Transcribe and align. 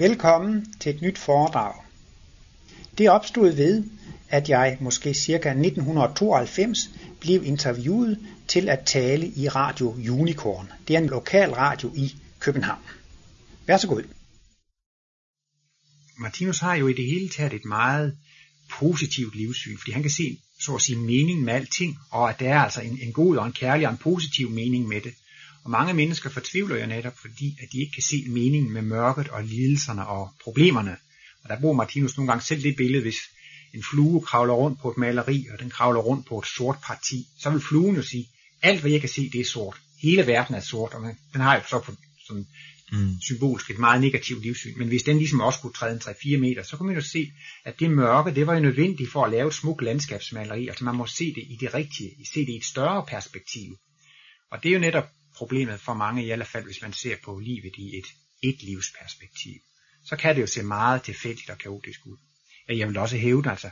Velkommen 0.00 0.72
til 0.80 0.94
et 0.94 1.02
nyt 1.02 1.18
foredrag. 1.18 1.74
Det 2.98 3.10
opstod 3.10 3.52
ved, 3.52 3.84
at 4.28 4.48
jeg 4.48 4.78
måske 4.80 5.14
ca. 5.14 5.32
1992 5.34 6.78
blev 7.20 7.44
interviewet 7.44 8.18
til 8.48 8.68
at 8.68 8.80
tale 8.86 9.26
i 9.26 9.48
Radio 9.48 9.90
Unicorn. 10.20 10.72
Det 10.88 10.96
er 10.96 11.00
en 11.00 11.06
lokal 11.06 11.50
radio 11.50 11.92
i 11.94 12.14
København. 12.38 12.82
Vær 13.66 13.76
så 13.76 13.88
god. 13.88 14.02
Martinus 16.18 16.58
har 16.58 16.74
jo 16.74 16.88
i 16.88 16.92
det 16.92 17.04
hele 17.04 17.28
taget 17.28 17.52
et 17.52 17.64
meget 17.64 18.16
positivt 18.70 19.36
livssyn, 19.36 19.78
fordi 19.78 19.92
han 19.92 20.02
kan 20.02 20.10
se, 20.10 20.38
så 20.60 20.74
at 20.74 20.82
sige, 20.82 20.98
mening 20.98 21.42
med 21.42 21.54
alting, 21.54 21.98
og 22.10 22.30
at 22.30 22.40
der 22.40 22.54
er 22.54 22.58
altså 22.58 22.80
en, 22.80 22.98
en 23.02 23.12
god 23.12 23.36
og 23.36 23.46
en 23.46 23.52
kærlig 23.52 23.86
og 23.86 23.92
en 23.92 23.98
positiv 23.98 24.50
mening 24.50 24.88
med 24.88 25.00
det. 25.00 25.14
Mange 25.70 25.94
mennesker 25.94 26.30
fortvivler 26.30 26.80
jo 26.80 26.86
netop, 26.86 27.18
fordi 27.18 27.56
at 27.62 27.68
de 27.72 27.80
ikke 27.80 27.92
kan 27.92 28.02
se 28.02 28.24
meningen 28.28 28.72
med 28.72 28.82
mørket 28.82 29.28
og 29.28 29.44
lidelserne 29.44 30.06
og 30.06 30.30
problemerne. 30.44 30.96
Og 31.42 31.48
der 31.48 31.60
bruger 31.60 31.76
Martinus 31.76 32.16
nogle 32.16 32.32
gange 32.32 32.44
selv 32.44 32.62
det 32.62 32.76
billede, 32.76 33.02
hvis 33.02 33.20
en 33.74 33.84
flue 33.90 34.20
kravler 34.20 34.54
rundt 34.54 34.80
på 34.80 34.90
et 34.90 34.96
maleri, 34.96 35.46
og 35.52 35.58
den 35.60 35.70
kravler 35.70 36.00
rundt 36.00 36.26
på 36.26 36.38
et 36.38 36.46
sort 36.46 36.78
parti, 36.86 37.26
så 37.38 37.50
vil 37.50 37.60
fluen 37.60 37.96
jo 37.96 38.02
sige, 38.02 38.28
alt 38.62 38.80
hvad 38.80 38.90
jeg 38.90 39.00
kan 39.00 39.08
se, 39.08 39.30
det 39.32 39.40
er 39.40 39.44
sort. 39.44 39.76
Hele 40.02 40.26
verden 40.26 40.54
er 40.54 40.60
sort, 40.60 40.94
og 40.94 41.00
den 41.32 41.40
har 41.40 41.54
jo 41.54 41.62
så 41.70 41.78
på, 41.78 41.92
sådan 42.26 42.46
mm. 42.92 43.20
symbolsk 43.20 43.70
et 43.70 43.78
meget 43.78 44.00
negativt 44.00 44.42
livssyn. 44.42 44.78
Men 44.78 44.88
hvis 44.88 45.02
den 45.02 45.18
ligesom 45.18 45.40
også 45.40 45.60
kunne 45.60 45.72
træde 45.72 45.92
en 45.92 46.00
3-4 46.00 46.36
meter, 46.38 46.62
så 46.62 46.76
kunne 46.76 46.86
man 46.86 46.96
jo 46.96 47.02
se, 47.02 47.32
at 47.64 47.80
det 47.80 47.90
mørke, 47.90 48.34
det 48.34 48.46
var 48.46 48.54
jo 48.54 48.60
nødvendigt 48.60 49.12
for 49.12 49.24
at 49.24 49.30
lave 49.30 49.48
et 49.48 49.54
smukt 49.54 49.82
landskabsmaleri. 49.82 50.68
Altså 50.68 50.84
man 50.84 50.94
må 50.94 51.06
se 51.06 51.34
det 51.34 51.42
i 51.42 51.56
det 51.60 51.74
rigtige, 51.74 52.10
se 52.34 52.40
det 52.40 52.52
i 52.52 52.56
et 52.56 52.64
større 52.64 53.04
perspektiv. 53.08 53.76
Og 54.50 54.62
det 54.62 54.68
er 54.68 54.72
jo 54.72 54.80
netop 54.80 55.04
problemet 55.34 55.80
for 55.80 55.94
mange, 55.94 56.22
i 56.22 56.26
hvert 56.26 56.46
fald 56.46 56.64
hvis 56.64 56.82
man 56.82 56.92
ser 56.92 57.16
på 57.24 57.38
livet 57.38 57.76
i 57.76 57.98
et 57.98 58.06
et 58.42 58.62
livsperspektiv. 58.62 59.60
Så 60.04 60.16
kan 60.16 60.36
det 60.36 60.42
jo 60.42 60.46
se 60.46 60.62
meget 60.62 61.02
tilfældigt 61.02 61.50
og 61.50 61.58
kaotisk 61.58 62.06
ud. 62.06 62.16
Jeg 62.68 62.88
vil 62.88 62.96
også 62.96 63.16
hæve 63.16 63.50
altså, 63.50 63.70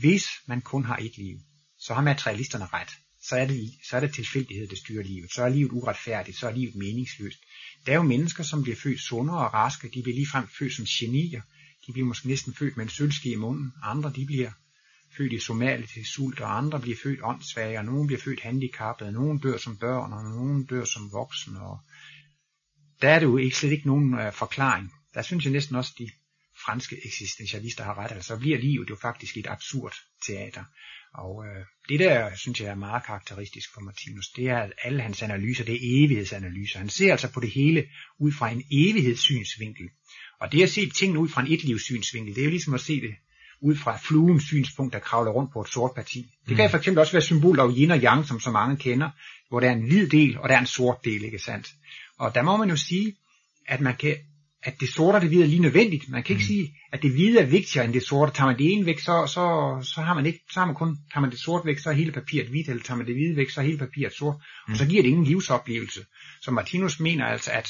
hvis 0.00 0.26
man 0.46 0.60
kun 0.60 0.84
har 0.84 0.96
et 0.96 1.18
liv, 1.18 1.38
så 1.78 1.94
har 1.94 2.02
materialisterne 2.02 2.66
ret. 2.66 2.90
Så 3.22 3.36
er, 3.36 3.46
det, 3.46 3.74
så 3.88 3.96
er 3.96 4.00
det 4.00 4.14
tilfældighed, 4.14 4.68
der 4.68 4.76
styrer 4.76 5.02
livet. 5.02 5.32
Så 5.32 5.42
er 5.42 5.48
livet 5.48 5.72
uretfærdigt, 5.72 6.38
så 6.38 6.48
er 6.48 6.52
livet 6.52 6.74
meningsløst. 6.74 7.38
Der 7.86 7.92
er 7.92 7.96
jo 7.96 8.02
mennesker, 8.02 8.44
som 8.44 8.62
bliver 8.62 8.76
født 8.76 9.00
sundere 9.00 9.38
og 9.38 9.54
raske. 9.54 9.90
De 9.94 10.02
bliver 10.02 10.16
ligefrem 10.16 10.48
født 10.58 10.74
som 10.74 10.84
genier. 10.84 11.42
De 11.86 11.92
bliver 11.92 12.06
måske 12.06 12.28
næsten 12.28 12.54
født 12.54 12.76
med 12.76 12.84
en 12.84 12.90
sølvske 12.90 13.30
i 13.30 13.34
munden. 13.34 13.72
Andre 13.82 14.12
de 14.16 14.26
bliver 14.26 14.50
født 15.16 15.32
i 15.32 15.38
Somalia 15.38 15.86
til 15.86 16.06
sult, 16.06 16.40
og 16.40 16.56
andre 16.56 16.80
bliver 16.80 16.96
født 17.02 17.20
åndssvage, 17.22 17.78
og 17.78 17.84
nogen 17.84 18.06
bliver 18.06 18.20
født 18.20 18.40
handicappede, 18.40 19.08
og 19.08 19.12
nogen 19.12 19.38
dør 19.38 19.56
som 19.56 19.76
børn, 19.76 20.12
og 20.12 20.24
nogen 20.24 20.64
dør 20.64 20.84
som 20.84 21.12
voksne. 21.12 21.60
Og 21.60 21.78
der 23.02 23.10
er 23.10 23.18
det 23.18 23.26
jo 23.26 23.36
ikke, 23.36 23.56
slet 23.56 23.72
ikke 23.72 23.86
nogen 23.86 24.14
øh, 24.14 24.32
forklaring. 24.32 24.92
Der 25.14 25.22
synes 25.22 25.44
jeg 25.44 25.52
næsten 25.52 25.76
også, 25.76 25.92
de 25.98 26.10
franske 26.64 26.96
eksistentialister 27.06 27.84
har 27.84 27.98
ret, 27.98 28.12
altså 28.12 28.38
bliver 28.38 28.58
livet 28.58 28.90
jo 28.90 28.96
faktisk 29.02 29.36
et 29.36 29.46
absurd 29.46 29.94
teater. 30.26 30.64
Og 31.14 31.44
øh, 31.46 31.64
det 31.88 32.00
der, 32.00 32.36
synes 32.36 32.60
jeg 32.60 32.68
er 32.68 32.74
meget 32.74 33.04
karakteristisk 33.04 33.74
for 33.74 33.80
Martinus, 33.80 34.28
det 34.28 34.48
er, 34.48 34.58
at 34.58 34.72
alle 34.82 35.02
hans 35.02 35.22
analyser, 35.22 35.64
det 35.64 35.74
er 35.74 36.04
evighedsanalyser. 36.04 36.78
Han 36.78 36.88
ser 36.88 37.12
altså 37.12 37.32
på 37.32 37.40
det 37.40 37.50
hele 37.50 37.88
ud 38.18 38.32
fra 38.32 38.50
en 38.50 38.64
evighedssynsvinkel. 38.72 39.90
Og 40.40 40.52
det 40.52 40.62
at 40.62 40.70
se 40.70 40.90
tingene 40.90 41.20
ud 41.20 41.28
fra 41.28 41.40
en 41.40 41.52
etlivssynsvinkel, 41.52 42.34
det 42.34 42.40
er 42.40 42.44
jo 42.44 42.50
ligesom 42.50 42.74
at 42.74 42.80
se 42.80 43.00
det 43.00 43.14
ud 43.60 43.76
fra 43.76 43.96
fluens 43.96 44.44
synspunkt, 44.44 44.92
der 44.92 44.98
kravler 44.98 45.30
rundt 45.30 45.52
på 45.52 45.60
et 45.60 45.68
sort 45.68 45.90
parti. 45.94 46.26
Det 46.48 46.56
kan 46.56 46.66
mm. 46.66 46.70
for 46.70 46.78
eksempel 46.78 47.00
også 47.00 47.12
være 47.12 47.22
symbol 47.22 47.60
af 47.60 47.68
yin 47.76 47.90
og 47.90 47.98
yang, 47.98 48.26
som 48.26 48.40
så 48.40 48.50
mange 48.50 48.76
kender, 48.76 49.10
hvor 49.48 49.60
der 49.60 49.68
er 49.68 49.72
en 49.72 49.86
hvid 49.88 50.08
del, 50.08 50.38
og 50.38 50.48
der 50.48 50.54
er 50.54 50.60
en 50.60 50.66
sort 50.66 50.96
del, 51.04 51.24
ikke 51.24 51.38
sandt? 51.38 51.68
Og 52.18 52.34
der 52.34 52.42
må 52.42 52.56
man 52.56 52.68
jo 52.68 52.76
sige, 52.76 53.16
at 53.68 53.80
man 53.80 53.96
kan 53.96 54.16
at 54.66 54.80
det 54.80 54.88
sorte 54.88 55.16
og 55.16 55.20
det 55.20 55.30
hvide 55.30 55.42
er 55.42 55.48
lige 55.48 55.62
nødvendigt. 55.62 56.08
Man 56.08 56.22
kan 56.22 56.34
ikke 56.34 56.42
mm. 56.42 56.46
sige, 56.46 56.76
at 56.92 57.02
det 57.02 57.12
hvide 57.12 57.40
er 57.40 57.46
vigtigere 57.46 57.84
end 57.84 57.94
det 57.94 58.02
sorte. 58.02 58.32
Tager 58.32 58.46
man 58.46 58.58
det 58.58 58.72
ene 58.72 58.86
væk, 58.86 58.98
så, 58.98 59.26
så, 59.26 59.44
så 59.94 60.00
har 60.00 60.14
man 60.14 60.26
ikke, 60.26 60.40
så 60.50 60.60
har 60.60 60.66
man 60.66 60.74
kun, 60.74 60.96
tager 61.12 61.20
man 61.20 61.30
det 61.30 61.38
sorte 61.38 61.66
væk, 61.66 61.78
så 61.78 61.90
er 61.90 61.94
hele 61.94 62.12
papiret 62.12 62.48
hvidt, 62.48 62.68
eller 62.68 62.82
tager 62.82 62.98
man 62.98 63.06
det 63.06 63.14
hvide 63.14 63.36
væk, 63.36 63.50
så 63.50 63.60
er 63.60 63.64
hele 63.64 63.78
papiret 63.78 64.12
sort. 64.12 64.36
Mm. 64.36 64.72
Og 64.72 64.78
så 64.78 64.86
giver 64.86 65.02
det 65.02 65.08
ingen 65.08 65.24
livsoplevelse. 65.24 66.00
Så 66.42 66.50
Martinus 66.50 67.00
mener 67.00 67.24
altså, 67.24 67.50
at 67.50 67.68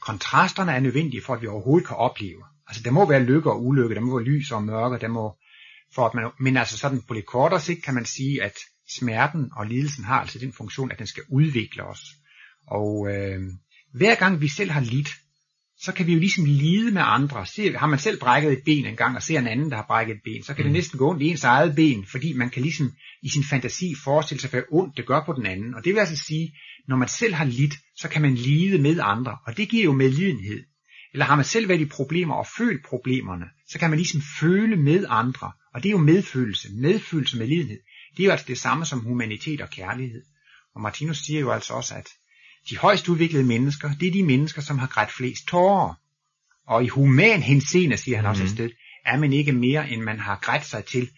kontrasterne 0.00 0.72
er 0.72 0.80
nødvendige 0.80 1.22
for, 1.22 1.34
at 1.34 1.42
vi 1.42 1.46
overhovedet 1.46 1.88
kan 1.88 1.96
opleve. 1.96 2.42
Altså 2.68 2.82
der 2.82 2.90
må 2.90 3.08
være 3.08 3.24
lykke 3.24 3.50
og 3.50 3.64
ulykke, 3.66 3.94
der 3.94 4.00
må 4.00 4.18
være 4.18 4.28
lys 4.28 4.50
og 4.50 4.62
mørke, 4.62 4.98
der 4.98 5.08
må, 5.08 5.36
for 5.94 6.06
at 6.06 6.14
man, 6.14 6.30
men 6.40 6.56
altså 6.56 6.78
sådan 6.78 7.02
på 7.08 7.14
lidt 7.14 7.26
kortere 7.26 7.60
sigt 7.60 7.84
kan 7.84 7.94
man 7.94 8.04
sige, 8.04 8.42
at 8.42 8.54
smerten 8.88 9.50
og 9.56 9.66
lidelsen 9.66 10.04
har 10.04 10.20
altså 10.20 10.38
den 10.38 10.52
funktion, 10.52 10.92
at 10.92 10.98
den 10.98 11.06
skal 11.06 11.22
udvikle 11.30 11.84
os. 11.84 12.00
Og 12.66 13.08
øh, 13.10 13.40
hver 13.94 14.14
gang 14.14 14.40
vi 14.40 14.48
selv 14.48 14.70
har 14.70 14.80
lidt, 14.80 15.08
så 15.78 15.92
kan 15.92 16.06
vi 16.06 16.12
jo 16.12 16.18
ligesom 16.18 16.44
lide 16.44 16.90
med 16.90 17.02
andre. 17.04 17.46
Se, 17.46 17.76
har 17.76 17.86
man 17.86 17.98
selv 17.98 18.20
brækket 18.20 18.52
et 18.52 18.62
ben 18.64 18.86
en 18.86 18.96
gang, 18.96 19.16
og 19.16 19.22
ser 19.22 19.38
en 19.38 19.46
anden, 19.46 19.70
der 19.70 19.76
har 19.76 19.84
brækket 19.86 20.14
et 20.14 20.20
ben, 20.24 20.42
så 20.42 20.54
kan 20.54 20.62
mm. 20.62 20.68
det 20.68 20.72
næsten 20.72 20.98
gå 20.98 21.10
ondt 21.10 21.22
i 21.22 21.28
ens 21.28 21.44
eget 21.44 21.74
ben, 21.76 22.06
fordi 22.06 22.32
man 22.32 22.50
kan 22.50 22.62
ligesom 22.62 22.92
i 23.22 23.28
sin 23.28 23.44
fantasi 23.44 23.94
forestille 24.04 24.40
sig, 24.40 24.50
hvad 24.50 24.62
ondt 24.72 24.96
det 24.96 25.06
gør 25.06 25.22
på 25.26 25.32
den 25.32 25.46
anden. 25.46 25.74
Og 25.74 25.84
det 25.84 25.94
vil 25.94 26.00
altså 26.00 26.16
sige, 26.16 26.54
når 26.88 26.96
man 26.96 27.08
selv 27.08 27.34
har 27.34 27.44
lidt, 27.44 27.74
så 27.96 28.08
kan 28.08 28.22
man 28.22 28.34
lide 28.34 28.78
med 28.78 28.98
andre, 29.02 29.38
og 29.46 29.56
det 29.56 29.68
giver 29.68 29.84
jo 29.84 29.92
medlidenhed. 29.92 30.64
Eller 31.16 31.26
har 31.26 31.36
man 31.36 31.44
selv 31.44 31.68
været 31.68 31.80
i 31.80 31.84
problemer 31.84 32.34
og 32.34 32.46
følt 32.58 32.84
problemerne, 32.84 33.44
så 33.68 33.78
kan 33.78 33.90
man 33.90 33.98
ligesom 33.98 34.22
føle 34.40 34.76
med 34.76 35.04
andre, 35.08 35.52
og 35.74 35.82
det 35.82 35.88
er 35.88 35.90
jo 35.90 35.98
medfølelse, 35.98 36.68
medfølelse 36.72 37.38
med 37.38 37.46
lidenhed. 37.46 37.78
Det 38.16 38.22
er 38.22 38.24
jo 38.24 38.30
altså 38.30 38.46
det 38.48 38.58
samme 38.58 38.86
som 38.86 39.00
humanitet 39.00 39.60
og 39.60 39.70
kærlighed. 39.70 40.22
Og 40.74 40.80
Martinus 40.80 41.18
siger 41.18 41.40
jo 41.40 41.50
altså 41.50 41.74
også, 41.74 41.94
at 41.94 42.08
de 42.70 42.78
højst 42.78 43.08
udviklede 43.08 43.44
mennesker, 43.44 43.94
det 44.00 44.08
er 44.08 44.12
de 44.12 44.22
mennesker, 44.22 44.62
som 44.62 44.78
har 44.78 44.86
grædt 44.86 45.12
flest 45.12 45.46
tårer. 45.48 45.94
Og 46.66 46.84
i 46.84 46.88
human 46.88 47.42
henseende, 47.42 47.96
siger 47.96 48.16
han 48.16 48.24
mm. 48.24 48.30
også 48.30 48.42
et 48.42 48.50
sted, 48.50 48.70
er 49.04 49.16
man 49.16 49.32
ikke 49.32 49.52
mere, 49.52 49.90
end 49.90 50.02
man 50.02 50.18
har 50.18 50.38
grædt 50.42 50.64
sig 50.64 50.84
til. 50.84 51.08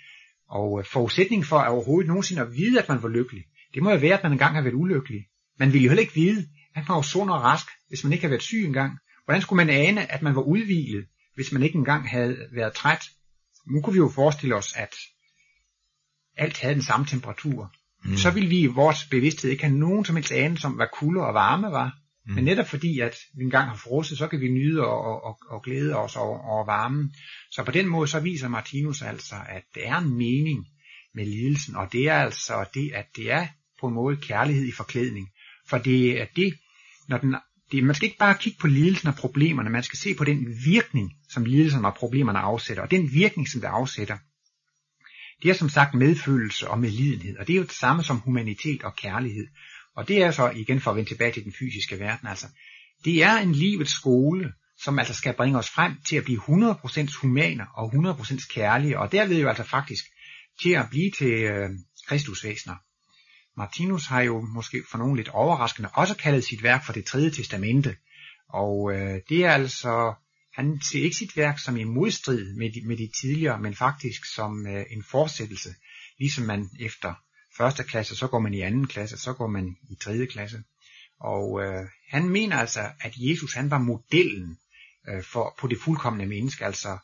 Og 0.50 0.80
øh, 0.80 0.86
forudsætning 0.92 1.47
for 1.47 1.59
at 1.59 1.69
overhovedet 1.69 2.09
nogensinde 2.09 2.42
at 2.42 2.56
vide, 2.56 2.82
at 2.82 2.88
man 2.88 3.03
var 3.03 3.09
lykkelig, 3.09 3.44
det 3.75 3.82
må 3.82 3.91
jo 3.91 3.98
være, 3.98 4.15
at 4.15 4.22
man 4.22 4.32
engang 4.32 4.54
har 4.54 4.62
været 4.62 4.75
ulykkelig. 4.75 5.26
Man 5.59 5.72
ville 5.72 5.84
jo 5.84 5.91
heller 5.91 6.03
ikke 6.03 6.15
vide, 6.15 6.48
at 6.75 6.88
man 6.88 6.94
var 6.97 7.03
sund 7.03 7.30
og 7.30 7.42
rask, 7.42 7.66
hvis 7.88 8.04
man 8.04 8.12
ikke 8.12 8.22
havde 8.22 8.30
været 8.30 8.42
syg 8.42 8.65
engang. 8.66 8.98
Hvordan 9.28 9.43
skulle 9.43 9.65
man 9.65 9.75
ane, 9.75 10.12
at 10.12 10.22
man 10.22 10.34
var 10.34 10.43
udvilet, 10.43 11.06
hvis 11.34 11.53
man 11.53 11.62
ikke 11.62 11.78
engang 11.78 12.09
havde 12.09 12.37
været 12.53 12.75
træt? 12.75 13.05
Nu 13.66 13.81
kunne 13.81 13.93
vi 13.93 13.99
jo 13.99 14.12
forestille 14.15 14.55
os, 14.55 14.77
at 14.77 14.94
alt 16.37 16.61
havde 16.61 16.75
den 16.75 16.83
samme 16.83 17.06
temperatur 17.06 17.75
mm. 18.05 18.16
så 18.16 18.31
vil 18.31 18.50
vi 18.50 18.61
i 18.61 18.66
vores 18.66 19.05
bevidsthed 19.11 19.50
ikke 19.50 19.65
have 19.65 19.78
nogen 19.78 20.05
som 20.05 20.16
helst 20.16 20.33
anelse 20.33 20.66
om, 20.66 20.72
hvad 20.72 20.87
kulde 20.93 21.27
og 21.27 21.34
varme 21.34 21.71
var. 21.71 21.99
Mm. 22.27 22.34
Men 22.34 22.44
netop 22.44 22.69
fordi, 22.69 23.00
at 23.00 23.16
vi 23.37 23.44
engang 23.44 23.69
har 23.69 23.77
frosset, 23.77 24.19
så 24.19 24.27
kan 24.27 24.41
vi 24.41 24.49
nyde 24.49 24.87
og, 24.87 25.25
og, 25.25 25.39
og 25.49 25.62
glæde 25.62 25.97
os 25.97 26.16
over, 26.16 26.39
over 26.39 26.66
varmen. 26.66 27.15
Så 27.50 27.65
på 27.65 27.71
den 27.71 27.89
måde, 27.89 28.09
så 28.09 28.21
viser 28.21 28.49
Martinus 28.49 29.03
altså, 29.03 29.34
at 29.49 29.62
det 29.75 29.89
er 29.89 29.97
en 29.97 30.16
mening 30.16 30.66
med 31.15 31.27
lidelsen, 31.27 31.77
og 31.77 31.93
det 31.93 32.09
er 32.09 32.15
altså 32.15 32.65
det, 32.75 32.93
at 32.95 33.06
det 33.16 33.33
er 33.33 33.47
på 33.81 33.87
en 33.87 33.95
måde 33.95 34.16
kærlighed 34.16 34.65
i 34.65 34.72
forklædning. 34.72 35.28
For 35.69 35.78
det 35.78 36.21
er 36.21 36.27
det, 36.37 36.55
når 37.09 37.19
den, 37.19 37.37
det, 37.73 37.84
man 37.84 37.95
skal 37.95 38.06
ikke 38.06 38.19
bare 38.19 38.39
kigge 38.41 38.59
på 38.61 38.67
lidelsen 38.67 39.09
og 39.09 39.15
problemerne, 39.15 39.71
man 39.71 39.83
skal 39.83 39.99
se 39.99 40.15
på 40.15 40.25
den 40.25 40.47
virkning, 40.65 41.12
som 41.29 41.45
lidelsen 41.45 41.84
og 41.84 41.95
problemerne 41.95 42.39
afsætter. 42.39 42.83
Og 42.83 42.91
den 42.91 43.12
virkning, 43.12 43.49
som 43.49 43.61
det 43.61 43.69
afsætter, 43.69 44.19
det 45.43 45.51
er 45.51 45.55
som 45.55 45.69
sagt 45.69 45.95
medfølelse 45.95 46.69
og 46.69 46.78
medlidenhed, 46.78 47.37
og 47.39 47.47
det 47.47 47.53
er 47.53 47.57
jo 47.57 47.62
det 47.62 47.73
samme 47.73 48.05
som 48.05 48.19
humanitet 48.19 48.83
og 48.83 48.97
kærlighed. 48.97 49.47
Og 49.97 50.09
det 50.09 50.23
er 50.23 50.31
så, 50.31 50.51
igen 50.51 50.81
for 50.81 50.91
at 50.91 50.97
vende 50.97 51.11
tilbage 51.11 51.33
til 51.33 51.45
den 51.45 51.53
fysiske 51.59 51.99
verden, 51.99 52.28
altså, 52.28 52.47
det 53.05 53.23
er 53.23 53.37
en 53.37 53.53
livets 53.53 53.93
skole, 53.93 54.53
som 54.78 54.99
altså 54.99 55.15
skal 55.15 55.34
bringe 55.34 55.59
os 55.59 55.71
frem 55.71 55.93
til 56.09 56.17
at 56.17 56.25
blive 56.25 56.41
100% 56.41 57.21
humaner 57.21 57.67
og 57.75 57.93
100% 57.95 58.55
kærlige, 58.55 58.99
og 58.99 59.12
derved 59.12 59.41
jo 59.41 59.49
altså 59.49 59.65
faktisk 59.65 60.05
til 60.62 60.71
at 60.71 60.87
blive 60.91 61.11
til 61.11 61.33
øh, 61.33 61.71
kristusvæsener. 62.09 62.75
Martinus 63.59 64.07
har 64.07 64.21
jo 64.21 64.41
måske 64.41 64.83
for 64.91 64.99
nogen 64.99 65.17
lidt 65.17 65.29
overraskende 65.29 65.89
også 65.93 66.17
kaldet 66.17 66.45
sit 66.45 66.63
værk 66.63 66.85
for 66.87 66.93
det 66.93 67.05
tredje 67.05 67.31
testamente, 67.31 67.97
og 68.49 68.93
øh, 68.95 69.21
det 69.29 69.45
er 69.45 69.51
altså 69.51 70.15
han 70.59 70.81
ser 70.81 71.03
ikke 71.03 71.17
sit 71.17 71.37
værk 71.37 71.59
som 71.59 71.77
i 71.77 71.84
modstrid 71.84 72.55
med 72.55 72.72
de, 72.72 72.89
med 72.89 72.97
de 72.97 73.10
tidligere, 73.21 73.60
men 73.60 73.75
faktisk 73.75 74.25
som 74.34 74.66
øh, 74.66 74.84
en 74.91 75.05
fortsættelse. 75.10 75.75
Ligesom 76.19 76.45
man 76.45 76.71
efter 76.81 77.15
første 77.57 77.84
klasse, 77.84 78.16
så 78.16 78.27
går 78.27 78.39
man 78.39 78.55
i 78.55 78.60
anden 78.60 78.87
klasse, 78.87 79.19
så 79.19 79.33
går 79.33 79.47
man 79.47 79.77
i 79.91 79.95
tredje 80.03 80.27
klasse. 80.27 80.63
Og 81.21 81.63
øh, 81.63 81.84
han 82.09 82.28
mener 82.28 82.57
altså, 82.57 82.81
at 83.01 83.13
Jesus 83.16 83.54
han 83.54 83.71
var 83.71 83.78
modellen 83.78 84.59
øh, 85.09 85.22
for, 85.22 85.54
på 85.61 85.66
det 85.66 85.78
fuldkommende 85.81 86.27
menneske. 86.27 86.65
Altså, 86.65 86.99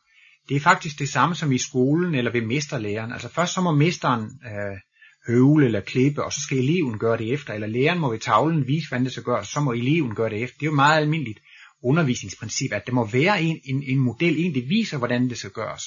det 0.49 0.57
er 0.57 0.61
faktisk 0.61 0.99
det 0.99 1.09
samme 1.09 1.35
som 1.35 1.53
i 1.53 1.59
skolen 1.59 2.15
eller 2.15 2.33
ved 2.33 2.43
mesterlæren. 2.43 3.13
Altså 3.13 3.29
først 3.29 3.55
så 3.55 3.61
må 3.61 3.73
mesteren 3.73 4.23
øh, 4.23 4.79
høvle 5.27 5.67
eller 5.67 5.81
klippe, 5.81 6.25
og 6.25 6.33
så 6.33 6.41
skal 6.41 6.59
eleven 6.59 6.99
gøre 6.99 7.19
det 7.19 7.33
efter. 7.33 7.55
Eller 7.55 7.67
læreren 7.67 7.99
må 7.99 8.11
ved 8.11 8.19
tavlen 8.19 8.67
vise, 8.67 8.89
hvordan 8.89 9.05
det 9.05 9.13
skal 9.13 9.25
gøres, 9.25 9.49
så 9.49 9.61
må 9.61 9.73
eleven 9.73 10.15
gøre 10.15 10.31
det 10.31 10.43
efter. 10.43 10.59
Det 10.59 10.67
er 10.67 10.71
jo 10.71 10.75
meget 10.75 11.01
almindeligt 11.01 11.39
undervisningsprincip, 11.83 12.73
at 12.73 12.87
der 12.87 12.93
må 12.93 13.07
være 13.07 13.43
en, 13.43 13.61
en, 13.65 13.83
en 13.83 13.99
model, 13.99 14.39
en 14.39 14.55
det 14.55 14.69
viser, 14.69 14.99
hvordan 14.99 15.29
det 15.29 15.39
skal 15.39 15.51
gøres. 15.51 15.83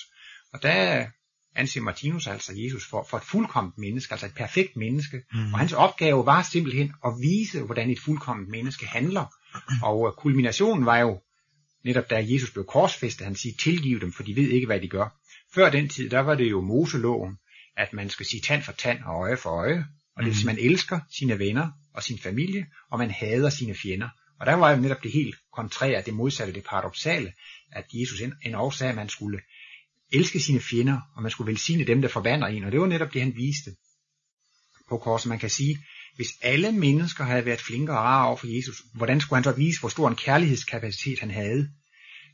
Og 0.54 0.63
der 0.63 1.06
anser 1.56 1.81
Martinus 1.81 2.28
altså 2.28 2.54
Jesus 2.56 2.86
for, 2.89 3.07
for 3.10 3.18
et 3.18 3.24
fuldkomment 3.24 3.78
menneske, 3.78 4.13
altså 4.13 4.25
et 4.25 4.36
perfekt 4.36 4.75
menneske. 4.75 5.18
Mm. 5.34 5.54
Og 5.54 5.60
hans 5.60 5.74
opgave 5.74 6.25
var 6.25 6.42
simpelthen 6.42 6.94
at 7.06 7.13
vise, 7.22 7.62
hvordan 7.62 7.89
et 7.89 8.00
fuldkomment 8.00 8.50
menneske 8.50 8.88
handler. 8.88 9.25
Og 9.84 10.16
kulminationen 10.18 10.86
var 10.86 10.98
jo 10.98 11.22
netop 11.86 12.10
da 12.10 12.25
Jesus 12.28 12.51
blev 12.51 12.66
korsfæstet, 12.66 13.25
han 13.25 13.36
siger, 13.36 13.56
tilgiv 13.60 14.01
dem, 14.01 14.12
for 14.13 14.24
de 14.24 14.36
ved 14.36 14.50
ikke, 14.50 14.66
hvad 14.66 14.81
de 14.81 14.88
gør. 14.88 15.19
Før 15.56 15.69
den 15.69 15.89
tid, 15.89 16.10
der 16.10 16.19
var 16.19 16.36
det 16.36 16.51
jo 16.51 16.62
Moseloven, 16.62 17.38
at 17.77 17.94
man 17.94 18.09
skal 18.09 18.25
sige 18.25 18.41
tand 18.41 18.63
for 18.63 18.71
tand 18.71 19.03
og 19.03 19.21
øje 19.21 19.38
for 19.38 19.50
øje, 19.50 19.85
og 20.15 20.24
det 20.24 20.31
er, 20.31 20.35
mm. 20.41 20.45
man 20.45 20.57
elsker 20.59 21.00
sine 21.18 21.39
venner 21.39 21.71
og 21.94 22.03
sin 22.03 22.19
familie, 22.19 22.65
og 22.91 23.00
man 23.00 23.12
hader 23.12 23.50
sine 23.50 23.75
fjender. 23.75 24.09
Og 24.39 24.45
der 24.45 24.53
var 24.53 24.71
jo 24.71 24.81
netop 24.81 25.03
det 25.03 25.12
helt 25.12 25.35
kontrære, 25.53 26.01
det 26.06 26.13
modsatte, 26.13 26.53
det 26.53 26.63
paradoxale, 26.63 27.33
at 27.71 27.85
Jesus 27.94 28.21
en 28.21 28.56
også 28.56 28.77
sagde, 28.77 28.89
at 28.89 28.95
man 28.95 29.09
skulle 29.09 29.39
elske 30.13 30.39
sine 30.39 30.59
fjender, 30.59 31.00
og 31.15 31.21
man 31.21 31.31
skulle 31.31 31.51
velsigne 31.51 31.85
dem, 31.85 32.01
der 32.01 32.09
forbander 32.09 32.47
en, 32.47 32.63
og 32.63 32.71
det 32.71 32.79
var 32.79 32.88
netop 32.88 33.13
det, 33.13 33.21
han 33.21 33.35
viste 33.35 33.71
på 34.89 34.97
korset. 34.97 35.29
Man 35.29 35.39
kan 35.39 35.50
sige, 35.50 35.77
hvis 36.15 36.29
alle 36.41 36.71
mennesker 36.71 37.24
havde 37.24 37.45
været 37.45 37.62
flinke 37.62 37.91
og 37.91 37.97
rare 37.97 38.27
over 38.27 38.38
for 38.38 38.47
Jesus, 38.47 38.83
hvordan 38.94 39.21
skulle 39.21 39.38
han 39.38 39.44
så 39.44 39.51
vise, 39.51 39.79
hvor 39.79 39.89
stor 39.89 40.07
en 40.07 40.15
kærlighedskapacitet 40.15 41.19
han 41.19 41.31
havde? 41.31 41.69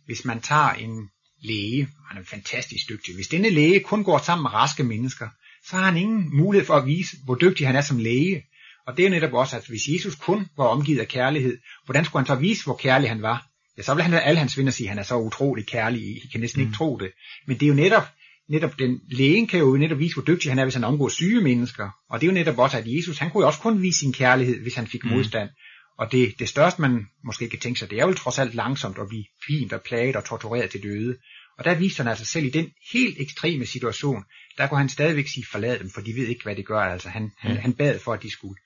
Hvis 0.06 0.26
man 0.26 0.42
tager 0.42 0.70
en 0.70 1.10
læge, 1.44 1.88
han 2.10 2.22
er 2.22 2.26
fantastisk 2.26 2.90
dygtig, 2.90 3.16
hvis 3.16 3.28
denne 3.28 3.50
læge 3.50 3.80
kun 3.80 4.04
går 4.04 4.18
sammen 4.18 4.44
med 4.44 4.54
raske 4.54 4.84
mennesker, 4.84 5.28
så 5.70 5.76
har 5.76 5.86
han 5.86 5.98
ingen 5.98 6.38
mulighed 6.38 6.66
for 6.66 6.74
at 6.74 6.86
vise, 6.86 7.18
hvor 7.26 7.36
dygtig 7.36 7.68
han 7.68 7.76
er 7.76 7.82
som 7.82 7.98
læge. 7.98 8.44
Og 8.88 8.98
det 8.98 9.06
er 9.06 9.10
netop 9.10 9.34
også, 9.34 9.58
at 9.58 9.68
hvis 9.68 9.88
Jesus 9.88 10.16
kun 10.16 10.48
var 10.58 10.66
omgivet 10.66 11.00
af 11.00 11.08
kærlighed, 11.08 11.58
hvordan 11.86 12.06
skulle 12.06 12.20
han 12.20 12.28
så 12.28 12.36
vise, 12.36 12.64
hvor 12.64 12.76
kærlig 12.76 13.10
han 13.10 13.22
var? 13.22 13.48
Ja, 13.78 13.84
så 13.84 13.94
ville 13.94 14.04
han 14.04 14.14
alle 14.14 14.40
hans 14.40 14.58
venner 14.58 14.72
sige, 14.72 14.88
at 14.88 14.90
han 14.90 15.00
er 15.00 15.04
så 15.04 15.18
utrolig 15.18 15.68
kærlig, 15.68 16.02
I 16.02 16.28
kan 16.32 16.42
næsten 16.42 16.62
mm. 16.62 16.68
ikke 16.68 16.78
tro 16.78 16.98
det. 16.98 17.12
Men 17.48 17.58
det 17.58 17.66
er 17.66 17.68
jo 17.68 17.74
netop, 17.74 18.04
netop 18.50 18.80
den 18.80 19.00
lægen 19.12 19.48
kan 19.48 19.60
jo 19.60 19.78
netop 19.78 20.00
vise, 20.00 20.16
hvor 20.16 20.24
dygtig 20.24 20.52
han 20.52 20.60
er, 20.60 20.64
hvis 20.66 20.74
han 20.74 20.84
omgår 20.84 21.10
syge 21.10 21.42
mennesker. 21.42 21.90
Og 22.10 22.22
det 22.22 22.28
er 22.28 22.32
jo 22.32 22.34
netop 22.34 22.58
også, 22.58 22.78
at 22.78 22.84
Jesus, 22.88 23.18
han 23.18 23.30
kunne 23.32 23.42
jo 23.42 23.48
også 23.48 23.60
kun 23.60 23.82
vise 23.82 24.00
sin 24.00 24.14
kærlighed, 24.14 24.62
hvis 24.62 24.76
han 24.76 24.88
fik 24.88 25.04
mm. 25.04 25.10
modstand. 25.10 25.50
Og 25.98 26.12
det, 26.12 26.40
det 26.40 26.50
største, 26.50 26.82
man 26.82 27.08
måske 27.24 27.50
kan 27.50 27.60
tænke 27.60 27.80
sig, 27.80 27.90
det 27.90 28.00
er 28.00 28.08
jo 28.08 28.14
trods 28.14 28.40
alt 28.40 28.56
langsomt 28.56 28.98
at 28.98 29.08
blive 29.10 29.26
pint 29.48 29.74
og 29.74 29.82
plaget 29.82 30.16
og 30.16 30.26
tortureret 30.26 30.72
til 30.72 30.84
døde. 30.84 31.18
Og 31.58 31.66
der 31.66 31.76
viste 31.76 31.98
han 31.98 32.08
altså 32.08 32.26
selv 32.26 32.46
i 32.46 32.50
den 32.50 32.72
helt 32.94 33.22
ekstreme 33.22 33.66
situation, 33.66 34.24
der 34.58 34.68
kunne 34.68 34.78
han 34.78 34.90
stadigvæk 34.90 35.28
sige, 35.28 35.46
forlad 35.52 35.80
dem, 35.80 35.90
for 35.90 36.02
de 36.02 36.16
ved 36.16 36.28
ikke, 36.28 36.44
hvad 36.44 36.56
det 36.56 36.66
gør. 36.66 36.80
Altså 36.80 37.10
han, 37.10 37.32
han, 37.38 37.52
mm. 37.52 37.58
han 37.58 37.74
bad 37.74 38.00
for, 38.00 38.14
at 38.14 38.24
de 38.24 38.32
skulle 38.32 38.60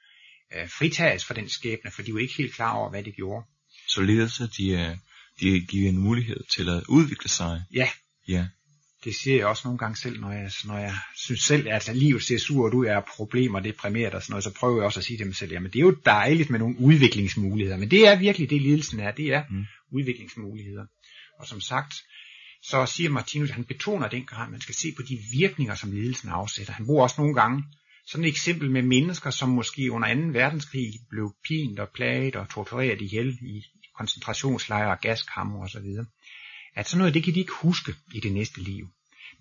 øh, 0.56 0.70
fritages 0.70 1.26
for 1.26 1.34
den 1.34 1.50
skæbne, 1.50 1.92
for 1.92 2.02
de 2.02 2.14
var 2.14 2.20
ikke 2.20 2.38
helt 2.38 2.54
klar 2.54 2.74
over, 2.74 2.90
hvad 2.90 3.04
det 3.04 3.16
gjorde. 3.16 3.46
Således 3.88 4.42
at 4.42 4.50
de, 4.58 4.70
øh, 4.70 4.98
de 5.40 5.66
giver 5.66 5.90
en 5.90 5.98
mulighed 5.98 6.44
til 6.50 6.70
at 6.70 6.84
udvikle 6.90 7.30
sig. 7.30 7.62
Ja. 7.74 7.90
Ja. 8.28 8.48
Det 9.04 9.16
siger 9.16 9.38
jeg 9.38 9.46
også 9.46 9.62
nogle 9.66 9.78
gange 9.78 9.98
selv, 9.98 10.20
når 10.20 10.32
jeg, 10.32 10.52
når 10.66 10.78
jeg 10.78 10.94
synes 11.16 11.42
selv, 11.42 11.68
at 11.70 11.96
livet 11.96 12.24
ser 12.24 12.38
surt 12.38 12.74
ud, 12.74 12.86
er 12.86 13.02
problemer, 13.16 13.60
deprimeret 13.60 14.14
og 14.14 14.22
sådan 14.24 14.32
noget, 14.32 14.44
så 14.44 14.54
prøver 14.54 14.78
jeg 14.78 14.86
også 14.86 15.00
at 15.00 15.04
sige 15.04 15.18
til 15.18 15.26
mig 15.26 15.36
selv, 15.36 15.52
jamen 15.52 15.72
det 15.72 15.80
er 15.80 15.84
jo 15.84 15.98
dejligt 16.06 16.50
med 16.50 16.60
nogle 16.60 16.80
udviklingsmuligheder, 16.80 17.78
men 17.78 17.92
det 17.92 18.08
er 18.08 18.16
virkelig 18.16 18.50
det, 18.50 18.62
lidelsen 18.62 19.00
er, 19.00 19.12
det 19.12 19.34
er 19.34 19.44
mm. 19.50 19.66
udviklingsmuligheder. 19.92 20.86
Og 21.40 21.48
som 21.48 21.62
sagt, 21.62 21.94
så 22.64 22.86
siger 22.86 23.10
Martinus, 23.10 23.50
han 23.50 23.64
betoner 23.64 24.10
den 24.10 24.26
grad, 24.26 24.46
at 24.46 24.52
man 24.52 24.62
skal 24.62 24.76
se 24.76 24.88
på 24.96 25.02
de 25.02 25.20
virkninger, 25.32 25.76
som 25.76 25.92
lidelsen 25.92 26.30
afsætter. 26.30 26.74
Han 26.74 26.86
bruger 26.86 27.04
også 27.04 27.16
nogle 27.22 27.36
gange 27.36 27.64
sådan 28.08 28.26
et 28.26 28.30
eksempel 28.30 28.72
med 28.72 28.82
mennesker, 28.82 29.30
som 29.30 29.50
måske 29.50 29.92
under 29.92 30.14
2. 30.14 30.22
verdenskrig 30.22 30.94
blev 31.10 31.36
pint 31.48 31.80
og 31.80 31.90
plaget 31.94 32.36
og 32.36 32.50
tortureret 32.50 33.02
ihjel 33.02 33.38
i 33.42 33.64
koncentrationslejre 33.98 34.92
og 34.92 35.00
gaskammer 35.02 35.64
osv. 35.64 35.88
At 36.76 36.90
sådan 36.90 36.98
noget, 36.98 37.14
det 37.14 37.24
kan 37.24 37.34
de 37.34 37.40
ikke 37.40 37.54
huske 37.62 37.94
i 38.14 38.20
det 38.20 38.32
næste 38.32 38.62
liv. 38.62 38.88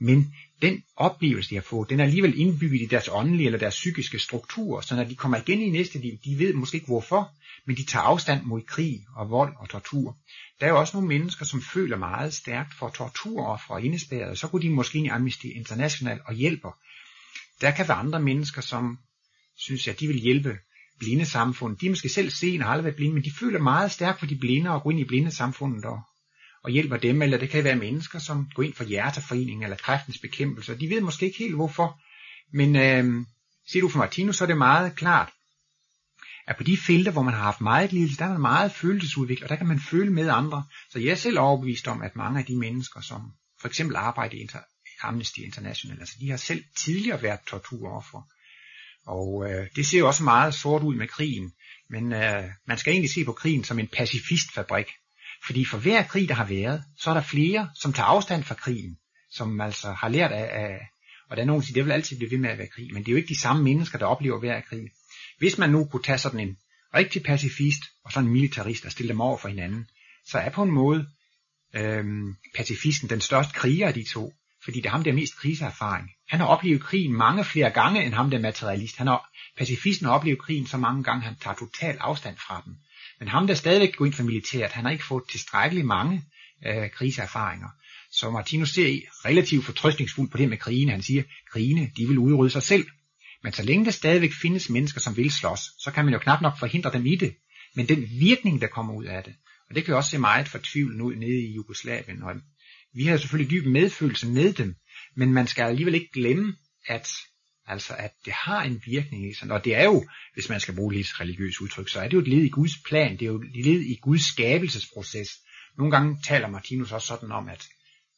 Men 0.01 0.35
den 0.63 0.83
oplevelse, 0.97 1.51
de 1.51 1.55
har 1.55 1.63
fået, 1.63 1.91
den 1.91 2.01
er 2.01 2.05
alligevel 2.05 2.41
indbygget 2.41 2.83
i 2.83 2.87
deres 2.87 3.09
åndelige 3.13 3.47
eller 3.47 3.59
deres 3.59 3.75
psykiske 3.75 4.19
struktur, 4.19 4.81
så 4.81 4.97
når 4.97 5.05
de 5.05 5.15
kommer 5.15 5.37
igen 5.37 5.61
i 5.61 5.71
næste 5.71 5.99
liv, 5.99 6.13
de 6.25 6.39
ved 6.39 6.55
måske 6.55 6.75
ikke 6.75 6.87
hvorfor, 6.87 7.31
men 7.67 7.77
de 7.77 7.85
tager 7.85 8.03
afstand 8.03 8.43
mod 8.43 8.63
krig 8.63 9.01
og 9.17 9.31
vold 9.31 9.55
og 9.59 9.69
tortur. 9.69 10.17
Der 10.61 10.67
er 10.67 10.71
jo 10.71 10.79
også 10.79 10.97
nogle 10.97 11.09
mennesker, 11.09 11.45
som 11.45 11.63
føler 11.63 11.97
meget 11.97 12.35
stærkt 12.35 12.75
for 12.79 12.89
torturoffer 12.89 13.75
og 13.75 13.83
indespærrede, 13.83 14.37
så 14.37 14.49
kunne 14.49 14.63
de 14.63 14.71
måske 14.71 14.99
ind 14.99 15.07
i 15.07 15.11
Amnesty 15.11 15.47
International 15.47 16.21
og 16.25 16.35
hjælper. 16.35 16.79
Der 17.61 17.71
kan 17.71 17.89
være 17.89 17.97
andre 17.97 18.23
mennesker, 18.23 18.61
som 18.61 18.99
synes, 19.57 19.89
at 19.89 20.01
de 20.01 20.07
vil 20.07 20.21
hjælpe 20.21 20.59
blinde 20.99 21.25
samfund. 21.25 21.77
De 21.77 21.87
er 21.87 21.91
måske 21.91 22.09
selv 22.09 22.31
seende 22.31 22.63
og 22.63 22.67
har 22.67 22.73
aldrig 22.73 22.85
været 22.85 22.97
blinde, 22.97 23.15
men 23.15 23.25
de 23.25 23.33
føler 23.41 23.59
meget 23.59 23.93
stærkt 23.93 24.19
for 24.19 24.27
de 24.27 24.37
blinde 24.37 24.71
og 24.71 24.83
går 24.83 24.91
ind 24.91 25.01
i 25.01 25.05
blinde 25.05 25.31
samfundet 25.31 25.85
og, 25.85 26.01
og 26.67 26.73
hjælper 26.73 26.97
dem, 26.97 27.23
eller 27.23 27.39
det 27.39 27.51
kan 27.51 27.65
være 27.65 27.77
mennesker, 27.77 28.19
som 28.19 28.51
går 28.55 28.63
ind 28.63 28.75
for 28.75 28.85
Hjerteforeningen 28.85 29.63
eller 29.63 29.77
kræftens 29.77 30.19
bekæmpelse. 30.19 30.79
De 30.79 30.91
ved 30.91 31.01
måske 31.01 31.27
ikke 31.27 31.39
helt 31.39 31.55
hvorfor, 31.55 32.01
men 32.53 32.77
øh, 32.77 33.27
ser 33.69 33.81
du 33.81 33.89
for 33.89 33.99
Martinus, 33.99 34.37
så 34.37 34.45
er 34.45 34.47
det 34.47 34.59
meget 34.59 34.97
klart, 34.97 35.33
at 36.47 36.57
på 36.57 36.63
de 36.63 36.77
felter, 36.77 37.13
hvor 37.13 37.23
man 37.23 37.35
har 37.35 37.43
haft 37.43 37.61
meget 37.61 37.93
lidelse, 37.93 38.19
der 38.19 38.25
er 38.25 38.29
man 38.29 38.41
meget 38.41 38.73
følelsesudviklet, 38.73 39.43
og 39.43 39.49
der 39.49 39.57
kan 39.57 39.67
man 39.67 39.81
føle 39.81 40.13
med 40.13 40.29
andre. 40.29 40.65
Så 40.91 40.99
jeg 40.99 41.11
er 41.11 41.15
selv 41.15 41.39
overbevist 41.39 41.89
om, 41.89 42.03
at 42.03 42.17
mange 42.17 42.39
af 42.39 42.45
de 42.45 42.57
mennesker, 42.57 43.01
som 43.01 43.33
for 43.61 43.69
eksempel 43.69 43.97
arbejder 43.97 44.37
i 44.37 44.49
Amnesty 45.03 45.39
International, 45.39 46.01
altså 46.01 46.15
de 46.21 46.31
har 46.31 46.37
selv 46.37 46.65
tidligere 46.79 47.23
været 47.23 47.41
torturoffer. 47.49 48.23
Og 49.07 49.51
øh, 49.51 49.67
det 49.77 49.87
ser 49.87 49.99
jo 49.99 50.07
også 50.07 50.23
meget 50.23 50.55
sort 50.55 50.83
ud 50.83 50.95
med 50.95 51.09
krigen, 51.09 51.53
men 51.91 52.13
øh, 52.13 52.45
man 52.67 52.79
skal 52.79 52.93
egentlig 52.93 53.11
se 53.11 53.25
på 53.25 53.33
krigen 53.33 53.65
som 53.65 53.79
en 53.79 53.89
pacifistfabrik. 53.89 54.87
Fordi 55.47 55.65
for 55.65 55.79
hver 55.79 56.03
krig, 56.03 56.29
der 56.29 56.35
har 56.35 56.45
været, 56.45 56.85
så 56.99 57.11
er 57.11 57.15
der 57.15 57.23
flere, 57.23 57.71
som 57.75 57.93
tager 57.93 58.07
afstand 58.07 58.45
fra 58.45 58.55
krigen, 58.55 58.99
som 59.31 59.61
altså 59.61 59.93
har 59.93 60.09
lært 60.09 60.33
af, 60.33 60.65
af 60.65 60.79
og 61.31 61.37
der 61.37 61.43
er 61.43 61.47
nogen, 61.47 61.61
der 61.61 61.67
siger, 61.67 61.75
det 61.75 61.85
vil 61.85 61.93
altid 61.93 62.17
blive 62.17 62.31
ved 62.31 62.39
med 62.39 62.51
at 62.51 62.59
være 62.59 62.69
krig, 62.75 62.89
men 62.93 63.03
det 63.03 63.09
er 63.09 63.13
jo 63.13 63.17
ikke 63.17 63.29
de 63.29 63.41
samme 63.41 63.63
mennesker, 63.63 63.99
der 63.99 64.07
oplever 64.07 64.39
hver 64.39 64.61
krig. 64.61 64.83
Hvis 65.39 65.59
man 65.59 65.71
nu 65.71 65.85
kunne 65.85 66.03
tage 66.03 66.19
sådan 66.19 66.41
en 66.41 66.57
rigtig 66.95 67.23
pacifist 67.23 67.83
og 68.05 68.13
sådan 68.13 68.27
en 68.27 68.33
militarist 68.33 68.85
og 68.85 68.93
stille 68.93 69.09
dem 69.09 69.21
over 69.21 69.39
for 69.39 69.49
hinanden, 69.49 69.89
så 70.27 70.39
er 70.39 70.51
på 70.51 70.63
en 70.63 70.71
måde 70.71 71.09
øhm, 71.75 72.37
pacifisten 72.57 73.11
den 73.11 73.21
største 73.21 73.53
kriger 73.53 73.87
af 73.87 73.95
de 73.95 74.05
to, 74.13 74.33
fordi 74.65 74.77
det 74.77 74.87
er 74.87 74.91
ham, 74.91 75.05
der 75.05 75.11
har 75.11 75.17
mest 75.17 75.37
kriseerfaring. 75.37 76.11
Han 76.29 76.41
har 76.41 76.47
oplevet 76.47 76.83
krigen 76.83 77.13
mange 77.13 77.45
flere 77.45 77.71
gange 77.71 78.05
end 78.05 78.15
ham, 78.15 78.31
der 78.31 78.39
er 78.39 78.43
materialist. 78.43 78.97
Han 78.97 79.07
har, 79.07 79.31
pacifisten 79.59 80.07
har 80.07 80.15
oplevet 80.15 80.39
krigen 80.39 80.67
så 80.67 80.77
mange 80.77 81.05
gange, 81.05 81.23
han 81.23 81.37
tager 81.37 81.57
total 81.57 81.97
afstand 82.01 82.37
fra 82.37 82.63
den. 82.65 82.77
Men 83.19 83.29
ham, 83.29 83.47
der 83.47 83.55
stadigvæk 83.55 83.97
går 83.97 84.05
ind 84.07 84.15
for 84.15 84.23
militæret, 84.23 84.73
han 84.73 84.85
har 84.85 84.93
ikke 84.93 85.05
fået 85.05 85.25
tilstrækkeligt 85.31 85.87
mange 85.87 86.25
øh, 86.67 86.91
kriseerfaringer. 86.91 87.69
Så 88.11 88.31
Martinus 88.31 88.71
ser 88.71 89.01
relativt 89.25 89.65
fortrøstningsfuldt 89.65 90.33
på 90.33 90.39
det 90.39 90.49
med 90.49 90.59
krigene. 90.59 90.93
Han 90.93 91.03
siger, 91.03 91.23
krigene, 91.53 91.91
de 91.97 92.07
vil 92.07 92.19
udrydde 92.19 92.51
sig 92.51 92.63
selv. 92.63 92.87
Men 93.43 93.53
så 93.53 93.63
længe 93.63 93.85
der 93.85 93.91
stadigvæk 93.91 94.33
findes 94.33 94.71
mennesker, 94.71 95.01
som 95.01 95.17
vil 95.17 95.33
slås, 95.33 95.61
så 95.61 95.91
kan 95.95 96.05
man 96.05 96.15
jo 96.15 96.21
knap 96.21 96.43
nok 96.43 96.59
forhindre 96.59 96.93
dem 96.93 97.07
i 97.07 97.17
det. 97.17 97.37
Men 97.75 97.89
den 97.89 98.09
virkning, 98.21 98.61
der 98.61 98.67
kommer 98.67 98.95
ud 98.95 99.05
af 99.05 99.25
det, 99.25 99.35
og 99.69 99.75
det 99.75 99.85
kan 99.85 99.93
jo 99.93 99.97
også 99.97 100.11
se 100.11 100.19
meget 100.19 100.49
fortvivlende 100.49 101.05
ud 101.05 101.15
nede 101.15 101.41
i 101.41 101.55
Jugoslavien, 101.55 102.23
og 102.23 102.35
vi 102.95 103.05
har 103.05 103.17
selvfølgelig 103.17 103.51
dyb 103.51 103.67
medfølelse 103.67 104.27
med 104.27 104.53
dem, 104.53 104.75
men 105.17 105.33
man 105.33 105.47
skal 105.47 105.63
alligevel 105.63 105.95
ikke 105.95 106.13
glemme, 106.13 106.57
at, 106.87 107.09
altså, 107.67 107.95
at 107.99 108.13
det 108.25 108.33
har 108.33 108.63
en 108.63 108.83
virkning 108.87 109.31
i 109.31 109.35
sig. 109.35 109.51
Og 109.51 109.65
det 109.65 109.75
er 109.75 109.85
jo, 109.85 110.09
hvis 110.35 110.49
man 110.49 110.61
skal 110.61 110.75
bruge 110.75 110.95
lidt 110.95 111.21
religiøst 111.21 111.61
udtryk, 111.61 111.89
så 111.89 112.01
er 112.01 112.05
det 112.05 112.13
jo 112.13 112.19
et 112.19 112.29
led 112.29 112.43
i 112.43 112.49
Guds 112.49 112.79
plan, 112.89 113.13
det 113.13 113.23
er 113.23 113.27
jo 113.27 113.43
et 113.43 113.65
led 113.67 113.81
i 113.81 113.99
Guds 114.03 114.23
skabelsesproces. 114.23 115.29
Nogle 115.79 115.91
gange 115.91 116.19
taler 116.25 116.49
Martinus 116.49 116.93
også 116.93 117.07
sådan 117.07 117.33
om, 117.33 117.49
at 117.49 117.67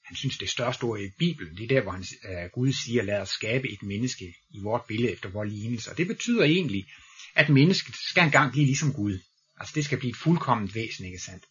han 0.05 0.17
synes 0.17 0.39
det 0.39 0.51
største 0.51 0.85
ord 0.85 1.01
i 1.01 1.11
Bibelen, 1.19 1.57
det 1.57 1.65
er 1.65 1.69
der, 1.69 1.83
hvor 1.83 1.93
han, 1.93 2.05
uh, 2.29 2.51
Gud 2.55 2.73
siger, 2.73 3.03
lad 3.03 3.21
os 3.21 3.29
skabe 3.29 3.73
et 3.73 3.83
menneske 3.83 4.25
i 4.51 4.61
vort 4.63 4.83
billede 4.89 5.13
efter 5.13 5.29
vores 5.29 5.53
lignelse. 5.53 5.91
Og 5.91 5.99
det 5.99 6.07
betyder 6.07 6.45
egentlig, 6.45 6.85
at 7.35 7.49
mennesket 7.49 7.95
skal 8.11 8.25
engang 8.25 8.53
blive 8.53 8.67
ligesom 8.67 8.93
Gud. 8.93 9.19
Altså 9.61 9.73
det 9.75 9.85
skal 9.85 9.99
blive 9.99 10.11
et 10.11 10.17
fuldkomment 10.17 10.75
væsen, 10.75 11.05
ikke 11.05 11.19
sandt? 11.19 11.45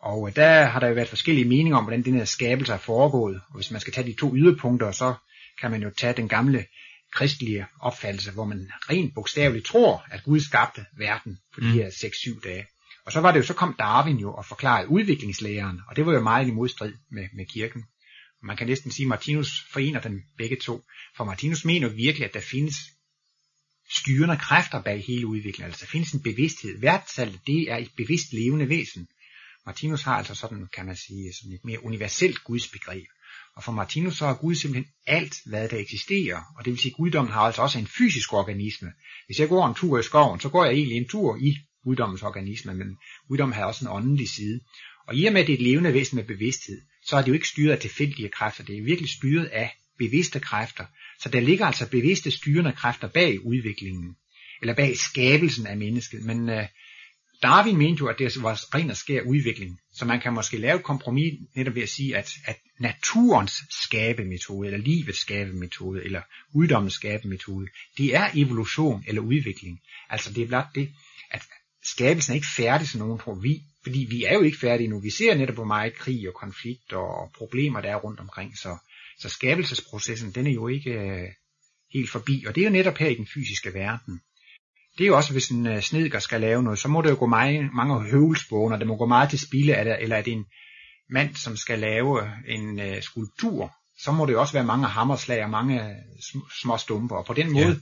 Og 0.00 0.28
øh, 0.28 0.36
der 0.36 0.64
har 0.64 0.80
der 0.80 0.88
jo 0.88 0.94
været 0.94 1.08
forskellige 1.08 1.48
meninger 1.48 1.76
om, 1.76 1.84
hvordan 1.84 2.04
den 2.04 2.14
her 2.14 2.24
skabelse 2.24 2.72
er 2.72 2.78
foregået. 2.78 3.40
Og 3.48 3.56
hvis 3.56 3.70
man 3.70 3.80
skal 3.80 3.92
tage 3.92 4.06
de 4.06 4.16
to 4.20 4.36
yderpunkter, 4.36 4.92
så 4.92 5.14
kan 5.60 5.70
man 5.70 5.82
jo 5.82 5.90
tage 5.96 6.12
den 6.12 6.28
gamle 6.28 6.66
kristelige 7.14 7.66
opfattelse, 7.80 8.30
hvor 8.32 8.44
man 8.44 8.70
rent 8.90 9.14
bogstaveligt 9.14 9.66
tror, 9.66 10.04
at 10.10 10.22
Gud 10.22 10.40
skabte 10.40 10.84
verden 10.98 11.38
på 11.54 11.60
de 11.60 11.66
mm. 11.66 11.72
her 11.72 11.88
6-7 11.88 12.40
dage. 12.40 12.66
Og 13.06 13.12
så 13.12 13.20
var 13.20 13.32
det 13.32 13.38
jo, 13.38 13.44
så 13.44 13.54
kom 13.54 13.74
Darwin 13.78 14.18
jo 14.18 14.34
og 14.34 14.46
forklarede 14.46 14.88
udviklingslæren, 14.88 15.80
og 15.88 15.96
det 15.96 16.06
var 16.06 16.12
jo 16.12 16.20
meget 16.20 16.48
i 16.48 16.50
modstrid 16.50 16.92
med, 17.10 17.28
med 17.36 17.46
kirken. 17.46 17.84
Man 18.42 18.56
kan 18.56 18.66
næsten 18.66 18.90
sige, 18.90 19.04
at 19.04 19.08
Martinus 19.08 19.64
forener 19.72 20.00
dem 20.00 20.22
begge 20.38 20.56
to. 20.56 20.82
For 21.16 21.24
Martinus 21.24 21.64
mener 21.64 21.88
virkelig, 21.88 22.28
at 22.28 22.34
der 22.34 22.40
findes 22.40 22.76
styrende 23.90 24.36
kræfter 24.36 24.82
bag 24.82 25.04
hele 25.04 25.26
udviklingen. 25.26 25.64
Altså 25.64 25.80
der 25.80 25.90
findes 25.90 26.12
en 26.12 26.22
bevidsthed. 26.22 26.80
Værtsalget, 26.80 27.40
det 27.46 27.70
er 27.70 27.76
et 27.76 27.90
bevidst 27.96 28.32
levende 28.32 28.68
væsen. 28.68 29.08
Martinus 29.66 30.02
har 30.02 30.16
altså 30.16 30.34
sådan, 30.34 30.68
kan 30.74 30.86
man 30.86 30.96
sige, 30.96 31.32
sådan 31.32 31.52
et 31.52 31.64
mere 31.64 31.84
universelt 31.84 32.44
gudsbegreb. 32.44 33.06
Og 33.56 33.64
for 33.64 33.72
Martinus 33.72 34.16
så 34.16 34.26
er 34.26 34.34
Gud 34.34 34.54
simpelthen 34.54 34.92
alt, 35.06 35.34
hvad 35.46 35.68
der 35.68 35.78
eksisterer. 35.78 36.40
Og 36.56 36.64
det 36.64 36.70
vil 36.70 36.80
sige, 36.80 36.92
at 36.92 36.96
guddommen 36.96 37.32
har 37.32 37.40
altså 37.40 37.62
også 37.62 37.78
en 37.78 37.86
fysisk 37.86 38.32
organisme. 38.32 38.92
Hvis 39.26 39.40
jeg 39.40 39.48
går 39.48 39.66
en 39.66 39.74
tur 39.74 39.98
i 39.98 40.02
skoven, 40.02 40.40
så 40.40 40.48
går 40.48 40.64
jeg 40.64 40.74
egentlig 40.74 40.96
en 40.96 41.08
tur 41.08 41.36
i 41.40 41.56
guddommens 41.84 42.22
organisme, 42.22 42.74
men 42.74 42.96
guddommen 43.28 43.54
har 43.54 43.64
også 43.64 43.84
en 43.84 43.90
åndelig 43.90 44.28
side. 44.28 44.60
Og 45.08 45.14
i 45.14 45.24
og 45.24 45.32
med, 45.32 45.40
at 45.40 45.46
det 45.46 45.52
er 45.52 45.58
et 45.58 45.62
levende 45.62 45.92
væsen 45.92 46.16
med 46.16 46.24
bevidsthed, 46.24 46.80
så 47.06 47.16
er 47.16 47.20
det 47.22 47.28
jo 47.28 47.34
ikke 47.34 47.48
styret 47.48 47.72
af 47.72 47.78
tilfældige 47.78 48.28
kræfter, 48.28 48.64
det 48.64 48.78
er 48.78 48.82
virkelig 48.82 49.10
styret 49.10 49.44
af 49.44 49.76
bevidste 49.98 50.40
kræfter. 50.40 50.84
Så 51.20 51.28
der 51.28 51.40
ligger 51.40 51.66
altså 51.66 51.90
bevidste 51.90 52.30
styrende 52.30 52.72
kræfter 52.72 53.08
bag 53.08 53.46
udviklingen, 53.46 54.16
eller 54.60 54.74
bag 54.74 54.96
skabelsen 54.96 55.66
af 55.66 55.76
mennesket. 55.76 56.24
Men 56.24 56.48
øh, 56.48 56.66
Darwin 57.42 57.76
mente 57.76 58.00
jo, 58.00 58.06
at 58.06 58.18
det 58.18 58.42
var 58.42 58.74
ren 58.74 58.90
og 58.90 58.96
skær 58.96 59.22
udvikling. 59.22 59.80
Så 59.92 60.04
man 60.04 60.20
kan 60.20 60.32
måske 60.32 60.56
lave 60.58 60.76
et 60.76 60.84
kompromis 60.84 61.40
netop 61.54 61.74
ved 61.74 61.82
at 61.82 61.88
sige, 61.88 62.16
at, 62.16 62.30
at 62.44 62.56
naturens 62.78 63.52
skabemetode, 63.84 64.66
eller 64.66 64.78
livets 64.78 65.18
skabemetode, 65.18 66.04
eller 66.04 66.22
uddommens 66.54 66.94
skabemetode, 66.94 67.66
det 67.98 68.16
er 68.16 68.30
evolution 68.34 69.04
eller 69.06 69.22
udvikling. 69.22 69.80
Altså 70.10 70.32
det 70.32 70.42
er 70.42 70.46
blot 70.46 70.66
det, 70.74 70.88
at 71.30 71.42
skabelsen 71.84 72.32
er 72.32 72.34
ikke 72.34 72.54
færdig, 72.56 72.88
som 72.88 73.00
nogen 73.00 73.18
tror 73.18 73.34
vi, 73.34 73.62
fordi 73.82 74.06
vi 74.10 74.24
er 74.24 74.34
jo 74.34 74.42
ikke 74.42 74.58
færdige 74.58 74.88
nu. 74.88 75.00
Vi 75.00 75.10
ser 75.10 75.34
netop, 75.34 75.54
hvor 75.54 75.64
meget 75.64 75.94
krig 75.94 76.28
og 76.28 76.34
konflikt 76.34 76.92
og 76.92 77.32
problemer 77.38 77.80
der 77.80 77.90
er 77.90 77.96
rundt 77.96 78.20
omkring, 78.20 78.58
så, 78.58 78.76
så 79.18 79.28
skabelsesprocessen, 79.28 80.32
den 80.32 80.46
er 80.46 80.52
jo 80.52 80.68
ikke 80.68 80.90
øh, 80.90 81.28
helt 81.92 82.10
forbi, 82.10 82.44
og 82.46 82.54
det 82.54 82.60
er 82.60 82.64
jo 82.64 82.72
netop 82.72 82.98
her 82.98 83.08
i 83.08 83.14
den 83.14 83.26
fysiske 83.34 83.74
verden. 83.74 84.20
Det 84.98 85.04
er 85.04 85.08
jo 85.08 85.16
også, 85.16 85.32
hvis 85.32 85.48
en 85.48 85.66
uh, 85.66 85.80
snedker 85.80 86.18
skal 86.18 86.40
lave 86.40 86.62
noget, 86.62 86.78
så 86.78 86.88
må 86.88 87.02
det 87.02 87.10
jo 87.10 87.16
gå 87.18 87.26
mange, 87.26 87.70
mange 87.72 88.10
høvelsbåner, 88.10 88.76
det 88.76 88.86
må 88.86 88.96
gå 88.96 89.06
meget 89.06 89.30
til 89.30 89.38
spilde, 89.38 89.74
af 89.74 89.84
det, 89.84 90.02
eller 90.02 90.16
er 90.16 90.22
det 90.22 90.32
en 90.32 90.46
mand, 91.10 91.34
som 91.34 91.56
skal 91.56 91.78
lave 91.78 92.30
en 92.48 92.78
uh, 92.78 93.00
skulptur, 93.00 93.72
så 93.98 94.12
må 94.12 94.26
det 94.26 94.32
jo 94.32 94.40
også 94.40 94.52
være 94.52 94.64
mange 94.64 94.86
hammerslag 94.86 95.44
og 95.44 95.50
mange 95.50 95.80
uh, 96.34 96.42
små 96.62 96.76
stumper, 96.76 97.16
og 97.16 97.26
på 97.26 97.34
den 97.34 97.52
måde 97.52 97.66
ja. 97.66 97.76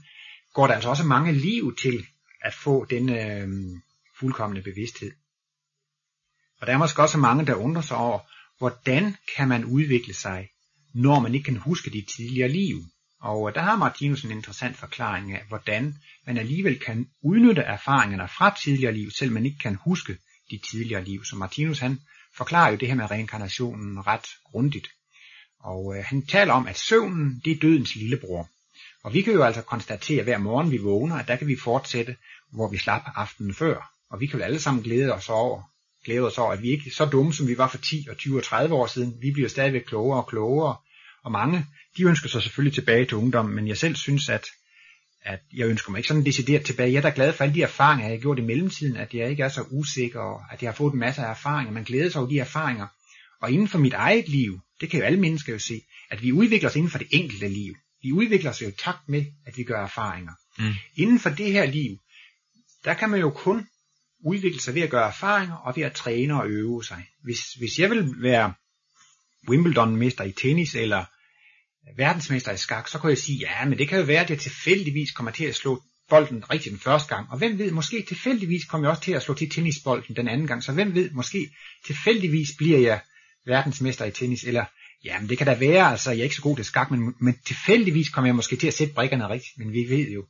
går 0.53 0.67
der 0.67 0.73
altså 0.73 0.89
også 0.89 1.03
mange 1.03 1.31
liv 1.31 1.75
til 1.75 2.05
at 2.41 2.53
få 2.53 2.85
den 2.85 3.09
uh, 3.09 3.79
fuldkommende 4.19 4.61
bevidsthed. 4.61 5.11
Og 6.61 6.67
der 6.67 6.73
er 6.73 6.77
måske 6.77 7.01
også 7.01 7.17
mange, 7.17 7.45
der 7.45 7.55
undrer 7.55 7.81
sig 7.81 7.97
over, 7.97 8.19
hvordan 8.57 9.15
kan 9.37 9.47
man 9.47 9.65
udvikle 9.65 10.13
sig, 10.13 10.49
når 10.93 11.19
man 11.19 11.35
ikke 11.35 11.45
kan 11.45 11.57
huske 11.57 11.89
de 11.89 12.05
tidligere 12.17 12.49
liv? 12.49 12.77
Og 13.23 13.49
øh, 13.49 13.55
der 13.55 13.61
har 13.61 13.75
Martinus 13.75 14.23
en 14.23 14.31
interessant 14.31 14.77
forklaring 14.77 15.31
af, 15.31 15.43
hvordan 15.47 15.95
man 16.27 16.37
alligevel 16.37 16.79
kan 16.79 17.07
udnytte 17.21 17.61
erfaringerne 17.61 18.27
fra 18.27 18.55
tidligere 18.63 18.93
liv, 18.93 19.11
selv 19.11 19.31
man 19.31 19.45
ikke 19.45 19.57
kan 19.57 19.75
huske 19.75 20.17
de 20.51 20.59
tidligere 20.71 21.03
liv. 21.03 21.25
Så 21.25 21.35
Martinus 21.35 21.79
han 21.79 21.99
forklarer 22.37 22.71
jo 22.71 22.77
det 22.77 22.87
her 22.87 22.95
med 22.95 23.11
reinkarnationen 23.11 24.07
ret 24.07 24.25
grundigt. 24.51 24.87
Og 25.59 25.97
øh, 25.97 26.03
han 26.05 26.25
taler 26.25 26.53
om, 26.53 26.67
at 26.67 26.77
søvnen 26.77 27.41
det 27.45 27.51
er 27.51 27.59
dødens 27.61 27.95
lillebror. 27.95 28.49
Og 29.03 29.13
vi 29.13 29.21
kan 29.21 29.33
jo 29.33 29.43
altså 29.43 29.61
konstatere 29.61 30.23
hver 30.23 30.37
morgen 30.37 30.71
vi 30.71 30.77
vågner, 30.77 31.15
at 31.15 31.27
der 31.27 31.35
kan 31.35 31.47
vi 31.47 31.55
fortsætte, 31.63 32.15
hvor 32.51 32.69
vi 32.69 32.77
slap 32.77 33.01
aftenen 33.15 33.53
før. 33.53 33.91
Og 34.09 34.19
vi 34.19 34.27
kan 34.27 34.39
jo 34.39 34.45
alle 34.45 34.59
sammen 34.59 34.83
glæde 34.83 35.13
os 35.13 35.29
over, 35.29 35.61
glæde 36.05 36.27
os 36.27 36.37
over, 36.37 36.51
at 36.51 36.61
vi 36.61 36.69
ikke 36.69 36.83
er 36.87 36.93
så 36.93 37.05
dumme, 37.05 37.33
som 37.33 37.47
vi 37.47 37.57
var 37.57 37.67
for 37.67 37.77
10 37.77 38.07
og 38.09 38.17
20 38.17 38.37
og 38.37 38.43
30 38.43 38.75
år 38.75 38.87
siden. 38.87 39.17
Vi 39.21 39.31
bliver 39.31 39.49
stadigvæk 39.49 39.81
klogere 39.81 40.19
og 40.19 40.27
klogere, 40.27 40.75
og 41.23 41.31
mange, 41.31 41.65
de 41.97 42.03
ønsker 42.03 42.29
sig 42.29 42.43
selvfølgelig 42.43 42.73
tilbage 42.73 43.05
til 43.05 43.17
ungdommen, 43.17 43.55
men 43.55 43.67
jeg 43.67 43.77
selv 43.77 43.95
synes, 43.95 44.29
at, 44.29 44.45
at 45.21 45.39
jeg 45.53 45.67
ønsker 45.67 45.91
mig 45.91 45.99
ikke 45.99 46.07
sådan 46.07 46.25
decideret 46.25 46.65
tilbage. 46.65 46.91
Jeg 46.91 46.97
er 46.97 47.01
da 47.01 47.11
glad 47.15 47.33
for 47.33 47.43
alle 47.43 47.55
de 47.55 47.61
erfaringer, 47.61 48.05
jeg 48.05 48.17
har 48.17 48.21
gjort 48.21 48.39
i 48.39 48.41
mellemtiden, 48.41 48.97
at 48.97 49.13
jeg 49.13 49.29
ikke 49.29 49.43
er 49.43 49.49
så 49.49 49.65
usikker, 49.71 50.19
og 50.19 50.41
at 50.51 50.61
jeg 50.61 50.71
har 50.71 50.75
fået 50.75 50.93
en 50.93 50.99
masse 50.99 51.21
af 51.21 51.29
erfaringer. 51.29 51.73
Man 51.73 51.83
glæder 51.83 52.09
sig 52.09 52.21
over 52.21 52.29
de 52.29 52.39
erfaringer. 52.39 52.87
Og 53.41 53.51
inden 53.51 53.67
for 53.67 53.77
mit 53.77 53.93
eget 53.93 54.29
liv, 54.29 54.59
det 54.81 54.89
kan 54.89 54.99
jo 54.99 55.05
alle 55.05 55.19
mennesker 55.19 55.53
jo 55.53 55.59
se, 55.59 55.81
at 56.09 56.21
vi 56.21 56.31
udvikler 56.31 56.69
os 56.69 56.75
inden 56.75 56.91
for 56.91 56.97
det 56.97 57.07
enkelte 57.11 57.47
liv. 57.47 57.75
Vi 58.03 58.11
udvikler 58.11 58.49
os 58.49 58.61
jo 58.61 58.67
i 58.67 58.71
takt 58.71 59.09
med, 59.09 59.25
at 59.45 59.57
vi 59.57 59.63
gør 59.63 59.83
erfaringer. 59.83 60.31
Mm. 60.59 60.73
Inden 60.95 61.19
for 61.19 61.29
det 61.29 61.51
her 61.51 61.65
liv, 61.65 61.97
der 62.85 62.93
kan 62.93 63.09
man 63.09 63.19
jo 63.19 63.29
kun 63.29 63.67
udvikle 64.25 64.61
sig 64.61 64.75
ved 64.75 64.81
at 64.81 64.89
gøre 64.89 65.07
erfaringer 65.07 65.55
og 65.55 65.75
ved 65.75 65.83
at 65.83 65.93
træne 65.93 66.41
og 66.41 66.47
øve 66.47 66.83
sig. 66.83 67.05
Hvis, 67.23 67.53
hvis 67.53 67.79
jeg 67.79 67.89
vil 67.89 68.21
være 68.21 68.53
Wimbledon-mester 69.49 70.23
i 70.23 70.31
tennis 70.31 70.75
eller 70.75 71.05
verdensmester 71.97 72.51
i 72.51 72.57
skak, 72.57 72.87
så 72.87 72.97
kunne 72.97 73.09
jeg 73.09 73.17
sige, 73.17 73.37
ja, 73.39 73.65
men 73.65 73.77
det 73.77 73.89
kan 73.89 73.99
jo 73.99 74.05
være, 74.05 74.21
at 74.21 74.29
jeg 74.29 74.39
tilfældigvis 74.39 75.11
kommer 75.11 75.31
til 75.31 75.45
at 75.45 75.55
slå 75.55 75.83
bolden 76.09 76.51
rigtig 76.51 76.71
den 76.71 76.79
første 76.79 77.15
gang. 77.15 77.31
Og 77.31 77.37
hvem 77.37 77.57
ved, 77.57 77.71
måske 77.71 78.05
tilfældigvis 78.07 78.65
kommer 78.65 78.87
jeg 78.87 78.91
også 78.91 79.03
til 79.03 79.11
at 79.11 79.21
slå 79.21 79.33
til 79.33 79.49
tennisbolden 79.49 80.15
den 80.15 80.27
anden 80.27 80.47
gang. 80.47 80.63
Så 80.63 80.71
hvem 80.71 80.95
ved, 80.95 81.11
måske 81.11 81.49
tilfældigvis 81.85 82.49
bliver 82.57 82.79
jeg 82.79 82.99
verdensmester 83.45 84.05
i 84.05 84.11
tennis, 84.11 84.43
eller 84.43 84.65
jamen 85.03 85.29
det 85.29 85.37
kan 85.37 85.47
da 85.47 85.53
være, 85.55 85.91
altså 85.91 86.11
jeg 86.11 86.19
er 86.19 86.23
ikke 86.23 86.35
så 86.35 86.41
god 86.41 86.55
til 86.55 86.65
skak, 86.65 86.91
men, 86.91 87.13
men 87.19 87.35
tilfældigvis 87.45 88.09
kommer 88.09 88.27
jeg 88.27 88.35
måske 88.35 88.55
til 88.55 88.67
at 88.67 88.73
sætte 88.73 88.93
brikkerne 88.93 89.29
rigtigt, 89.29 89.57
men 89.57 89.73
vi 89.73 89.85
ved 89.89 90.11
jo, 90.11 90.25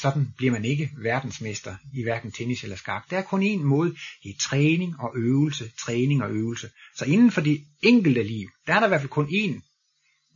sådan 0.00 0.28
bliver 0.36 0.52
man 0.52 0.64
ikke 0.64 0.90
verdensmester 1.02 1.76
i 1.94 2.02
hverken 2.02 2.32
tennis 2.32 2.62
eller 2.62 2.76
skak. 2.76 3.10
Der 3.10 3.18
er 3.18 3.22
kun 3.22 3.42
én 3.42 3.62
måde, 3.62 3.90
det 4.22 4.30
er 4.30 4.38
træning 4.40 5.00
og 5.00 5.12
øvelse, 5.16 5.70
træning 5.80 6.22
og 6.22 6.30
øvelse. 6.30 6.70
Så 6.96 7.04
inden 7.04 7.30
for 7.30 7.40
det 7.40 7.60
enkelte 7.82 8.22
liv, 8.22 8.48
der 8.66 8.74
er 8.74 8.78
der 8.78 8.86
i 8.86 8.88
hvert 8.88 9.00
fald 9.00 9.10
kun 9.10 9.26
én 9.26 9.67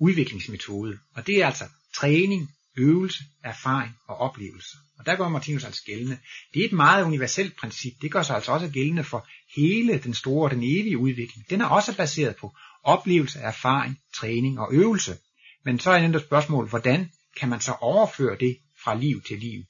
udviklingsmetode, 0.03 0.99
og 1.15 1.27
det 1.27 1.43
er 1.43 1.47
altså 1.47 1.65
træning, 1.95 2.51
øvelse, 2.77 3.25
erfaring 3.45 3.93
og 4.09 4.17
oplevelse. 4.17 4.77
Og 4.99 5.07
der 5.07 5.17
går 5.17 5.29
Martinus 5.29 5.65
altså 5.65 5.83
gældende. 5.85 6.19
Det 6.55 6.61
er 6.61 6.65
et 6.65 6.73
meget 6.73 7.05
universelt 7.05 7.57
princip. 7.57 7.93
Det 8.03 8.13
gør 8.13 8.23
sig 8.23 8.37
altså 8.37 8.53
også 8.53 8.69
gældende 8.69 9.05
for 9.05 9.29
hele 9.57 9.99
den 9.99 10.15
store, 10.15 10.51
den 10.51 10.63
evige 10.63 10.99
udvikling. 10.99 11.51
Den 11.51 11.61
er 11.61 11.67
også 11.67 11.97
baseret 11.97 12.37
på 12.37 12.57
oplevelse, 12.85 13.39
erfaring, 13.39 13.99
træning 14.15 14.61
og 14.61 14.69
øvelse. 14.73 15.17
Men 15.65 15.79
så 15.79 15.91
er 15.91 15.97
endnu 15.97 16.19
et 16.19 16.25
spørgsmål, 16.25 16.69
hvordan 16.69 17.11
kan 17.37 17.49
man 17.49 17.61
så 17.61 17.73
overføre 17.73 18.37
det 18.41 18.59
fra 18.85 18.95
liv 18.95 19.23
til 19.23 19.39
liv? 19.39 19.63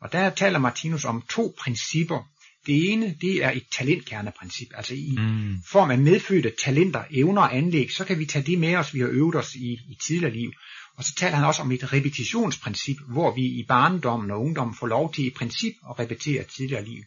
Og 0.00 0.12
der 0.12 0.30
taler 0.30 0.58
Martinus 0.58 1.04
om 1.04 1.22
to 1.22 1.54
principper. 1.58 2.28
Det 2.68 2.92
ene, 2.92 3.16
det 3.20 3.44
er 3.44 3.50
et 3.50 3.66
talentkerneprincip. 3.78 4.68
Altså 4.74 4.94
i 4.94 5.14
mm. 5.18 5.62
form 5.72 5.90
af 5.90 5.98
medfødte 5.98 6.52
talenter, 6.64 7.04
evner 7.10 7.42
og 7.42 7.56
anlæg, 7.56 7.92
så 7.92 8.04
kan 8.04 8.18
vi 8.18 8.26
tage 8.26 8.44
det 8.44 8.58
med 8.58 8.76
os, 8.76 8.94
vi 8.94 9.00
har 9.00 9.08
øvet 9.08 9.34
os 9.34 9.54
i, 9.54 9.72
i 9.72 9.98
tidligere 10.06 10.34
liv. 10.34 10.52
Og 10.96 11.04
så 11.04 11.14
taler 11.14 11.36
han 11.36 11.44
også 11.44 11.62
om 11.62 11.72
et 11.72 11.92
repetitionsprincip, 11.92 12.96
hvor 13.08 13.34
vi 13.34 13.42
i 13.42 13.64
barndommen 13.68 14.30
og 14.30 14.44
ungdommen 14.44 14.76
får 14.76 14.86
lov 14.86 15.14
til 15.14 15.26
i 15.26 15.30
princip 15.30 15.74
at 15.90 15.98
repetere 15.98 16.44
tidligere 16.44 16.84
liv. 16.84 17.02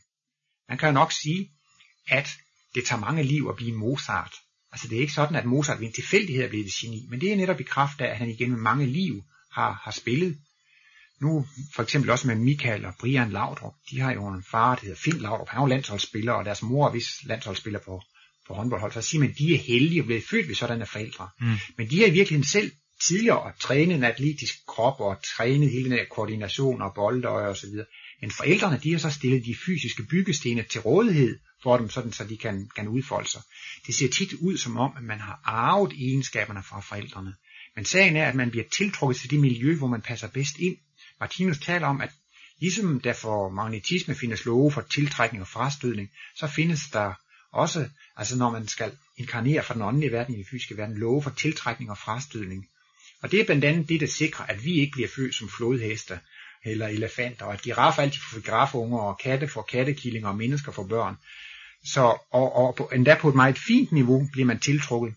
Man 0.69 0.77
kan 0.77 0.87
jo 0.89 0.93
nok 0.93 1.11
sige, 1.11 1.51
at 2.07 2.29
det 2.75 2.85
tager 2.85 2.99
mange 2.99 3.23
liv 3.23 3.47
at 3.49 3.55
blive 3.55 3.77
Mozart. 3.77 4.33
Altså 4.71 4.87
det 4.87 4.97
er 4.97 5.01
ikke 5.01 5.13
sådan, 5.13 5.35
at 5.35 5.45
Mozart 5.45 5.79
ved 5.79 5.87
en 5.87 5.93
tilfældighed 5.93 6.43
er 6.43 6.49
blevet 6.49 6.65
et 6.65 6.73
geni, 6.81 7.07
men 7.09 7.21
det 7.21 7.31
er 7.31 7.35
netop 7.35 7.59
i 7.59 7.63
kraft 7.63 8.01
af, 8.01 8.07
at 8.07 8.17
han 8.17 8.29
igennem 8.29 8.59
mange 8.59 8.85
liv 8.85 9.23
har, 9.51 9.81
har 9.83 9.91
spillet. 9.91 10.37
Nu 11.21 11.45
for 11.75 11.83
eksempel 11.83 12.09
også 12.09 12.27
med 12.27 12.35
Michael 12.35 12.85
og 12.85 12.93
Brian 12.99 13.31
Laudrup, 13.31 13.73
de 13.91 13.99
har 13.99 14.13
jo 14.13 14.27
en 14.27 14.43
far, 14.51 14.75
der 14.75 14.81
hedder 14.81 14.95
Finn 14.95 15.19
Laudrup, 15.19 15.49
han 15.49 15.57
er 15.57 15.63
jo 15.63 15.67
landsholdsspiller, 15.67 16.31
og 16.31 16.45
deres 16.45 16.61
mor 16.61 16.87
er 16.87 16.91
vist 16.91 17.25
landsholdsspiller 17.25 17.79
på, 17.79 18.01
på 18.47 18.53
håndboldhold. 18.53 18.91
Så 18.91 19.01
siger 19.01 19.19
man, 19.19 19.29
at 19.29 19.37
de 19.37 19.53
er 19.53 19.57
heldige 19.57 20.01
og 20.01 20.05
blevet 20.05 20.23
født 20.29 20.47
ved 20.47 20.55
sådanne 20.55 20.85
forældre. 20.85 21.29
Mm. 21.39 21.55
Men 21.77 21.89
de 21.89 21.99
har 21.99 22.07
i 22.07 22.11
virkeligheden 22.11 22.47
selv 22.47 22.71
tidligere 23.07 23.53
trænet 23.59 23.95
en 23.95 24.03
atletisk 24.03 24.65
krop 24.67 24.99
og 24.99 25.17
trænet 25.35 25.71
hele 25.71 25.83
den 25.83 25.91
her 25.91 26.05
koordination 26.11 26.81
og 26.81 26.91
boldøje 26.95 27.47
og 27.47 27.57
så 27.57 27.67
videre. 27.67 27.85
Men 28.21 28.31
forældrene, 28.31 28.79
de 28.83 28.91
har 28.91 28.99
så 28.99 29.09
stillet 29.09 29.45
de 29.45 29.55
fysiske 29.65 30.03
byggestene 30.03 30.63
til 30.63 30.81
rådighed 30.81 31.39
for 31.63 31.77
dem, 31.77 31.89
sådan 31.89 32.11
så 32.11 32.23
de 32.23 32.37
kan, 32.37 32.69
kan 32.75 32.87
udfolde 32.87 33.29
sig. 33.29 33.41
Det 33.87 33.95
ser 33.95 34.09
tit 34.09 34.33
ud 34.33 34.57
som 34.57 34.77
om, 34.77 34.91
at 34.97 35.03
man 35.03 35.19
har 35.19 35.41
arvet 35.45 35.93
egenskaberne 35.93 36.63
fra 36.63 36.79
forældrene. 36.79 37.33
Men 37.75 37.85
sagen 37.85 38.15
er, 38.15 38.27
at 38.27 38.35
man 38.35 38.51
bliver 38.51 38.65
tiltrukket 38.77 39.17
til 39.17 39.29
det 39.29 39.39
miljø, 39.39 39.77
hvor 39.77 39.87
man 39.87 40.01
passer 40.01 40.27
bedst 40.27 40.57
ind. 40.59 40.77
Martinus 41.21 41.59
taler 41.59 41.87
om, 41.87 42.01
at 42.01 42.11
ligesom 42.59 42.99
der 42.99 43.13
for 43.13 43.49
magnetisme 43.49 44.15
findes 44.15 44.45
love 44.45 44.71
for 44.71 44.81
tiltrækning 44.81 45.41
og 45.41 45.47
frastødning, 45.47 46.09
så 46.35 46.47
findes 46.47 46.79
der 46.93 47.13
også, 47.53 47.89
altså 48.17 48.37
når 48.37 48.51
man 48.51 48.67
skal 48.67 48.91
inkarnere 49.17 49.63
fra 49.63 49.73
den 49.73 49.81
åndelige 49.81 50.11
verden 50.11 50.33
i 50.33 50.37
den 50.37 50.45
fysiske 50.51 50.77
verden, 50.77 50.97
love 50.97 51.23
for 51.23 51.29
tiltrækning 51.29 51.91
og 51.91 51.97
frastødning. 51.97 52.67
Og 53.21 53.31
det 53.31 53.39
er 53.39 53.45
blandt 53.45 53.65
andet 53.65 53.89
det, 53.89 53.99
der 53.99 54.07
sikrer, 54.07 54.45
at 54.45 54.63
vi 54.63 54.73
ikke 54.73 54.91
bliver 54.91 55.07
født 55.15 55.35
som 55.35 55.49
flodheste 55.49 56.19
eller 56.65 56.87
elefanter, 56.87 57.45
og 57.45 57.53
at 57.53 57.61
giraffer 57.61 58.01
altid 58.01 58.21
får 58.21 58.39
giraffunger, 58.39 58.99
og 58.99 59.19
katte 59.19 59.47
får 59.47 59.61
kattekillinger, 59.61 60.29
og 60.29 60.37
mennesker 60.37 60.71
får 60.71 60.83
børn. 60.83 61.15
Så, 61.85 62.01
og, 62.31 62.55
og 62.55 62.75
på, 62.75 62.89
endda 62.93 63.17
på 63.21 63.29
et 63.29 63.35
meget 63.35 63.57
fint 63.57 63.91
niveau 63.91 64.27
bliver 64.31 64.45
man 64.45 64.59
tiltrukket. 64.59 65.13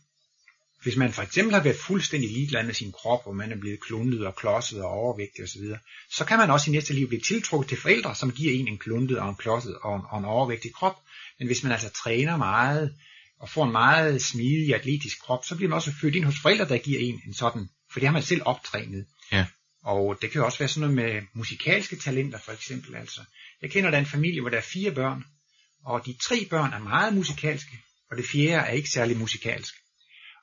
Hvis 0.84 0.96
man 0.96 1.12
for 1.12 1.22
eksempel 1.22 1.54
har 1.54 1.62
været 1.62 1.76
fuldstændig 1.76 2.30
ligeglad 2.30 2.64
med 2.66 2.74
sin 2.74 2.92
krop, 2.92 3.26
og 3.26 3.36
man 3.36 3.52
er 3.52 3.56
blevet 3.56 3.80
kluntet 3.80 4.26
og 4.26 4.36
klodset 4.36 4.82
og 4.82 4.90
overvægtig 4.90 5.44
osv., 5.44 5.62
så 6.10 6.24
kan 6.24 6.38
man 6.38 6.50
også 6.50 6.70
i 6.70 6.72
næste 6.72 6.94
liv 6.94 7.08
blive 7.08 7.20
tiltrukket 7.20 7.68
til 7.68 7.80
forældre, 7.80 8.14
som 8.14 8.32
giver 8.32 8.52
en 8.52 8.68
en 8.68 8.78
kluntet 8.78 9.18
og 9.18 9.28
en 9.28 9.36
klodset 9.36 9.78
og 9.82 9.96
en, 9.96 10.02
og 10.10 10.18
en 10.18 10.24
overvægtig 10.24 10.74
krop. 10.74 10.96
Men 11.38 11.46
hvis 11.46 11.62
man 11.62 11.72
altså 11.72 11.90
træner 11.90 12.36
meget, 12.36 12.94
og 13.40 13.48
får 13.48 13.64
en 13.64 13.72
meget 13.72 14.22
smidig 14.22 14.74
atletisk 14.74 15.20
krop, 15.20 15.44
så 15.44 15.56
bliver 15.56 15.68
man 15.68 15.76
også 15.76 15.92
født 16.00 16.14
ind 16.14 16.24
hos 16.24 16.40
forældre, 16.42 16.68
der 16.68 16.78
giver 16.78 17.00
en 17.00 17.20
en 17.26 17.34
sådan, 17.34 17.68
for 17.92 18.00
det 18.00 18.06
har 18.08 18.12
man 18.12 18.22
selv 18.22 18.42
optrænet. 18.44 19.06
Ja. 19.32 19.46
Og 19.84 20.18
det 20.22 20.30
kan 20.30 20.38
jo 20.38 20.44
også 20.44 20.58
være 20.58 20.68
sådan 20.68 20.90
noget 20.90 21.14
med 21.14 21.22
musikalske 21.34 21.96
talenter 21.96 22.38
for 22.38 22.52
eksempel. 22.52 22.96
Altså. 22.96 23.20
Jeg 23.62 23.70
kender 23.70 23.90
da 23.90 23.98
en 23.98 24.06
familie, 24.06 24.40
hvor 24.40 24.50
der 24.50 24.56
er 24.56 24.70
fire 24.72 24.90
børn, 24.90 25.24
og 25.84 26.06
de 26.06 26.16
tre 26.22 26.46
børn 26.50 26.72
er 26.72 26.78
meget 26.78 27.14
musikalske, 27.14 27.78
og 28.10 28.16
det 28.16 28.24
fjerde 28.32 28.66
er 28.66 28.72
ikke 28.72 28.90
særlig 28.90 29.16
musikalsk. 29.16 29.74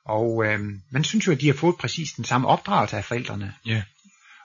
Og 0.04 0.44
øh, 0.46 0.60
man 0.90 1.04
synes 1.04 1.26
jo, 1.26 1.32
at 1.32 1.40
de 1.40 1.46
har 1.46 1.54
fået 1.54 1.76
præcis 1.76 2.12
den 2.12 2.24
samme 2.24 2.48
opdragelse 2.48 2.96
af 2.96 3.04
forældrene. 3.04 3.54
Ja. 3.66 3.82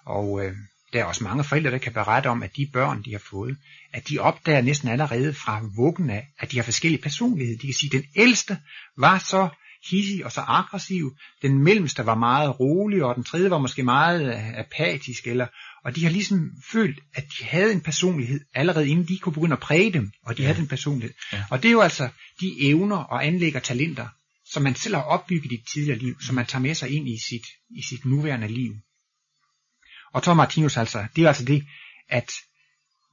Og 0.05 0.45
øh, 0.45 0.53
der 0.93 0.99
er 0.99 1.05
også 1.05 1.23
mange 1.23 1.43
forældre, 1.43 1.71
der 1.71 1.77
kan 1.77 1.93
berette 1.93 2.27
om, 2.27 2.43
at 2.43 2.55
de 2.55 2.69
børn, 2.73 3.03
de 3.03 3.11
har 3.11 3.21
fået, 3.29 3.57
at 3.93 4.09
de 4.09 4.19
opdager 4.19 4.61
næsten 4.61 4.89
allerede 4.89 5.33
fra 5.33 5.61
vuggen 5.75 6.09
af, 6.09 6.27
at 6.39 6.51
de 6.51 6.57
har 6.57 6.63
forskellige 6.63 7.01
personligheder. 7.01 7.59
De 7.59 7.67
kan 7.67 7.73
sige, 7.73 7.97
at 7.97 8.03
den 8.03 8.09
ældste 8.15 8.57
var 8.97 9.17
så 9.17 9.49
hissig 9.89 10.25
og 10.25 10.31
så 10.31 10.41
aggressiv. 10.41 11.15
Den 11.41 11.63
mellemste 11.63 12.05
var 12.05 12.15
meget 12.15 12.59
rolig, 12.59 13.03
og 13.03 13.15
den 13.15 13.23
tredje 13.23 13.49
var 13.49 13.57
måske 13.57 13.83
meget 13.83 14.53
apatisk. 14.55 15.27
Eller, 15.27 15.47
og 15.85 15.95
de 15.95 16.03
har 16.03 16.11
ligesom 16.11 16.51
følt, 16.71 16.99
at 17.15 17.23
de 17.23 17.45
havde 17.45 17.71
en 17.71 17.81
personlighed, 17.81 18.39
allerede 18.53 18.89
inden 18.89 19.07
de 19.07 19.17
kunne 19.17 19.33
begynde 19.33 19.53
at 19.53 19.59
præge 19.59 19.93
dem, 19.93 20.11
og 20.25 20.37
de 20.37 20.41
ja. 20.41 20.47
havde 20.47 20.61
en 20.61 20.67
personlighed. 20.67 21.13
Ja. 21.33 21.43
Og 21.49 21.63
det 21.63 21.67
er 21.69 21.73
jo 21.73 21.81
altså 21.81 22.09
de 22.41 22.69
evner 22.69 22.97
og 22.97 23.25
anlægger 23.25 23.59
talenter, 23.59 24.07
som 24.51 24.63
man 24.63 24.75
selv 24.75 24.95
har 24.95 25.03
opbygget 25.03 25.51
i 25.51 25.55
et 25.55 25.67
tidligere 25.73 25.97
liv, 25.97 26.21
som 26.21 26.35
man 26.35 26.45
tager 26.45 26.61
med 26.61 26.75
sig 26.75 26.89
ind 26.89 27.09
i 27.09 27.17
sit, 27.29 27.45
i 27.69 27.81
sit 27.81 28.05
nuværende 28.05 28.47
liv. 28.47 28.75
Og 30.13 30.23
Tom 30.23 30.37
Martinus 30.37 30.77
altså, 30.77 31.05
det 31.15 31.23
er 31.23 31.27
altså 31.27 31.45
det, 31.45 31.65
at 32.09 32.31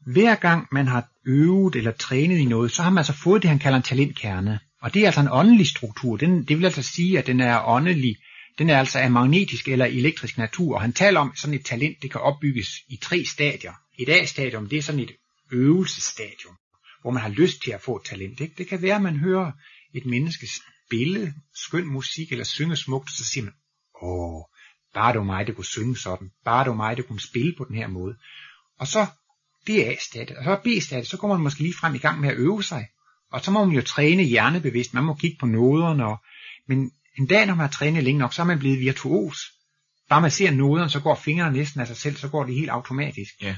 hver 0.07 0.35
gang 0.35 0.67
man 0.73 0.87
har 0.87 1.09
øvet 1.27 1.77
eller 1.77 1.93
trænet 1.93 2.39
i 2.39 2.45
noget, 2.45 2.73
så 2.73 2.83
har 2.83 2.91
man 2.91 2.99
altså 2.99 3.13
fået 3.13 3.43
det, 3.43 3.51
han 3.51 3.59
kalder 3.59 3.77
en 3.77 3.83
talentkerne. 3.83 4.61
Og 4.81 4.95
det 4.95 5.03
er 5.03 5.07
altså 5.07 5.21
en 5.21 5.29
åndelig 5.31 5.67
struktur. 5.67 6.17
Den, 6.17 6.45
det 6.45 6.59
vil 6.59 6.65
altså 6.65 6.83
sige, 6.83 7.19
at 7.19 7.27
den 7.27 7.41
er 7.41 7.69
åndelig. 7.69 8.17
Den 8.59 8.71
er 8.71 8.79
altså 8.79 8.99
af 8.99 9.11
magnetisk 9.11 9.69
eller 9.69 9.87
elektrisk 9.87 10.39
natur. 10.39 10.75
Og 10.75 10.81
han 10.81 10.93
taler 10.93 11.21
om, 11.21 11.31
at 11.31 11.39
sådan 11.39 11.55
et 11.55 11.65
talent, 11.65 12.03
det 12.03 12.11
kan 12.11 12.21
opbygges 12.21 12.69
i 12.89 12.97
tre 12.97 13.25
stadier. 13.25 13.73
Et 13.99 14.09
A-stadium, 14.09 14.69
det 14.69 14.79
er 14.79 14.83
sådan 14.83 15.01
et 15.01 15.13
øvelsesstadium, 15.53 16.57
hvor 17.03 17.11
man 17.11 17.23
har 17.23 17.29
lyst 17.29 17.63
til 17.63 17.71
at 17.71 17.81
få 17.81 17.97
et 17.97 18.03
talent. 18.05 18.39
Det, 18.39 18.59
det 18.59 18.69
kan 18.69 18.83
være, 18.83 18.97
at 18.97 19.03
man 19.03 19.17
hører 19.17 19.53
et 19.95 20.07
menneskes 20.07 20.61
spille 20.87 21.35
skøn 21.55 21.87
musik 21.87 22.33
eller 22.33 22.45
synge 22.45 22.77
smukt, 22.77 23.11
så 23.11 23.25
siger 23.25 23.45
man, 23.45 23.55
åh, 24.03 24.43
bare 24.95 25.13
det 25.13 25.19
var 25.19 25.25
mig, 25.25 25.47
der 25.47 25.53
kunne 25.53 25.65
synge 25.65 25.97
sådan. 25.97 26.31
Bare 26.45 26.65
det 26.65 26.71
var 26.71 26.77
mig, 26.77 26.97
der 26.97 27.03
kunne 27.03 27.21
spille 27.21 27.55
på 27.59 27.65
den 27.65 27.77
her 27.77 27.89
måde. 27.89 28.17
Og 28.79 28.87
så 28.87 29.07
det 29.67 29.87
er 29.87 29.93
A-stadiet. 29.93 30.39
Og 30.39 30.45
så 30.45 30.61
B-stadiet, 30.65 31.09
så 31.09 31.17
kommer 31.17 31.37
man 31.37 31.45
måske 31.45 31.61
lige 31.61 31.75
frem 31.75 31.95
i 31.95 31.99
gang 31.99 32.21
med 32.21 32.29
at 32.29 32.37
øve 32.37 32.63
sig. 32.63 32.87
Og 33.33 33.41
så 33.45 33.51
må 33.51 33.65
man 33.65 33.75
jo 33.75 33.83
træne 33.83 34.23
hjernebevidst, 34.23 34.95
man 34.95 35.05
må 35.05 35.15
kigge 35.15 35.37
på 35.41 35.47
noderne. 35.47 36.07
Og, 36.07 36.17
men 36.69 36.91
en 37.19 37.27
dag, 37.27 37.47
når 37.47 37.55
man 37.55 37.67
har 37.67 37.73
trænet 37.73 38.05
længe 38.05 38.19
nok, 38.19 38.35
så 38.35 38.43
er 38.43 38.47
man 38.47 38.59
blevet 38.59 38.81
virtuos. 38.81 39.39
Bare 40.09 40.21
man 40.21 40.31
ser 40.31 40.51
noderne, 40.51 40.91
så 40.91 41.01
går 41.01 41.15
fingrene 41.15 41.57
næsten 41.57 41.81
af 41.81 41.87
sig 41.87 41.97
selv, 41.97 42.17
så 42.17 42.29
går 42.29 42.45
det 42.45 42.55
helt 42.55 42.71
automatisk. 42.71 43.31
Ja. 43.43 43.57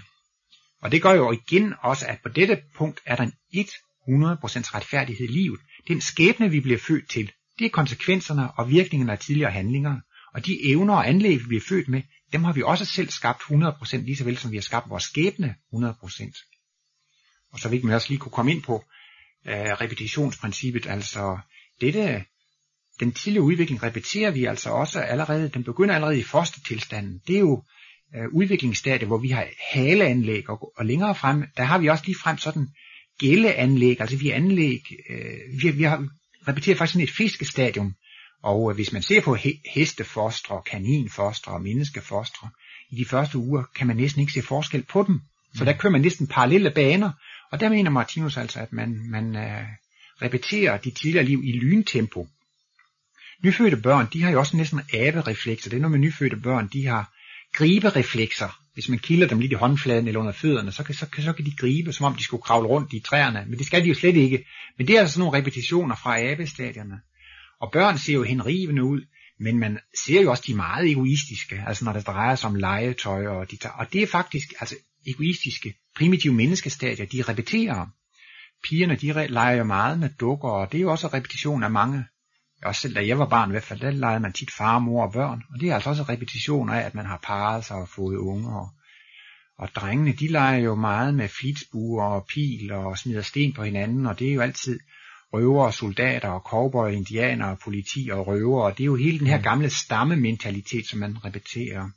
Og 0.82 0.92
det 0.92 1.02
gør 1.02 1.12
jo 1.12 1.32
igen 1.32 1.74
også, 1.82 2.06
at 2.06 2.18
på 2.22 2.28
dette 2.28 2.62
punkt 2.76 3.00
er 3.06 3.16
der 3.16 3.22
en 3.22 3.32
100% 3.62 4.74
retfærdighed 4.74 5.28
i 5.28 5.32
livet. 5.32 5.60
Den 5.88 6.00
skæbne, 6.00 6.50
vi 6.50 6.60
bliver 6.60 6.78
født 6.78 7.10
til. 7.10 7.32
Det 7.58 7.64
er 7.64 7.70
konsekvenserne 7.70 8.50
og 8.50 8.70
virkningerne 8.70 9.12
af 9.12 9.18
tidligere 9.18 9.50
handlinger. 9.50 10.00
Og 10.34 10.46
de 10.46 10.70
evner 10.70 10.94
og 10.94 11.08
anlæg, 11.08 11.40
vi 11.40 11.44
bliver 11.46 11.64
født 11.68 11.88
med, 11.88 12.02
dem 12.32 12.44
har 12.44 12.52
vi 12.52 12.62
også 12.62 12.84
selv 12.84 13.10
skabt 13.10 13.42
100%, 13.42 13.96
lige 13.96 14.16
så 14.16 14.24
vel 14.24 14.36
som 14.36 14.50
vi 14.50 14.56
har 14.56 14.62
skabt 14.62 14.90
vores 14.90 15.04
skæbne 15.04 15.54
100%. 15.74 17.50
Og 17.52 17.58
så 17.58 17.68
vil 17.68 17.86
man 17.86 17.94
også 17.94 18.08
lige 18.08 18.18
kunne 18.18 18.32
komme 18.32 18.52
ind 18.52 18.62
på 18.62 18.74
uh, 18.74 19.52
repetitionsprincippet, 19.52 20.86
altså 20.86 21.38
dette, 21.80 22.24
den 23.00 23.12
tidlige 23.12 23.42
udvikling 23.42 23.82
repeterer 23.82 24.30
vi 24.30 24.44
altså 24.44 24.70
også 24.70 25.00
allerede, 25.00 25.48
den 25.48 25.64
begynder 25.64 25.94
allerede 25.94 26.18
i 26.18 26.22
fostertilstanden. 26.22 27.20
Det 27.26 27.36
er 27.36 27.40
jo 27.40 27.62
uh, 28.16 28.34
udviklingsstadiet, 28.34 29.06
hvor 29.06 29.18
vi 29.18 29.28
har 29.28 29.46
haleanlæg, 29.72 30.50
og, 30.50 30.72
og 30.76 30.86
længere 30.86 31.14
frem, 31.14 31.44
der 31.56 31.62
har 31.62 31.78
vi 31.78 31.88
også 31.88 32.04
lige 32.06 32.18
frem 32.22 32.38
sådan 32.38 32.68
gældeanlæg, 33.18 34.00
altså 34.00 34.16
vi 34.16 34.30
anlæg, 34.30 34.82
uh, 35.10 35.62
vi, 35.62 35.70
vi 35.70 35.82
har 35.82 36.08
repeterer 36.48 36.76
faktisk 36.76 37.02
et 37.02 37.16
fiskestadium, 37.16 37.94
og 38.42 38.74
hvis 38.74 38.92
man 38.92 39.02
ser 39.02 39.20
på 39.20 39.36
he- 39.36 39.60
hestefostre, 39.74 40.62
kaninfostre 40.66 41.52
og 41.52 41.62
menneskefostre, 41.62 42.50
i 42.90 42.96
de 42.96 43.04
første 43.04 43.38
uger 43.38 43.64
kan 43.76 43.86
man 43.86 43.96
næsten 43.96 44.20
ikke 44.20 44.32
se 44.32 44.42
forskel 44.42 44.82
på 44.82 45.04
dem. 45.06 45.20
Så 45.54 45.64
der 45.64 45.72
mm. 45.72 45.78
kører 45.78 45.92
man 45.92 46.00
næsten 46.00 46.26
parallelle 46.26 46.70
baner, 46.70 47.10
og 47.52 47.60
der 47.60 47.68
mener 47.68 47.90
Martinus 47.90 48.36
altså, 48.36 48.60
at 48.60 48.72
man, 48.72 49.10
man 49.10 49.36
uh, 49.36 49.66
repeterer 50.22 50.76
de 50.76 50.90
tidligere 50.90 51.24
liv 51.24 51.42
i 51.44 51.52
lyntempo. 51.52 52.28
Nyfødte 53.44 53.76
børn, 53.76 54.06
de 54.12 54.22
har 54.22 54.30
jo 54.30 54.38
også 54.38 54.56
næsten 54.56 54.80
abereflekser. 54.94 55.70
Det 55.70 55.76
er 55.76 55.80
noget 55.80 55.98
med 55.98 56.08
nyfødte 56.08 56.36
børn, 56.36 56.68
de 56.72 56.86
har 56.86 57.12
gribereflekser. 57.52 58.65
Hvis 58.76 58.88
man 58.88 58.98
kilder 58.98 59.26
dem 59.26 59.38
lidt 59.40 59.52
i 59.52 59.54
håndfladen 59.54 60.06
eller 60.08 60.20
under 60.20 60.32
fødderne, 60.32 60.72
så 60.72 60.82
kan, 60.82 60.94
så, 60.94 61.06
så 61.18 61.32
kan 61.32 61.44
de 61.44 61.56
gribe, 61.56 61.92
som 61.92 62.06
om 62.06 62.14
de 62.14 62.22
skulle 62.22 62.42
kravle 62.42 62.68
rundt 62.68 62.92
i 62.92 63.00
træerne. 63.00 63.44
Men 63.48 63.58
det 63.58 63.66
skal 63.66 63.82
de 63.82 63.88
jo 63.88 63.94
slet 63.94 64.16
ikke. 64.16 64.46
Men 64.78 64.88
det 64.88 64.96
er 64.96 65.00
altså 65.00 65.18
nogle 65.18 65.38
repetitioner 65.38 65.96
fra 65.96 66.20
abestadierne. 66.20 67.00
Og 67.60 67.72
børn 67.72 67.98
ser 67.98 68.14
jo 68.14 68.22
henrivende 68.22 68.84
ud, 68.84 69.00
men 69.40 69.58
man 69.58 69.78
ser 70.06 70.22
jo 70.22 70.30
også, 70.30 70.44
de 70.46 70.54
meget 70.54 70.90
egoistiske, 70.90 71.64
altså 71.66 71.84
når 71.84 71.92
det 71.92 72.06
drejer 72.06 72.34
sig 72.34 72.50
om 72.50 72.54
legetøj, 72.54 73.26
og, 73.26 73.50
de 73.50 73.56
tager, 73.56 73.72
og 73.72 73.92
det 73.92 74.02
er 74.02 74.06
faktisk 74.06 74.52
altså 74.60 74.76
egoistiske, 75.06 75.74
primitive 75.96 76.34
menneskestadier, 76.34 77.06
de 77.06 77.22
repeterer. 77.22 77.86
Pigerne, 78.64 78.96
de 78.96 79.26
leger 79.28 79.56
jo 79.56 79.64
meget 79.64 79.98
med 79.98 80.10
dukker, 80.20 80.48
og 80.48 80.72
det 80.72 80.78
er 80.78 80.82
jo 80.82 80.90
også 80.90 81.08
repetition 81.08 81.62
af 81.62 81.70
mange, 81.70 82.04
også 82.66 82.80
selv 82.80 82.94
da 82.94 83.06
jeg 83.06 83.18
var 83.18 83.28
barn 83.28 83.50
i 83.50 83.52
hvert 83.52 83.62
fald, 83.62 83.80
der 83.80 83.90
legede 83.90 84.20
man 84.20 84.32
tit 84.32 84.50
far, 84.58 84.78
mor 84.78 85.06
og 85.06 85.12
børn, 85.12 85.42
og 85.54 85.60
det 85.60 85.70
er 85.70 85.74
altså 85.74 85.90
også 85.90 86.02
repetition 86.02 86.70
af, 86.70 86.80
at 86.80 86.94
man 86.94 87.06
har 87.06 87.20
parret 87.22 87.64
sig 87.64 87.76
og 87.76 87.88
fået 87.88 88.16
unger, 88.16 88.54
og, 88.54 88.68
og 89.58 89.68
drengene, 89.74 90.12
de 90.12 90.28
leger 90.28 90.58
jo 90.58 90.74
meget 90.74 91.14
med 91.14 91.28
flitsbuer 91.28 92.04
og 92.04 92.26
pil 92.34 92.72
og 92.72 92.98
smider 92.98 93.22
sten 93.22 93.52
på 93.52 93.62
hinanden, 93.62 94.06
og 94.06 94.18
det 94.18 94.30
er 94.30 94.34
jo 94.34 94.40
altid 94.40 94.78
røvere, 95.32 95.72
soldater 95.72 96.28
og 96.28 96.40
cowboy, 96.40 96.90
indianer, 96.90 97.56
politi 97.64 98.08
og 98.12 98.26
røvere. 98.26 98.70
Det 98.70 98.80
er 98.80 98.84
jo 98.84 98.96
hele 98.96 99.18
den 99.18 99.26
her 99.26 99.36
mm. 99.36 99.42
gamle 99.42 99.70
stammementalitet, 99.70 100.88
som 100.88 100.98
man 100.98 101.24
repeterer. 101.24 101.90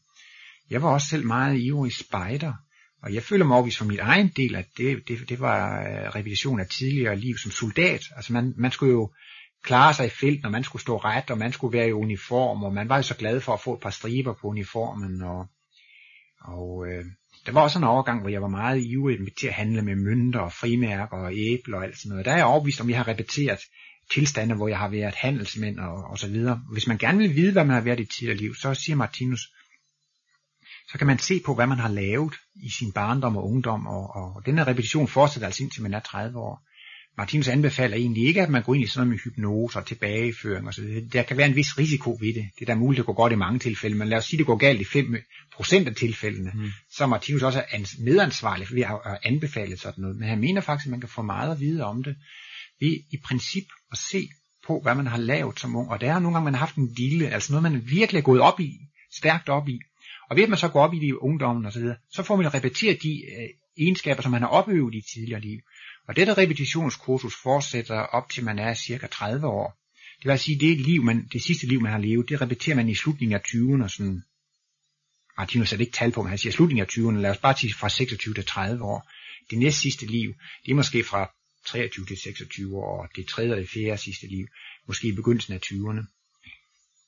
Jeg 0.69 0.81
var 0.81 0.89
også 0.89 1.07
selv 1.07 1.25
meget 1.25 1.59
ivrig 1.59 1.93
spejder, 1.93 2.53
og 3.03 3.13
jeg 3.13 3.23
føler 3.23 3.45
mig 3.45 3.55
overvist 3.55 3.77
for 3.77 3.85
mit 3.85 3.99
egen 3.99 4.27
del, 4.35 4.55
at 4.55 4.65
det, 4.77 5.07
det, 5.07 5.29
det 5.29 5.39
var 5.39 5.79
øh, 5.79 6.15
repetition 6.15 6.59
af 6.59 6.67
tidligere 6.67 7.15
liv 7.15 7.37
som 7.37 7.51
soldat. 7.51 8.01
Altså 8.15 8.33
man, 8.33 8.53
man 8.57 8.71
skulle 8.71 8.91
jo 8.91 9.11
klare 9.63 9.93
sig 9.93 10.05
i 10.05 10.09
felt, 10.09 10.43
når 10.43 10.49
man 10.49 10.63
skulle 10.63 10.81
stå 10.81 10.97
ret, 10.97 11.31
og 11.31 11.37
man 11.37 11.53
skulle 11.53 11.77
være 11.77 11.87
i 11.87 11.91
uniform, 11.91 12.63
og 12.63 12.73
man 12.73 12.89
var 12.89 12.97
jo 12.97 13.03
så 13.03 13.15
glad 13.15 13.41
for 13.41 13.53
at 13.53 13.61
få 13.61 13.73
et 13.73 13.79
par 13.81 13.89
striber 13.89 14.33
på 14.33 14.47
uniformen, 14.47 15.21
og, 15.21 15.47
og 16.41 16.87
øh, 16.87 17.05
der 17.45 17.51
var 17.51 17.61
også 17.61 17.79
en 17.79 17.83
overgang, 17.83 18.21
hvor 18.21 18.29
jeg 18.29 18.41
var 18.41 18.47
meget 18.47 18.81
ivrig 18.81 19.17
til 19.39 19.47
at 19.47 19.53
handle 19.53 19.81
med 19.81 19.95
mønter 19.95 20.39
og 20.39 20.53
frimærker 20.53 21.17
og 21.17 21.33
æbler 21.33 21.77
og 21.77 21.83
alt 21.83 21.97
sådan 21.97 22.09
noget. 22.09 22.25
Der 22.25 22.31
er 22.31 22.35
jeg 22.35 22.45
overbevist 22.45 22.81
om, 22.81 22.89
jeg 22.89 22.97
har 22.97 23.07
repeteret 23.07 23.59
tilstande, 24.11 24.55
hvor 24.55 24.67
jeg 24.67 24.77
har 24.77 24.89
været 24.89 25.15
handelsmænd 25.15 25.79
og, 25.79 26.03
og 26.03 26.19
så 26.19 26.27
videre. 26.27 26.61
Hvis 26.71 26.87
man 26.87 26.97
gerne 26.97 27.17
vil 27.17 27.35
vide, 27.35 27.51
hvad 27.51 27.65
man 27.65 27.73
har 27.73 27.81
været 27.81 27.99
i 27.99 28.05
tidligere 28.05 28.37
liv, 28.37 28.55
så 28.55 28.73
siger 28.73 28.95
Martinus, 28.95 29.41
så 30.91 30.97
kan 30.97 31.07
man 31.07 31.19
se 31.19 31.41
på, 31.45 31.55
hvad 31.55 31.67
man 31.67 31.79
har 31.79 31.89
lavet 31.89 32.33
i 32.55 32.69
sin 32.69 32.91
barndom 32.91 33.37
og 33.37 33.45
ungdom, 33.45 33.87
og, 33.87 34.15
og 34.15 34.45
den 34.45 34.57
her 34.57 34.67
repetition 34.67 35.07
fortsætter 35.07 35.47
altså 35.47 35.63
indtil 35.63 35.83
man 35.83 35.93
er 35.93 35.99
30 35.99 36.39
år. 36.39 36.68
Martinus 37.19 37.47
anbefaler 37.47 37.97
egentlig 37.97 38.27
ikke, 38.27 38.41
at 38.41 38.49
man 38.49 38.63
går 38.63 38.73
ind 38.75 38.83
i 38.83 38.87
sådan 38.87 39.07
noget 39.07 39.09
med 39.09 39.19
hypnose 39.23 39.79
og 39.79 39.85
tilbageføring 39.85 40.67
og 40.67 40.73
så 40.73 40.81
videre. 40.81 41.05
Der 41.13 41.23
kan 41.23 41.37
være 41.37 41.47
en 41.47 41.55
vis 41.55 41.77
risiko 41.77 42.17
ved 42.21 42.33
det. 42.33 42.49
Det 42.59 42.61
er 42.61 42.65
da 42.65 42.75
muligt, 42.75 42.99
at 42.99 43.01
det 43.01 43.05
går 43.05 43.13
godt 43.13 43.33
i 43.33 43.35
mange 43.35 43.59
tilfælde, 43.59 43.97
men 43.97 44.07
lad 44.07 44.17
os 44.17 44.25
sige, 44.25 44.37
at 44.37 44.39
det 44.39 44.45
går 44.45 44.55
galt 44.55 44.81
i 44.81 44.83
5% 44.83 45.87
af 45.87 45.95
tilfældene. 45.95 46.51
Mm. 46.55 46.69
Så 46.91 47.03
er 47.03 47.07
Martinus 47.07 47.43
også 47.43 47.63
medansvarlig 47.99 48.67
ved 48.71 48.81
at 48.81 49.17
anbefale 49.23 49.77
sådan 49.77 50.01
noget. 50.01 50.17
Men 50.17 50.29
han 50.29 50.39
mener 50.39 50.61
faktisk, 50.61 50.87
at 50.87 50.91
man 50.91 50.99
kan 50.99 51.09
få 51.09 51.21
meget 51.21 51.51
at 51.51 51.59
vide 51.59 51.83
om 51.83 52.03
det 52.03 52.15
ved 52.79 52.97
i 53.11 53.17
princip 53.25 53.65
at 53.91 53.97
se 53.97 54.29
på, 54.67 54.79
hvad 54.83 54.95
man 54.95 55.07
har 55.07 55.17
lavet 55.17 55.59
som 55.59 55.75
ung. 55.75 55.89
Og 55.89 56.01
der 56.01 56.13
er 56.13 56.19
nogle 56.19 56.35
gange, 56.35 56.45
man 56.45 56.53
har 56.53 56.59
haft 56.59 56.75
en 56.75 56.93
dille, 56.93 57.29
altså 57.29 57.53
noget, 57.53 57.71
man 57.71 57.89
virkelig 57.89 58.19
er 58.19 58.23
gået 58.23 58.41
op 58.41 58.59
i, 58.59 58.71
stærkt 59.13 59.49
op 59.49 59.69
i. 59.69 59.79
Og 60.29 60.35
ved 60.35 60.43
at 60.43 60.49
man 60.49 60.57
så 60.57 60.67
går 60.67 60.83
op 60.83 60.93
i 60.93 60.99
det 60.99 61.07
i 61.07 61.13
ungdommen 61.13 61.65
og 61.65 61.73
så 61.73 61.79
videre, 61.79 61.97
så 62.11 62.23
får 62.23 62.35
man 62.35 62.53
repeteret 62.53 63.03
de 63.03 63.09
øh, 63.09 63.49
egenskaber, 63.83 64.21
som 64.21 64.31
man 64.31 64.41
har 64.41 64.49
opøvet 64.49 64.95
i 64.95 65.01
tidligere 65.13 65.41
liv. 65.41 65.59
Og 66.09 66.15
dette 66.15 66.33
repetitionskursus 66.33 67.35
fortsætter 67.43 67.95
op 67.95 68.29
til 68.29 68.43
man 68.43 68.59
er 68.59 68.73
cirka 68.73 69.07
30 69.07 69.47
år. 69.47 69.79
Det 70.17 70.25
vil 70.25 70.31
altså 70.31 70.45
sige, 70.45 70.59
det 70.59 70.81
liv, 70.81 71.03
man, 71.03 71.27
det 71.33 71.43
sidste 71.43 71.67
liv, 71.67 71.81
man 71.81 71.91
har 71.91 71.99
levet, 71.99 72.29
det 72.29 72.41
repeterer 72.41 72.75
man 72.75 72.89
i 72.89 72.95
slutningen 72.95 73.35
af 73.35 73.41
20'erne. 73.47 73.87
Sådan, 73.87 74.23
Martinus 75.37 75.69
sætter 75.69 75.85
ikke 75.85 75.97
tal 75.97 76.11
på, 76.11 76.21
men 76.21 76.29
han 76.29 76.37
siger 76.37 76.53
slutningen 76.53 76.81
af 76.81 76.89
20'erne. 76.91 77.21
Lad 77.21 77.31
os 77.31 77.37
bare 77.37 77.57
sige 77.57 77.73
fra 77.73 77.89
26 77.89 78.33
til 78.33 78.45
30 78.45 78.83
år. 78.83 79.11
Det 79.49 79.57
næst 79.59 79.79
sidste 79.79 80.05
liv, 80.05 80.33
det 80.65 80.71
er 80.71 80.75
måske 80.75 81.03
fra 81.03 81.31
23 81.65 82.05
til 82.05 82.17
26 82.17 82.77
år, 82.77 83.01
og 83.03 83.09
det 83.15 83.27
tredje 83.27 83.51
og 83.51 83.57
det 83.57 83.69
fjerde 83.69 84.01
sidste 84.01 84.27
liv, 84.27 84.47
måske 84.87 85.07
i 85.07 85.15
begyndelsen 85.15 85.53
af 85.53 85.59
20'erne 85.65 86.18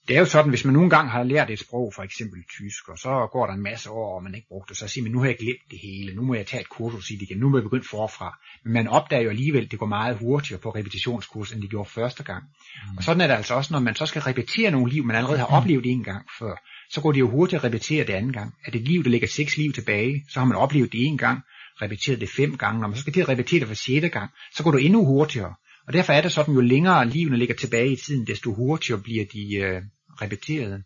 det 0.08 0.16
er 0.16 0.20
jo 0.20 0.26
sådan, 0.26 0.50
hvis 0.50 0.66
man 0.66 0.74
nogle 0.74 0.90
gange 0.90 1.12
har 1.12 1.24
lært 1.24 1.50
et 1.50 1.60
sprog, 1.60 1.94
for 1.96 2.04
eksempel 2.04 2.44
tysk, 2.58 2.90
og 2.90 2.98
så 2.98 3.28
går 3.32 3.46
der 3.46 3.54
en 3.54 3.64
masse 3.64 3.90
år, 3.90 4.16
og 4.16 4.24
man 4.24 4.36
ikke 4.36 4.48
brugt 4.48 4.70
det, 4.70 4.78
så 4.78 4.88
siger 4.88 5.04
man, 5.04 5.12
nu 5.12 5.20
har 5.20 5.26
jeg 5.26 5.38
glemt 5.38 5.72
det 5.72 5.80
hele, 5.80 6.16
nu 6.16 6.22
må 6.22 6.34
jeg 6.34 6.46
tage 6.46 6.62
et 6.62 6.70
kursus 6.70 7.10
i 7.10 7.14
det 7.14 7.22
igen, 7.22 7.38
nu 7.38 7.50
må 7.50 7.58
jeg 7.58 7.64
begynde 7.64 7.88
forfra. 7.90 8.40
Men 8.64 8.74
man 8.74 8.88
opdager 8.88 9.24
jo 9.24 9.30
alligevel, 9.30 9.66
at 9.66 9.72
det 9.72 9.80
går 9.80 9.86
meget 9.86 10.18
hurtigere 10.18 10.62
på 10.62 10.70
repetitionskurs, 10.70 11.52
end 11.52 11.62
det 11.62 11.70
gjorde 11.70 11.90
første 11.90 12.24
gang. 12.24 12.44
Mm. 12.44 12.98
Og 12.98 13.04
sådan 13.04 13.22
er 13.22 13.28
det 13.28 13.34
altså 13.34 13.54
også, 13.54 13.74
når 13.74 13.80
man 13.80 13.96
så 13.96 14.06
skal 14.06 14.22
repetere 14.22 14.72
nogle 14.72 14.92
liv, 14.92 15.04
man 15.04 15.16
allerede 15.16 15.40
har 15.40 15.46
oplevet 15.46 15.86
en 15.86 16.04
gang 16.04 16.26
før, 16.40 16.56
så 16.90 17.02
går 17.02 17.12
det 17.12 17.20
jo 17.20 17.30
hurtigt 17.30 17.60
at 17.60 17.64
repetere 17.64 18.06
det 18.06 18.14
anden 18.14 18.34
gang. 18.34 18.54
Er 18.66 18.72
det 18.72 18.82
et 18.82 18.88
liv, 18.88 19.04
der 19.04 19.10
ligger 19.10 19.28
seks 19.28 19.58
liv 19.58 19.74
tilbage, 19.74 20.26
så 20.30 20.40
har 20.40 20.48
man 20.48 20.58
oplevet 20.58 20.92
det 20.92 21.06
en 21.06 21.18
gang, 21.18 21.42
repeteret 21.82 22.22
det 22.22 22.30
fem 22.30 22.58
gange, 22.58 22.82
når 22.82 22.88
man 22.88 22.96
så 22.96 23.02
skal 23.02 23.14
til 23.14 23.22
at 23.22 23.30
repetere 23.30 23.60
det 23.60 23.68
for 23.68 23.76
sjette 23.76 24.10
gang, 24.10 24.30
så 24.56 24.64
går 24.64 24.72
du 24.72 24.78
endnu 24.78 25.06
hurtigere. 25.06 25.54
Og 25.88 25.94
derfor 25.94 26.14
er 26.14 26.22
det 26.22 26.32
sådan, 26.32 26.54
jo 26.54 26.62
længere 26.62 27.10
livene 27.10 27.38
ligger 27.38 27.56
tilbage 27.56 27.92
i 27.92 27.96
tiden, 27.96 28.28
desto 28.28 28.54
hurtigere 28.54 29.02
bliver 29.02 29.26
de 29.34 29.56
øh, 29.56 29.82
repeteret. 30.22 30.84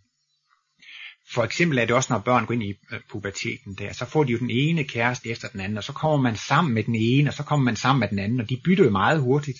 For 1.33 1.43
eksempel 1.43 1.77
er 1.77 1.85
det 1.85 1.95
også, 1.95 2.13
når 2.13 2.19
børn 2.19 2.45
går 2.45 2.53
ind 2.53 2.63
i 2.63 2.73
øh, 2.91 2.99
puberteten 3.09 3.75
der, 3.75 3.93
så 3.93 4.05
får 4.05 4.23
de 4.23 4.31
jo 4.31 4.37
den 4.37 4.49
ene 4.49 4.83
kæreste 4.83 5.29
efter 5.29 5.47
den 5.47 5.59
anden, 5.59 5.77
og 5.77 5.83
så 5.83 5.93
kommer 5.93 6.21
man 6.21 6.35
sammen 6.35 6.73
med 6.73 6.83
den 6.83 6.95
ene, 6.95 7.29
og 7.29 7.33
så 7.33 7.43
kommer 7.43 7.63
man 7.63 7.75
sammen 7.75 7.99
med 7.99 8.07
den 8.07 8.19
anden, 8.19 8.39
og 8.39 8.49
de 8.49 8.61
bytter 8.63 8.83
jo 8.83 8.89
meget 8.89 9.21
hurtigt. 9.21 9.57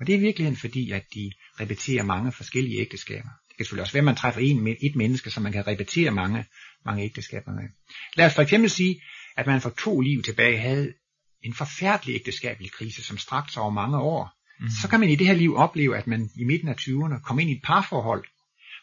Og 0.00 0.06
det 0.06 0.14
er 0.14 0.18
i 0.18 0.20
virkeligheden 0.20 0.56
fordi, 0.56 0.90
at 0.90 1.04
de 1.14 1.32
repeterer 1.60 2.02
mange 2.02 2.32
forskellige 2.32 2.80
ægteskaber. 2.80 3.28
Det 3.48 3.56
kan 3.56 3.64
selvfølgelig 3.64 3.82
også 3.82 3.92
være, 3.92 4.00
at 4.00 4.04
man 4.04 4.16
træffer 4.16 4.40
en, 4.40 4.76
et 4.82 4.96
menneske, 4.96 5.30
som 5.30 5.42
man 5.42 5.52
kan 5.52 5.66
repetere 5.66 6.10
mange, 6.10 6.44
mange 6.84 7.04
ægteskaber 7.04 7.52
med. 7.52 7.62
Lad 8.16 8.26
os 8.26 8.34
for 8.34 8.42
eksempel 8.42 8.70
sige, 8.70 9.02
at 9.36 9.46
man 9.46 9.60
for 9.60 9.70
to 9.70 10.00
liv 10.00 10.22
tilbage 10.22 10.58
havde 10.58 10.92
en 11.42 11.54
forfærdelig 11.54 12.14
ægteskabelig 12.14 12.72
krise, 12.72 13.04
som 13.04 13.18
strakte 13.18 13.52
sig 13.52 13.62
over 13.62 13.72
mange 13.72 13.98
år. 13.98 14.35
Mm. 14.60 14.68
Så 14.82 14.88
kan 14.88 15.00
man 15.00 15.08
i 15.08 15.16
det 15.16 15.26
her 15.26 15.34
liv 15.34 15.56
opleve, 15.56 15.96
at 15.96 16.06
man 16.06 16.30
i 16.36 16.44
midten 16.44 16.68
af 16.68 16.74
20'erne 16.74 17.20
kommer 17.22 17.40
ind 17.40 17.50
i 17.50 17.52
et 17.52 17.62
parforhold, 17.64 18.24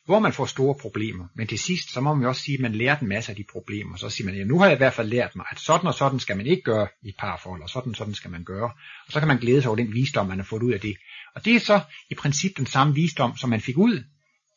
hvor 0.05 0.19
man 0.19 0.33
får 0.33 0.45
store 0.45 0.75
problemer. 0.81 1.27
Men 1.36 1.47
til 1.47 1.59
sidst, 1.59 1.93
så 1.93 2.01
må 2.01 2.13
man 2.13 2.23
jo 2.23 2.29
også 2.29 2.41
sige, 2.41 2.55
at 2.55 2.62
man 2.62 2.75
lærer 2.75 2.99
en 2.99 3.07
masse 3.07 3.31
af 3.31 3.36
de 3.36 3.43
problemer. 3.51 3.97
Så 3.97 4.09
siger 4.09 4.25
man, 4.25 4.36
ja, 4.36 4.43
nu 4.43 4.59
har 4.59 4.65
jeg 4.65 4.73
i 4.73 4.77
hvert 4.77 4.93
fald 4.93 5.09
lært 5.09 5.36
mig, 5.36 5.45
at 5.51 5.59
sådan 5.59 5.88
og 5.88 5.93
sådan 5.93 6.19
skal 6.19 6.38
man 6.38 6.45
ikke 6.45 6.63
gøre 6.63 6.88
i 7.03 7.09
et 7.09 7.15
parforhold, 7.19 7.62
og 7.62 7.69
sådan 7.69 7.89
og 7.89 7.95
sådan 7.95 8.13
skal 8.13 8.31
man 8.31 8.43
gøre. 8.43 8.71
Og 9.05 9.12
så 9.12 9.19
kan 9.19 9.27
man 9.27 9.38
glæde 9.38 9.62
sig 9.62 9.69
over 9.69 9.75
den 9.75 9.93
visdom, 9.93 10.27
man 10.27 10.38
har 10.38 10.45
fået 10.45 10.63
ud 10.63 10.73
af 10.73 10.79
det. 10.79 10.95
Og 11.36 11.45
det 11.45 11.55
er 11.55 11.59
så 11.59 11.81
i 12.09 12.15
princippet 12.15 12.57
den 12.57 12.65
samme 12.65 12.93
visdom, 12.93 13.38
som 13.38 13.49
man 13.49 13.62
fik 13.62 13.77
ud 13.77 14.03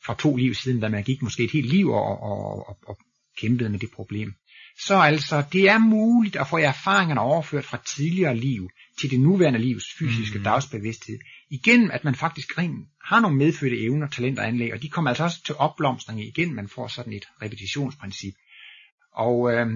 fra 0.07 0.15
to 0.15 0.37
liv 0.37 0.55
siden, 0.55 0.81
da 0.81 0.89
man 0.89 1.05
gik 1.05 1.23
måske 1.23 1.45
et 1.45 1.51
helt 1.51 1.69
liv 1.69 1.89
og, 1.89 2.23
og, 2.23 2.69
og, 2.69 2.79
og 2.87 2.99
kæmpede 3.41 3.71
med 3.71 3.79
det 3.79 3.91
problem. 3.91 4.35
Så 4.79 4.97
altså, 4.97 5.43
det 5.53 5.69
er 5.69 5.79
muligt 5.79 6.37
at 6.37 6.49
få 6.49 6.57
erfaringerne 6.57 7.21
overført 7.21 7.65
fra 7.65 7.83
tidligere 7.87 8.37
liv 8.37 8.69
til 9.01 9.11
det 9.11 9.21
nuværende 9.21 9.59
livs 9.59 9.85
fysiske 9.99 10.39
mm. 10.39 10.45
dagsbevidsthed, 10.45 11.19
igen 11.51 11.91
at 11.91 12.05
man 12.05 12.15
faktisk 12.15 12.59
rent 12.59 12.89
har 13.05 13.21
nogle 13.21 13.37
medfødte 13.37 13.85
evner, 13.85 14.09
talenter 14.09 14.43
og 14.43 14.49
anlæg, 14.49 14.73
og 14.73 14.83
de 14.83 14.89
kommer 14.89 15.11
altså 15.11 15.25
også 15.25 15.45
til 15.45 15.55
opblomstring 15.55 16.25
igen, 16.25 16.55
man 16.55 16.69
får 16.69 16.89
sådan 16.89 17.13
et 17.13 17.25
repetitionsprincip. 17.43 18.35
Og 19.13 19.53
øh, 19.53 19.67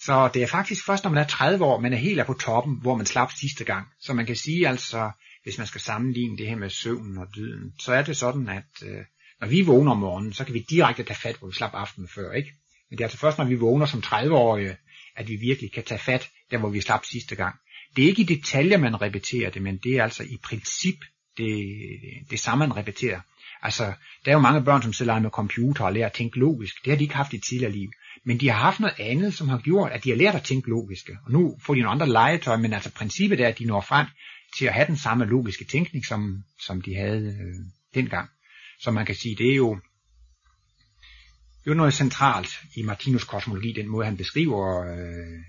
så 0.00 0.30
det 0.34 0.42
er 0.42 0.46
faktisk 0.46 0.86
først, 0.86 1.04
når 1.04 1.10
man 1.10 1.22
er 1.22 1.26
30 1.26 1.64
år, 1.64 1.80
man 1.80 1.92
er 1.92 1.96
helt 1.96 2.20
er 2.20 2.24
på 2.24 2.34
toppen, 2.34 2.78
hvor 2.80 2.96
man 2.96 3.06
slap 3.06 3.32
sidste 3.32 3.64
gang. 3.64 3.86
Så 4.00 4.14
man 4.14 4.26
kan 4.26 4.36
sige 4.36 4.68
altså, 4.68 5.10
hvis 5.42 5.58
man 5.58 5.66
skal 5.66 5.80
sammenligne 5.80 6.38
det 6.38 6.48
her 6.48 6.56
med 6.56 6.70
søvnen 6.70 7.18
og 7.18 7.26
døden, 7.34 7.72
så 7.80 7.92
er 7.92 8.02
det 8.02 8.16
sådan, 8.16 8.48
at 8.48 8.82
øh, 8.82 9.04
når 9.40 9.48
vi 9.48 9.62
vågner 9.62 9.90
om 9.90 9.98
morgenen, 9.98 10.32
så 10.32 10.44
kan 10.44 10.54
vi 10.54 10.66
direkte 10.70 11.02
tage 11.02 11.18
fat, 11.18 11.36
hvor 11.36 11.48
vi 11.48 11.54
slap 11.54 11.74
aftenen 11.74 12.08
før, 12.08 12.32
ikke? 12.32 12.52
Men 12.90 12.98
det 12.98 13.00
er 13.00 13.06
altså 13.06 13.18
først, 13.18 13.38
når 13.38 13.44
vi 13.44 13.54
vågner 13.54 13.86
som 13.86 14.02
30-årige, 14.06 14.76
at 15.16 15.28
vi 15.28 15.36
virkelig 15.36 15.72
kan 15.72 15.84
tage 15.84 15.98
fat, 15.98 16.28
der 16.50 16.58
hvor 16.58 16.68
vi 16.68 16.80
slap 16.80 17.04
sidste 17.04 17.36
gang. 17.36 17.56
Det 17.96 18.04
er 18.04 18.08
ikke 18.08 18.22
i 18.22 18.36
detaljer, 18.36 18.78
man 18.78 19.02
repeterer 19.02 19.50
det, 19.50 19.62
men 19.62 19.76
det 19.76 19.96
er 19.96 20.02
altså 20.02 20.22
i 20.22 20.38
princip 20.42 20.96
det, 21.36 21.78
det 22.30 22.40
samme, 22.40 22.66
man 22.66 22.76
repeterer. 22.76 23.20
Altså, 23.62 23.92
der 24.24 24.30
er 24.30 24.34
jo 24.34 24.40
mange 24.40 24.64
børn, 24.64 24.82
som 24.82 24.92
sidder 24.92 25.18
med 25.18 25.30
computer 25.30 25.84
og 25.84 25.92
lærer 25.92 26.06
at 26.06 26.12
tænke 26.12 26.38
logisk. 26.38 26.84
Det 26.84 26.90
har 26.90 26.96
de 26.96 27.04
ikke 27.04 27.14
haft 27.14 27.32
i 27.32 27.38
tidligere 27.38 27.72
liv. 27.72 27.90
Men 28.24 28.40
de 28.40 28.48
har 28.48 28.58
haft 28.58 28.80
noget 28.80 29.00
andet, 29.00 29.34
som 29.34 29.48
har 29.48 29.58
gjort, 29.58 29.92
at 29.92 30.04
de 30.04 30.10
har 30.10 30.16
lært 30.16 30.34
at 30.34 30.42
tænke 30.42 30.68
logisk. 30.68 31.10
Og 31.24 31.32
nu 31.32 31.58
får 31.62 31.74
de 31.74 31.80
nogle 31.80 31.92
andre 31.92 32.08
legetøj, 32.08 32.56
men 32.56 32.72
altså 32.72 32.92
princippet 32.92 33.40
er, 33.40 33.48
at 33.48 33.58
de 33.58 33.64
når 33.64 33.80
frem 33.80 34.06
til 34.58 34.66
at 34.66 34.74
have 34.74 34.86
den 34.86 34.96
samme 34.96 35.24
logiske 35.24 35.64
tænkning, 35.64 36.06
som, 36.06 36.44
som 36.66 36.82
de 36.82 36.94
havde 36.94 37.26
øh, 37.26 37.54
dengang. 37.94 38.28
Så 38.80 38.90
man 38.90 39.06
kan 39.06 39.14
sige, 39.14 39.36
det 39.36 39.50
er 39.50 39.56
jo 39.56 39.80
jo 41.68 41.74
noget 41.74 41.94
centralt 41.94 42.50
i 42.76 42.82
Martinus 42.82 43.24
kosmologi, 43.24 43.72
den 43.72 43.88
måde 43.88 44.04
han 44.04 44.16
beskriver 44.16 44.92
øh, 44.92 45.40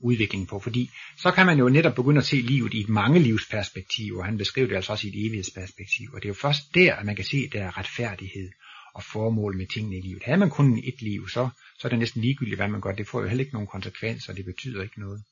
udviklingen 0.00 0.46
på, 0.46 0.60
fordi 0.60 0.90
så 1.16 1.30
kan 1.30 1.46
man 1.46 1.58
jo 1.58 1.68
netop 1.68 1.94
begynde 1.94 2.18
at 2.18 2.26
se 2.26 2.36
livet 2.36 2.74
i 2.74 2.80
et 2.80 2.88
mange 2.88 3.18
livsperspektiv, 3.18 4.16
og 4.16 4.24
han 4.24 4.38
beskriver 4.38 4.68
det 4.68 4.76
altså 4.76 4.92
også 4.92 5.06
i 5.06 5.10
et 5.10 5.26
evighedsperspektiv, 5.26 6.10
og 6.14 6.22
det 6.22 6.24
er 6.24 6.30
jo 6.30 6.34
først 6.34 6.74
der, 6.74 6.94
at 6.94 7.06
man 7.06 7.16
kan 7.16 7.24
se, 7.24 7.36
at 7.46 7.52
der 7.52 7.64
er 7.64 7.78
retfærdighed 7.78 8.50
og 8.94 9.02
formål 9.04 9.56
med 9.56 9.66
tingene 9.66 9.96
i 9.98 10.00
livet. 10.00 10.22
Havde 10.22 10.38
man 10.38 10.50
kun 10.50 10.78
et 10.84 11.02
liv, 11.02 11.28
så, 11.28 11.48
så 11.78 11.88
er 11.88 11.90
det 11.90 11.98
næsten 11.98 12.22
ligegyldigt, 12.22 12.58
hvad 12.58 12.68
man 12.68 12.80
gør. 12.80 12.92
Det 12.92 13.08
får 13.08 13.20
jo 13.20 13.28
heller 13.28 13.44
ikke 13.44 13.54
nogen 13.54 13.68
konsekvenser, 13.68 14.32
det 14.32 14.44
betyder 14.44 14.82
ikke 14.82 15.00
noget. 15.00 15.22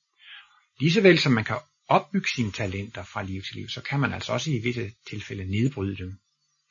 Ligesåvel 0.80 1.18
som 1.18 1.32
man 1.32 1.44
kan 1.44 1.56
opbygge 1.88 2.28
sine 2.36 2.52
talenter 2.52 3.04
fra 3.04 3.22
liv 3.22 3.42
til 3.42 3.56
liv, 3.56 3.68
så 3.68 3.80
kan 3.80 4.00
man 4.00 4.12
altså 4.12 4.32
også 4.32 4.50
i 4.50 4.58
visse 4.58 4.92
tilfælde 5.08 5.44
nedbryde 5.44 5.96
dem. 5.96 6.18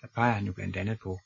Der 0.02 0.08
peger 0.16 0.34
han 0.34 0.46
jo 0.46 0.54
blandt 0.54 0.78
andet 0.78 1.00
på 1.00 1.20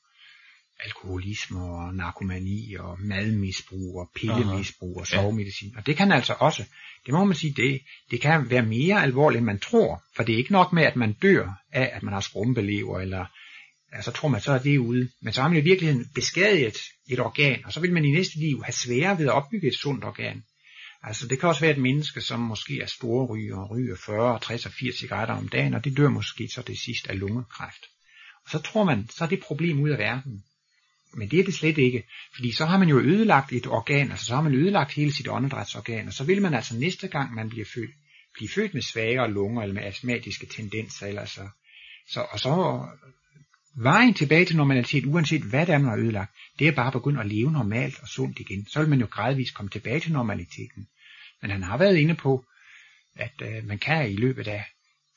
alkoholisme 0.79 1.61
og 1.63 1.95
narkomani 1.95 2.75
og 2.75 2.97
madmisbrug 2.99 3.99
og 3.99 4.11
pillemisbrug 4.15 4.99
og 4.99 5.07
sovemedicin. 5.07 5.77
Og 5.77 5.85
det 5.85 5.97
kan 5.97 6.11
altså 6.11 6.35
også, 6.39 6.63
det 7.05 7.13
må 7.13 7.25
man 7.25 7.35
sige, 7.35 7.53
det, 7.53 7.81
det 8.11 8.21
kan 8.21 8.49
være 8.49 8.63
mere 8.65 9.03
alvorligt, 9.03 9.37
end 9.37 9.45
man 9.45 9.59
tror. 9.59 10.03
For 10.15 10.23
det 10.23 10.33
er 10.33 10.37
ikke 10.37 10.51
nok 10.51 10.73
med, 10.73 10.83
at 10.83 10.95
man 10.95 11.13
dør 11.13 11.61
af, 11.71 11.89
at 11.93 12.03
man 12.03 12.13
har 12.13 12.21
skrumpelever, 12.21 12.99
eller 12.99 13.25
ja, 13.93 14.01
så 14.01 14.11
tror 14.11 14.29
man, 14.29 14.41
så 14.41 14.51
er 14.51 14.59
det 14.59 14.77
ude. 14.77 15.09
Men 15.21 15.33
så 15.33 15.41
har 15.41 15.49
man 15.49 15.57
i 15.57 15.61
virkeligheden 15.61 16.05
beskadiget 16.15 16.77
et 17.09 17.19
organ, 17.19 17.65
og 17.65 17.73
så 17.73 17.79
vil 17.79 17.93
man 17.93 18.05
i 18.05 18.11
næste 18.11 18.39
liv 18.39 18.63
have 18.63 18.73
sværere 18.73 19.17
ved 19.17 19.25
at 19.25 19.31
opbygge 19.31 19.67
et 19.67 19.75
sundt 19.75 20.03
organ. 20.03 20.43
Altså 21.03 21.27
det 21.27 21.39
kan 21.39 21.49
også 21.49 21.61
være 21.61 21.71
et 21.71 21.81
menneske, 21.81 22.21
som 22.21 22.39
måske 22.39 22.81
er 22.81 22.85
store 22.85 23.25
ryger 23.25 23.57
og 23.57 23.71
ryger 23.71 23.95
40, 24.05 24.39
60 24.39 24.65
og 24.65 24.71
80 24.71 24.99
cigaretter 24.99 25.35
om 25.35 25.47
dagen, 25.47 25.73
og 25.73 25.83
det 25.85 25.97
dør 25.97 26.09
måske 26.09 26.49
så 26.53 26.61
det 26.61 26.79
sidste 26.79 27.09
af 27.09 27.19
lungekræft. 27.19 27.85
Og 28.45 28.49
så 28.49 28.59
tror 28.59 28.83
man, 28.83 29.09
så 29.09 29.23
er 29.23 29.27
det 29.27 29.43
problem 29.47 29.79
ud 29.79 29.89
af 29.89 29.97
verden. 29.97 30.43
Men 31.13 31.29
det 31.29 31.39
er 31.39 31.43
det 31.43 31.53
slet 31.53 31.77
ikke, 31.77 32.03
fordi 32.35 32.51
så 32.51 32.65
har 32.65 32.77
man 32.77 32.89
jo 32.89 32.99
ødelagt 32.99 33.51
et 33.51 33.67
organ, 33.67 34.11
altså 34.11 34.25
så 34.25 34.35
har 34.35 34.41
man 34.41 34.53
ødelagt 34.53 34.91
hele 34.91 35.13
sit 35.13 35.27
åndedrætsorgan, 35.27 36.07
og 36.07 36.13
så 36.13 36.23
vil 36.23 36.41
man 36.41 36.53
altså 36.53 36.77
næste 36.77 37.07
gang, 37.07 37.33
man 37.33 37.49
bliver 37.49 37.65
født, 37.75 37.91
blive 38.33 38.49
født 38.49 38.73
med 38.73 38.81
svagere 38.81 39.31
lunger 39.31 39.61
eller 39.61 39.75
med 39.75 39.83
astmatiske 39.83 40.45
tendenser, 40.45 41.07
eller 41.07 41.25
så, 41.25 41.47
så, 42.09 42.21
og 42.31 42.39
så 42.39 42.85
vejen 43.75 44.13
tilbage 44.13 44.45
til 44.45 44.57
normalitet, 44.57 45.05
uanset 45.05 45.41
hvad 45.41 45.65
det 45.65 45.73
er, 45.73 45.77
man 45.77 45.89
har 45.89 45.97
ødelagt, 45.97 46.31
det 46.59 46.67
er 46.67 46.71
bare 46.71 46.87
at 46.87 46.93
begynde 46.93 47.19
at 47.19 47.27
leve 47.27 47.51
normalt 47.51 47.99
og 48.01 48.07
sundt 48.07 48.39
igen. 48.39 48.67
Så 48.67 48.79
vil 48.79 48.89
man 48.89 48.99
jo 48.99 49.07
gradvist 49.11 49.53
komme 49.53 49.69
tilbage 49.69 49.99
til 49.99 50.11
normaliteten. 50.11 50.87
Men 51.41 51.51
han 51.51 51.63
har 51.63 51.77
været 51.77 51.97
inde 51.97 52.15
på, 52.15 52.45
at 53.15 53.41
øh, 53.41 53.65
man 53.67 53.79
kan 53.79 54.11
i 54.11 54.15
løbet 54.15 54.47
af 54.47 54.65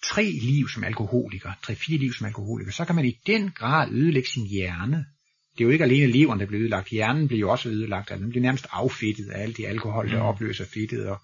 tre 0.02 0.24
liv 0.24 0.68
som 0.68 0.84
alkoholiker, 0.84 1.52
tre-fire 1.62 1.98
liv 1.98 2.12
som 2.12 2.26
alkoholiker, 2.26 2.72
så 2.72 2.84
kan 2.84 2.94
man 2.94 3.04
i 3.04 3.18
den 3.26 3.50
grad 3.50 3.90
ødelægge 3.90 4.28
sin 4.28 4.46
hjerne, 4.46 5.06
det 5.52 5.60
er 5.60 5.64
jo 5.64 5.70
ikke 5.70 5.84
alene 5.84 6.12
leveren, 6.12 6.40
der 6.40 6.46
bliver 6.46 6.60
ødelagt. 6.60 6.88
Hjernen 6.88 7.28
bliver 7.28 7.40
jo 7.40 7.50
også 7.50 7.68
ødelagt. 7.68 8.10
Altså, 8.10 8.22
den 8.22 8.30
bliver 8.30 8.42
nærmest 8.42 8.66
affedtet 8.70 9.30
af 9.30 9.42
alle 9.42 9.54
de 9.54 9.68
alkohol, 9.68 10.10
der 10.10 10.16
mm. 10.16 10.22
opløser 10.22 10.64
fedtet. 10.74 11.08
Og 11.08 11.18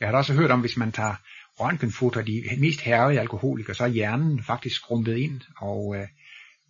jeg 0.00 0.08
har 0.08 0.12
da 0.12 0.18
også 0.18 0.34
hørt 0.34 0.50
om, 0.50 0.60
hvis 0.60 0.76
man 0.76 0.92
tager 0.92 1.14
røntgenfoto 1.60 2.20
af 2.20 2.26
de 2.26 2.42
mest 2.58 2.80
herrige 2.80 3.20
alkoholikere, 3.20 3.74
så 3.74 3.84
er 3.84 3.88
hjernen 3.88 4.44
faktisk 4.44 4.76
skrumpet 4.76 5.16
ind. 5.16 5.40
Og, 5.60 5.96
øh, 5.96 6.08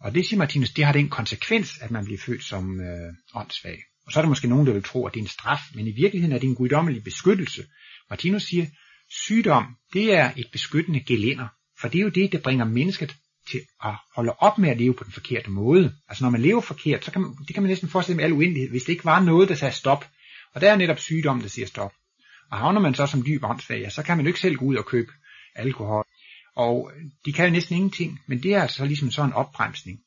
og 0.00 0.14
det 0.14 0.26
siger 0.26 0.38
Martinus, 0.38 0.70
det 0.70 0.84
har 0.84 0.92
den 0.92 1.08
konsekvens, 1.08 1.78
at 1.80 1.90
man 1.90 2.04
bliver 2.04 2.18
født 2.18 2.44
som 2.44 2.80
øh, 2.80 3.12
åndssvag. 3.34 3.78
Og 4.06 4.12
så 4.12 4.18
er 4.18 4.22
der 4.22 4.28
måske 4.28 4.48
nogen, 4.48 4.66
der 4.66 4.72
vil 4.72 4.82
tro, 4.82 5.06
at 5.06 5.14
det 5.14 5.20
er 5.20 5.24
en 5.24 5.28
straf, 5.28 5.60
men 5.74 5.86
i 5.86 5.92
virkeligheden 5.92 6.34
er 6.34 6.38
det 6.38 6.48
en 6.48 6.54
guddommelig 6.54 7.04
beskyttelse. 7.04 7.66
Martinus 8.10 8.42
siger, 8.42 8.66
sygdom, 9.10 9.66
det 9.92 10.14
er 10.14 10.30
et 10.36 10.46
beskyttende 10.52 11.00
gelænder, 11.00 11.48
for 11.80 11.88
det 11.88 11.98
er 11.98 12.02
jo 12.02 12.08
det, 12.08 12.32
der 12.32 12.40
bringer 12.40 12.64
mennesket 12.64 13.16
til 13.50 13.60
at 13.84 13.94
holde 14.16 14.32
op 14.38 14.58
med 14.58 14.70
at 14.70 14.78
leve 14.78 14.94
på 14.94 15.04
den 15.04 15.12
forkerte 15.12 15.50
måde. 15.50 15.94
Altså 16.08 16.24
når 16.24 16.30
man 16.30 16.40
lever 16.40 16.60
forkert, 16.60 17.04
så 17.04 17.10
kan 17.10 17.22
man, 17.22 17.30
det 17.46 17.54
kan 17.54 17.62
man 17.62 17.70
næsten 17.70 17.88
forestille 17.88 18.16
med 18.16 18.24
al 18.24 18.32
uendelighed, 18.32 18.70
hvis 18.70 18.82
det 18.82 18.92
ikke 18.92 19.04
var 19.04 19.20
noget, 19.20 19.48
der 19.48 19.54
sagde 19.54 19.74
stop. 19.74 20.08
Og 20.54 20.60
der 20.60 20.72
er 20.72 20.76
netop 20.76 20.98
sygdom, 20.98 21.40
der 21.40 21.48
siger 21.48 21.66
stop. 21.66 21.92
Og 22.50 22.58
havner 22.58 22.80
man 22.80 22.94
så 22.94 23.06
som 23.06 23.24
dyb 23.24 23.44
åndsfag, 23.44 23.92
så 23.92 24.02
kan 24.02 24.16
man 24.16 24.26
jo 24.26 24.28
ikke 24.28 24.40
selv 24.40 24.56
gå 24.56 24.64
ud 24.64 24.76
og 24.76 24.86
købe 24.86 25.12
alkohol. 25.54 26.04
Og 26.56 26.92
de 27.24 27.32
kan 27.32 27.44
jo 27.44 27.52
næsten 27.52 27.76
ingenting, 27.76 28.20
men 28.26 28.42
det 28.42 28.54
er 28.54 28.62
altså 28.62 28.84
ligesom 28.84 29.10
sådan 29.10 29.30
en 29.30 29.34
opbremsning. 29.34 29.98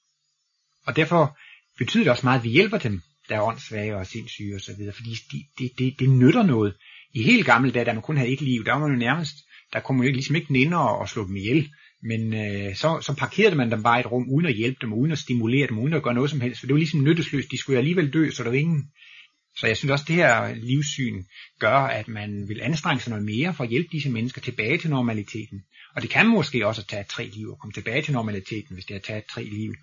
Og 0.86 0.96
derfor 0.96 1.38
betyder 1.78 2.04
det 2.04 2.12
også 2.12 2.26
meget, 2.26 2.40
at 2.40 2.44
vi 2.44 2.50
hjælper 2.50 2.78
dem, 2.78 3.02
der 3.30 3.36
er 3.36 3.42
åndssvage 3.42 3.98
og 3.98 4.08
sindssyge 4.08 4.56
og 4.56 4.62
så 4.62 4.76
videre, 4.78 4.94
fordi 4.94 5.10
det, 5.32 5.42
det, 5.60 5.72
det, 5.80 6.00
de 6.00 6.08
nytter 6.08 6.44
noget. 6.44 6.76
I 7.14 7.24
helt 7.24 7.46
gamle 7.46 7.72
dage, 7.72 7.86
da 7.86 7.94
man 7.94 8.02
kun 8.02 8.18
havde 8.18 8.32
et 8.32 8.42
liv, 8.42 8.66
der 8.66 8.74
var 8.74 8.80
man 8.80 8.92
jo 8.92 8.98
nærmest, 8.98 9.36
der 9.74 9.80
kunne 9.80 9.98
man 9.98 10.08
jo 10.08 10.14
ligesom 10.14 10.36
ikke 10.36 10.54
nænde 10.54 10.78
og 10.78 11.10
slå 11.10 11.28
dem 11.28 11.36
ihjel. 11.36 11.70
Men 12.04 12.34
øh, 12.34 12.76
så, 12.76 13.00
så 13.02 13.16
parkerede 13.18 13.56
man 13.56 13.72
dem 13.72 13.84
bare 13.84 13.98
i 13.98 14.00
et 14.00 14.12
rum, 14.12 14.30
uden 14.30 14.46
at 14.46 14.56
hjælpe 14.56 14.78
dem, 14.82 14.94
uden 14.94 15.12
at 15.12 15.18
stimulere 15.18 15.68
dem, 15.68 15.80
uden 15.80 15.94
at 15.94 16.04
gøre 16.04 16.14
noget 16.14 16.30
som 16.30 16.42
helst. 16.42 16.60
For 16.60 16.68
det 16.68 16.74
var 16.74 16.78
ligesom 16.78 17.04
nyttesløst. 17.04 17.52
De 17.52 17.58
skulle 17.58 17.78
alligevel 17.78 18.14
dø, 18.14 18.30
så 18.30 18.44
der 18.44 18.50
var 18.50 18.58
ingen... 18.58 18.92
Så 19.58 19.68
jeg 19.68 19.78
synes 19.78 19.92
også, 19.92 20.04
at 20.04 20.08
det 20.08 20.16
her 20.16 20.56
livssyn 20.56 21.24
gør, 21.60 21.78
at 21.78 22.08
man 22.08 22.46
vil 22.48 22.62
anstrenge 22.62 23.02
sig 23.02 23.10
noget 23.10 23.26
mere 23.26 23.54
for 23.54 23.64
at 23.64 23.70
hjælpe 23.70 23.90
disse 23.92 24.10
mennesker 24.10 24.42
tilbage 24.42 24.78
til 24.78 24.90
normaliteten. 24.90 25.64
Og 25.96 26.02
det 26.02 26.10
kan 26.10 26.28
måske 26.28 26.68
også 26.68 26.86
tage 26.86 27.04
tre 27.10 27.26
liv 27.26 27.50
at 27.52 27.60
komme 27.60 27.74
tilbage 27.74 28.02
til 28.02 28.14
normaliteten, 28.14 28.74
hvis 28.74 28.86
det 28.86 28.94
har 28.94 29.02
taget 29.02 29.24
tre 29.26 29.44
liv. 29.44 29.74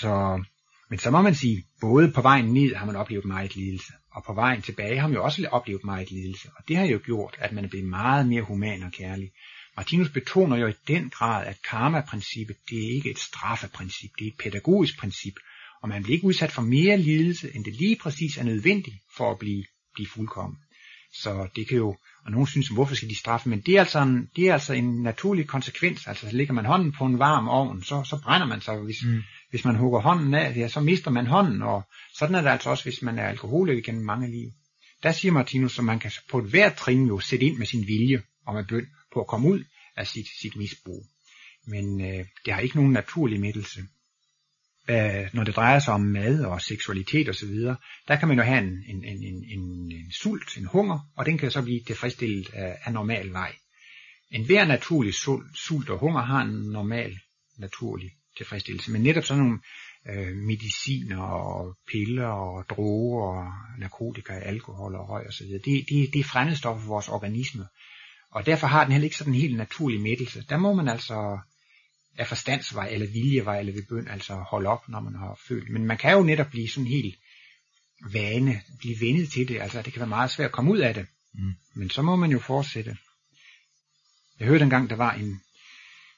Så, 0.00 0.42
men 0.90 0.98
så 0.98 1.10
må 1.10 1.22
man 1.22 1.34
sige, 1.34 1.64
både 1.80 2.12
på 2.12 2.22
vejen 2.22 2.44
ned 2.44 2.74
har 2.74 2.86
man 2.86 2.96
oplevet 2.96 3.24
meget 3.24 3.56
lidelse, 3.56 3.92
og 4.14 4.24
på 4.26 4.34
vejen 4.34 4.62
tilbage 4.62 5.00
har 5.00 5.08
man 5.08 5.16
jo 5.16 5.24
også 5.24 5.48
oplevet 5.52 5.84
meget 5.84 6.10
lidelse. 6.10 6.48
Og 6.56 6.68
det 6.68 6.76
har 6.76 6.84
jo 6.84 7.00
gjort, 7.04 7.36
at 7.38 7.52
man 7.52 7.64
er 7.64 7.68
blevet 7.68 7.88
meget 7.88 8.28
mere 8.28 8.42
human 8.42 8.82
og 8.82 8.92
kærlig. 8.92 9.30
Martinus 9.76 10.10
betoner 10.10 10.56
jo 10.56 10.66
i 10.66 10.74
den 10.88 11.10
grad, 11.10 11.46
at 11.46 11.56
karma-princippet, 11.70 12.56
det 12.70 12.78
er 12.78 12.94
ikke 12.96 13.10
et 13.10 13.18
straffeprincip, 13.18 14.10
det 14.18 14.26
er 14.26 14.30
et 14.30 14.38
pædagogisk 14.38 14.98
princip, 14.98 15.34
og 15.82 15.88
man 15.88 16.02
bliver 16.02 16.16
ikke 16.16 16.26
udsat 16.26 16.52
for 16.52 16.62
mere 16.62 16.96
lidelse, 16.96 17.56
end 17.56 17.64
det 17.64 17.74
lige 17.74 17.96
præcis 17.96 18.36
er 18.36 18.44
nødvendigt 18.44 18.96
for 19.16 19.30
at 19.30 19.38
blive, 19.38 19.64
blive 19.94 20.08
fuldkommen. 20.08 20.58
Så 21.12 21.48
det 21.56 21.68
kan 21.68 21.76
jo, 21.76 21.96
og 22.24 22.30
nogen 22.30 22.46
synes, 22.46 22.68
hvorfor 22.68 22.94
skal 22.94 23.08
de 23.08 23.18
straffe, 23.18 23.48
men 23.48 23.60
det 23.60 23.76
er 23.76 23.80
altså 23.80 23.98
en, 23.98 24.28
det 24.36 24.48
er 24.48 24.52
altså 24.52 24.72
en 24.72 25.02
naturlig 25.02 25.46
konsekvens. 25.46 26.06
Altså 26.06 26.28
så 26.30 26.36
lægger 26.36 26.54
man 26.54 26.64
hånden 26.64 26.92
på 26.92 27.04
en 27.04 27.18
varm 27.18 27.48
ovn, 27.48 27.82
så, 27.82 28.02
så 28.04 28.20
brænder 28.22 28.46
man 28.46 28.60
sig. 28.60 28.78
Hvis, 28.78 29.04
mm. 29.04 29.22
hvis 29.50 29.64
man 29.64 29.76
hugger 29.76 30.00
hånden 30.00 30.34
af, 30.34 30.56
ja, 30.56 30.68
så 30.68 30.80
mister 30.80 31.10
man 31.10 31.26
hånden, 31.26 31.62
og 31.62 31.82
sådan 32.14 32.34
er 32.34 32.40
det 32.40 32.48
altså 32.48 32.70
også, 32.70 32.84
hvis 32.84 33.02
man 33.02 33.18
er 33.18 33.28
alkoholiker 33.28 33.82
gennem 33.82 34.04
mange 34.04 34.30
liv. 34.30 34.50
Der 35.02 35.12
siger 35.12 35.32
Martinus, 35.32 35.78
at 35.78 35.84
man 35.84 35.98
kan 35.98 36.10
på 36.30 36.38
et 36.38 36.50
hvert 36.50 36.74
trin 36.74 37.06
jo 37.06 37.20
sætte 37.20 37.46
ind 37.46 37.58
med 37.58 37.66
sin 37.66 37.86
vilje 37.86 38.22
og 38.46 38.54
med 38.54 38.64
bøn 38.64 38.86
på 39.14 39.20
at 39.20 39.26
komme 39.26 39.48
ud 39.48 39.64
af 39.96 40.06
sit, 40.06 40.26
sit 40.40 40.56
misbrug. 40.56 41.06
men 41.66 42.00
øh, 42.00 42.26
det 42.44 42.54
har 42.54 42.60
ikke 42.60 42.76
nogen 42.76 42.92
naturlig 42.92 43.40
mættelse. 43.40 43.80
Øh, 44.88 45.28
når 45.32 45.44
det 45.44 45.56
drejer 45.56 45.78
sig 45.78 45.94
om 45.94 46.00
mad 46.00 46.44
og 46.44 46.62
seksualitet 46.62 47.28
osv., 47.28 47.54
der 48.08 48.16
kan 48.18 48.28
man 48.28 48.36
jo 48.36 48.42
have 48.42 48.58
en, 48.58 48.84
en, 48.86 49.04
en, 49.04 49.22
en, 49.22 49.44
en, 49.44 49.92
en 49.92 50.12
sult, 50.12 50.56
en 50.56 50.64
hunger, 50.64 50.98
og 51.16 51.26
den 51.26 51.38
kan 51.38 51.50
så 51.50 51.62
blive 51.62 51.80
tilfredsstillet 51.80 52.50
af, 52.54 52.78
af 52.84 52.92
normal 52.92 53.32
vej. 53.32 53.52
En 54.30 54.46
hver 54.46 54.64
naturlig 54.64 55.14
sult, 55.14 55.58
sult 55.58 55.90
og 55.90 55.98
hunger 55.98 56.22
har 56.22 56.42
en 56.42 56.70
normal, 56.72 57.18
naturlig 57.58 58.10
tilfredsstillelse, 58.36 58.90
men 58.90 59.02
netop 59.02 59.24
sådan 59.24 59.42
nogle 59.42 59.58
øh, 60.10 60.36
mediciner 60.36 61.22
og 61.22 61.76
piller 61.90 62.26
og 62.26 62.64
droger 62.70 63.22
og 63.22 63.52
narkotika, 63.78 64.32
alkohol 64.32 64.94
og 64.94 65.08
røg 65.08 65.26
osv., 65.28 65.46
det, 65.46 65.64
det, 65.64 66.10
det 66.12 66.20
er 66.20 66.24
fremmedstoffer 66.32 66.82
for 66.82 66.88
vores 66.88 67.08
organisme, 67.08 67.66
og 68.34 68.46
derfor 68.46 68.66
har 68.66 68.84
den 68.84 68.92
heller 68.92 69.04
ikke 69.04 69.16
sådan 69.16 69.34
en 69.34 69.40
helt 69.40 69.56
naturlig 69.56 70.00
mættelse. 70.00 70.44
Der 70.48 70.56
må 70.56 70.74
man 70.74 70.88
altså 70.88 71.38
af 72.18 72.26
forstandsvej 72.26 72.88
eller 72.88 73.06
viljevej 73.06 73.58
eller 73.58 73.72
ved 73.72 73.82
bøn 73.88 74.08
altså 74.08 74.34
holde 74.34 74.68
op, 74.68 74.88
når 74.88 75.00
man 75.00 75.14
har 75.14 75.40
følt. 75.48 75.70
Men 75.70 75.86
man 75.86 75.98
kan 75.98 76.12
jo 76.12 76.22
netop 76.22 76.50
blive 76.50 76.68
sådan 76.68 76.86
helt 76.86 77.18
vane, 78.12 78.62
blive 78.78 79.00
vendet 79.00 79.30
til 79.30 79.48
det. 79.48 79.60
Altså 79.60 79.82
det 79.82 79.92
kan 79.92 80.00
være 80.00 80.08
meget 80.08 80.30
svært 80.30 80.46
at 80.46 80.52
komme 80.52 80.70
ud 80.70 80.78
af 80.78 80.94
det. 80.94 81.06
Mm. 81.34 81.54
Men 81.74 81.90
så 81.90 82.02
må 82.02 82.16
man 82.16 82.30
jo 82.30 82.38
fortsætte. 82.38 82.96
Jeg 84.40 84.48
hørte 84.48 84.64
engang, 84.64 84.90
der 84.90 84.96
var 84.96 85.12
en 85.12 85.40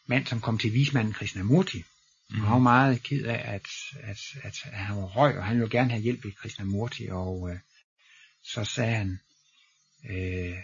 mand, 0.07 0.27
som 0.27 0.41
kom 0.41 0.59
til 0.59 0.73
vismanden 0.73 1.13
Krishnamurti. 1.13 1.85
Mm. 2.31 2.41
Han 2.41 2.53
var 2.53 2.59
meget 2.59 3.03
ked 3.03 3.25
af, 3.25 3.55
at, 3.55 3.69
at, 4.03 4.21
at, 4.43 4.57
at 4.73 4.79
han 4.79 4.97
var 4.97 5.07
røg, 5.07 5.39
og 5.39 5.45
han 5.45 5.57
ville 5.57 5.71
gerne 5.71 5.91
have 5.91 6.03
hjælp 6.03 6.25
i 6.25 6.31
Krishnamurti. 6.31 7.07
Og 7.11 7.51
øh, 7.51 7.59
så 8.45 8.65
sagde 8.65 8.97
han, 8.97 9.19
øh, 10.11 10.59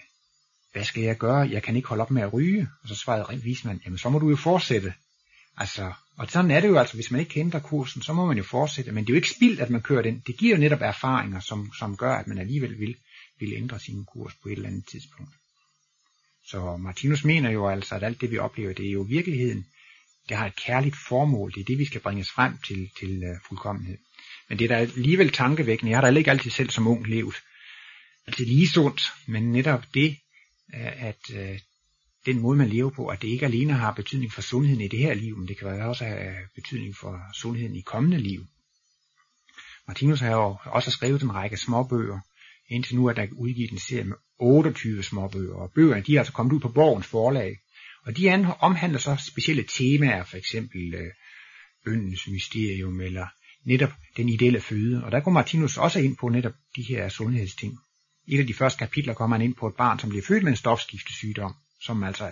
hvad 0.72 0.84
skal 0.84 1.02
jeg 1.02 1.18
gøre? 1.18 1.48
Jeg 1.50 1.62
kan 1.62 1.76
ikke 1.76 1.88
holde 1.88 2.02
op 2.02 2.10
med 2.10 2.22
at 2.22 2.32
ryge. 2.32 2.68
Og 2.82 2.88
så 2.88 2.94
svarede 2.94 3.42
vismand, 3.42 3.80
jamen 3.84 3.98
så 3.98 4.08
må 4.08 4.18
du 4.18 4.30
jo 4.30 4.36
fortsætte. 4.36 4.94
Altså, 5.56 5.92
og 6.18 6.30
sådan 6.30 6.50
er 6.50 6.60
det 6.60 6.68
jo 6.68 6.78
altså, 6.78 6.94
hvis 6.94 7.10
man 7.10 7.20
ikke 7.20 7.32
kender 7.32 7.60
kursen, 7.60 8.02
så 8.02 8.12
må 8.12 8.26
man 8.26 8.36
jo 8.36 8.42
fortsætte. 8.42 8.92
Men 8.92 9.04
det 9.04 9.10
er 9.10 9.14
jo 9.14 9.16
ikke 9.16 9.30
spild, 9.36 9.60
at 9.60 9.70
man 9.70 9.82
kører 9.82 10.02
den. 10.02 10.22
Det 10.26 10.36
giver 10.36 10.56
jo 10.56 10.60
netop 10.60 10.80
erfaringer, 10.80 11.40
som, 11.40 11.72
som 11.78 11.96
gør, 11.96 12.14
at 12.14 12.26
man 12.26 12.38
alligevel 12.38 12.78
vil, 12.80 12.96
vil 13.40 13.52
ændre 13.52 13.80
sin 13.80 14.04
kurs 14.04 14.34
på 14.42 14.48
et 14.48 14.52
eller 14.52 14.68
andet 14.68 14.88
tidspunkt. 14.90 15.32
Så 16.46 16.76
Martinus 16.76 17.24
mener 17.24 17.50
jo 17.50 17.68
altså, 17.68 17.94
at 17.94 18.02
alt 18.02 18.20
det 18.20 18.30
vi 18.30 18.38
oplever, 18.38 18.72
det 18.72 18.86
er 18.86 18.92
jo 18.92 19.02
virkeligheden. 19.02 19.66
Det 20.28 20.36
har 20.36 20.46
et 20.46 20.56
kærligt 20.56 20.96
formål. 21.08 21.52
Det 21.52 21.60
er 21.60 21.64
det, 21.64 21.78
vi 21.78 21.84
skal 21.84 22.00
bringes 22.00 22.30
frem 22.30 22.58
til, 22.66 22.90
til 22.98 23.22
uh, 23.30 23.48
fuldkommenhed. 23.48 23.98
Men 24.48 24.58
det 24.58 24.64
er 24.64 24.68
da 24.68 24.80
alligevel 24.80 25.30
tankevækkende. 25.30 25.90
Jeg 25.90 26.00
har 26.00 26.10
da 26.10 26.18
ikke 26.18 26.30
altid 26.30 26.50
selv 26.50 26.70
som 26.70 26.86
ung 26.86 27.06
levet. 27.06 27.34
altid 28.26 28.46
lige 28.46 28.68
sundt, 28.68 29.02
men 29.26 29.52
netop 29.52 29.84
det, 29.94 30.16
at 30.80 31.30
øh, 31.34 31.58
den 32.26 32.38
måde, 32.38 32.58
man 32.58 32.68
lever 32.68 32.90
på, 32.90 33.06
at 33.06 33.22
det 33.22 33.28
ikke 33.28 33.46
alene 33.46 33.72
har 33.72 33.92
betydning 33.92 34.32
for 34.32 34.42
sundheden 34.42 34.80
i 34.80 34.88
det 34.88 34.98
her 34.98 35.14
liv, 35.14 35.38
men 35.38 35.48
det 35.48 35.58
kan 35.58 35.68
også 35.68 36.04
have 36.04 36.28
øh, 36.28 36.46
betydning 36.54 36.96
for 36.96 37.20
sundheden 37.34 37.76
i 37.76 37.80
kommende 37.80 38.18
liv. 38.18 38.46
Martinus 39.88 40.20
har 40.20 40.30
jo 40.30 40.56
også 40.64 40.90
skrevet 40.90 41.22
en 41.22 41.34
række 41.34 41.56
småbøger. 41.56 42.20
Indtil 42.68 42.96
nu 42.96 43.06
er 43.06 43.12
der 43.12 43.26
udgivet 43.32 43.70
en 43.70 43.78
serie 43.78 44.04
med 44.04 44.16
28 44.38 45.02
småbøger, 45.02 45.54
og 45.54 45.72
bøgerne 45.72 46.02
de 46.02 46.14
er 46.14 46.18
altså 46.18 46.32
kommet 46.32 46.52
ud 46.52 46.60
på 46.60 46.68
Borgens 46.68 47.06
forlag. 47.06 47.58
Og 48.04 48.16
de 48.16 48.54
omhandler 48.60 48.98
så 48.98 49.16
specielle 49.28 49.64
temaer, 49.78 50.24
for 50.24 50.36
eksempel 50.36 50.94
øh, 50.94 51.10
bøndens 51.84 52.28
mysterium, 52.28 53.00
eller 53.00 53.26
netop 53.64 53.92
den 54.16 54.28
ideelle 54.28 54.60
føde. 54.60 55.04
Og 55.04 55.12
der 55.12 55.20
går 55.20 55.30
Martinus 55.30 55.76
også 55.76 55.98
ind 56.00 56.16
på 56.16 56.28
netop 56.28 56.54
de 56.76 56.82
her 56.82 57.08
sundhedsting. 57.08 57.78
I 58.26 58.34
et 58.34 58.40
af 58.40 58.46
de 58.46 58.54
første 58.54 58.78
kapitler 58.78 59.14
kommer 59.14 59.36
han 59.36 59.44
ind 59.44 59.54
på 59.54 59.66
et 59.66 59.74
barn, 59.76 59.98
som 59.98 60.10
bliver 60.10 60.24
født 60.24 60.42
med 60.42 60.52
en 60.52 60.56
stofskiftesygdom 60.56 61.54
som 61.82 62.02
altså 62.02 62.24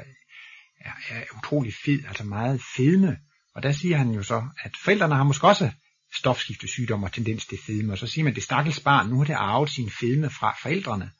er, 0.81 0.93
er 1.09 1.23
utrolig 1.39 1.75
fed, 1.85 2.05
altså 2.09 2.25
meget 2.25 2.63
fedme. 2.77 3.19
Og 3.55 3.63
der 3.63 3.73
siger 3.73 3.97
han 3.97 4.11
jo 4.11 4.23
så, 4.23 4.49
at 4.59 4.73
forældrene 4.85 5.15
har 5.15 5.23
måske 5.23 5.47
også 5.47 5.71
stofskiftesygdom 6.15 7.03
og 7.03 7.13
tendens 7.13 7.47
til 7.47 7.59
fedme, 7.67 7.93
og 7.93 7.99
så 7.99 8.07
siger 8.07 8.25
man, 8.25 8.31
at 8.31 8.37
det 8.37 8.45
stakkels 8.45 8.81
barn, 8.81 9.09
nu 9.09 9.19
har 9.19 9.25
det 9.25 9.35
arvet 9.35 9.71
sin 9.71 9.91
fedme 9.91 10.31
fra 10.31 10.57
forældrene. 10.63 11.11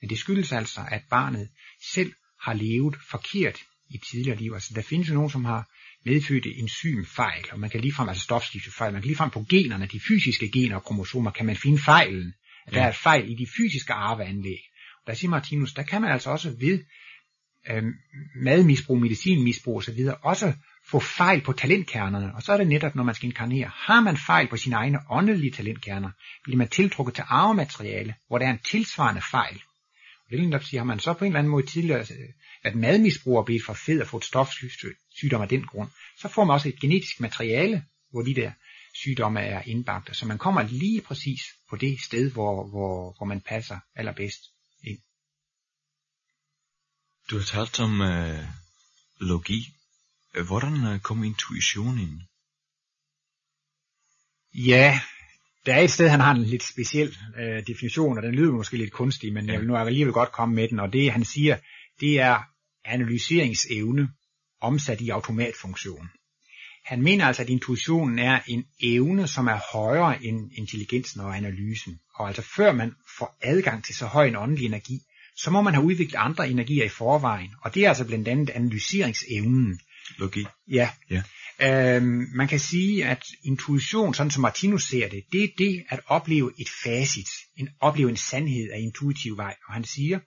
Men 0.00 0.10
det 0.10 0.18
skyldes 0.18 0.52
altså, 0.52 0.80
at 0.90 1.02
barnet 1.10 1.48
selv 1.92 2.12
har 2.40 2.52
levet 2.52 2.96
forkert 3.10 3.58
i 3.90 3.98
tidligere 4.10 4.38
liv. 4.38 4.52
Altså 4.54 4.74
der 4.74 4.82
findes 4.82 5.08
jo 5.08 5.14
nogen, 5.14 5.30
som 5.30 5.44
har 5.44 5.68
medfødt 6.04 6.46
enzymfejl, 6.46 7.44
og 7.52 7.60
man 7.60 7.70
kan 7.70 7.80
ligefrem, 7.80 8.08
altså 8.08 8.22
stofskiftefejl, 8.22 8.92
man 8.92 9.02
kan 9.02 9.06
ligefrem 9.06 9.30
på 9.30 9.46
generne, 9.50 9.86
de 9.86 10.00
fysiske 10.08 10.50
gener 10.50 10.76
og 10.76 10.84
kromosomer, 10.84 11.30
kan 11.30 11.46
man 11.46 11.56
finde 11.56 11.82
fejlen. 11.82 12.34
At 12.66 12.72
ja. 12.72 12.78
der 12.78 12.86
er 12.86 12.92
fejl 12.92 13.30
i 13.30 13.34
de 13.34 13.46
fysiske 13.56 13.92
arveanlæg. 13.92 14.60
Og 15.00 15.06
der 15.06 15.14
siger 15.14 15.30
Martinus, 15.30 15.72
der 15.72 15.82
kan 15.82 16.02
man 16.02 16.12
altså 16.12 16.30
også 16.30 16.50
ved 16.60 16.84
øh, 17.70 17.82
madmisbrug, 18.36 19.00
medicinmisbrug 19.00 19.76
osv. 19.76 19.98
også 20.22 20.52
få 20.90 21.00
fejl 21.00 21.40
på 21.40 21.52
talentkernerne. 21.52 22.34
Og 22.34 22.42
så 22.42 22.52
er 22.52 22.56
det 22.56 22.66
netop, 22.66 22.94
når 22.94 23.02
man 23.02 23.14
skal 23.14 23.26
inkarnere. 23.26 23.70
Har 23.74 24.00
man 24.00 24.16
fejl 24.16 24.48
på 24.48 24.56
sine 24.56 24.76
egne 24.76 24.98
åndelige 25.10 25.52
talentkerner, 25.52 26.10
bliver 26.44 26.56
man 26.56 26.68
tiltrukket 26.68 27.14
til 27.14 27.24
arvemateriale, 27.26 28.14
hvor 28.28 28.38
der 28.38 28.46
er 28.46 28.50
en 28.50 28.58
tilsvarende 28.70 29.22
fejl. 29.30 29.62
Og 30.24 30.30
det 30.30 30.40
netop 30.40 30.64
sige, 30.64 30.78
har 30.78 30.84
man 30.84 30.98
så 30.98 31.12
på 31.12 31.24
en 31.24 31.30
eller 31.30 31.38
anden 31.38 31.50
måde 31.50 31.66
tidligere, 31.66 32.00
øh, 32.00 32.28
at 32.62 32.74
madmisbrug 32.74 33.38
er 33.38 33.44
blevet 33.44 33.62
for 33.66 33.74
fed 33.74 34.00
og 34.00 34.06
fået 34.06 34.24
stofsygdom 34.24 35.42
af 35.42 35.48
den 35.48 35.66
grund, 35.66 35.88
så 36.18 36.28
får 36.28 36.44
man 36.44 36.54
også 36.54 36.68
et 36.68 36.80
genetisk 36.80 37.20
materiale, 37.20 37.84
hvor 38.10 38.22
de 38.22 38.34
der 38.34 38.52
sygdomme 38.94 39.40
er 39.40 39.62
indbagt. 39.62 40.16
Så 40.16 40.26
man 40.26 40.38
kommer 40.38 40.62
lige 40.62 41.00
præcis 41.00 41.40
på 41.70 41.76
det 41.76 42.00
sted, 42.00 42.32
hvor, 42.32 42.68
hvor, 42.68 43.14
hvor 43.18 43.26
man 43.26 43.40
passer 43.40 43.78
allerbedst. 43.94 44.40
Du 47.30 47.36
har 47.38 47.44
talt 47.44 47.80
om 47.80 48.00
uh, 48.00 48.44
logi. 49.20 49.74
Hvordan 50.46 50.72
uh, 50.72 51.00
kom 51.00 51.24
intuition 51.24 51.98
ind? 51.98 52.20
Ja, 54.54 55.00
der 55.66 55.74
er 55.74 55.80
et 55.80 55.90
sted, 55.90 56.08
han 56.08 56.20
har 56.20 56.34
en 56.34 56.44
lidt 56.44 56.62
speciel 56.62 57.16
uh, 57.36 57.66
definition, 57.66 58.16
og 58.16 58.22
den 58.22 58.34
lyder 58.34 58.52
måske 58.52 58.76
lidt 58.76 58.92
kunstig, 58.92 59.32
men 59.32 59.46
ja. 59.46 59.52
jeg 59.52 59.60
vil 59.60 59.68
nu 59.68 59.76
alligevel 59.76 60.12
godt 60.12 60.32
komme 60.32 60.54
med 60.54 60.68
den, 60.68 60.80
og 60.80 60.92
det 60.92 61.12
han 61.12 61.24
siger, 61.24 61.58
det 62.00 62.20
er 62.20 62.42
analyseringsevne 62.84 64.08
omsat 64.60 65.00
i 65.00 65.08
automatfunktion. 65.08 66.10
Han 66.84 67.02
mener 67.02 67.26
altså, 67.26 67.42
at 67.42 67.48
intuitionen 67.48 68.18
er 68.18 68.40
en 68.46 68.64
evne, 68.82 69.28
som 69.28 69.46
er 69.46 69.58
højere 69.72 70.24
end 70.24 70.50
intelligensen 70.54 71.20
og 71.20 71.36
analysen. 71.36 71.98
Og 72.14 72.28
altså 72.28 72.42
før 72.56 72.72
man 72.72 72.92
får 73.18 73.38
adgang 73.42 73.84
til 73.84 73.94
så 73.94 74.06
høj 74.06 74.26
en 74.26 74.36
åndelig 74.36 74.66
energi, 74.66 75.00
så 75.36 75.50
må 75.50 75.62
man 75.62 75.74
have 75.74 75.86
udviklet 75.86 76.18
andre 76.18 76.50
energier 76.50 76.84
i 76.84 76.88
forvejen, 76.88 77.50
og 77.62 77.74
det 77.74 77.84
er 77.84 77.88
altså 77.88 78.06
blandt 78.06 78.28
andet 78.28 78.50
analyseringsevnen. 78.50 79.80
Logi. 80.18 80.46
Ja. 80.70 80.90
ja. 81.10 81.22
Øhm, 81.62 82.26
man 82.34 82.48
kan 82.48 82.58
sige, 82.58 83.04
at 83.04 83.24
intuition, 83.44 84.14
sådan 84.14 84.30
som 84.30 84.40
Martinus 84.40 84.84
ser 84.84 85.08
det, 85.08 85.24
det 85.32 85.44
er 85.44 85.48
det 85.58 85.84
at 85.88 86.00
opleve 86.06 86.52
et 86.58 86.68
facit, 86.84 87.28
en, 87.56 87.68
opleve 87.80 88.10
en 88.10 88.16
sandhed 88.16 88.70
af 88.70 88.78
intuitiv 88.80 89.36
vej. 89.36 89.56
Og 89.68 89.74
han 89.74 89.84
siger, 89.84 90.18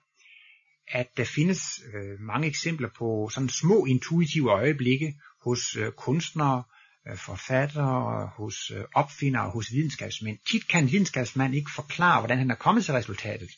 at 0.88 1.06
der 1.16 1.24
findes 1.24 1.60
øh, 1.94 2.20
mange 2.20 2.48
eksempler 2.48 2.88
på 2.98 3.30
sådan 3.34 3.48
små 3.48 3.84
intuitive 3.84 4.50
øjeblikke 4.50 5.14
hos 5.44 5.76
øh, 5.76 5.92
kunstnere, 5.92 6.62
øh, 7.10 7.18
forfattere, 7.18 8.30
hos 8.36 8.70
øh, 8.70 8.84
opfindere, 8.94 9.50
hos 9.50 9.72
videnskabsmænd. 9.72 10.38
Tit 10.50 10.68
kan 10.68 10.82
en 10.84 10.92
videnskabsmand 10.92 11.54
ikke 11.54 11.70
forklare, 11.74 12.20
hvordan 12.20 12.38
han 12.38 12.50
er 12.50 12.54
kommet 12.54 12.84
til 12.84 12.94
resultatet. 12.94 13.50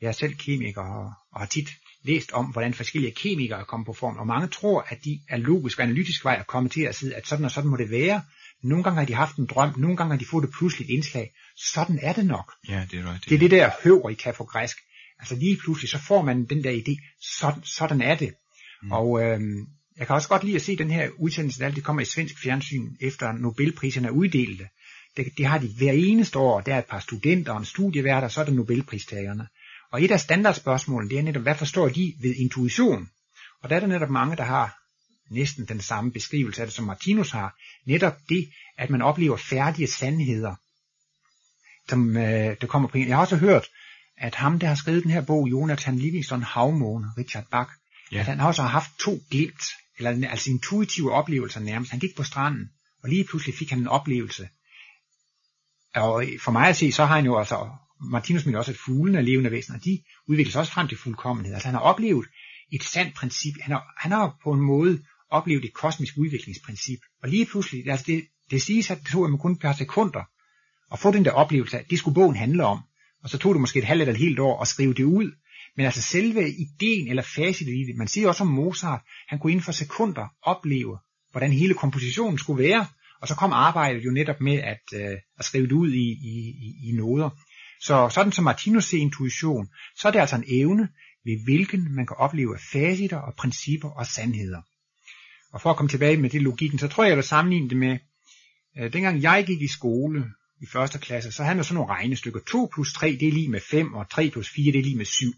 Jeg 0.00 0.08
er 0.08 0.12
selv 0.12 0.34
kemiker 0.34 0.82
og, 0.82 1.12
og 1.32 1.40
har 1.40 1.46
tit 1.46 1.68
læst 2.04 2.32
om, 2.32 2.46
hvordan 2.46 2.74
forskellige 2.74 3.14
kemikere 3.14 3.60
er 3.60 3.64
kommet 3.64 3.86
på 3.86 3.92
form, 3.92 4.16
og 4.16 4.26
mange 4.26 4.48
tror, 4.48 4.86
at 4.88 4.98
de 5.04 5.20
er 5.28 5.36
logisk 5.36 5.78
og 5.78 5.84
analytisk 5.84 6.24
vej 6.24 6.36
at 6.40 6.46
komme 6.46 6.68
til 6.68 6.82
at 6.82 6.94
sige, 6.94 7.14
at 7.14 7.26
sådan 7.26 7.44
og 7.44 7.50
sådan 7.50 7.70
må 7.70 7.76
det 7.76 7.90
være. 7.90 8.22
Nogle 8.62 8.84
gange 8.84 8.98
har 8.98 9.06
de 9.06 9.14
haft 9.14 9.36
en 9.36 9.46
drøm, 9.46 9.78
nogle 9.78 9.96
gange 9.96 10.10
har 10.10 10.18
de 10.18 10.26
fået 10.26 10.44
et 10.44 10.50
pludseligt 10.58 10.90
indslag. 10.90 11.34
Sådan 11.56 11.98
er 12.02 12.12
det 12.12 12.26
nok. 12.26 12.52
Ja, 12.68 12.86
det 12.90 12.98
er 13.00 13.10
right. 13.10 13.24
Det 13.28 13.34
er 13.34 13.38
det 13.38 13.50
der 13.50 13.70
høver 13.84 14.10
i 14.10 14.14
kan 14.14 14.34
på 14.34 14.44
græsk. 14.44 14.76
Altså 15.18 15.34
lige 15.34 15.56
pludselig, 15.56 15.90
så 15.90 15.98
får 15.98 16.22
man 16.22 16.44
den 16.44 16.64
der 16.64 16.72
idé, 16.72 17.16
sådan, 17.38 17.62
sådan 17.64 18.00
er 18.00 18.14
det. 18.14 18.34
Mm. 18.82 18.92
Og 18.92 19.22
øhm, 19.22 19.66
jeg 19.98 20.06
kan 20.06 20.16
også 20.16 20.28
godt 20.28 20.44
lide 20.44 20.56
at 20.56 20.62
se 20.62 20.76
den 20.76 20.90
her 20.90 21.10
udsendelse, 21.18 21.58
der 21.58 21.66
altid 21.66 21.82
kommer 21.82 22.02
i 22.02 22.04
svensk 22.04 22.42
fjernsyn, 22.42 22.96
efter 23.00 23.32
Nobelpriserne 23.32 24.08
er 24.08 24.12
uddelte. 24.12 24.68
Det, 25.16 25.26
det 25.38 25.46
har 25.46 25.58
de 25.58 25.74
hver 25.78 25.92
eneste 25.92 26.38
år, 26.38 26.60
der 26.60 26.74
er 26.74 26.78
et 26.78 26.86
par 26.86 27.00
studenter 27.00 27.52
og 27.52 27.58
en 27.58 27.64
studievært, 27.64 28.24
og 28.24 28.32
så 28.32 28.40
er 28.40 28.44
det 28.44 28.54
Nobelpristagerne. 28.54 29.48
Og 29.92 30.04
et 30.04 30.10
af 30.10 30.20
standardspørgsmålene, 30.20 31.10
det 31.10 31.18
er 31.18 31.22
netop, 31.22 31.42
hvad 31.42 31.54
forstår 31.54 31.88
de 31.88 32.14
ved 32.20 32.34
intuition? 32.34 33.08
Og 33.62 33.70
der 33.70 33.76
er 33.76 33.80
der 33.80 33.86
netop 33.86 34.10
mange, 34.10 34.36
der 34.36 34.42
har 34.42 34.78
næsten 35.30 35.64
den 35.66 35.80
samme 35.80 36.12
beskrivelse 36.12 36.60
af 36.60 36.66
det, 36.66 36.74
som 36.74 36.84
Martinus 36.84 37.30
har. 37.30 37.56
Netop 37.86 38.16
det, 38.28 38.48
at 38.78 38.90
man 38.90 39.02
oplever 39.02 39.36
færdige 39.36 39.86
sandheder, 39.86 40.54
som 41.88 42.16
øh, 42.16 42.56
der 42.60 42.66
kommer 42.66 42.88
på 42.88 42.98
en. 42.98 43.08
Jeg 43.08 43.16
har 43.16 43.22
også 43.22 43.36
hørt, 43.36 43.68
at 44.16 44.34
ham, 44.34 44.58
der 44.58 44.66
har 44.66 44.74
skrevet 44.74 45.02
den 45.02 45.10
her 45.10 45.20
bog, 45.20 45.48
Jonathan 45.50 45.98
Livingston 45.98 46.42
Havmåne, 46.42 47.06
Richard 47.18 47.44
Bach, 47.50 47.70
ja. 48.12 48.18
at 48.18 48.26
han 48.26 48.40
også 48.40 48.62
har 48.62 48.68
haft 48.68 48.90
to 49.00 49.20
glimt, 49.30 49.62
eller 49.98 50.28
altså 50.30 50.50
intuitive 50.50 51.12
oplevelser 51.12 51.60
nærmest. 51.60 51.90
Han 51.90 52.00
gik 52.00 52.16
på 52.16 52.22
stranden, 52.22 52.70
og 53.02 53.08
lige 53.08 53.24
pludselig 53.24 53.54
fik 53.54 53.70
han 53.70 53.78
en 53.78 53.88
oplevelse. 53.88 54.48
Og 55.94 56.24
for 56.40 56.52
mig 56.52 56.68
at 56.68 56.76
se, 56.76 56.92
så 56.92 57.04
har 57.04 57.16
han 57.16 57.24
jo 57.24 57.38
altså 57.38 57.68
Martinus 58.10 58.46
mener 58.46 58.58
også, 58.58 58.70
at 58.70 58.78
fuglene 58.78 59.18
er 59.18 59.22
levende 59.22 59.50
væsener, 59.50 59.78
de 59.78 60.02
udvikler 60.26 60.52
sig 60.52 60.60
også 60.60 60.72
frem 60.72 60.88
til 60.88 60.98
fuldkommenhed. 60.98 61.54
Altså 61.54 61.68
han 61.68 61.74
har 61.74 61.82
oplevet 61.82 62.26
et 62.72 62.82
sandt 62.82 63.14
princip. 63.14 63.54
Han 63.60 63.72
har, 63.72 63.84
han 63.98 64.12
har 64.12 64.38
på 64.44 64.52
en 64.52 64.60
måde 64.60 65.02
oplevet 65.30 65.64
et 65.64 65.74
kosmisk 65.74 66.14
udviklingsprincip. 66.18 66.98
Og 67.22 67.28
lige 67.28 67.46
pludselig, 67.46 67.88
altså 67.88 68.04
det, 68.06 68.24
det 68.50 68.62
siges, 68.62 68.90
at 68.90 68.98
det 68.98 69.06
tog 69.06 69.30
man 69.30 69.38
kun 69.38 69.52
et 69.52 69.60
par 69.60 69.72
sekunder 69.72 70.22
at 70.92 70.98
få 70.98 71.10
den 71.10 71.24
der 71.24 71.30
oplevelse 71.30 71.78
af, 71.78 71.84
det 71.90 71.98
skulle 71.98 72.14
bogen 72.14 72.36
handle 72.36 72.64
om. 72.64 72.78
Og 73.22 73.30
så 73.30 73.38
tog 73.38 73.54
det 73.54 73.60
måske 73.60 73.78
et 73.78 73.84
halvt 73.84 74.00
eller 74.00 74.14
et 74.14 74.20
helt 74.20 74.38
år 74.38 74.60
at 74.60 74.68
skrive 74.68 74.94
det 74.94 75.04
ud. 75.04 75.32
Men 75.76 75.86
altså 75.86 76.02
selve 76.02 76.50
ideen 76.50 77.08
eller 77.08 77.22
facit 77.22 77.68
i 77.68 77.84
det, 77.86 77.96
man 77.96 78.08
siger 78.08 78.28
også 78.28 78.44
om 78.44 78.50
Mozart, 78.50 79.00
han 79.28 79.38
kunne 79.38 79.52
inden 79.52 79.64
for 79.64 79.72
sekunder 79.72 80.26
opleve, 80.42 80.98
hvordan 81.30 81.52
hele 81.52 81.74
kompositionen 81.74 82.38
skulle 82.38 82.64
være, 82.64 82.86
og 83.22 83.28
så 83.28 83.34
kom 83.34 83.52
arbejdet 83.52 84.04
jo 84.04 84.10
netop 84.10 84.40
med 84.40 84.58
at, 84.58 84.82
øh, 84.94 85.16
at 85.38 85.44
skrive 85.44 85.66
det 85.66 85.72
ud 85.72 85.92
i, 85.92 86.08
i, 86.10 86.34
i, 86.66 86.88
i 86.88 86.92
noder. 86.92 87.30
Så 87.80 88.08
sådan 88.08 88.32
som 88.32 88.44
Martinus 88.44 88.84
ser 88.84 88.98
intuition, 88.98 89.68
så 90.00 90.08
er 90.08 90.12
det 90.12 90.18
altså 90.18 90.36
en 90.36 90.44
evne, 90.48 90.88
ved 91.24 91.44
hvilken 91.44 91.94
man 91.94 92.06
kan 92.06 92.16
opleve 92.16 92.58
faciter 92.72 93.16
og 93.16 93.34
principper 93.38 93.88
og 93.88 94.06
sandheder. 94.06 94.62
Og 95.52 95.60
for 95.60 95.70
at 95.70 95.76
komme 95.76 95.88
tilbage 95.88 96.16
med 96.16 96.30
det 96.30 96.42
logikken, 96.42 96.78
så 96.78 96.88
tror 96.88 97.04
jeg, 97.04 97.08
jeg 97.08 97.16
vil 97.16 97.24
sammenligne 97.24 97.68
det 97.68 97.76
med, 97.76 97.98
øh, 98.78 98.92
dengang 98.92 99.22
jeg 99.22 99.44
gik 99.46 99.62
i 99.62 99.68
skole 99.68 100.24
i 100.62 100.66
første 100.66 100.98
klasse, 100.98 101.32
så 101.32 101.42
havde 101.42 101.56
man 101.56 101.64
sådan 101.64 101.74
nogle 101.74 101.92
regnestykker. 101.92 102.40
2 102.40 102.70
plus 102.74 102.92
3, 102.92 103.16
det 103.20 103.28
er 103.28 103.32
lige 103.32 103.48
med 103.48 103.60
5, 103.70 103.94
og 103.94 104.10
3 104.10 104.30
plus 104.30 104.50
4, 104.50 104.72
det 104.72 104.78
er 104.78 104.82
lige 104.82 104.96
med 104.96 105.04
7. 105.04 105.32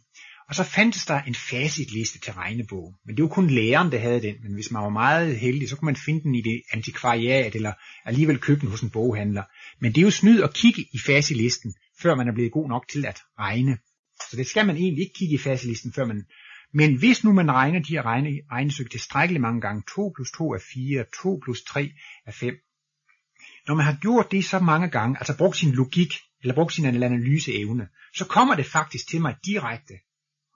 Og 0.49 0.55
så 0.55 0.65
fandtes 0.65 1.07
der 1.07 1.23
en 1.23 1.35
facitliste 1.35 2.19
til 2.19 2.33
regnebogen. 2.33 2.95
Men 3.07 3.17
det 3.17 3.23
var 3.23 3.29
kun 3.29 3.51
læreren, 3.51 3.93
der 3.93 3.99
havde 3.99 4.23
den. 4.23 4.35
Men 4.43 4.55
hvis 4.55 4.71
man 4.71 4.83
var 4.83 4.89
meget 4.89 5.39
heldig, 5.39 5.69
så 5.69 5.77
kunne 5.77 5.87
man 5.87 5.97
finde 5.97 6.23
den 6.23 6.35
i 6.35 6.41
det 6.41 6.63
antikvariat, 6.73 7.55
eller 7.55 7.73
alligevel 8.05 8.39
købe 8.39 8.61
den 8.61 8.69
hos 8.69 8.81
en 8.81 8.91
boghandler. 8.91 9.43
Men 9.81 9.93
det 9.93 9.99
er 9.99 10.03
jo 10.03 10.11
snyd 10.11 10.43
at 10.43 10.55
kigge 10.55 10.83
i 10.93 10.99
facitlisten, 11.07 11.75
før 12.03 12.15
man 12.15 12.29
er 12.29 12.33
blevet 12.33 12.53
god 12.53 12.69
nok 12.69 12.89
til 12.89 13.07
at 13.07 13.19
regne. 13.39 13.79
Så 14.31 14.37
det 14.37 14.47
skal 14.47 14.67
man 14.67 14.77
egentlig 14.77 15.03
ikke 15.03 15.19
kigge 15.19 15.35
i 15.35 15.39
facitlisten, 15.39 15.93
før 15.93 16.05
man... 16.05 16.25
Men 16.77 16.99
hvis 16.99 17.25
nu 17.25 17.33
man 17.33 17.53
regner 17.53 17.81
de 17.81 17.93
her 17.93 18.03
regne, 18.03 18.41
regnestykker 18.53 18.91
tilstrækkeligt 18.91 19.43
mange 19.43 19.61
gange, 19.61 19.83
2 19.95 20.13
plus 20.17 20.31
2 20.31 20.53
er 20.53 20.59
4, 20.75 21.05
2 21.23 21.41
plus 21.45 21.63
3 21.63 21.91
er 22.27 22.33
5. 22.33 22.55
Når 23.69 23.75
man 23.75 23.85
har 23.85 23.97
gjort 24.01 24.31
det 24.31 24.45
så 24.45 24.59
mange 24.59 24.89
gange, 24.89 25.19
altså 25.19 25.37
brugt 25.37 25.57
sin 25.57 25.73
logik, 25.73 26.13
eller 26.43 26.55
brugt 26.55 26.73
sin 26.73 26.85
analyseevne, 26.85 27.89
så 28.15 28.25
kommer 28.25 28.55
det 28.55 28.67
faktisk 28.67 29.09
til 29.09 29.21
mig 29.21 29.37
direkte, 29.47 29.95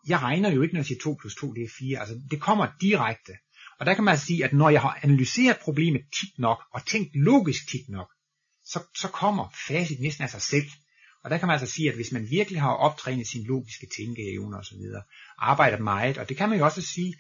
jeg 0.08 0.22
regner 0.22 0.50
jo 0.50 0.62
ikke, 0.62 0.74
når 0.74 0.80
jeg 0.80 0.86
siger 0.86 1.00
2 1.00 1.16
plus 1.20 1.34
2, 1.34 1.52
det 1.52 1.62
er 1.62 1.68
4. 1.78 1.98
Altså, 1.98 2.20
det 2.30 2.40
kommer 2.40 2.66
direkte. 2.80 3.32
Og 3.80 3.86
der 3.86 3.94
kan 3.94 4.04
man 4.04 4.12
altså 4.12 4.26
sige, 4.26 4.44
at 4.44 4.52
når 4.52 4.70
jeg 4.70 4.80
har 4.80 4.98
analyseret 5.02 5.58
problemet 5.58 6.02
tit 6.20 6.38
nok, 6.38 6.58
og 6.74 6.86
tænkt 6.86 7.16
logisk 7.16 7.68
tit 7.70 7.88
nok, 7.88 8.08
så, 8.64 8.80
så 8.96 9.08
kommer 9.08 9.54
facit 9.68 10.00
næsten 10.00 10.24
af 10.24 10.30
sig 10.30 10.42
selv. 10.42 10.70
Og 11.24 11.30
der 11.30 11.38
kan 11.38 11.46
man 11.46 11.58
altså 11.58 11.74
sige, 11.74 11.88
at 11.88 11.94
hvis 11.94 12.12
man 12.12 12.30
virkelig 12.30 12.60
har 12.60 12.70
optrænet 12.70 13.26
sin 13.26 13.46
logiske 13.46 13.86
tænkeevne 13.96 14.56
og 14.56 14.64
så 14.64 14.74
videre, 14.74 15.02
meget, 15.82 16.18
og 16.18 16.28
det 16.28 16.36
kan 16.36 16.48
man 16.48 16.58
jo 16.58 16.64
også 16.64 16.82
sige, 16.82 17.14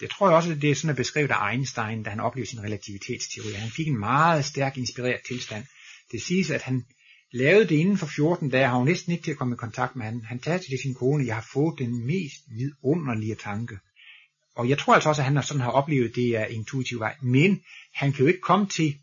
jeg 0.00 0.10
tror 0.10 0.30
også, 0.30 0.52
at 0.52 0.62
det 0.62 0.70
er 0.70 0.74
sådan 0.74 0.96
beskrevet 0.96 1.30
af 1.30 1.52
Einstein, 1.52 2.02
da 2.02 2.10
han 2.10 2.20
oplevede 2.20 2.50
sin 2.50 2.62
relativitetsteori. 2.62 3.52
Han 3.52 3.70
fik 3.70 3.88
en 3.88 3.98
meget 3.98 4.44
stærk 4.44 4.76
inspireret 4.78 5.20
tilstand. 5.26 5.64
Det 6.12 6.22
siges, 6.22 6.50
at 6.50 6.62
han 6.62 6.84
lavede 7.32 7.68
det 7.68 7.74
inden 7.74 7.98
for 7.98 8.06
14 8.06 8.50
dage, 8.50 8.68
har 8.68 8.76
hun 8.76 8.86
næsten 8.86 9.12
ikke 9.12 9.24
til 9.24 9.30
at 9.30 9.36
komme 9.36 9.54
i 9.54 9.56
kontakt 9.56 9.96
med 9.96 10.04
han. 10.04 10.24
Han 10.24 10.38
tager 10.38 10.58
til 10.58 10.78
sin 10.82 10.94
kone, 10.94 11.26
jeg 11.26 11.34
har 11.34 11.46
fået 11.52 11.78
den 11.78 12.06
mest 12.06 12.40
vidunderlige 12.58 13.34
tanke. 13.34 13.78
Og 14.56 14.68
jeg 14.68 14.78
tror 14.78 14.94
altså 14.94 15.08
også, 15.08 15.22
at 15.22 15.26
han 15.26 15.42
sådan 15.42 15.60
har 15.60 15.70
oplevet, 15.70 16.14
det 16.14 16.36
er 16.36 16.44
intuitiv 16.44 17.00
vej. 17.00 17.16
Men 17.22 17.60
han 17.94 18.12
kan 18.12 18.20
jo 18.20 18.26
ikke 18.26 18.40
komme 18.40 18.66
til, 18.66 18.94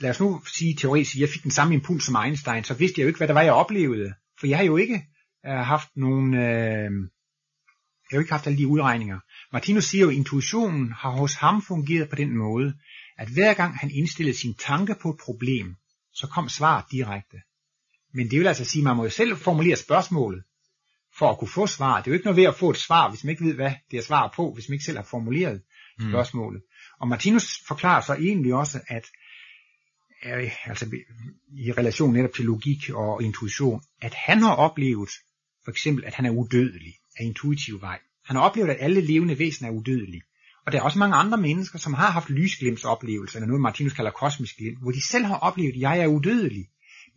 lad 0.00 0.10
os 0.10 0.20
nu 0.20 0.42
sige 0.46 0.74
teoretisk, 0.74 1.16
jeg 1.16 1.28
fik 1.28 1.42
den 1.42 1.50
samme 1.50 1.74
impuls 1.74 2.04
som 2.04 2.16
Einstein, 2.24 2.64
så 2.64 2.74
vidste 2.74 3.00
jeg 3.00 3.04
jo 3.04 3.08
ikke, 3.08 3.18
hvad 3.18 3.28
det 3.28 3.34
var, 3.34 3.42
jeg 3.42 3.52
oplevede. 3.52 4.14
For 4.40 4.46
jeg 4.46 4.58
har 4.58 4.64
jo 4.64 4.76
ikke 4.76 5.06
øh, 5.46 5.52
haft 5.52 5.88
nogen, 5.96 6.34
øh, 6.34 6.90
jeg 8.10 8.10
har 8.10 8.16
jo 8.16 8.20
ikke 8.20 8.32
haft 8.32 8.46
alle 8.46 8.58
de 8.58 8.66
udregninger. 8.66 9.18
Martinus 9.52 9.84
siger 9.84 10.02
jo, 10.02 10.10
at 10.10 10.16
intuitionen 10.16 10.92
har 10.92 11.10
hos 11.10 11.34
ham 11.34 11.62
fungeret 11.62 12.08
på 12.08 12.16
den 12.16 12.36
måde, 12.36 12.74
at 13.18 13.28
hver 13.28 13.54
gang 13.54 13.78
han 13.78 13.90
indstillede 13.90 14.36
sin 14.36 14.54
tanke 14.54 14.94
på 15.02 15.10
et 15.10 15.16
problem, 15.24 15.76
så 16.14 16.26
kom 16.26 16.48
svaret 16.48 16.84
direkte. 16.90 17.36
Men 18.14 18.30
det 18.30 18.38
vil 18.38 18.46
altså 18.46 18.64
sige, 18.64 18.80
at 18.80 18.84
man 18.84 18.96
må 18.96 19.04
jo 19.04 19.10
selv 19.10 19.36
formulere 19.36 19.76
spørgsmålet, 19.76 20.42
for 21.18 21.30
at 21.30 21.38
kunne 21.38 21.48
få 21.48 21.66
svar. 21.66 21.96
Det 21.96 22.06
er 22.06 22.10
jo 22.10 22.14
ikke 22.14 22.24
noget 22.24 22.36
ved 22.36 22.44
at 22.44 22.54
få 22.54 22.70
et 22.70 22.76
svar, 22.76 23.10
hvis 23.10 23.24
man 23.24 23.30
ikke 23.30 23.44
ved, 23.44 23.54
hvad 23.54 23.72
det 23.90 23.98
er 23.98 24.02
svar 24.02 24.32
på, 24.36 24.52
hvis 24.54 24.68
man 24.68 24.74
ikke 24.74 24.84
selv 24.84 24.98
har 24.98 25.04
formuleret 25.04 25.62
mm. 25.98 26.10
spørgsmålet. 26.10 26.62
Og 27.00 27.08
Martinus 27.08 27.62
forklarer 27.68 28.00
så 28.00 28.14
egentlig 28.14 28.54
også, 28.54 28.80
at 28.88 29.04
altså 30.66 30.96
i 31.56 31.72
relation 31.72 32.12
netop 32.12 32.32
til 32.32 32.44
logik 32.44 32.90
og 32.94 33.22
intuition, 33.22 33.82
at 34.02 34.14
han 34.14 34.42
har 34.42 34.54
oplevet, 34.54 35.10
for 35.64 35.70
eksempel, 35.70 36.04
at 36.04 36.14
han 36.14 36.26
er 36.26 36.30
udødelig 36.30 36.94
af 37.18 37.24
intuitiv 37.24 37.80
vej. 37.80 37.98
Han 38.24 38.36
har 38.36 38.42
oplevet, 38.42 38.68
at 38.68 38.76
alle 38.80 39.00
levende 39.00 39.38
væsener 39.38 39.68
er 39.68 39.72
udødelige. 39.72 40.22
Og 40.66 40.72
der 40.72 40.78
er 40.78 40.82
også 40.82 40.98
mange 40.98 41.16
andre 41.16 41.38
mennesker, 41.38 41.78
som 41.78 41.94
har 41.94 42.10
haft 42.10 42.30
lysglimsoplevelser, 42.30 43.36
eller 43.36 43.46
noget 43.46 43.62
Martinus 43.62 43.92
kalder 43.92 44.10
kosmisk 44.10 44.56
glimt, 44.56 44.82
hvor 44.82 44.90
de 44.90 45.06
selv 45.06 45.24
har 45.24 45.36
oplevet, 45.36 45.74
at 45.74 45.80
jeg 45.80 45.98
er 45.98 46.06
udødelig 46.06 46.68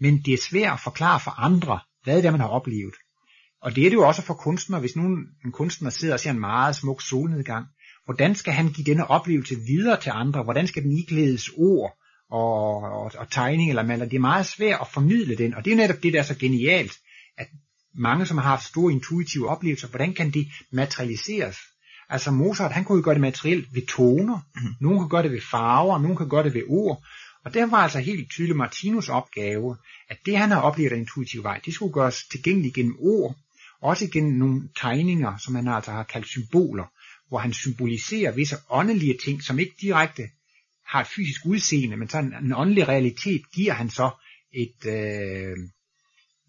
men 0.04 0.22
det 0.26 0.34
er 0.34 0.48
svært 0.50 0.74
at 0.74 0.80
forklare 0.80 1.20
for 1.20 1.32
andre, 1.32 1.80
hvad 2.04 2.18
det 2.18 2.26
er, 2.26 2.32
man 2.32 2.40
har 2.40 2.48
oplevet. 2.48 2.96
Og 3.62 3.76
det 3.76 3.86
er 3.86 3.90
det 3.90 3.98
jo 3.98 4.08
også 4.08 4.22
for 4.22 4.34
kunstnere, 4.34 4.80
hvis 4.80 4.96
nogen, 4.96 5.18
en 5.46 5.52
kunstner 5.52 5.90
sidder 5.90 6.14
og 6.14 6.20
ser 6.20 6.32
en 6.32 6.40
meget 6.40 6.76
smuk 6.76 7.02
solnedgang. 7.02 7.66
Hvordan 8.06 8.36
skal 8.36 8.54
han 8.54 8.72
give 8.72 8.86
denne 8.86 9.08
oplevelse 9.08 9.56
videre 9.68 10.02
til 10.02 10.12
andre? 10.16 10.44
Hvordan 10.44 10.68
skal 10.68 10.84
den 10.84 10.98
iklædes 10.98 11.50
ord 11.58 11.98
og, 12.32 12.78
og, 12.82 13.12
og 13.18 13.32
tegning 13.32 13.70
eller 13.70 13.84
maler? 13.84 14.06
Det 14.06 14.16
er 14.16 14.30
meget 14.32 14.46
svært 14.46 14.82
at 14.82 14.88
formidle 14.88 15.36
den, 15.36 15.54
og 15.54 15.66
det 15.66 15.74
er 15.74 15.78
netop 15.78 16.04
det, 16.04 16.14
der 16.14 16.20
er 16.20 16.24
så 16.24 16.38
genialt, 16.38 16.94
at 17.38 17.48
mange, 17.96 18.26
som 18.26 18.38
har 18.38 18.50
haft 18.50 18.66
store 18.66 18.92
intuitive 18.92 19.50
oplevelser, 19.50 19.88
hvordan 19.88 20.14
kan 20.14 20.32
det 20.32 20.48
materialiseres? 20.72 21.58
Altså 22.10 22.32
Mozart, 22.32 22.72
han 22.72 22.84
kunne 22.84 22.98
jo 22.98 23.04
gøre 23.04 23.16
det 23.16 23.22
materielt 23.22 23.68
ved 23.76 23.88
toner, 23.88 24.40
mm. 24.56 24.62
nogen 24.82 25.00
kan 25.00 25.10
gøre 25.10 25.24
det 25.24 25.32
ved 25.32 25.42
farver, 25.52 26.00
nogen 26.00 26.18
kan 26.18 26.30
gøre 26.30 26.44
det 26.44 26.54
ved 26.54 26.64
ord, 26.68 27.04
og 27.46 27.54
det 27.54 27.72
var 27.72 27.78
altså 27.78 28.00
helt 28.00 28.32
tydeligt 28.32 28.58
Martinus 28.58 29.10
opgave, 29.10 29.78
at 30.10 30.18
det 30.26 30.38
han 30.38 30.52
har 30.52 30.62
oplevet 30.62 30.92
af 30.92 30.98
intuitiv 30.98 31.44
vej, 31.44 31.60
det 31.66 31.74
skulle 31.74 31.94
gøres 31.94 32.28
tilgængeligt 32.32 32.76
gennem 32.76 32.96
ord, 33.00 33.36
også 33.82 34.10
gennem 34.14 34.34
nogle 34.34 34.70
tegninger, 34.82 35.38
som 35.38 35.56
han 35.56 35.68
altså 35.68 35.92
har 35.92 36.04
kaldt 36.04 36.28
symboler, 36.28 36.86
hvor 37.28 37.38
han 37.38 37.54
symboliserer 37.54 38.32
visse 38.32 38.56
åndelige 38.70 39.18
ting, 39.26 39.44
som 39.44 39.60
ikke 39.60 39.76
direkte 39.82 40.24
har 40.88 41.02
et 41.02 41.08
fysisk 41.08 41.46
udseende, 41.46 41.98
men 41.98 42.10
sådan 42.10 42.34
en 42.44 42.54
åndelig 42.54 42.88
realitet 42.88 43.42
giver 43.56 43.74
han 43.74 43.90
så 43.90 44.12
et, 44.52 44.86
øh, 44.86 45.58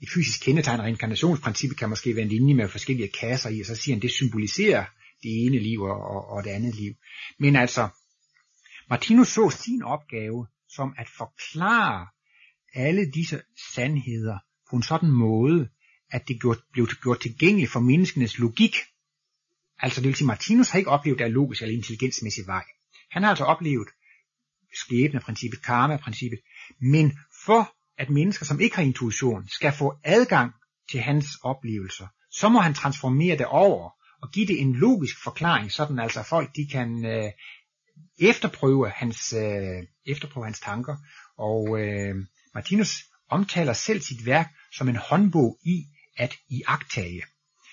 et 0.02 0.09
fysisk 0.14 0.44
kendetegn, 0.44 0.80
og 0.80 0.88
inkarnationsprincippet 0.88 1.78
kan 1.78 1.88
måske 1.88 2.16
være 2.16 2.24
en 2.24 2.28
linje 2.28 2.54
med 2.54 2.68
forskellige 2.68 3.09
kasser 3.09 3.50
i, 3.50 3.61
og 3.61 3.66
så 3.66 3.76
siger 3.76 3.94
han, 3.94 4.02
det 4.02 4.11
symboliserer 4.11 4.85
det 5.22 5.46
ene 5.46 5.59
liv 5.59 5.80
og, 5.80 6.00
og, 6.00 6.28
og 6.28 6.44
det 6.44 6.50
andet 6.50 6.74
liv. 6.74 6.94
Men 7.38 7.57
altså, 7.57 7.88
Martinus 8.90 9.28
så 9.28 9.50
sin 9.64 9.83
opgave 9.83 10.46
som 10.76 10.94
at 10.98 11.08
forklare 11.08 12.06
alle 12.74 13.10
disse 13.10 13.42
sandheder 13.74 14.38
på 14.70 14.76
en 14.76 14.82
sådan 14.82 15.10
måde, 15.10 15.68
at 16.10 16.28
det 16.28 16.38
blev 16.72 16.88
gjort 17.02 17.20
tilgængeligt 17.20 17.70
for 17.70 17.80
menneskenes 17.80 18.38
logik. 18.38 18.76
Altså 19.78 20.00
det 20.00 20.08
vil 20.08 20.16
sige, 20.16 20.26
Martinus 20.26 20.70
har 20.70 20.78
ikke 20.78 20.90
oplevet 20.90 21.18
det 21.18 21.24
af 21.24 21.32
logisk 21.32 21.62
eller 21.62 21.76
intelligensmæssig 21.76 22.46
vej. 22.46 22.64
Han 23.10 23.22
har 23.22 23.30
altså 23.30 23.44
oplevet 23.44 23.88
skæbneprincippet, 24.74 25.62
karma-princippet, 25.62 26.38
men 26.80 27.18
for 27.44 27.74
at 27.98 28.10
mennesker, 28.10 28.46
som 28.46 28.60
ikke 28.60 28.76
har 28.76 28.82
intuition, 28.82 29.48
skal 29.48 29.72
få 29.72 29.94
adgang 30.04 30.52
til 30.90 31.00
hans 31.00 31.26
oplevelser, 31.42 32.06
så 32.30 32.48
må 32.48 32.60
han 32.60 32.74
transformere 32.74 33.38
det 33.38 33.46
over 33.46 33.90
og 34.22 34.30
give 34.32 34.46
det 34.46 34.60
en 34.60 34.76
logisk 34.76 35.22
forklaring, 35.24 35.72
sådan 35.72 35.98
altså 35.98 36.22
folk 36.22 36.56
de 36.56 36.66
kan 36.72 37.06
øh, 37.06 37.30
efterprøve 38.18 38.90
hans, 38.90 39.32
øh, 39.32 39.82
efterprøve 40.06 40.44
hans 40.44 40.60
tanker. 40.60 40.96
Og 41.38 41.80
øh, 41.80 42.14
Martinus 42.54 43.04
omtaler 43.30 43.72
selv 43.72 44.00
sit 44.00 44.26
værk 44.26 44.48
som 44.76 44.88
en 44.88 44.96
håndbog 44.96 45.58
i 45.64 45.84
at 46.16 46.34
iagtage. 46.50 47.22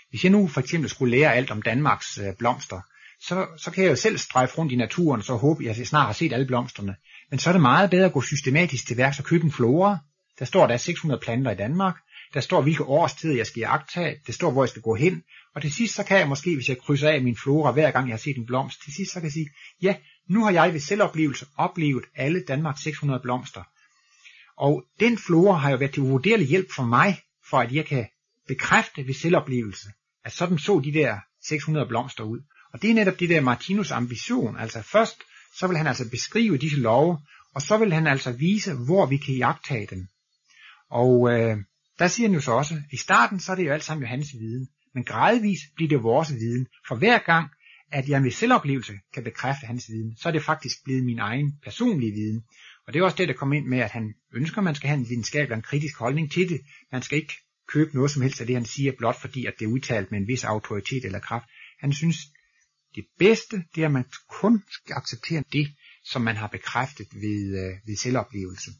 Hvis 0.09 0.23
jeg 0.23 0.31
nu 0.31 0.47
for 0.47 0.61
eksempel 0.61 0.89
skulle 0.89 1.17
lære 1.17 1.35
alt 1.35 1.51
om 1.51 1.61
Danmarks 1.61 2.17
øh, 2.17 2.33
blomster, 2.39 2.81
så, 3.21 3.47
så 3.57 3.71
kan 3.71 3.83
jeg 3.83 3.89
jo 3.89 3.95
selv 3.95 4.17
strejfe 4.17 4.57
rundt 4.57 4.71
i 4.71 4.75
naturen, 4.75 5.19
og 5.19 5.25
så 5.25 5.35
håbe, 5.35 5.69
at 5.69 5.77
jeg 5.77 5.87
snart 5.87 6.05
har 6.05 6.13
set 6.13 6.33
alle 6.33 6.45
blomsterne. 6.45 6.95
Men 7.29 7.39
så 7.39 7.49
er 7.49 7.53
det 7.53 7.61
meget 7.61 7.89
bedre 7.89 8.05
at 8.05 8.13
gå 8.13 8.21
systematisk 8.21 8.87
til 8.87 8.97
værks 8.97 9.19
og 9.19 9.25
købe 9.25 9.43
en 9.43 9.51
flora. 9.51 9.97
Der 10.39 10.45
står, 10.45 10.67
der 10.67 10.73
er 10.73 10.77
600 10.77 11.21
planter 11.21 11.51
i 11.51 11.55
Danmark. 11.55 11.95
Der 12.33 12.39
står, 12.39 12.61
hvilke 12.61 12.83
årstider 12.83 13.35
jeg 13.35 13.47
skal 13.47 13.61
iagtage. 13.61 14.15
Det 14.27 14.35
står, 14.35 14.51
hvor 14.51 14.63
jeg 14.63 14.69
skal 14.69 14.81
gå 14.81 14.95
hen. 14.95 15.23
Og 15.55 15.61
til 15.61 15.73
sidst, 15.73 15.95
så 15.95 16.03
kan 16.03 16.17
jeg 16.17 16.27
måske, 16.27 16.55
hvis 16.55 16.69
jeg 16.69 16.77
krydser 16.77 17.09
af 17.09 17.21
min 17.21 17.37
flora, 17.37 17.71
hver 17.71 17.91
gang 17.91 18.07
jeg 18.07 18.13
har 18.13 18.17
set 18.19 18.37
en 18.37 18.45
blomst, 18.45 18.83
til 18.83 18.93
sidst, 18.93 19.11
så 19.11 19.19
kan 19.19 19.23
jeg 19.23 19.31
sige, 19.31 19.49
ja, 19.81 19.95
nu 20.29 20.43
har 20.43 20.51
jeg 20.51 20.73
ved 20.73 20.79
selvoplevelse 20.79 21.45
oplevet 21.57 22.05
alle 22.15 22.43
Danmarks 22.47 22.81
600 22.81 23.19
blomster. 23.19 23.63
Og 24.57 24.83
den 24.99 25.17
flora 25.17 25.57
har 25.57 25.71
jo 25.71 25.77
været 25.77 25.93
til 25.93 26.03
uvurderlig 26.03 26.47
hjælp 26.47 26.71
for 26.75 26.83
mig, 26.83 27.21
for 27.49 27.59
at 27.59 27.71
jeg 27.71 27.85
kan 27.85 28.07
bekræfte 28.47 29.07
ved 29.07 29.13
selvoplevelse, 29.13 29.87
at 30.25 30.33
sådan 30.33 30.57
så 30.57 30.81
de 30.83 30.93
der 30.93 31.17
600 31.47 31.87
blomster 31.87 32.23
ud. 32.23 32.39
Og 32.73 32.81
det 32.81 32.89
er 32.89 32.93
netop 32.93 33.19
det 33.19 33.29
der 33.29 33.41
Martinus 33.41 33.91
ambition. 33.91 34.57
Altså 34.57 34.81
først, 34.81 35.15
så 35.59 35.67
vil 35.67 35.77
han 35.77 35.87
altså 35.87 36.09
beskrive 36.09 36.57
disse 36.57 36.77
love, 36.77 37.19
og 37.55 37.61
så 37.61 37.77
vil 37.77 37.93
han 37.93 38.07
altså 38.07 38.31
vise, 38.31 38.73
hvor 38.73 39.05
vi 39.05 39.17
kan 39.17 39.35
jagtage 39.35 39.87
dem. 39.89 40.07
Og 40.89 41.33
øh, 41.33 41.57
der 41.99 42.07
siger 42.07 42.27
han 42.27 42.35
jo 42.35 42.41
så 42.41 42.51
også, 42.51 42.81
i 42.91 42.97
starten 42.97 43.39
så 43.39 43.51
er 43.51 43.55
det 43.55 43.65
jo 43.65 43.73
alt 43.73 43.83
sammen 43.83 44.03
jo 44.03 44.07
hans 44.07 44.33
viden, 44.39 44.67
men 44.93 45.03
gradvist 45.03 45.63
bliver 45.75 45.89
det 45.89 46.03
vores 46.03 46.33
viden, 46.33 46.67
for 46.87 46.95
hver 46.95 47.17
gang, 47.17 47.49
at 47.91 48.09
jeg 48.09 48.21
med 48.21 48.31
selvoplevelse 48.31 48.93
kan 49.13 49.23
bekræfte 49.23 49.65
hans 49.65 49.89
viden, 49.89 50.17
så 50.17 50.27
er 50.29 50.33
det 50.33 50.43
faktisk 50.43 50.83
blevet 50.83 51.03
min 51.03 51.19
egen 51.19 51.53
personlige 51.63 52.11
viden. 52.11 52.43
Og 52.87 52.93
det 52.93 52.99
er 52.99 53.03
også 53.03 53.17
det, 53.17 53.27
der 53.27 53.33
kommer 53.33 53.55
ind 53.55 53.67
med, 53.67 53.79
at 53.79 53.91
han 53.91 54.13
ønsker, 54.33 54.57
at 54.57 54.63
man 54.63 54.75
skal 54.75 54.87
have 54.89 54.99
en 54.99 55.09
videnskabelig 55.09 55.51
og 55.51 55.57
en 55.57 55.61
kritisk 55.61 55.97
holdning 55.97 56.31
til 56.31 56.49
det. 56.49 56.61
Man 56.91 57.01
skal 57.01 57.17
ikke 57.17 57.33
købe 57.67 57.95
noget 57.95 58.11
som 58.11 58.21
helst 58.21 58.41
af 58.41 58.47
det, 58.47 58.55
han 58.55 58.65
siger, 58.65 58.91
blot 58.97 59.21
fordi, 59.21 59.45
at 59.45 59.53
det 59.59 59.65
er 59.65 59.69
udtalt 59.69 60.11
med 60.11 60.19
en 60.19 60.27
vis 60.27 60.43
autoritet 60.43 61.05
eller 61.05 61.19
kraft. 61.19 61.45
Han 61.79 61.93
synes, 61.93 62.17
det 62.95 63.05
bedste, 63.19 63.63
det 63.75 63.81
er, 63.81 63.85
at 63.85 63.91
man 63.91 64.05
kun 64.29 64.63
skal 64.69 64.95
acceptere 64.95 65.43
det, 65.53 65.67
som 66.05 66.21
man 66.21 66.35
har 66.35 66.47
bekræftet 66.47 67.07
ved, 67.13 67.41
øh, 67.63 67.87
ved 67.87 67.95
selvoplevelse. 67.95 68.71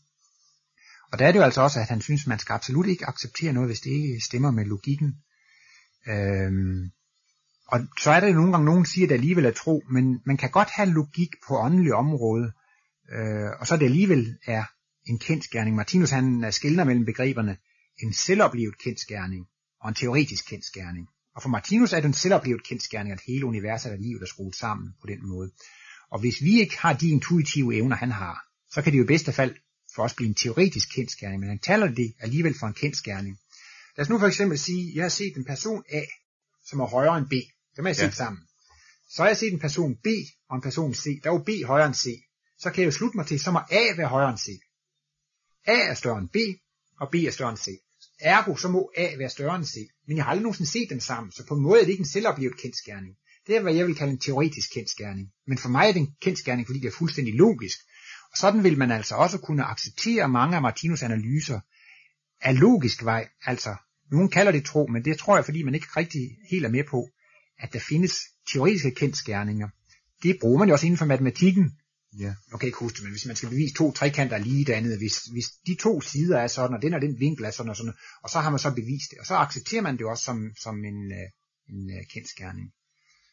Og 1.12 1.20
der 1.20 1.28
er 1.28 1.32
det 1.32 1.40
jo 1.40 1.44
altså 1.44 1.62
også, 1.62 1.80
at 1.80 1.90
han 1.90 2.02
synes, 2.02 2.28
man 2.28 2.40
skal 2.40 2.54
absolut 2.54 2.88
ikke 2.88 3.08
acceptere 3.08 3.54
noget, 3.54 3.70
hvis 3.70 3.80
det 3.80 3.92
ikke 3.92 4.22
stemmer 4.22 4.52
med 4.52 4.66
logikken. 4.66 5.16
Øhm, 6.08 6.92
og 7.72 7.80
så 8.02 8.12
er 8.12 8.20
der 8.20 8.28
jo 8.28 8.34
nogle 8.34 8.52
gange, 8.52 8.66
nogen 8.66 8.86
siger, 8.86 9.06
at 9.06 9.10
det 9.10 9.16
alligevel 9.16 9.46
er 9.46 9.52
tro, 9.52 9.84
men 9.92 10.20
man 10.26 10.38
kan 10.38 10.52
godt 10.52 10.70
have 10.76 10.90
logik 10.90 11.30
på 11.48 11.58
åndelig 11.58 11.94
område, 11.94 12.52
øh, 13.14 13.50
og 13.60 13.68
så 13.68 13.78
det 13.78 13.86
alligevel 13.86 14.38
er 14.46 14.64
en 15.06 15.20
kendskærning. 15.20 15.76
Martinus 15.76 16.10
han 16.10 16.44
øh, 16.44 16.52
skiller 16.52 16.84
mellem 16.84 17.06
begreberne 17.06 17.58
en 18.04 18.14
selvoplevet 18.14 18.78
kendskærning 18.84 19.46
og 19.82 19.90
en 19.90 19.96
teoretisk 19.96 20.50
kendskærning. 20.50 21.08
Og 21.36 21.42
for 21.42 21.50
Martinus 21.50 21.94
er 21.94 22.00
det 22.00 22.06
en 22.06 22.14
selvoplevet 22.14 22.64
kendskærning, 22.64 23.14
at 23.14 23.22
hele 23.28 23.46
universet 23.46 23.92
er 23.92 23.98
livet 23.98 24.22
er 24.22 24.26
skruet 24.26 24.56
sammen 24.56 24.94
på 25.02 25.08
den 25.08 25.28
måde. 25.28 25.52
Og 26.12 26.20
hvis 26.20 26.42
vi 26.42 26.60
ikke 26.60 26.78
har 26.78 26.94
de 26.94 27.10
intuitive 27.10 27.76
evner, 27.76 27.96
han 27.96 28.12
har, 28.12 28.46
så 28.72 28.82
kan 28.82 28.92
det 28.92 29.00
jo 29.00 29.04
i 29.04 29.08
bedste 29.08 29.32
fald 29.32 29.56
for 29.96 30.04
os 30.04 30.14
blive 30.14 30.30
en 30.30 30.36
teoretisk 30.36 30.96
kendskærning, 30.96 31.40
men 31.40 31.50
han 31.50 31.60
taler 31.60 31.88
det 31.88 32.14
alligevel 32.20 32.56
for 32.60 32.68
en 32.68 32.74
kendskærning. 32.74 33.38
Lad 33.98 34.06
os 34.06 34.10
nu 34.10 34.20
for 34.20 34.28
eksempel 34.28 34.60
sige, 34.60 34.90
at 34.90 34.96
jeg 34.96 35.04
har 35.04 35.10
set 35.10 35.36
en 35.38 35.46
person 35.46 35.84
A, 35.90 36.02
som 36.66 36.80
er 36.80 36.86
højere 36.86 37.18
end 37.18 37.28
B. 37.30 37.34
Dem 37.76 37.86
har 37.86 37.90
jeg 37.90 37.96
set 37.96 38.04
ja. 38.04 38.12
sammen. 38.12 38.42
Så 39.10 39.22
har 39.22 39.28
jeg 39.28 39.38
set 39.38 39.54
en 39.54 39.60
person 39.60 39.96
B 39.96 40.08
og 40.50 40.56
en 40.56 40.62
person 40.62 40.94
C. 40.94 41.06
Der 41.24 41.30
er 41.30 41.34
jo 41.34 41.44
B 41.44 41.50
højere 41.66 41.88
end 41.88 41.96
C. 41.96 42.06
Så 42.60 42.70
kan 42.70 42.80
jeg 42.82 42.86
jo 42.86 42.92
slutte 42.92 43.18
mig 43.18 43.28
til, 43.28 43.40
så 43.40 43.52
må 43.52 43.60
A 43.72 43.96
være 43.98 44.08
højere 44.08 44.30
end 44.30 44.38
C. 44.38 44.48
A 45.66 45.78
er 45.90 45.94
større 45.94 46.20
end 46.20 46.30
B, 46.30 46.38
og 47.00 47.08
B 47.12 47.16
er 47.16 47.32
større 47.32 47.50
end 47.50 47.58
C. 47.58 47.68
Ergo, 48.20 48.56
så 48.56 48.68
må 48.68 48.92
A 48.98 49.18
være 49.18 49.30
større 49.30 49.56
end 49.56 49.66
C. 49.66 49.76
Men 50.08 50.18
jeg 50.18 50.26
har 50.26 50.32
aldrig 50.32 50.44
nogensinde 50.44 50.72
set 50.72 50.90
dem 50.90 51.00
sammen, 51.00 51.32
så 51.32 51.46
på 51.48 51.54
en 51.54 51.62
måde 51.62 51.80
er 51.82 51.86
det 51.86 51.92
ikke 51.92 52.02
en 52.02 52.14
selvoplevet 52.16 52.58
kendskærning. 52.62 53.16
Det 53.48 53.56
er, 53.56 53.62
hvad 53.62 53.74
jeg 53.74 53.88
vil 53.88 53.96
kalde 53.96 54.12
en 54.12 54.20
teoretisk 54.20 54.74
kendskærning. 54.74 55.32
Men 55.48 55.58
for 55.58 55.70
mig 55.70 55.88
er 55.88 55.92
det 55.92 56.00
en 56.00 56.16
kendskærning, 56.22 56.68
fordi 56.68 56.80
det 56.80 56.88
er 56.88 56.98
fuldstændig 56.98 57.34
logisk. 57.34 57.80
Og 58.32 58.38
sådan 58.38 58.64
vil 58.64 58.78
man 58.78 58.92
altså 58.92 59.16
også 59.16 59.38
kunne 59.38 59.64
acceptere 59.64 60.30
mange 60.30 60.56
af 60.56 60.62
Martinus 60.62 61.04
analyser 61.04 61.60
af 62.42 62.60
logisk 62.60 63.04
vej. 63.04 63.30
Altså, 63.46 63.76
nogen 64.12 64.30
kalder 64.30 64.52
det 64.52 64.66
tro, 64.66 64.88
men 64.88 65.06
det 65.06 65.18
tror 65.18 65.38
jeg, 65.38 65.46
fordi 65.46 65.64
man 65.64 65.76
ikke 65.76 65.88
rigtig 65.98 66.38
helt 66.52 66.66
er 66.66 66.70
med 66.70 66.84
på, 66.90 67.10
at 67.62 67.74
der 67.74 67.80
findes 67.80 68.14
teoretiske 68.54 68.92
kendskærninger. 68.92 69.70
Det 70.24 70.38
bruger 70.42 70.60
man 70.60 70.68
jo 70.68 70.74
også 70.74 70.86
inden 70.86 70.98
for 70.98 71.06
matematikken. 71.06 71.72
Ja. 72.20 72.34
Okay, 72.54 72.66
ikke 72.66 72.78
huske 72.78 73.04
men 73.04 73.12
hvis 73.12 73.26
man 73.26 73.36
skal 73.36 73.50
bevise 73.50 73.74
to 73.74 73.92
trekanter 73.92 74.36
er 74.36 74.40
lige 74.40 74.66
det 74.66 74.74
andet, 74.74 74.98
hvis, 74.98 75.18
hvis 75.18 75.46
de 75.68 75.76
to 75.76 76.02
sider 76.02 76.38
er 76.38 76.48
sådan, 76.48 76.76
og 76.76 76.82
den 76.82 76.94
og 76.94 77.02
den 77.02 77.20
vinkel 77.20 77.46
er 77.46 77.52
sådan 77.52 77.70
og 77.70 77.76
sådan, 77.76 77.94
og 78.24 78.30
så 78.30 78.40
har 78.40 78.50
man 78.50 78.60
så 78.60 78.72
bevist 78.72 79.12
det, 79.12 79.20
og 79.20 79.26
så 79.26 79.36
accepterer 79.36 79.82
man 79.82 79.98
det 79.98 80.06
også 80.06 80.24
som, 80.24 80.52
som 80.64 80.86
en, 80.86 81.12
øh, 81.12 81.28
en 81.70 81.90
øh, 81.90 82.06
kendskærning. 82.14 82.72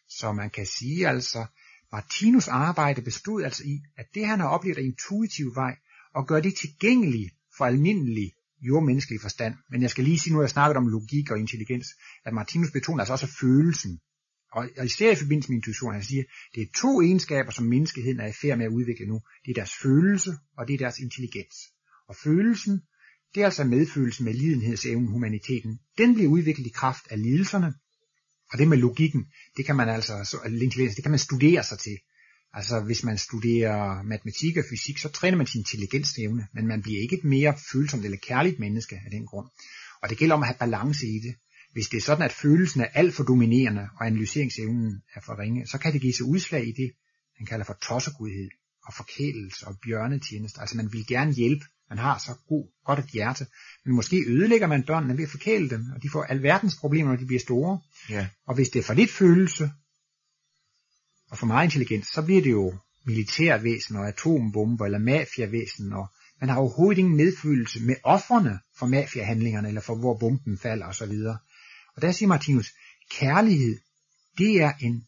Så 0.09 0.33
man 0.33 0.51
kan 0.51 0.67
sige 0.67 1.09
altså, 1.09 1.47
Martinus 1.93 2.49
arbejde 2.49 3.03
bestod 3.03 3.43
altså 3.43 3.63
i, 3.65 3.81
at 3.97 4.07
det 4.15 4.27
han 4.27 4.41
har 4.41 4.49
oplevet 4.49 4.79
af 4.79 4.83
intuitiv 4.83 5.55
vej, 5.55 5.77
og 6.15 6.27
gøre 6.27 6.43
det 6.43 6.55
tilgængeligt 6.57 7.31
for 7.57 7.65
almindelig 7.65 8.33
jordmenneskelig 8.61 9.21
forstand. 9.21 9.55
Men 9.71 9.83
jeg 9.83 9.91
skal 9.91 10.05
lige 10.05 10.19
sige, 10.19 10.33
nu 10.33 10.41
jeg 10.41 10.51
snakket 10.51 10.77
om 10.77 10.87
logik 10.87 11.31
og 11.31 11.39
intelligens, 11.39 11.87
at 12.25 12.33
Martinus 12.33 12.71
betoner 12.71 13.01
altså 13.01 13.13
også 13.13 13.27
følelsen. 13.41 14.01
Og, 14.59 14.69
og 14.79 14.85
især 14.85 15.13
i 15.13 15.17
forbindelse 15.23 15.51
med 15.51 15.57
intuition, 15.57 15.93
han 15.93 16.03
siger, 16.03 16.25
det 16.55 16.63
er 16.63 16.67
to 16.77 17.03
egenskaber, 17.03 17.51
som 17.51 17.65
menneskeheden 17.65 18.21
er 18.21 18.27
i 18.27 18.33
færd 18.43 18.59
med 18.59 18.67
at 18.67 18.73
udvikle 18.79 19.07
nu. 19.07 19.21
Det 19.45 19.51
er 19.51 19.55
deres 19.55 19.75
følelse, 19.83 20.33
og 20.59 20.69
det 20.69 20.75
er 20.75 20.79
deres 20.79 20.99
intelligens. 20.99 21.57
Og 22.09 22.17
følelsen, 22.25 22.75
det 23.35 23.41
er 23.41 23.45
altså 23.45 23.65
medfølelsen 23.65 24.25
med 24.25 24.35
lidenhedsevnen, 24.35 25.09
humaniteten. 25.09 25.79
Den 25.99 26.15
bliver 26.15 26.31
udviklet 26.31 26.67
i 26.67 26.73
kraft 26.81 27.05
af 27.11 27.23
lidelserne, 27.23 27.75
og 28.53 28.59
det 28.59 28.69
med 28.69 28.79
logikken, 28.79 29.27
det 29.57 29.67
kan 29.67 29.77
man 29.77 29.89
altså, 29.89 30.15
så, 30.25 30.37
intelligens, 30.47 30.95
det 30.95 31.05
kan 31.05 31.11
man 31.11 31.19
studere 31.19 31.65
sig 31.65 31.79
til. 31.79 31.99
Altså 32.53 32.81
hvis 32.81 33.05
man 33.05 33.19
studerer 33.19 34.03
matematik 34.03 34.57
og 34.57 34.65
fysik, 34.71 34.99
så 34.99 35.09
træner 35.09 35.37
man 35.37 35.47
sin 35.47 35.61
intelligensevne, 35.61 36.47
men 36.55 36.67
man 36.67 36.83
bliver 36.83 37.01
ikke 37.01 37.17
et 37.17 37.25
mere 37.25 37.55
følsomt 37.73 38.05
eller 38.05 38.19
kærligt 38.19 38.59
menneske 38.59 39.01
af 39.05 39.11
den 39.11 39.27
grund. 39.27 39.49
Og 40.03 40.09
det 40.09 40.19
gælder 40.19 40.35
om 40.35 40.43
at 40.43 40.49
have 40.49 40.59
balance 40.59 41.07
i 41.07 41.19
det. 41.19 41.35
Hvis 41.73 41.89
det 41.89 41.97
er 41.97 42.01
sådan, 42.03 42.25
at 42.25 42.33
følelsen 42.33 42.81
er 42.81 42.87
alt 42.95 43.15
for 43.15 43.25
dominerende, 43.25 43.89
og 44.01 44.07
analyseringsevnen 44.07 45.03
er 45.15 45.21
for 45.21 45.39
ringe, 45.39 45.67
så 45.67 45.79
kan 45.79 45.93
det 45.93 46.01
give 46.01 46.13
sig 46.13 46.27
udslag 46.27 46.69
i 46.69 46.73
det, 46.73 46.93
han 47.39 47.47
kalder 47.47 47.65
for 47.65 47.79
tossegudhed 47.83 48.49
og 48.87 48.95
forkælelse 48.95 49.67
og 49.67 49.79
bjørnetjeneste. 49.85 50.61
Altså 50.61 50.77
man 50.77 50.93
vil 50.93 51.07
gerne 51.07 51.33
hjælpe, 51.33 51.65
man 51.89 51.99
har 51.99 52.19
så 52.19 52.35
god, 52.49 52.69
godt 52.85 52.99
et 52.99 53.11
hjerte, 53.11 53.47
men 53.85 53.95
måske 53.95 54.25
ødelægger 54.29 54.67
man 54.67 54.83
børnene 54.83 55.17
ved 55.17 55.25
at 55.25 55.31
forkæle 55.31 55.71
dem, 55.71 55.85
og 55.95 56.03
de 56.03 56.11
får 56.11 56.23
alverdens 56.23 56.77
problemer, 56.77 57.11
når 57.11 57.17
de 57.17 57.27
bliver 57.27 57.41
store. 57.41 57.81
Ja. 58.11 58.29
Og 58.47 58.55
hvis 58.55 58.69
det 58.69 58.79
er 58.79 58.83
for 58.83 58.95
lidt 58.95 59.11
følelse, 59.11 59.71
og 61.31 61.39
for 61.39 61.47
meget 61.47 61.65
intelligens, 61.65 62.07
så 62.07 62.23
bliver 62.23 62.43
det 62.43 62.51
jo 62.51 62.75
militærvæsen 63.07 63.97
og 63.97 64.09
atombomber 64.09 64.85
eller 64.85 64.99
mafiavæsen, 64.99 65.93
og 65.93 66.07
man 66.41 66.51
har 66.51 66.57
overhovedet 66.57 66.99
ingen 66.99 67.17
medfølelse 67.17 67.83
med 67.83 67.97
offerne 68.05 68.59
for 68.79 68.87
mafiahandlingerne, 68.87 69.69
eller 69.69 69.81
for 69.81 69.95
hvor 69.95 70.19
bomben 70.19 70.59
falder 70.59 70.87
osv. 70.87 71.13
Og 71.99 72.03
der 72.03 72.13
siger 72.13 72.29
Martinus, 72.29 72.73
kærlighed, 73.11 73.81
det 74.39 74.63
er 74.63 74.73
en 74.81 75.07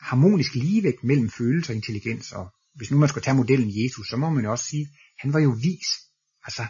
harmonisk 0.00 0.54
ligevægt 0.54 1.04
mellem 1.04 1.30
følelse 1.30 1.72
og 1.72 1.76
intelligens, 1.76 2.32
og 2.32 2.48
hvis 2.74 2.90
nu 2.90 2.98
man 2.98 3.08
skulle 3.08 3.24
tage 3.24 3.34
modellen 3.34 3.84
Jesus, 3.84 4.08
så 4.08 4.16
må 4.16 4.30
man 4.30 4.44
jo 4.44 4.50
også 4.50 4.64
sige, 4.64 4.88
han 5.18 5.32
var 5.32 5.40
jo 5.40 5.50
vis. 5.62 5.88
Altså, 6.44 6.66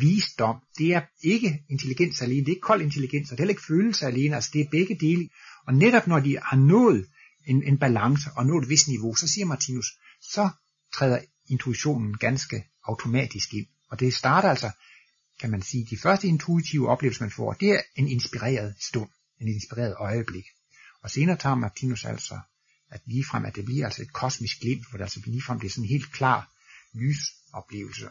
visdom, 0.00 0.56
det 0.78 0.94
er 0.94 1.02
ikke 1.22 1.64
intelligens 1.70 2.22
alene, 2.22 2.40
det 2.40 2.48
er 2.48 2.56
ikke 2.56 2.60
kold 2.60 2.82
intelligens, 2.82 3.30
og 3.30 3.36
det 3.36 3.42
er 3.42 3.44
heller 3.44 3.52
ikke 3.52 3.66
følelse 3.66 4.06
alene, 4.06 4.34
altså 4.34 4.50
det 4.52 4.60
er 4.60 4.70
begge 4.70 4.98
dele. 5.00 5.28
Og 5.66 5.74
netop 5.74 6.06
når 6.06 6.20
de 6.20 6.38
har 6.42 6.56
nået 6.56 7.06
en, 7.46 7.62
en 7.62 7.78
balance 7.78 8.30
og 8.36 8.46
nået 8.46 8.62
et 8.62 8.68
vist 8.68 8.88
niveau, 8.88 9.14
så 9.14 9.28
siger 9.28 9.46
Martinus, 9.46 9.86
så 10.20 10.48
træder 10.94 11.18
intuitionen 11.48 12.16
ganske 12.16 12.64
automatisk 12.84 13.54
ind. 13.54 13.66
Og 13.90 14.00
det 14.00 14.14
starter 14.14 14.48
altså, 14.48 14.70
kan 15.42 15.50
man 15.50 15.62
sige, 15.62 15.86
de 15.90 15.96
første 15.96 16.28
intuitive 16.28 16.88
oplevelser, 16.88 17.24
man 17.24 17.30
får, 17.30 17.52
det 17.52 17.68
er 17.68 17.80
en 17.96 18.08
inspireret 18.08 18.74
stund, 18.80 19.10
en 19.40 19.48
inspireret 19.48 19.94
øjeblik. 19.98 20.44
Og 21.02 21.10
senere 21.10 21.36
tager 21.36 21.54
Martinus 21.54 22.04
altså, 22.04 22.40
at 22.90 23.00
ligefrem, 23.06 23.44
at 23.44 23.56
det 23.56 23.64
bliver 23.64 23.84
altså 23.84 24.02
et 24.02 24.12
kosmisk 24.12 24.60
glimt, 24.60 24.88
hvor 24.88 24.96
det 24.96 25.04
altså 25.04 25.20
ligefrem 25.26 25.60
det 25.60 25.66
er 25.66 25.70
sådan 25.70 25.84
en 25.84 25.88
helt 25.88 26.12
klar 26.12 26.50
lysoplevelse. 26.92 28.08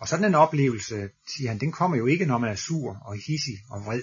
Og 0.00 0.08
sådan 0.08 0.24
en 0.24 0.34
oplevelse, 0.34 1.10
siger 1.34 1.48
han, 1.50 1.60
den 1.60 1.72
kommer 1.72 1.96
jo 1.96 2.06
ikke, 2.06 2.26
når 2.26 2.38
man 2.38 2.50
er 2.50 2.54
sur 2.54 2.96
og 2.96 3.16
hissig 3.26 3.58
og 3.70 3.84
vred. 3.84 4.02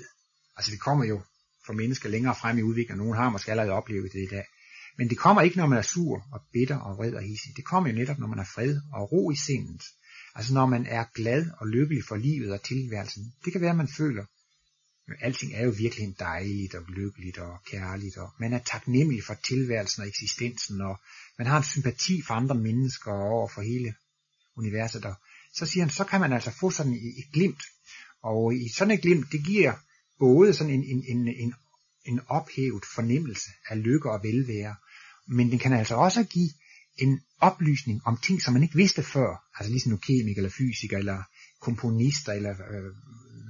Altså 0.57 0.71
det 0.71 0.79
kommer 0.79 1.05
jo 1.05 1.21
for 1.65 1.73
mennesker 1.73 2.09
længere 2.09 2.35
frem 2.35 2.57
i 2.57 2.61
udviklingen. 2.61 2.97
Nogen 2.97 3.17
har 3.17 3.29
måske 3.29 3.51
allerede 3.51 3.71
oplevet 3.71 4.13
det 4.13 4.23
i 4.23 4.35
dag. 4.35 4.45
Men 4.97 5.09
det 5.09 5.17
kommer 5.17 5.41
ikke, 5.41 5.57
når 5.57 5.67
man 5.67 5.77
er 5.77 5.81
sur 5.81 6.27
og 6.31 6.41
bitter 6.53 6.77
og 6.77 6.97
vred 6.97 7.13
og 7.13 7.21
hissig. 7.21 7.53
Det 7.55 7.65
kommer 7.65 7.89
jo 7.89 7.95
netop, 7.95 8.19
når 8.19 8.27
man 8.27 8.39
er 8.39 8.49
fred 8.55 8.81
og 8.93 9.11
ro 9.11 9.31
i 9.31 9.35
sindet. 9.35 9.83
Altså 10.35 10.53
når 10.53 10.65
man 10.65 10.85
er 10.85 11.05
glad 11.15 11.45
og 11.57 11.67
lykkelig 11.67 12.03
for 12.03 12.15
livet 12.15 12.51
og 12.51 12.63
tilværelsen. 12.63 13.33
Det 13.45 13.51
kan 13.51 13.61
være, 13.61 13.69
at 13.69 13.77
man 13.77 13.87
føler, 13.87 14.25
at 15.07 15.17
alting 15.21 15.53
er 15.53 15.63
jo 15.63 15.73
virkelig 15.77 16.15
dejligt 16.19 16.75
og 16.75 16.83
lykkeligt 16.87 17.37
og 17.37 17.63
kærligt. 17.65 18.17
Og 18.17 18.29
man 18.39 18.53
er 18.53 18.59
taknemmelig 18.59 19.23
for 19.23 19.33
tilværelsen 19.33 20.01
og 20.01 20.07
eksistensen. 20.07 20.81
Og 20.81 20.99
man 21.37 21.47
har 21.47 21.57
en 21.57 21.63
sympati 21.63 22.21
for 22.21 22.33
andre 22.33 22.55
mennesker 22.55 23.11
og 23.11 23.29
over 23.29 23.47
for 23.47 23.61
hele 23.61 23.93
universet. 24.57 25.05
Og 25.05 25.15
så 25.53 25.65
siger 25.65 25.83
han, 25.83 25.89
så 25.89 26.03
kan 26.03 26.21
man 26.21 26.33
altså 26.33 26.51
få 26.59 26.71
sådan 26.71 26.93
et, 26.93 27.33
glimt. 27.33 27.63
Og 28.23 28.55
i 28.55 28.69
sådan 28.69 28.93
et 28.93 29.01
glimt, 29.01 29.31
det 29.31 29.45
giver 29.45 29.73
både 30.19 30.53
sådan 30.53 30.73
en, 30.73 30.83
en, 30.83 31.03
en, 31.07 31.27
en, 31.27 31.53
en 32.05 32.19
ophævet 32.27 32.85
fornemmelse 32.95 33.49
af 33.69 33.83
lykke 33.83 34.11
og 34.11 34.23
velvære, 34.23 34.75
men 35.27 35.51
den 35.51 35.59
kan 35.59 35.73
altså 35.73 35.95
også 35.95 36.23
give 36.23 36.49
en 36.97 37.21
oplysning 37.39 38.01
om 38.05 38.17
ting, 38.23 38.41
som 38.41 38.53
man 38.53 38.63
ikke 38.63 38.75
vidste 38.75 39.03
før, 39.03 39.43
altså 39.59 39.71
ligesom 39.71 39.91
nu 39.91 39.97
kemiker 39.97 40.39
eller 40.39 40.49
fysiker 40.49 40.97
eller 40.97 41.23
komponister 41.61 42.33
eller 42.33 42.51
øh, 42.51 42.91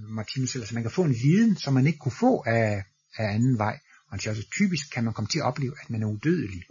Martinus, 0.09 0.55
eller 0.55 0.67
så 0.67 0.73
man 0.73 0.83
kan 0.83 0.91
få 0.91 1.03
en 1.03 1.15
viden, 1.23 1.57
som 1.57 1.73
man 1.73 1.87
ikke 1.87 1.99
kunne 1.99 2.11
få 2.11 2.43
af, 2.47 2.83
af 3.17 3.33
anden 3.33 3.57
vej. 3.57 3.79
Og 4.11 4.17
det 4.17 4.25
er 4.25 4.31
også 4.31 4.47
typisk 4.53 4.93
kan 4.93 5.03
man 5.03 5.13
komme 5.13 5.27
til 5.27 5.39
at 5.39 5.45
opleve, 5.45 5.73
at 5.81 5.89
man 5.89 6.03
er 6.03 6.07
udødelig. 6.07 6.63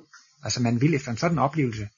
Altså 0.42 0.62
man 0.62 0.80
vil 0.80 0.94
efter 0.94 1.10
en 1.10 1.16
sådan 1.16 1.38
oplevelse 1.38 1.88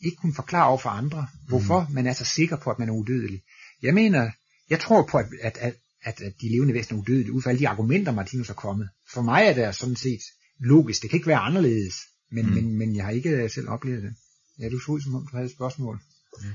ikke 0.00 0.16
kunne 0.16 0.34
forklare 0.34 0.68
over 0.68 0.78
for 0.78 0.90
andre, 0.90 1.26
hvorfor 1.48 1.86
mm. 1.88 1.94
man 1.94 2.06
er 2.06 2.12
så 2.12 2.24
sikker 2.24 2.56
på, 2.56 2.70
at 2.70 2.78
man 2.78 2.88
er 2.88 2.92
udødelig. 2.92 3.42
Jeg 3.82 3.94
mener, 3.94 4.30
jeg 4.70 4.80
tror 4.80 5.08
på, 5.10 5.18
at, 5.18 5.26
at, 5.42 5.76
at, 6.02 6.20
at 6.20 6.32
de 6.40 6.48
levende 6.48 6.74
væsener 6.74 6.98
er 6.98 7.02
udødelige, 7.02 7.32
ud 7.32 7.42
fra 7.42 7.50
alle 7.50 7.60
de 7.60 7.68
argumenter, 7.68 8.12
Martinus 8.12 8.46
har 8.46 8.54
kommet. 8.54 8.88
For 9.12 9.22
mig 9.22 9.42
er 9.42 9.54
det 9.54 9.76
sådan 9.76 9.96
set 9.96 10.20
logisk. 10.58 11.02
Det 11.02 11.10
kan 11.10 11.16
ikke 11.16 11.26
være 11.26 11.38
anderledes, 11.38 11.94
men, 12.32 12.46
mm. 12.46 12.52
men, 12.52 12.78
men 12.78 12.96
jeg 12.96 13.04
har 13.04 13.12
ikke 13.12 13.48
selv 13.48 13.68
oplevet 13.68 14.02
det. 14.02 14.14
Ja, 14.58 14.68
du 14.68 14.78
så 14.78 14.92
ud, 14.92 15.00
som 15.00 15.14
om 15.14 15.26
du 15.26 15.36
havde 15.36 15.46
et 15.46 15.52
spørgsmål. 15.52 16.00
Ja. 16.42 16.48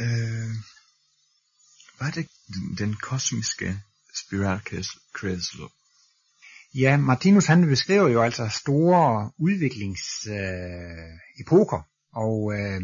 Øh, 0.00 0.50
hvad 1.98 2.08
er 2.08 2.12
det, 2.12 2.28
den, 2.54 2.76
den 2.78 2.94
kosmiske 2.94 3.80
spiralkredsløb? 4.14 5.70
Ja, 6.74 6.96
Martinus 6.96 7.46
han 7.46 7.66
beskriver 7.66 8.08
jo 8.08 8.22
altså 8.22 8.48
store 8.48 9.32
udviklingsepoker, 9.38 11.78
øh, 11.78 11.84
og 12.12 12.52
øh, 12.58 12.80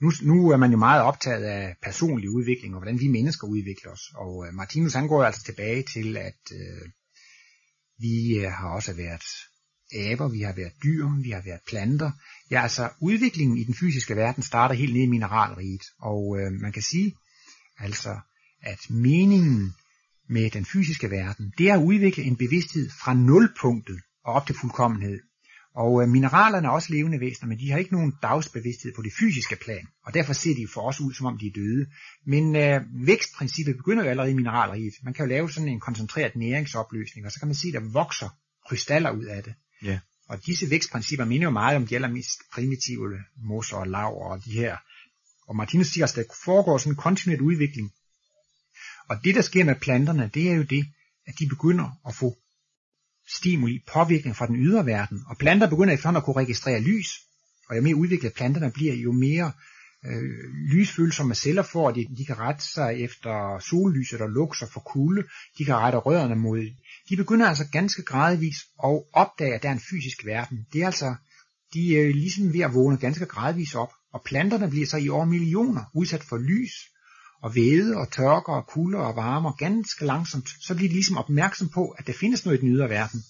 nu, 0.00 0.12
nu 0.22 0.50
er 0.50 0.56
man 0.56 0.70
jo 0.70 0.76
meget 0.76 1.02
optaget 1.02 1.44
af 1.44 1.76
personlig 1.82 2.30
udvikling, 2.30 2.74
og 2.74 2.80
hvordan 2.80 3.00
vi 3.00 3.08
mennesker 3.08 3.46
udvikler 3.46 3.92
os. 3.92 4.12
Og 4.14 4.46
øh, 4.46 4.54
Martinus 4.54 4.94
han 4.94 5.08
går 5.08 5.24
altså 5.24 5.44
tilbage 5.44 5.82
til, 5.82 6.16
at 6.16 6.52
øh, 6.52 6.88
vi 7.98 8.38
øh, 8.38 8.52
har 8.52 8.68
også 8.68 8.92
været 8.92 9.24
aber, 9.94 10.28
vi 10.28 10.40
har 10.40 10.52
været 10.52 10.72
dyr, 10.82 11.06
vi 11.22 11.30
har 11.30 11.42
været 11.44 11.60
planter. 11.68 12.10
Ja, 12.50 12.62
altså 12.62 12.88
udviklingen 13.00 13.58
i 13.58 13.64
den 13.64 13.74
fysiske 13.74 14.16
verden 14.16 14.42
starter 14.42 14.74
helt 14.74 14.92
nede 14.92 15.04
i 15.04 15.08
mineralriget, 15.08 15.82
og 15.98 16.38
øh, 16.40 16.52
man 16.52 16.72
kan 16.72 16.82
sige 16.82 17.14
altså, 17.78 18.16
at 18.62 18.90
meningen 18.90 19.74
med 20.28 20.50
den 20.50 20.64
fysiske 20.64 21.10
verden, 21.10 21.52
det 21.58 21.68
er 21.68 21.74
at 21.74 21.82
udvikle 21.82 22.24
en 22.24 22.36
bevidsthed 22.36 22.90
fra 22.90 23.14
nulpunktet 23.14 24.00
og 24.24 24.32
op 24.34 24.46
til 24.46 24.56
fuldkommenhed. 24.60 25.18
Og 25.74 26.02
øh, 26.02 26.08
mineralerne 26.08 26.68
er 26.68 26.72
også 26.72 26.92
levende 26.92 27.20
væsener, 27.20 27.48
men 27.48 27.58
de 27.58 27.70
har 27.70 27.78
ikke 27.78 27.92
nogen 27.92 28.12
dagsbevidsthed 28.22 28.92
på 28.96 29.02
det 29.02 29.12
fysiske 29.20 29.56
plan, 29.64 29.86
og 30.06 30.14
derfor 30.14 30.32
ser 30.32 30.54
de 30.54 30.66
for 30.74 30.80
os 30.80 31.00
ud, 31.00 31.12
som 31.14 31.26
om 31.26 31.38
de 31.38 31.46
er 31.46 31.52
døde. 31.54 31.86
Men 32.26 32.56
øh, 32.56 32.80
vækstprincippet 33.06 33.76
begynder 33.76 34.04
jo 34.04 34.10
allerede 34.10 34.30
i 34.30 34.34
mineralriget. 34.34 34.94
Man 35.04 35.14
kan 35.14 35.24
jo 35.24 35.28
lave 35.28 35.50
sådan 35.50 35.68
en 35.68 35.80
koncentreret 35.80 36.36
næringsopløsning, 36.36 37.26
og 37.26 37.32
så 37.32 37.38
kan 37.38 37.48
man 37.48 37.54
se, 37.54 37.68
at 37.68 37.74
der 37.74 37.92
vokser 37.92 38.28
krystaller 38.68 39.10
ud 39.10 39.24
af 39.24 39.42
det. 39.42 39.54
Ja. 39.82 39.98
Og 40.28 40.46
disse 40.46 40.70
vækstprincipper 40.70 41.24
minder 41.24 41.44
jo 41.44 41.50
meget 41.50 41.76
om 41.76 41.86
de 41.86 41.94
allermest 41.94 42.40
primitive 42.52 43.18
mosser 43.36 43.76
og 43.76 43.86
laver 43.86 44.32
og 44.32 44.44
de 44.44 44.52
her. 44.52 44.76
Og 45.48 45.56
Martinus 45.56 45.86
siger, 45.86 46.06
at 46.06 46.14
der 46.16 46.24
foregår 46.44 46.78
sådan 46.78 46.92
en 46.92 46.96
kontinuerlig 46.96 47.46
udvikling. 47.46 47.92
Og 49.08 49.24
det, 49.24 49.34
der 49.34 49.42
sker 49.42 49.64
med 49.64 49.74
planterne, 49.74 50.30
det 50.34 50.50
er 50.50 50.54
jo 50.54 50.62
det, 50.62 50.86
at 51.26 51.34
de 51.38 51.48
begynder 51.48 52.00
at 52.08 52.14
få 52.14 52.36
stimuli, 53.28 53.84
påvirkning 53.92 54.36
fra 54.36 54.46
den 54.46 54.56
ydre 54.56 54.86
verden. 54.86 55.22
Og 55.26 55.38
planter 55.38 55.70
begynder 55.70 55.94
efterhånden 55.94 56.20
at 56.20 56.24
kunne 56.24 56.42
registrere 56.42 56.80
lys. 56.80 57.08
Og 57.68 57.76
jo 57.76 57.82
mere 57.82 57.96
udviklet 57.96 58.34
planterne 58.34 58.72
bliver, 58.72 58.94
jo 58.94 59.12
mere 59.12 59.52
øh, 60.06 60.22
lysfølsomme 60.72 61.34
celler 61.34 61.62
får, 61.62 61.90
de, 61.90 62.06
de 62.18 62.24
kan 62.24 62.38
rette 62.38 62.64
sig 62.64 63.00
efter 63.00 63.58
sollyset, 63.58 64.20
der 64.20 64.26
lukser 64.26 64.66
for 64.66 64.80
kulde, 64.80 65.22
de 65.58 65.64
kan 65.64 65.74
rette 65.74 65.98
rødderne 65.98 66.36
mod 66.36 66.58
de 67.08 67.16
begynder 67.16 67.46
altså 67.46 67.64
ganske 67.72 68.02
gradvis 68.02 68.56
at 68.84 69.02
opdage, 69.12 69.54
at 69.54 69.62
der 69.62 69.68
er 69.68 69.72
en 69.72 69.88
fysisk 69.90 70.24
verden. 70.24 70.66
Det 70.72 70.82
er 70.82 70.86
altså, 70.86 71.14
de 71.74 71.98
er 72.00 72.12
ligesom 72.12 72.52
ved 72.52 72.60
at 72.60 72.74
vågne 72.74 72.96
ganske 72.96 73.26
gradvis 73.26 73.74
op, 73.74 73.92
og 74.12 74.22
planterne 74.24 74.70
bliver 74.70 74.86
så 74.86 74.96
i 74.96 75.08
år 75.08 75.24
millioner 75.24 75.84
udsat 75.94 76.22
for 76.22 76.38
lys, 76.38 76.72
og 77.42 77.54
væde 77.54 77.96
og 77.96 78.12
tørker 78.12 78.52
og 78.52 78.66
kulde 78.66 78.98
og 78.98 79.16
varmer 79.16 79.52
ganske 79.52 80.04
langsomt, 80.04 80.48
så 80.60 80.74
bliver 80.74 80.88
de 80.88 80.94
ligesom 80.94 81.16
opmærksom 81.16 81.68
på, 81.68 81.88
at 81.88 82.06
der 82.06 82.12
findes 82.12 82.44
noget 82.44 82.58
i 82.58 82.60
den 82.60 82.74
ydre 82.74 82.88
verden. 82.88 83.24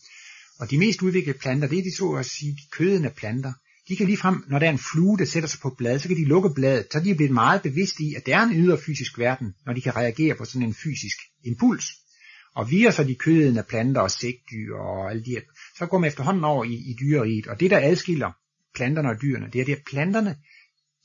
Og 0.58 0.70
de 0.70 0.78
mest 0.78 1.02
udviklede 1.02 1.38
planter, 1.38 1.68
det 1.68 1.78
er 1.78 1.82
de 1.82 1.96
så 1.96 2.10
at 2.10 2.26
sige 2.26 2.52
de 2.52 2.62
kødende 2.70 3.10
planter. 3.10 3.52
De 3.88 3.96
kan 3.96 4.06
ligefrem, 4.06 4.44
når 4.48 4.58
der 4.58 4.66
er 4.66 4.70
en 4.70 4.78
flue, 4.92 5.18
der 5.18 5.24
sætter 5.24 5.48
sig 5.48 5.60
på 5.60 5.70
blad, 5.78 5.98
så 5.98 6.08
kan 6.08 6.16
de 6.16 6.24
lukke 6.24 6.50
bladet, 6.54 6.86
så 6.92 7.00
de 7.00 7.10
er 7.10 7.14
blevet 7.14 7.32
meget 7.32 7.62
bevidste 7.62 8.04
i, 8.04 8.14
at 8.14 8.26
der 8.26 8.36
er 8.36 8.42
en 8.42 8.56
ydre 8.56 8.78
fysisk 8.78 9.18
verden, 9.18 9.54
når 9.66 9.72
de 9.72 9.80
kan 9.80 9.96
reagere 9.96 10.34
på 10.34 10.44
sådan 10.44 10.68
en 10.68 10.74
fysisk 10.74 11.18
impuls. 11.44 11.84
Og 12.54 12.70
vi 12.70 12.84
er 12.84 12.90
så 12.90 13.04
de 13.04 13.14
kødende 13.14 13.64
planter 13.68 14.00
og 14.00 14.10
sækdyr 14.10 14.74
og 14.74 15.10
alle 15.10 15.24
de 15.24 15.30
her. 15.30 15.40
Så 15.78 15.86
går 15.86 15.98
man 15.98 16.08
efterhånden 16.08 16.44
over 16.44 16.64
i, 16.64 16.74
i 16.74 16.96
dyreriet. 17.00 17.46
Og 17.46 17.60
det, 17.60 17.70
der 17.70 17.78
adskiller 17.82 18.32
planterne 18.74 19.08
og 19.08 19.22
dyrene, 19.22 19.48
det 19.52 19.60
er 19.60 19.64
det, 19.64 19.72
at 19.72 19.82
planterne, 19.90 20.36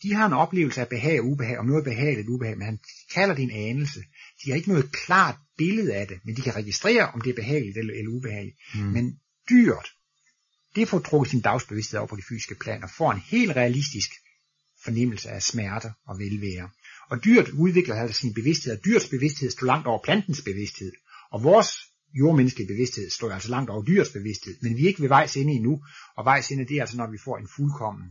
de 0.03 0.13
har 0.13 0.25
en 0.25 0.34
oplevelse 0.34 0.82
af 0.82 0.88
behag 0.88 1.19
og 1.19 1.25
ubehag, 1.25 1.57
om 1.57 1.65
noget 1.65 1.84
behageligt 1.84 2.30
ubehag, 2.30 2.57
men 2.57 2.65
han 2.65 2.80
kalder 3.13 3.36
det 3.36 3.43
en 3.43 3.51
anelse. 3.51 3.99
De 4.43 4.49
har 4.49 4.55
ikke 4.55 4.69
noget 4.69 4.91
klart 4.91 5.36
billede 5.57 5.95
af 5.95 6.07
det, 6.07 6.19
men 6.25 6.36
de 6.36 6.41
kan 6.41 6.55
registrere, 6.55 7.11
om 7.11 7.21
det 7.21 7.30
er 7.30 7.36
behageligt 7.36 7.78
eller, 7.78 7.93
eller 7.93 8.11
ubehageligt. 8.11 8.57
Mm. 8.75 8.82
Men 8.82 9.19
dyret, 9.49 9.88
det 10.76 10.88
får 10.88 10.99
trukket 10.99 11.32
sin 11.32 11.41
dagsbevidsthed 11.41 11.99
over 11.99 12.07
på 12.07 12.15
de 12.15 12.24
fysiske 12.30 12.55
plan 12.55 12.84
og 12.84 12.89
får 12.89 13.11
en 13.11 13.20
helt 13.20 13.51
realistisk 13.51 14.11
fornemmelse 14.84 15.30
af 15.30 15.43
smerte 15.43 15.93
og 16.07 16.20
velvære. 16.20 16.70
Og 17.09 17.24
dyret 17.24 17.49
udvikler 17.49 17.95
altså 17.95 18.20
sin 18.20 18.34
bevidsthed, 18.34 18.78
og 18.78 18.86
dyrets 18.86 19.07
bevidsthed 19.07 19.51
står 19.51 19.65
langt 19.65 19.88
over 19.88 20.03
plantens 20.03 20.41
bevidsthed. 20.41 20.91
Og 21.32 21.43
vores 21.43 21.70
jordmenneskelige 22.13 22.68
bevidsthed 22.68 23.09
står 23.09 23.32
altså 23.32 23.49
langt 23.49 23.70
over 23.70 23.84
dyrets 23.84 24.09
bevidsthed, 24.09 24.57
men 24.61 24.78
vi 24.78 24.84
er 24.84 24.88
ikke 24.88 25.01
ved 25.01 25.07
vejs 25.07 25.38
ende 25.38 25.53
endnu, 25.53 25.84
og 26.18 26.26
vejs 26.26 26.51
ende 26.51 26.68
det 26.68 26.78
er 26.78 26.82
altså, 26.82 26.97
når 26.97 27.11
vi 27.11 27.18
får 27.18 27.38
en 27.38 27.47
fuldkommen 27.55 28.07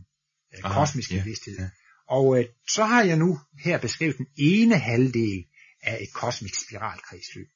øh, 0.53 0.59
Aha, 0.63 0.79
kosmisk 0.79 1.11
ja, 1.11 1.19
bevidsthed. 1.19 1.57
Ja. 1.59 1.69
Og 2.09 2.39
øh, 2.39 2.45
så 2.69 2.83
har 2.85 3.03
jeg 3.03 3.17
nu 3.17 3.39
her 3.63 3.77
beskrevet 3.77 4.17
den 4.17 4.27
ene 4.37 4.77
halvdel 4.77 5.45
af 5.83 5.97
et 6.01 6.13
kosmisk 6.13 6.55
spiralkredsløb. 6.67 7.47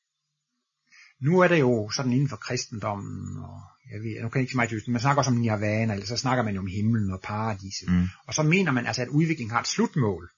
Nu 1.22 1.40
er 1.40 1.48
det 1.48 1.60
jo 1.60 1.90
sådan 1.90 2.14
inden 2.14 2.30
for 2.30 2.38
kristendommen, 2.38 3.38
og 3.38 3.62
jeg 3.92 4.00
ved, 4.04 4.22
nu 4.22 4.30
kan 4.30 4.40
jeg 4.40 4.44
ikke 4.44 4.52
så 4.52 4.58
meget 4.58 4.88
man 4.88 5.02
snakker 5.02 5.20
også 5.22 5.32
om 5.32 5.38
nirvana, 5.38 5.94
eller 5.94 6.06
så 6.06 6.18
snakker 6.18 6.44
man 6.44 6.54
jo 6.54 6.60
om 6.60 6.68
himlen 6.68 7.12
og 7.12 7.20
paradiset. 7.24 7.90
Mm. 7.90 8.08
Og 8.28 8.34
så 8.34 8.44
mener 8.44 8.72
man 8.72 8.86
altså, 8.86 9.02
at 9.02 9.08
udviklingen 9.08 9.52
har 9.52 9.62
et 9.62 9.68
slutmål. 9.68 10.30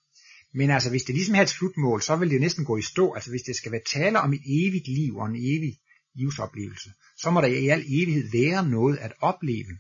Men 0.54 0.70
altså, 0.70 0.90
hvis 0.90 1.04
det 1.04 1.16
ligesom 1.16 1.36
har 1.36 1.42
et 1.42 1.50
slutmål, 1.50 2.02
så 2.02 2.16
vil 2.16 2.30
det 2.30 2.42
næsten 2.42 2.66
gå 2.66 2.78
i 2.78 2.82
stå. 2.82 3.14
Altså, 3.14 3.30
hvis 3.30 3.42
det 3.42 3.56
skal 3.56 3.72
være 3.72 3.82
tale 3.94 4.20
om 4.20 4.34
et 4.34 4.42
evigt 4.46 4.88
liv 4.88 5.18
og 5.18 5.26
en 5.26 5.36
evig 5.36 5.74
livsoplevelse, 6.16 6.90
så 7.18 7.32
må 7.32 7.42
der 7.42 7.48
i 7.48 7.68
al 7.68 7.84
evighed 7.88 8.32
være 8.32 8.70
noget 8.70 8.98
at 8.98 9.14
opleve. 9.22 9.78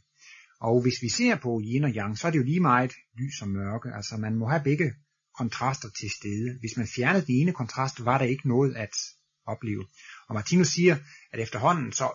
Og 0.61 0.81
hvis 0.81 1.01
vi 1.01 1.09
ser 1.09 1.35
på 1.35 1.61
yin 1.63 1.83
og 1.83 1.89
yang, 1.89 2.17
så 2.17 2.27
er 2.27 2.31
det 2.31 2.39
jo 2.39 2.43
lige 2.43 2.59
meget 2.59 2.93
lys 3.17 3.41
og 3.41 3.47
mørke. 3.47 3.89
Altså, 3.95 4.17
man 4.17 4.35
må 4.35 4.49
have 4.49 4.63
begge 4.63 4.93
kontraster 5.37 5.89
til 5.99 6.09
stede. 6.09 6.59
Hvis 6.59 6.77
man 6.77 6.87
fjernede 6.87 7.25
den 7.25 7.35
ene 7.35 7.51
kontrast, 7.51 8.05
var 8.05 8.17
der 8.17 8.25
ikke 8.25 8.47
noget 8.47 8.75
at 8.75 8.95
opleve. 9.45 9.85
Og 10.27 10.35
Martinus 10.35 10.67
siger, 10.67 10.97
at 11.33 11.39
efterhånden 11.39 11.91
så 11.91 12.07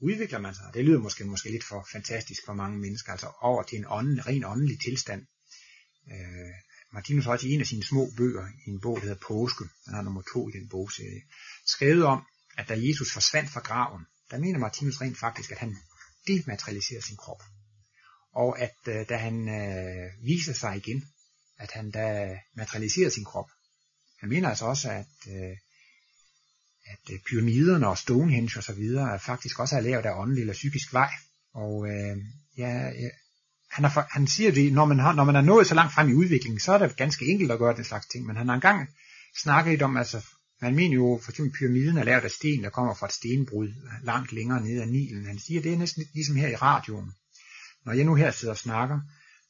udvikler 0.00 0.38
man 0.38 0.54
sig, 0.54 0.70
det 0.74 0.84
lyder 0.84 0.98
måske, 0.98 1.24
måske 1.24 1.50
lidt 1.50 1.64
for 1.64 1.88
fantastisk 1.92 2.40
for 2.46 2.54
mange 2.54 2.78
mennesker, 2.78 3.12
altså 3.12 3.32
over 3.40 3.62
til 3.62 3.78
en 3.78 3.86
ånden, 3.88 4.26
ren 4.26 4.44
åndelig 4.44 4.80
tilstand. 4.80 5.26
Øh, 6.12 6.54
Martinus 6.92 7.24
har 7.24 7.32
også 7.32 7.46
i 7.46 7.50
en 7.50 7.60
af 7.60 7.66
sine 7.66 7.84
små 7.84 8.10
bøger, 8.16 8.46
i 8.66 8.70
en 8.70 8.80
bog, 8.80 8.96
der 8.96 9.02
hedder 9.02 9.26
Påske, 9.28 9.64
han 9.86 9.94
har 9.94 10.02
nummer 10.02 10.22
to 10.32 10.48
i 10.48 10.52
den 10.52 10.68
bogserie, 10.68 11.22
skrevet 11.66 12.04
om, 12.04 12.26
at 12.58 12.68
da 12.68 12.74
Jesus 12.86 13.12
forsvandt 13.12 13.50
fra 13.50 13.60
graven, 13.60 14.06
der 14.30 14.38
mener 14.38 14.58
Martinus 14.58 15.00
rent 15.00 15.18
faktisk, 15.18 15.50
at 15.50 15.58
han 15.58 15.76
dematerialiserer 16.26 17.00
sin 17.00 17.16
krop. 17.16 17.42
Og 18.32 18.58
at 18.58 18.76
øh, 18.88 19.08
da 19.08 19.16
han 19.16 19.48
øh, 19.48 20.24
viser 20.24 20.52
sig 20.52 20.76
igen, 20.76 21.04
at 21.58 21.70
han 21.72 21.90
da 21.90 22.38
materialiserer 22.56 23.10
sin 23.10 23.24
krop. 23.24 23.50
Han 24.20 24.28
mener 24.28 24.48
altså 24.48 24.64
også, 24.64 24.90
at, 24.90 25.14
øh, 25.28 25.56
at 26.92 27.12
øh, 27.12 27.18
pyramiderne 27.30 27.88
og 27.88 27.98
Stonehenge 27.98 28.58
og 28.58 28.62
så 28.62 28.72
videre 28.72 29.18
faktisk 29.18 29.58
også 29.58 29.76
er 29.76 29.80
lavet 29.80 30.06
af 30.06 30.20
åndelig 30.20 30.40
eller 30.40 30.52
psykisk 30.52 30.92
vej. 30.92 31.10
Og 31.54 31.88
øh, 31.88 32.16
ja, 32.56 32.90
han, 33.70 33.84
er, 33.84 34.12
han 34.12 34.26
siger 34.26 34.52
det, 34.52 34.72
når 34.72 34.84
man, 34.84 34.98
har, 34.98 35.12
når 35.14 35.24
man 35.24 35.36
er 35.36 35.40
nået 35.40 35.66
så 35.66 35.74
langt 35.74 35.94
frem 35.94 36.08
i 36.08 36.14
udviklingen, 36.14 36.60
så 36.60 36.72
er 36.72 36.78
det 36.78 36.96
ganske 36.96 37.24
enkelt 37.26 37.52
at 37.52 37.58
gøre 37.58 37.76
den 37.76 37.84
slags 37.84 38.06
ting. 38.06 38.26
Men 38.26 38.36
han 38.36 38.48
har 38.48 38.54
engang 38.54 38.88
snakket 39.42 39.70
lidt 39.70 39.82
om, 39.82 39.96
altså, 39.96 40.26
man 40.62 40.74
mener 40.74 40.94
jo, 40.94 41.20
for 41.22 41.30
eksempel 41.30 41.58
pyramiden 41.58 41.98
er 41.98 42.04
lavet 42.04 42.24
af 42.24 42.30
sten, 42.30 42.64
der 42.64 42.70
kommer 42.70 42.94
fra 42.94 43.06
et 43.06 43.12
stenbrud 43.12 43.68
langt 44.04 44.32
længere 44.32 44.60
nede 44.60 44.82
af 44.82 44.88
Nilen. 44.88 45.26
Han 45.26 45.38
siger, 45.38 45.62
det 45.62 45.72
er 45.72 45.78
næsten 45.78 46.04
ligesom 46.14 46.36
her 46.36 46.48
i 46.48 46.56
radioen. 46.56 47.12
Når 47.86 47.92
jeg 47.92 48.04
nu 48.04 48.14
her 48.14 48.30
sidder 48.30 48.54
og 48.54 48.58
snakker, 48.58 49.00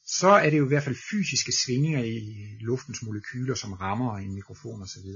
så 0.05 0.29
er 0.29 0.49
det 0.49 0.57
jo 0.57 0.65
i 0.65 0.67
hvert 0.67 0.83
fald 0.83 1.03
fysiske 1.11 1.51
svingninger 1.51 2.03
i 2.03 2.17
luftens 2.59 3.01
molekyler, 3.03 3.55
som 3.55 3.73
rammer 3.73 4.17
en 4.17 4.35
mikrofon 4.35 4.81
osv. 4.81 5.07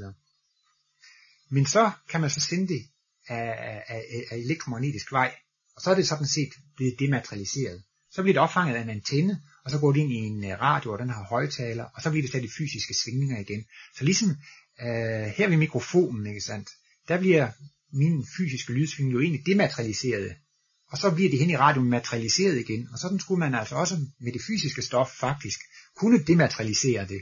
Men 1.49 1.65
så 1.65 1.91
kan 2.09 2.21
man 2.21 2.29
så 2.29 2.39
sende 2.39 2.67
det 2.67 2.81
af, 3.27 3.83
af, 3.87 4.03
af 4.31 4.37
elektromagnetisk 4.37 5.11
vej, 5.11 5.35
og 5.75 5.81
så 5.81 5.91
er 5.91 5.95
det 5.95 6.07
sådan 6.07 6.27
set 6.27 6.53
blevet 6.75 6.99
dematerialiseret. 6.99 7.83
Så 8.11 8.21
bliver 8.21 8.33
det 8.33 8.41
opfanget 8.41 8.75
af 8.75 8.81
en 8.81 8.89
antenne, 8.89 9.41
og 9.65 9.71
så 9.71 9.79
går 9.79 9.91
det 9.91 9.99
ind 9.99 10.11
i 10.11 10.15
en 10.15 10.43
øh, 10.51 10.61
radio, 10.61 10.91
og 10.91 10.99
den 10.99 11.09
har 11.09 11.23
højtaler, 11.23 11.83
og 11.83 12.01
så 12.01 12.09
bliver 12.09 12.23
det 12.23 12.29
stadig 12.29 12.49
fysiske 12.57 12.93
svingninger 12.93 13.39
igen. 13.39 13.65
Så 13.97 14.03
ligesom 14.05 14.29
øh, 14.81 15.25
her 15.37 15.47
ved 15.47 15.57
mikrofonen, 15.57 16.27
ikke 16.27 16.41
sandt, 16.41 16.69
der 17.07 17.19
bliver 17.19 17.51
min 17.93 18.25
fysiske 18.37 18.73
lydsving 18.73 19.11
jo 19.11 19.19
egentlig 19.19 19.45
dematerialiseret, 19.45 20.35
og 20.91 20.97
så 20.97 21.11
bliver 21.11 21.29
det 21.29 21.39
hen 21.39 21.49
i 21.49 21.57
radioen 21.57 21.89
materialiseret 21.89 22.59
igen, 22.59 22.87
og 22.91 22.99
sådan 22.99 23.19
skulle 23.19 23.39
man 23.39 23.55
altså 23.55 23.75
også 23.75 23.95
med 24.19 24.33
det 24.33 24.41
fysiske 24.47 24.81
stof 24.81 25.09
faktisk 25.19 25.59
kunne 25.95 26.23
dematerialisere 26.23 27.07
det, 27.07 27.21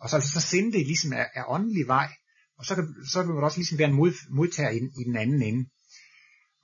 og 0.00 0.10
så, 0.10 0.16
altså 0.16 0.32
så 0.32 0.40
sende 0.40 0.72
det 0.72 0.86
ligesom 0.86 1.12
af, 1.12 1.26
af 1.34 1.44
åndelig 1.48 1.86
vej, 1.86 2.08
og 2.58 2.64
så, 2.66 2.74
kan, 2.74 2.94
så 3.12 3.22
vil 3.22 3.34
man 3.34 3.44
også 3.44 3.58
ligesom 3.58 3.78
være 3.78 3.88
en 3.88 3.94
mod, 3.94 4.12
modtager 4.30 4.70
i, 4.70 4.76
i 4.76 5.04
den 5.04 5.16
anden 5.16 5.42
ende. 5.42 5.68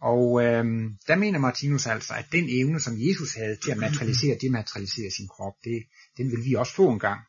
Og 0.01 0.45
øh, 0.45 0.65
der 1.09 1.17
mener 1.17 1.39
Martinus 1.39 1.87
altså, 1.87 2.15
at 2.15 2.27
den 2.33 2.47
evne, 2.49 2.81
som 2.81 2.95
Jesus 2.99 3.35
havde 3.35 3.57
til 3.57 3.71
at 3.71 3.77
materialisere, 3.77 4.39
dematerialisere 4.41 5.11
sin 5.11 5.29
krop, 5.29 5.55
det, 5.65 5.83
den 6.17 6.31
vil 6.31 6.45
vi 6.45 6.55
også 6.55 6.75
få 6.75 6.91
en 6.91 6.99
gang. 6.99 7.21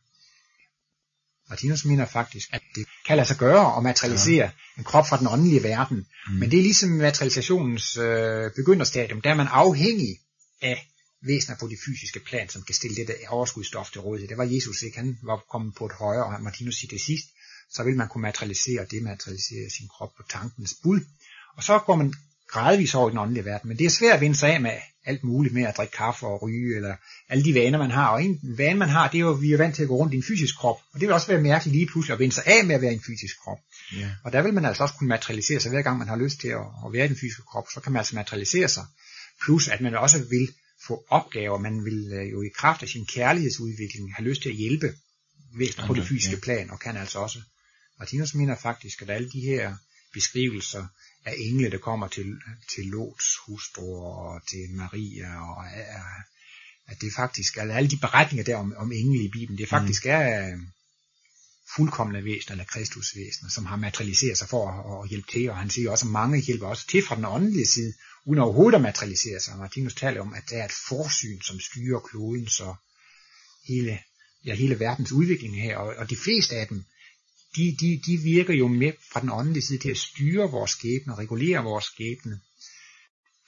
Martinus 1.49 1.86
mener 1.86 2.05
faktisk, 2.05 2.49
at 2.53 2.61
det 2.76 2.86
kan 3.07 3.18
lade 3.18 3.28
sig 3.28 3.38
gøre 3.38 3.78
at 3.78 3.84
materialisere 3.84 4.45
ja. 4.45 4.78
en 4.78 4.84
krop 4.84 5.07
fra 5.09 5.18
den 5.18 5.28
åndelige 5.28 5.63
verden. 5.63 5.97
Mm. 5.97 6.34
Men 6.34 6.51
det 6.51 6.59
er 6.59 6.63
ligesom 6.63 6.89
materialisationens 6.89 7.97
øh, 7.97 8.51
begynderstadium, 8.55 9.22
der 9.22 9.30
er 9.30 9.36
man 9.36 9.47
afhængig 9.49 10.20
af 10.61 10.89
væsener 11.22 11.57
på 11.59 11.68
det 11.68 11.78
fysiske 11.86 12.20
plan, 12.20 12.49
som 12.49 12.61
kan 12.61 12.76
stille 12.76 12.95
det 12.95 13.16
overskudstof 13.28 13.91
til 13.91 14.01
rådighed. 14.01 14.30
Det 14.30 14.38
var 14.38 14.43
Jesus 14.43 14.82
ikke, 14.82 14.97
han 14.97 15.18
var 15.24 15.45
kommet 15.51 15.76
på 15.76 15.86
et 15.86 15.91
højere, 15.91 16.26
og 16.26 16.43
Martinus 16.43 16.76
siger 16.76 16.89
det 16.89 17.01
sidst, 17.01 17.28
så 17.74 17.84
vil 17.84 17.95
man 17.95 18.07
kunne 18.07 18.22
materialisere 18.22 18.82
og 18.82 18.91
dematerialisere 18.91 19.70
sin 19.70 19.88
krop 19.88 20.11
på 20.18 20.24
tankens 20.30 20.76
bud. 20.84 20.99
Og 21.57 21.63
så 21.63 21.80
går 21.80 21.95
man 21.95 22.13
gradvis 22.47 22.95
over 22.95 23.09
i 23.09 23.11
den 23.11 23.20
åndelige 23.20 23.45
verden. 23.45 23.68
Men 23.68 23.78
det 23.78 23.86
er 23.86 23.89
svært 23.89 24.16
at 24.16 24.22
vende 24.22 24.36
sig 24.36 24.53
af 24.53 24.61
med 24.61 24.72
alt 25.05 25.24
muligt 25.24 25.53
med 25.53 25.63
at 25.63 25.78
drikke 25.78 25.93
kaffe 25.93 26.26
og 26.26 26.41
ryge, 26.41 26.76
eller 26.76 26.95
alle 27.30 27.43
de 27.43 27.53
vaner, 27.53 27.78
man 27.78 27.91
har. 27.91 28.07
Og 28.07 28.24
en 28.24 28.39
vane, 28.57 28.80
man 28.80 28.89
har, 28.89 29.07
det 29.07 29.18
er 29.18 29.22
jo, 29.22 29.34
at 29.34 29.41
vi 29.41 29.53
er 29.53 29.57
vant 29.57 29.76
til 29.76 29.82
at 29.82 29.88
gå 29.88 29.95
rundt 29.95 30.13
i 30.13 30.18
en 30.18 30.24
fysisk 30.24 30.57
krop. 30.57 30.78
Og 30.93 30.99
det 30.99 31.07
vil 31.07 31.13
også 31.13 31.28
være 31.28 31.41
mærkeligt 31.41 31.76
lige 31.76 31.88
pludselig 31.88 32.13
at 32.13 32.20
vende 32.20 32.36
sig 32.36 32.43
af 32.45 32.66
med 32.66 32.76
at 32.76 32.82
være 32.82 32.91
i 32.91 32.95
en 32.95 33.03
fysisk 33.07 33.36
krop. 33.43 33.57
Ja. 33.95 34.09
Og 34.24 34.32
der 34.34 34.41
vil 34.41 34.53
man 34.53 34.66
altså 34.66 34.84
også 34.84 34.95
kunne 34.95 35.07
materialisere 35.07 35.59
sig, 35.59 35.72
hver 35.72 35.82
gang 35.82 35.97
man 35.97 36.07
har 36.07 36.16
lyst 36.16 36.39
til 36.39 36.47
at, 36.47 36.66
at 36.86 36.93
være 36.93 37.05
i 37.05 37.07
den 37.07 37.18
fysiske 37.18 37.43
krop, 37.51 37.66
så 37.74 37.80
kan 37.80 37.91
man 37.91 37.99
altså 37.99 38.16
materialisere 38.16 38.68
sig. 38.68 38.86
Plus 39.45 39.68
at 39.68 39.82
man 39.82 39.95
også 39.95 40.18
vil 40.30 40.47
få 40.88 41.05
opgaver, 41.09 41.57
man 41.57 41.86
vil 41.86 42.13
øh, 42.13 42.32
jo 42.32 42.41
i 42.41 42.49
kraft 42.55 42.84
af 42.84 42.89
sin 42.89 43.05
kærlighedsudvikling 43.05 44.16
have 44.16 44.30
lyst 44.30 44.41
til 44.41 44.49
at 44.49 44.55
hjælpe 44.55 44.93
væsener 45.57 45.88
på 45.88 45.93
det 45.93 46.07
fysiske 46.07 46.41
plan, 46.41 46.70
og 46.70 46.80
kan 46.80 46.97
altså 46.97 47.20
også. 47.20 47.39
Martinus 48.00 48.36
mener 48.36 48.56
faktisk, 48.56 49.02
at 49.02 49.10
alle 49.10 49.30
de 49.30 49.41
her 49.41 49.76
beskrivelser 50.14 50.88
af 51.26 51.34
engle, 51.38 51.72
der 51.72 51.78
kommer 51.78 52.08
til, 52.08 52.41
til 52.76 52.86
Lots 52.86 53.26
hustru 53.46 53.96
og 53.96 54.48
til 54.48 54.70
Maria, 54.72 55.30
og 55.50 55.66
at 56.88 57.02
det 57.02 57.14
faktisk, 57.16 57.58
altså 57.58 57.76
alle 57.76 57.89
de 57.89 57.98
beretninger 57.98 58.43
der 58.43 58.58
om, 58.58 58.74
om 58.78 58.91
engle 58.91 59.24
i 59.24 59.32
Bibelen, 59.32 59.58
det 59.58 59.70
faktisk 59.70 60.06
mm. 60.06 60.12
er 60.12 60.48
øh, 60.48 60.60
fuldkommende 61.76 62.24
væsener, 62.24 62.52
eller 62.52 62.66
kristusvæsener, 62.66 63.50
som 63.50 63.66
har 63.66 63.76
materialiseret 63.76 64.38
sig 64.38 64.50
for 64.50 64.70
at, 64.70 65.04
at 65.04 65.10
hjælpe 65.10 65.32
til, 65.32 65.50
og 65.50 65.58
han 65.58 65.70
siger 65.70 65.91
også, 65.91 66.06
at 66.06 66.12
mange 66.12 66.41
hjælper 66.41 66.68
også 66.68 66.88
til 66.88 67.04
fra 67.08 67.16
den 67.16 67.26
åndelige 67.26 67.66
side, 67.66 67.93
uden 68.26 68.39
overhovedet 68.39 68.76
at 68.76 68.82
materialisere 68.82 69.39
sig. 69.39 69.58
Martinus 69.58 69.96
taler 69.96 70.22
om, 70.22 70.34
at 70.34 70.43
der 70.50 70.58
er 70.58 70.66
et 70.66 70.72
forsyn, 70.89 71.41
som 71.41 71.60
styrer 71.60 72.00
kloden, 72.00 72.48
så 72.48 72.76
hele, 73.68 74.00
ja, 74.46 74.56
hele 74.56 74.80
verdens 74.80 75.12
udvikling 75.12 75.62
her, 75.62 75.78
og, 75.78 75.96
og 75.98 76.10
de 76.10 76.16
fleste 76.16 76.56
af 76.56 76.68
dem, 76.68 76.86
de, 77.56 77.76
de, 77.82 78.01
de 78.06 78.18
virker 78.18 78.53
jo 78.53 78.68
med 78.68 78.91
fra 79.12 79.22
den 79.22 79.30
åndelige 79.30 79.64
side 79.64 79.80
til 79.80 79.89
at 79.89 79.97
styre 79.97 80.51
vores 80.51 80.72
skæbne, 80.72 81.14
og 81.14 81.20
regulere 81.20 81.64
vores 81.64 81.86
skæbne. 81.86 82.39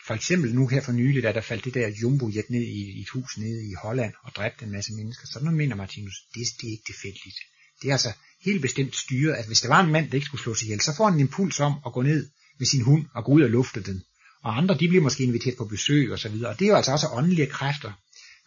For 0.07 0.13
eksempel 0.13 0.55
nu 0.55 0.67
her 0.67 0.81
for 0.81 0.91
nylig, 0.91 1.23
da 1.23 1.31
der 1.31 1.41
faldt 1.41 1.65
det 1.65 1.73
der 1.73 1.87
jumbojet 2.01 2.49
ned 2.49 2.61
i, 2.61 2.81
i 2.97 3.01
et 3.01 3.09
hus 3.09 3.37
nede 3.37 3.69
i 3.71 3.73
Holland 3.83 4.13
og 4.23 4.31
dræbte 4.35 4.65
en 4.65 4.71
masse 4.71 4.93
mennesker, 4.93 5.27
så 5.27 5.39
noget 5.39 5.57
mener 5.57 5.75
Martinus, 5.75 6.17
det, 6.33 6.47
det 6.61 6.67
er 6.67 6.71
ikke 6.71 6.83
tilfældigt. 6.85 7.37
Det 7.81 7.87
er 7.87 7.91
altså 7.91 8.11
helt 8.41 8.61
bestemt 8.61 8.95
styret, 8.95 9.33
at 9.33 9.47
hvis 9.47 9.61
der 9.61 9.67
var 9.67 9.83
en 9.83 9.91
mand, 9.91 10.09
der 10.09 10.15
ikke 10.15 10.25
skulle 10.25 10.41
slås 10.41 10.63
ihjel, 10.63 10.81
så 10.81 10.95
får 10.97 11.05
han 11.05 11.13
en 11.13 11.19
impuls 11.19 11.59
om 11.59 11.73
at 11.85 11.93
gå 11.93 12.01
ned 12.01 12.29
med 12.59 12.67
sin 12.67 12.81
hund 12.81 13.05
og 13.15 13.25
gå 13.25 13.31
ud 13.31 13.41
og 13.41 13.49
lufte 13.49 13.83
den. 13.83 14.03
Og 14.43 14.57
andre, 14.57 14.77
de 14.79 14.87
bliver 14.87 15.03
måske 15.03 15.23
inviteret 15.23 15.57
på 15.57 15.65
besøg 15.65 16.11
og 16.11 16.19
så 16.19 16.29
videre. 16.29 16.49
Og 16.49 16.59
det 16.59 16.65
er 16.65 16.69
jo 16.69 16.75
altså 16.75 16.91
også 16.91 17.07
åndelige 17.11 17.47
kræfter. 17.47 17.91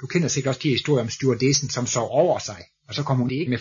Du 0.00 0.06
kender 0.06 0.28
sikkert 0.28 0.50
også 0.50 0.61
de 0.62 0.68
historier 0.68 1.02
om 1.02 1.11
stewardessen, 1.11 1.70
som 1.70 1.86
sov 1.86 2.08
over 2.11 2.38
sig, 2.38 2.64
og 2.88 2.94
så 2.94 3.02
kom 3.02 3.16
hun 3.16 3.30
ikke 3.30 3.50
med 3.50 3.58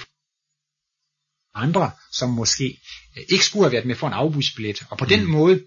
andre, 1.55 1.91
som 2.11 2.29
måske 2.29 2.79
øh, 3.17 3.23
ikke 3.29 3.45
skulle 3.45 3.65
have 3.65 3.71
været 3.71 3.85
med 3.85 3.95
for 3.95 4.07
en 4.07 4.13
afbudsbillet. 4.13 4.83
Og 4.89 4.97
på 4.97 5.05
mm. 5.05 5.09
den 5.09 5.25
måde, 5.25 5.61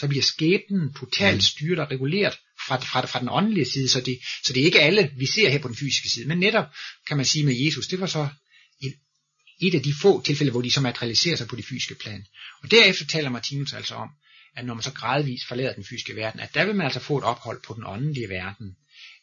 så 0.00 0.08
bliver 0.08 0.22
skæbnen 0.22 0.94
totalt 0.94 1.34
Mm. 1.34 1.40
styret 1.40 1.78
og 1.78 1.90
reguleret 1.90 2.38
fra, 2.66 2.76
fra, 2.76 3.06
fra 3.06 3.20
den 3.20 3.28
åndelige 3.28 3.64
side, 3.64 3.88
så 3.88 4.00
det, 4.00 4.18
så 4.44 4.52
det 4.52 4.60
er 4.60 4.64
ikke 4.64 4.80
alle, 4.80 5.10
vi 5.16 5.26
ser 5.26 5.50
her 5.50 5.58
på 5.58 5.68
den 5.68 5.76
fysiske 5.76 6.08
side. 6.08 6.28
Men 6.28 6.38
netop, 6.38 6.66
kan 7.08 7.16
man 7.16 7.26
sige 7.26 7.44
med 7.44 7.54
Jesus, 7.64 7.86
det 7.86 8.00
var 8.00 8.06
så 8.06 8.28
et, 8.82 8.94
et 9.60 9.74
af 9.74 9.82
de 9.82 9.94
få 10.02 10.22
tilfælde, 10.22 10.50
hvor 10.52 10.62
de 10.62 10.70
så 10.70 10.80
materialiserer 10.80 11.36
sig 11.36 11.48
på 11.48 11.56
det 11.56 11.64
fysiske 11.64 11.94
plan. 11.94 12.24
Og 12.62 12.70
derefter 12.70 13.06
taler 13.06 13.30
Martinus 13.30 13.72
altså 13.72 13.94
om, 13.94 14.08
at 14.56 14.64
når 14.64 14.74
man 14.74 14.82
så 14.82 14.92
gradvist 14.92 15.48
forlader 15.48 15.72
den 15.72 15.84
fysiske 15.84 16.16
verden, 16.16 16.40
at 16.40 16.54
der 16.54 16.64
vil 16.64 16.74
man 16.74 16.84
altså 16.84 17.00
få 17.00 17.18
et 17.18 17.24
ophold 17.24 17.60
på 17.66 17.74
den 17.74 17.84
åndelige 17.86 18.28
verden 18.28 18.76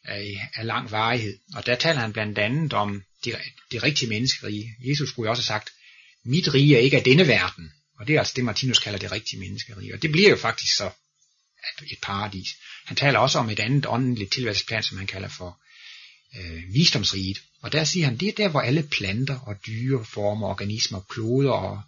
af, 0.04 0.50
af 0.54 0.66
lang 0.66 0.90
varighed. 0.90 1.38
Og 1.54 1.66
der 1.66 1.74
taler 1.74 2.00
han 2.00 2.12
blandt 2.12 2.38
andet 2.38 2.72
om 2.72 3.02
det, 3.26 3.38
det 3.70 3.82
rigtige 3.82 4.08
menneskerige. 4.08 4.74
Jesus 4.80 5.08
skulle 5.08 5.26
jo 5.26 5.30
også 5.30 5.42
have 5.42 5.46
sagt, 5.58 5.70
mit 6.24 6.54
rige 6.54 6.76
er 6.76 6.80
ikke 6.80 6.96
af 6.96 7.04
denne 7.04 7.26
verden. 7.28 7.72
Og 7.98 8.06
det 8.06 8.14
er 8.14 8.18
altså 8.18 8.32
det, 8.36 8.44
Martinus 8.44 8.78
kalder 8.78 8.98
det 8.98 9.12
rigtige 9.12 9.40
menneskerige. 9.40 9.94
Og 9.94 10.02
det 10.02 10.12
bliver 10.12 10.30
jo 10.30 10.36
faktisk 10.36 10.76
så 10.76 10.90
et 11.92 11.98
paradis. 12.02 12.48
Han 12.84 12.96
taler 12.96 13.18
også 13.18 13.38
om 13.38 13.50
et 13.50 13.60
andet 13.60 13.86
åndeligt 13.86 14.32
tilværelsesplan, 14.32 14.82
som 14.82 14.98
han 14.98 15.06
kalder 15.06 15.28
for 15.28 15.60
øh, 16.38 16.62
visdomsriget. 16.74 17.38
Og 17.62 17.72
der 17.72 17.84
siger 17.84 18.06
han, 18.06 18.16
det 18.16 18.28
er 18.28 18.32
der, 18.32 18.48
hvor 18.48 18.60
alle 18.60 18.82
planter 18.82 19.38
og 19.38 19.56
dyre 19.66 20.04
former, 20.04 20.46
organismer, 20.46 21.00
kloder 21.00 21.50
og 21.52 21.82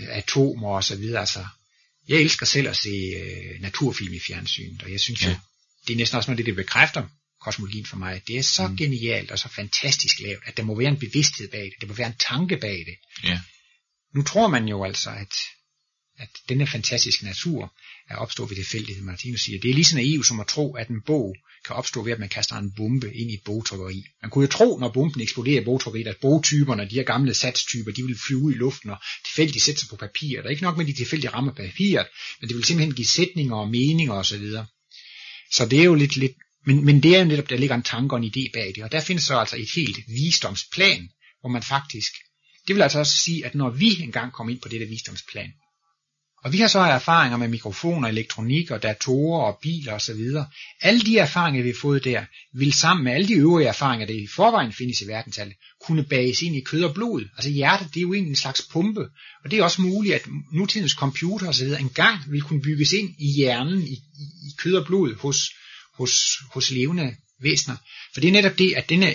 øh, 0.00 0.16
atomer 0.16 0.68
og 0.68 0.84
så 0.84 0.96
videre. 0.96 1.20
Altså, 1.20 1.46
jeg 2.08 2.18
elsker 2.18 2.46
selv 2.46 2.68
at 2.68 2.76
se 2.76 2.88
øh, 2.88 3.60
naturfilm 3.60 4.12
i 4.14 4.20
fjernsynet, 4.20 4.82
og 4.82 4.92
jeg 4.92 5.00
synes 5.00 5.22
Ja. 5.22 5.28
jo, 5.28 5.34
det 5.86 5.92
er 5.92 5.96
næsten 5.96 6.16
også 6.16 6.30
noget, 6.30 6.38
det, 6.38 6.46
det 6.46 6.56
bekræfter 6.56 7.08
kosmologien 7.40 7.86
for 7.86 7.96
mig. 7.96 8.22
Det 8.26 8.38
er 8.38 8.42
så 8.42 8.68
Mm. 8.68 8.76
genialt 8.76 9.30
og 9.30 9.38
så 9.38 9.48
fantastisk 9.48 10.20
lavet, 10.20 10.38
at 10.46 10.56
der 10.56 10.62
må 10.62 10.78
være 10.78 10.88
en 10.88 10.98
bevidsthed 10.98 11.48
bag 11.50 11.64
det. 11.64 11.74
Der 11.80 11.86
må 11.86 11.94
være 11.94 12.06
en 12.06 12.18
tanke 12.28 12.56
bag 12.56 12.78
det. 12.86 12.96
Ja. 13.24 13.40
Nu 14.14 14.22
tror 14.22 14.48
man 14.48 14.68
jo 14.68 14.84
altså, 14.84 15.10
at, 15.10 15.34
at 16.18 16.28
denne 16.48 16.66
fantastiske 16.66 17.24
natur 17.24 17.74
er 18.10 18.16
opstået 18.16 18.50
ved 18.50 18.56
tilfældighed. 18.56 19.02
Martinus 19.02 19.40
siger, 19.40 19.60
det 19.60 19.70
er 19.70 19.74
lige 19.74 19.84
så 19.84 19.96
naivt 19.96 20.26
som 20.26 20.40
at 20.40 20.46
tro, 20.46 20.74
at 20.76 20.88
en 20.88 21.02
bog 21.06 21.36
kan 21.64 21.76
opstå 21.76 22.02
ved, 22.02 22.12
at 22.12 22.18
man 22.18 22.28
kaster 22.28 22.56
en 22.56 22.72
bombe 22.76 23.14
ind 23.14 23.30
i 23.30 23.34
et 23.34 23.40
bogtrykkeri. 23.44 24.04
Man 24.22 24.30
kunne 24.30 24.42
jo 24.44 24.50
tro, 24.50 24.78
når 24.78 24.92
bomben 24.92 25.20
eksploderer 25.22 25.60
i 25.60 25.64
bogtrykkeriet, 25.64 26.06
at 26.06 26.16
bogtyperne, 26.20 26.90
de 26.90 26.94
her 26.94 27.02
gamle 27.02 27.34
satstyper, 27.34 27.92
de 27.92 28.02
vil 28.02 28.18
flyve 28.26 28.38
ud 28.40 28.52
i 28.52 28.56
luften 28.56 28.90
og 28.90 28.98
tilfældigt 29.26 29.64
sætte 29.64 29.80
sig 29.80 29.88
på 29.88 29.96
papir. 29.96 30.36
Der 30.40 30.46
er 30.46 30.50
ikke 30.50 30.62
nok 30.62 30.76
med, 30.76 30.84
at 30.84 30.88
de 30.88 30.96
tilfældigt 31.02 31.34
rammer 31.34 31.52
papiret, 31.52 32.06
men 32.40 32.48
det 32.48 32.56
vil 32.56 32.64
simpelthen 32.64 32.94
give 32.94 33.06
sætninger 33.06 33.56
og 33.56 33.68
meninger 33.70 34.14
osv. 34.14 34.46
Så 35.52 35.66
det 35.70 35.80
er 35.80 35.84
jo 35.84 35.94
lidt, 35.94 36.16
lidt 36.16 36.36
men, 36.66 36.84
men 36.84 37.02
det 37.02 37.16
er 37.16 37.18
jo 37.18 37.24
netop, 37.24 37.50
der 37.50 37.56
ligger 37.56 37.74
en 37.74 37.82
tanke 37.82 38.14
og 38.14 38.18
en 38.18 38.32
idé 38.36 38.50
bag 38.54 38.72
det, 38.74 38.84
og 38.84 38.92
der 38.92 39.00
findes 39.00 39.24
så 39.24 39.38
altså 39.38 39.56
et 39.56 39.68
helt 39.76 39.98
visdomsplan, 40.08 41.08
hvor 41.40 41.50
man 41.50 41.62
faktisk, 41.62 42.12
det 42.66 42.74
vil 42.74 42.82
altså 42.82 42.98
også 42.98 43.16
sige, 43.16 43.46
at 43.46 43.54
når 43.54 43.70
vi 43.70 44.02
engang 44.02 44.32
kommer 44.32 44.52
ind 44.52 44.60
på 44.60 44.68
dette 44.68 44.86
visdomsplan, 44.86 45.52
og 46.46 46.52
vi 46.52 46.58
har 46.58 46.68
så 46.68 46.78
erfaringer 46.78 47.36
med 47.36 47.48
mikrofoner, 47.48 48.08
elektronik 48.08 48.70
og 48.70 48.82
datorer 48.82 49.52
og 49.52 49.58
biler 49.62 49.92
osv. 49.92 50.20
Alle 50.80 51.00
de 51.00 51.18
erfaringer, 51.18 51.62
vi 51.62 51.68
har 51.68 51.76
fået 51.80 52.04
der, 52.04 52.24
vil 52.54 52.72
sammen 52.72 53.04
med 53.04 53.12
alle 53.12 53.28
de 53.28 53.34
øvrige 53.34 53.68
erfaringer, 53.68 54.06
der 54.06 54.14
i 54.14 54.26
forvejen 54.36 54.72
findes 54.72 55.00
i 55.00 55.06
verdensallet, 55.06 55.56
kunne 55.86 56.04
bages 56.04 56.42
ind 56.42 56.56
i 56.56 56.60
kød 56.60 56.84
og 56.84 56.94
blod. 56.94 57.28
Altså 57.36 57.50
hjertet, 57.50 57.88
det 57.94 57.96
er 57.96 58.02
jo 58.02 58.14
egentlig 58.14 58.30
en 58.30 58.36
slags 58.36 58.62
pumpe, 58.72 59.00
og 59.44 59.50
det 59.50 59.58
er 59.58 59.62
også 59.62 59.82
muligt, 59.82 60.14
at 60.14 60.22
nutidens 60.52 60.92
computer 60.92 61.48
osv. 61.48 61.68
engang 61.80 62.18
vil 62.30 62.42
kunne 62.42 62.62
bygges 62.62 62.92
ind 62.92 63.10
i 63.18 63.32
hjernen, 63.36 63.82
i, 63.82 63.96
i, 64.22 64.24
i 64.48 64.50
kød 64.58 64.74
og 64.74 64.86
blod 64.86 65.14
hos, 65.14 65.38
hos, 65.98 66.12
hos 66.54 66.70
levende 66.70 67.16
væsener. 67.42 67.76
For 68.12 68.20
det 68.20 68.28
er 68.28 68.32
netop 68.32 68.58
det, 68.58 68.74
at 68.74 68.88
denne 68.88 69.14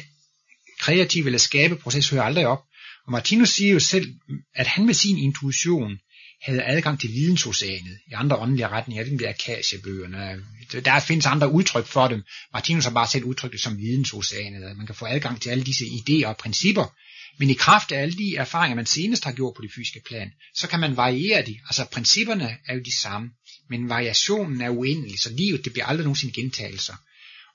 kreative 0.79 1.25
eller 1.25 1.39
skabeproces 1.39 2.09
hører 2.09 2.23
aldrig 2.23 2.47
op. 2.47 2.63
Og 3.05 3.11
Martinus 3.11 3.49
siger 3.49 3.73
jo 3.73 3.79
selv, 3.79 4.15
at 4.55 4.67
han 4.67 4.85
med 4.85 4.93
sin 4.93 5.17
intuition 5.17 5.97
havde 6.41 6.63
adgang 6.63 6.99
til 6.99 7.09
vidensoceanet 7.09 7.97
i 8.07 8.13
andre 8.13 8.37
åndelige 8.37 8.67
retninger, 8.67 9.03
det 9.03 9.21
er 9.21 9.29
akasiebøgerne. 9.29 10.45
Der 10.85 10.99
findes 10.99 11.25
andre 11.25 11.51
udtryk 11.51 11.85
for 11.85 12.07
dem. 12.07 12.23
Martinus 12.53 12.83
har 12.83 12.91
bare 12.91 13.07
selv 13.07 13.23
udtrykt 13.23 13.51
det 13.51 13.61
som 13.61 13.77
vidensoceanet, 13.77 14.63
at 14.63 14.77
man 14.77 14.85
kan 14.85 14.95
få 14.95 15.05
adgang 15.05 15.41
til 15.41 15.49
alle 15.49 15.63
disse 15.63 15.85
idéer 15.85 16.25
og 16.25 16.37
principper. 16.37 16.95
Men 17.39 17.49
i 17.49 17.53
kraft 17.53 17.91
af 17.91 18.01
alle 18.01 18.17
de 18.17 18.35
erfaringer, 18.35 18.75
man 18.75 18.85
senest 18.85 19.23
har 19.23 19.31
gjort 19.31 19.53
på 19.55 19.61
det 19.61 19.71
fysiske 19.75 20.01
plan, 20.07 20.31
så 20.55 20.67
kan 20.67 20.79
man 20.79 20.97
variere 20.97 21.45
de. 21.45 21.59
Altså 21.65 21.85
principperne 21.85 22.57
er 22.67 22.73
jo 22.73 22.81
de 22.85 23.01
samme, 23.01 23.29
men 23.71 23.89
variationen 23.89 24.61
er 24.61 24.69
uendelig, 24.69 25.19
så 25.19 25.29
livet 25.29 25.65
det 25.65 25.73
bliver 25.73 25.85
aldrig 25.85 26.03
nogensinde 26.03 26.33
gentagelser. 26.33 26.95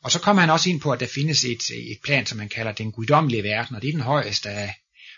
Og 0.03 0.13
så 0.13 0.19
kommer 0.21 0.41
han 0.41 0.51
også 0.51 0.71
ind 0.71 0.81
på, 0.81 0.91
at 0.91 1.01
der 1.01 1.07
findes 1.07 1.45
et, 1.45 1.63
et 1.71 1.99
plan, 2.05 2.27
som 2.27 2.39
man 2.39 2.49
kalder 2.49 2.73
den 2.73 2.93
guddommelige 2.93 3.43
verden, 3.43 3.77
og 3.77 3.83
det 3.83 3.89
er 3.89 3.93
den 3.93 4.01
højeste 4.01 4.49
af, 4.51 4.75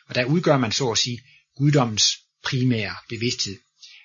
og 0.09 0.14
der 0.14 0.24
udgør 0.24 0.59
man 0.59 0.72
så 0.72 0.90
at 0.90 0.99
sige 0.99 1.20
guddommens 1.57 2.05
primære 2.44 2.94
bevidsthed. 3.09 3.59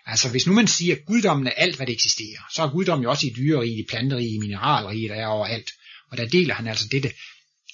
Altså 0.06 0.30
hvis 0.30 0.48
nu 0.48 0.54
man 0.54 0.68
siger, 0.68 0.96
at 0.96 1.06
guddommen 1.06 1.48
er 1.48 1.52
alt, 1.52 1.76
hvad 1.76 1.88
det 1.88 1.94
eksisterer, 1.94 2.42
så 2.56 2.64
er 2.64 2.70
guddommen 2.70 3.04
jo 3.04 3.10
også 3.10 3.28
i 3.28 3.34
dyrerige, 3.38 3.80
i 3.80 3.86
planterige, 3.90 4.36
i 4.36 4.38
mineralrige, 4.38 5.10
der 5.10 5.16
er 5.16 5.28
overalt. 5.28 5.72
Og 6.12 6.18
der 6.18 6.28
deler 6.28 6.54
han 6.54 6.68
altså 6.68 6.88
dette 6.92 7.12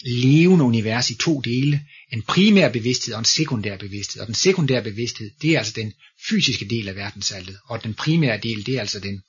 levende 0.02 0.66
univers 0.66 1.10
i 1.10 1.16
to 1.16 1.42
dele, 1.42 1.86
en 2.14 2.22
primær 2.22 2.70
bevidsthed 2.70 3.14
og 3.14 3.20
en 3.20 3.26
sekundær 3.26 3.78
bevidsthed. 3.78 4.22
Og 4.22 4.28
den 4.28 4.36
sekundære 4.36 4.84
bevidsthed, 4.84 5.32
det 5.42 5.52
er 5.52 5.58
altså 5.58 5.74
den 5.76 5.94
fysiske 6.30 6.66
del 6.66 6.88
af 6.88 6.96
verdensaltet, 6.96 7.58
og 7.66 7.84
den 7.84 7.94
primære 7.94 8.40
del, 8.44 8.66
det 8.66 8.76
er 8.76 8.80
altså 8.80 9.00
den 9.00 9.22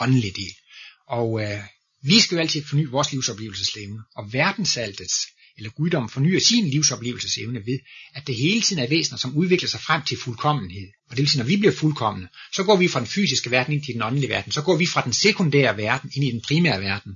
åndelige 0.00 0.32
del. 0.36 0.54
Og 1.08 1.42
øh, 1.42 1.60
vi 2.02 2.20
skal 2.20 2.34
jo 2.34 2.40
altid 2.40 2.64
forny 2.64 2.86
vores 2.86 3.12
livsoplevelsesevne, 3.12 4.02
og 4.16 4.32
verdensaltets 4.32 5.14
eller 5.56 5.70
guddom 5.70 6.08
fornyer 6.08 6.40
sin 6.40 6.70
livsoplevelsesevne 6.70 7.66
ved, 7.66 7.78
at 8.14 8.26
det 8.26 8.36
hele 8.36 8.60
tiden 8.60 8.82
er 8.82 8.88
væsener, 8.88 9.18
som 9.18 9.36
udvikler 9.36 9.68
sig 9.68 9.80
frem 9.80 10.02
til 10.02 10.18
fuldkommenhed. 10.18 10.88
Og 11.08 11.16
det 11.16 11.22
vil 11.22 11.28
sige, 11.28 11.38
når 11.38 11.46
vi 11.46 11.56
bliver 11.56 11.72
fuldkommende, 11.72 12.28
så 12.52 12.62
går 12.64 12.76
vi 12.76 12.88
fra 12.88 13.00
den 13.00 13.08
fysiske 13.08 13.50
verden 13.50 13.72
ind 13.72 13.84
til 13.84 13.94
den 13.94 14.02
åndelige 14.02 14.28
verden, 14.28 14.52
så 14.52 14.62
går 14.62 14.76
vi 14.76 14.86
fra 14.86 15.04
den 15.04 15.12
sekundære 15.12 15.76
verden 15.76 16.10
ind 16.14 16.24
i 16.24 16.30
den 16.30 16.40
primære 16.40 16.80
verden. 16.80 17.12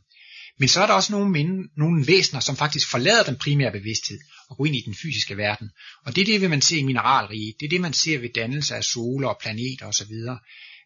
Men 0.58 0.68
så 0.68 0.82
er 0.82 0.86
der 0.86 0.94
også 0.94 1.12
nogle, 1.12 1.30
minde, 1.30 1.68
nogle 1.76 2.06
væsener, 2.06 2.40
som 2.40 2.56
faktisk 2.56 2.90
forlader 2.90 3.24
den 3.24 3.36
primære 3.36 3.72
bevidsthed 3.72 4.18
og 4.48 4.56
går 4.56 4.66
ind 4.66 4.76
i 4.76 4.82
den 4.86 4.94
fysiske 4.94 5.36
verden. 5.36 5.70
Og 6.06 6.16
det 6.16 6.22
er 6.22 6.26
det, 6.26 6.40
vil 6.40 6.50
man 6.50 6.62
se 6.62 6.78
i 6.78 6.82
mineralrige. 6.82 7.54
Det 7.60 7.66
er 7.66 7.70
det, 7.70 7.80
man 7.80 7.92
ser 7.92 8.18
ved 8.18 8.28
dannelse 8.34 8.74
af 8.74 8.84
soler 8.84 9.28
og 9.28 9.38
planeter 9.42 9.86
osv. 9.86 10.12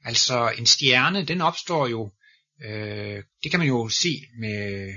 Altså 0.05 0.53
en 0.59 0.67
stjerne, 0.67 1.25
den 1.25 1.41
opstår 1.41 1.87
jo, 1.87 2.11
øh, 2.65 3.23
det 3.43 3.51
kan 3.51 3.61
man 3.61 3.69
jo 3.69 3.89
se 3.89 4.23
med 4.41 4.89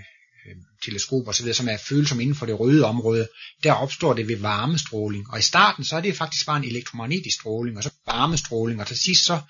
øh, 0.46 0.56
teleskop 0.86 1.28
osv., 1.28 1.48
så 1.48 1.54
som 1.54 1.68
er 1.68 1.78
følsom 1.78 2.20
inden 2.20 2.36
for 2.36 2.46
det 2.46 2.60
røde 2.60 2.86
område, 2.86 3.28
der 3.64 3.74
opstår 3.74 4.14
det 4.14 4.28
ved 4.28 4.38
varmestråling. 4.38 5.30
Og 5.32 5.40
i 5.40 5.42
starten, 5.42 5.84
så 5.84 5.98
er 5.98 6.02
det 6.02 6.18
faktisk 6.18 6.46
bare 6.46 6.58
en 6.58 6.70
elektromagnetisk 6.70 7.36
stråling, 7.40 7.78
og 7.78 7.84
så 7.84 7.92
varmestråling, 8.06 8.82
og 8.82 8.88
til 8.88 8.98
sidst 8.98 9.26
så 9.26 9.42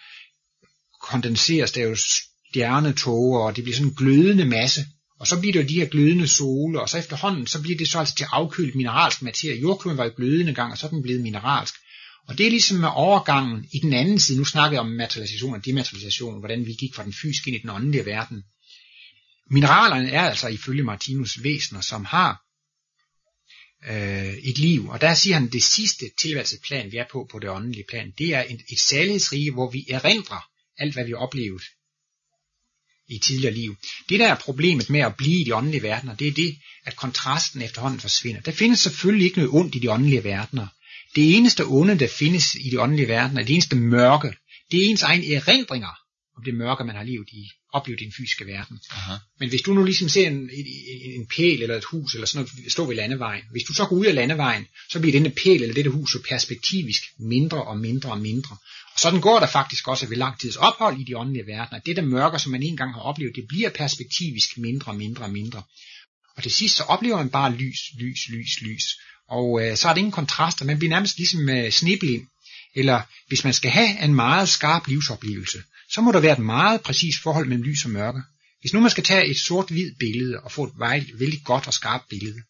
kondenseres 1.02 1.72
der 1.72 1.84
jo 1.84 1.96
stjernetoger, 1.96 3.40
og 3.40 3.56
det 3.56 3.64
bliver 3.64 3.76
sådan 3.76 3.90
en 3.90 3.96
glødende 3.96 4.46
masse. 4.46 4.86
Og 5.22 5.28
så 5.28 5.40
bliver 5.40 5.54
det 5.54 5.62
jo 5.64 5.68
de 5.68 5.80
her 5.80 5.86
glødende 5.86 6.28
sole, 6.28 6.82
og 6.82 6.90
så 6.90 6.98
efterhånden, 6.98 7.48
så 7.48 7.62
bliver 7.62 7.78
det 7.78 7.88
så 7.90 8.00
altså 8.00 8.16
til 8.16 8.28
afkølet 8.32 8.76
mineralsk 8.76 9.22
materie. 9.22 9.62
Jordkloden 9.62 9.98
var 9.98 10.04
jo 10.04 10.14
glødende 10.18 10.54
gang, 10.54 10.72
og 10.72 10.78
så 10.78 10.86
er 10.86 10.90
den 10.90 11.02
blevet 11.02 11.22
mineralsk. 11.22 11.76
Og 12.28 12.38
det 12.38 12.46
er 12.46 12.50
ligesom 12.50 12.78
med 12.78 12.90
overgangen 12.94 13.66
i 13.72 13.80
den 13.80 13.94
anden 13.94 14.20
side. 14.20 14.38
Nu 14.38 14.46
snakker 14.46 14.76
jeg 14.76 14.82
om 14.82 14.92
materialisation 14.92 15.54
og 15.54 15.66
dematerialisation, 15.66 16.40
hvordan 16.40 16.66
vi 16.66 16.74
gik 16.74 16.96
fra 16.96 17.04
den 17.04 17.14
fysiske 17.14 17.48
ind 17.48 17.58
i 17.58 17.62
den 17.62 17.70
åndelige 17.70 18.06
verden. 18.06 18.44
Mineralerne 19.52 20.12
er 20.12 20.22
altså 20.22 20.48
ifølge 20.48 20.84
Martinus 20.84 21.44
væsener, 21.44 21.82
som 21.82 22.06
har 22.06 22.42
øh, 23.90 24.34
et 24.34 24.58
liv. 24.58 24.90
Og 24.90 25.02
der 25.02 25.14
siger 25.14 25.34
han, 25.34 25.46
at 25.48 25.54
det 25.54 25.64
sidste 25.64 26.06
tilværelsesplan, 26.22 26.92
vi 26.92 26.98
er 26.98 27.06
på 27.12 27.28
på 27.32 27.40
det 27.40 27.50
åndelige 27.50 27.86
plan, 27.90 28.14
det 28.18 28.34
er 28.34 28.44
et, 28.50 28.62
et 28.72 28.80
særlighedsrige, 28.80 29.52
hvor 29.52 29.72
vi 29.72 29.86
erindrer 29.90 30.48
alt, 30.78 30.94
hvad 30.94 31.06
vi 31.06 31.12
har 31.12 31.18
oplevet 31.18 31.64
i 33.12 33.20
tidligere 33.20 33.54
liv. 33.54 33.76
Det 34.10 34.20
der 34.20 34.28
er 34.28 34.36
problemet 34.36 34.90
med 34.90 35.00
at 35.00 35.16
blive 35.16 35.42
i 35.42 35.44
de 35.44 35.56
åndelige 35.56 35.84
verdener, 35.84 36.16
det 36.16 36.28
er 36.28 36.32
det, 36.32 36.58
at 36.86 36.96
kontrasten 36.96 37.62
efterhånden 37.62 38.00
forsvinder. 38.00 38.42
Der 38.42 38.52
findes 38.52 38.80
selvfølgelig 38.80 39.26
ikke 39.26 39.38
noget 39.38 39.54
ondt 39.54 39.76
i 39.76 39.80
de 39.80 39.92
åndelige 39.92 40.24
verdener. 40.24 40.68
Det 41.16 41.36
eneste 41.38 41.66
onde, 41.66 42.00
der 42.00 42.08
findes 42.08 42.56
i 42.56 42.70
de 42.70 42.82
åndelige 42.82 43.08
verdener, 43.08 43.44
det 43.44 43.54
eneste 43.54 43.76
mørke, 43.76 44.34
det 44.72 44.80
er 44.80 44.90
ens 44.90 45.04
egen 45.04 45.34
erindringer 45.34 46.02
om 46.38 46.44
det 46.46 46.54
mørke, 46.54 46.84
man 46.84 46.96
har 46.96 47.04
levet 47.04 47.30
i, 47.30 47.44
oplevet 47.74 48.02
i 48.02 48.04
den 48.04 48.14
fysiske 48.18 48.46
verden. 48.46 48.80
Aha. 48.92 49.16
Men 49.40 49.50
hvis 49.50 49.62
du 49.62 49.74
nu 49.74 49.84
ligesom 49.84 50.10
ser 50.10 50.28
en, 50.28 50.50
en, 50.54 50.66
en 51.20 51.28
pæl 51.36 51.62
eller 51.62 51.78
et 51.78 51.84
hus 51.92 52.14
eller 52.14 52.28
sådan 52.28 52.48
noget 52.62 52.72
stå 52.72 52.86
ved 52.86 52.96
landevejen, 52.96 53.44
hvis 53.52 53.64
du 53.64 53.74
så 53.74 53.86
går 53.86 53.96
ud 53.96 54.06
af 54.06 54.16
landevejen, 54.16 54.66
så 54.92 55.00
bliver 55.00 55.12
denne 55.12 55.30
pæl 55.30 55.62
eller 55.62 55.74
dette 55.74 55.90
hus 55.90 56.16
jo 56.16 56.20
perspektivisk 56.30 57.04
mindre 57.20 57.64
og 57.64 57.78
mindre 57.78 58.12
og 58.12 58.22
mindre. 58.22 58.58
Sådan 59.02 59.22
går 59.22 59.40
der 59.40 59.48
faktisk 59.48 59.88
også 59.88 60.06
ved 60.08 60.18
lang 60.18 60.40
tids 60.40 60.56
ophold 60.56 61.00
i 61.00 61.04
de 61.04 61.18
åndelige 61.18 61.48
verdener. 61.48 61.80
Det 61.80 61.96
der 61.96 62.02
mørke, 62.02 62.40
som 62.40 62.52
man 62.52 62.64
engang 62.64 62.94
har 62.94 63.02
oplevet, 63.02 63.36
det 63.36 63.46
bliver 63.48 63.70
perspektivisk 63.70 64.58
mindre 64.58 64.92
og 64.92 64.98
mindre 64.98 65.24
og 65.24 65.32
mindre. 65.32 65.64
Og 66.38 66.44
til 66.44 66.52
sidst 66.52 66.76
så 66.76 66.84
oplever 66.84 67.18
man 67.18 67.30
bare 67.30 67.56
lys, 67.56 67.80
lys, 68.00 68.30
lys, 68.30 68.62
lys. 68.62 68.84
Og 69.30 69.48
øh, 69.62 69.78
så 69.78 69.90
er 69.90 69.94
det 69.94 70.00
ingen 70.00 70.12
kontraster. 70.12 70.66
Man 70.66 70.78
bliver 70.78 70.90
nærmest 70.90 71.18
ligesom 71.18 71.50
øh, 71.50 71.72
sneblind. 71.72 72.28
Eller 72.76 73.02
hvis 73.28 73.44
man 73.44 73.54
skal 73.54 73.72
have 73.72 74.04
en 74.04 74.16
meget 74.16 74.50
skarp 74.50 74.88
livsoplevelse, 74.88 75.64
så 75.92 76.02
må 76.02 76.12
der 76.12 76.20
være 76.20 76.34
et 76.34 76.46
meget 76.46 76.82
præcist 76.82 77.22
forhold 77.24 77.48
mellem 77.48 77.64
lys 77.64 77.86
og 77.86 77.92
mørke. 77.92 78.22
Hvis 78.62 78.74
nu 78.74 78.80
man 78.80 78.92
skal 78.92 79.04
tage 79.04 79.28
et 79.28 79.38
sort-hvid 79.38 79.92
billede 80.00 80.40
og 80.40 80.52
få 80.52 80.64
et 80.64 80.74
vældig 81.20 81.42
godt 81.44 81.68
og 81.68 81.74
skarpt 81.74 82.10
billede, 82.10 82.42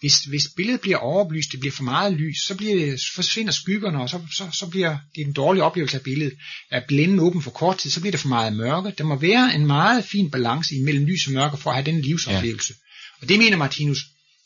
hvis, 0.00 0.24
hvis 0.24 0.48
billedet 0.56 0.80
bliver 0.80 0.96
overbelyst, 0.96 1.52
det 1.52 1.60
bliver 1.60 1.72
for 1.72 1.82
meget 1.82 2.12
lys, 2.12 2.36
så 2.46 2.54
bliver 2.54 2.74
det, 2.74 3.00
forsvinder 3.14 3.52
skyggerne, 3.52 4.00
og 4.00 4.08
så, 4.08 4.20
så, 4.32 4.48
så 4.52 4.66
bliver 4.66 4.98
det 5.14 5.26
en 5.26 5.32
dårlig 5.32 5.62
oplevelse 5.62 5.96
af 5.96 6.02
billedet. 6.02 6.34
Er 6.70 6.82
blænden 6.88 7.20
åben 7.20 7.42
for 7.42 7.50
kort 7.50 7.78
tid, 7.78 7.90
så 7.90 8.00
bliver 8.00 8.10
det 8.10 8.20
for 8.20 8.28
meget 8.28 8.56
mørke. 8.56 8.92
Der 8.98 9.04
må 9.04 9.16
være 9.16 9.54
en 9.54 9.66
meget 9.66 10.04
fin 10.04 10.30
balance 10.30 10.74
imellem 10.74 11.04
lys 11.04 11.26
og 11.26 11.32
mørke 11.32 11.56
for 11.56 11.70
at 11.70 11.76
have 11.76 11.86
den 11.86 12.00
livsoplevelse. 12.00 12.74
Ja. 12.78 13.22
Og 13.22 13.28
det 13.28 13.38
mener 13.38 13.56
Martinus, 13.56 13.98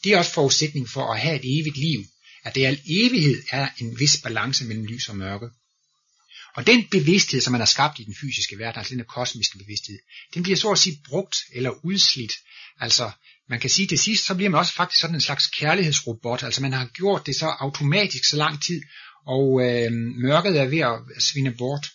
det 0.04 0.12
er 0.12 0.18
også 0.18 0.32
forudsætning 0.32 0.88
for 0.88 1.12
at 1.12 1.20
have 1.20 1.36
et 1.36 1.60
evigt 1.60 1.76
liv. 1.76 2.04
At 2.44 2.54
det 2.54 2.66
al 2.66 2.80
evighed 2.86 3.42
er 3.50 3.68
en 3.78 4.00
vis 4.00 4.20
balance 4.22 4.64
mellem 4.64 4.84
lys 4.84 5.08
og 5.08 5.16
mørke. 5.16 5.48
Og 6.56 6.66
den 6.66 6.84
bevidsthed, 6.90 7.40
som 7.40 7.52
man 7.52 7.60
har 7.60 7.66
skabt 7.66 7.98
i 7.98 8.04
den 8.04 8.14
fysiske 8.20 8.58
verden, 8.58 8.78
altså 8.78 8.94
den 8.94 9.04
kosmiske 9.04 9.58
bevidsthed, 9.58 9.98
den 10.34 10.42
bliver 10.42 10.56
så 10.56 10.70
at 10.70 10.78
sige 10.78 10.98
brugt 11.08 11.36
eller 11.52 11.84
udslidt. 11.84 12.32
Altså, 12.80 13.10
man 13.48 13.60
kan 13.60 13.70
sige 13.70 13.86
til 13.86 13.98
sidst, 13.98 14.26
så 14.26 14.34
bliver 14.34 14.50
man 14.50 14.58
også 14.58 14.74
faktisk 14.74 15.00
sådan 15.00 15.14
en 15.14 15.20
slags 15.20 15.46
kærlighedsrobot. 15.46 16.42
Altså, 16.42 16.62
man 16.62 16.72
har 16.72 16.86
gjort 16.86 17.26
det 17.26 17.36
så 17.36 17.46
automatisk 17.46 18.24
så 18.24 18.36
lang 18.36 18.62
tid, 18.62 18.82
og 19.26 19.60
øh, 19.62 19.92
mørket 20.26 20.60
er 20.60 20.64
ved 20.64 20.78
at 20.78 21.22
svinde 21.22 21.50
bort. 21.58 21.86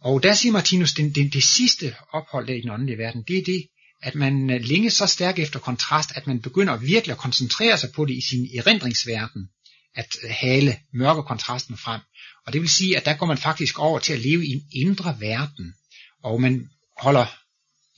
Og 0.00 0.22
der 0.22 0.34
siger 0.34 0.52
Martinus, 0.52 0.92
den, 0.92 1.14
det, 1.14 1.32
det 1.32 1.44
sidste 1.44 1.94
ophold 2.12 2.46
der 2.46 2.54
i 2.54 2.60
den 2.60 2.70
åndelige 2.70 2.98
verden, 2.98 3.24
det 3.28 3.38
er 3.38 3.44
det, 3.44 3.66
at 4.02 4.14
man 4.14 4.50
øh, 4.50 4.60
længe 4.60 4.90
så 4.90 5.06
stærkt 5.06 5.38
efter 5.38 5.58
kontrast, 5.58 6.10
at 6.14 6.26
man 6.26 6.42
begynder 6.42 6.76
virkelig 6.76 7.12
at 7.12 7.18
koncentrere 7.18 7.78
sig 7.78 7.90
på 7.92 8.04
det 8.04 8.14
i 8.14 8.20
sin 8.20 8.48
erindringsverden, 8.58 9.48
at 9.94 10.16
øh, 10.24 10.30
hale 10.30 10.78
mørke 10.92 11.22
kontrasten 11.22 11.76
frem. 11.76 12.00
Og 12.46 12.52
det 12.52 12.60
vil 12.60 12.70
sige, 12.70 12.96
at 12.96 13.04
der 13.04 13.14
går 13.14 13.26
man 13.26 13.38
faktisk 13.38 13.78
over 13.78 13.98
til 13.98 14.12
at 14.12 14.20
leve 14.20 14.46
i 14.46 14.50
en 14.50 14.62
indre 14.72 15.16
verden, 15.20 15.74
og 16.24 16.40
man 16.40 16.68
holder, 16.98 17.26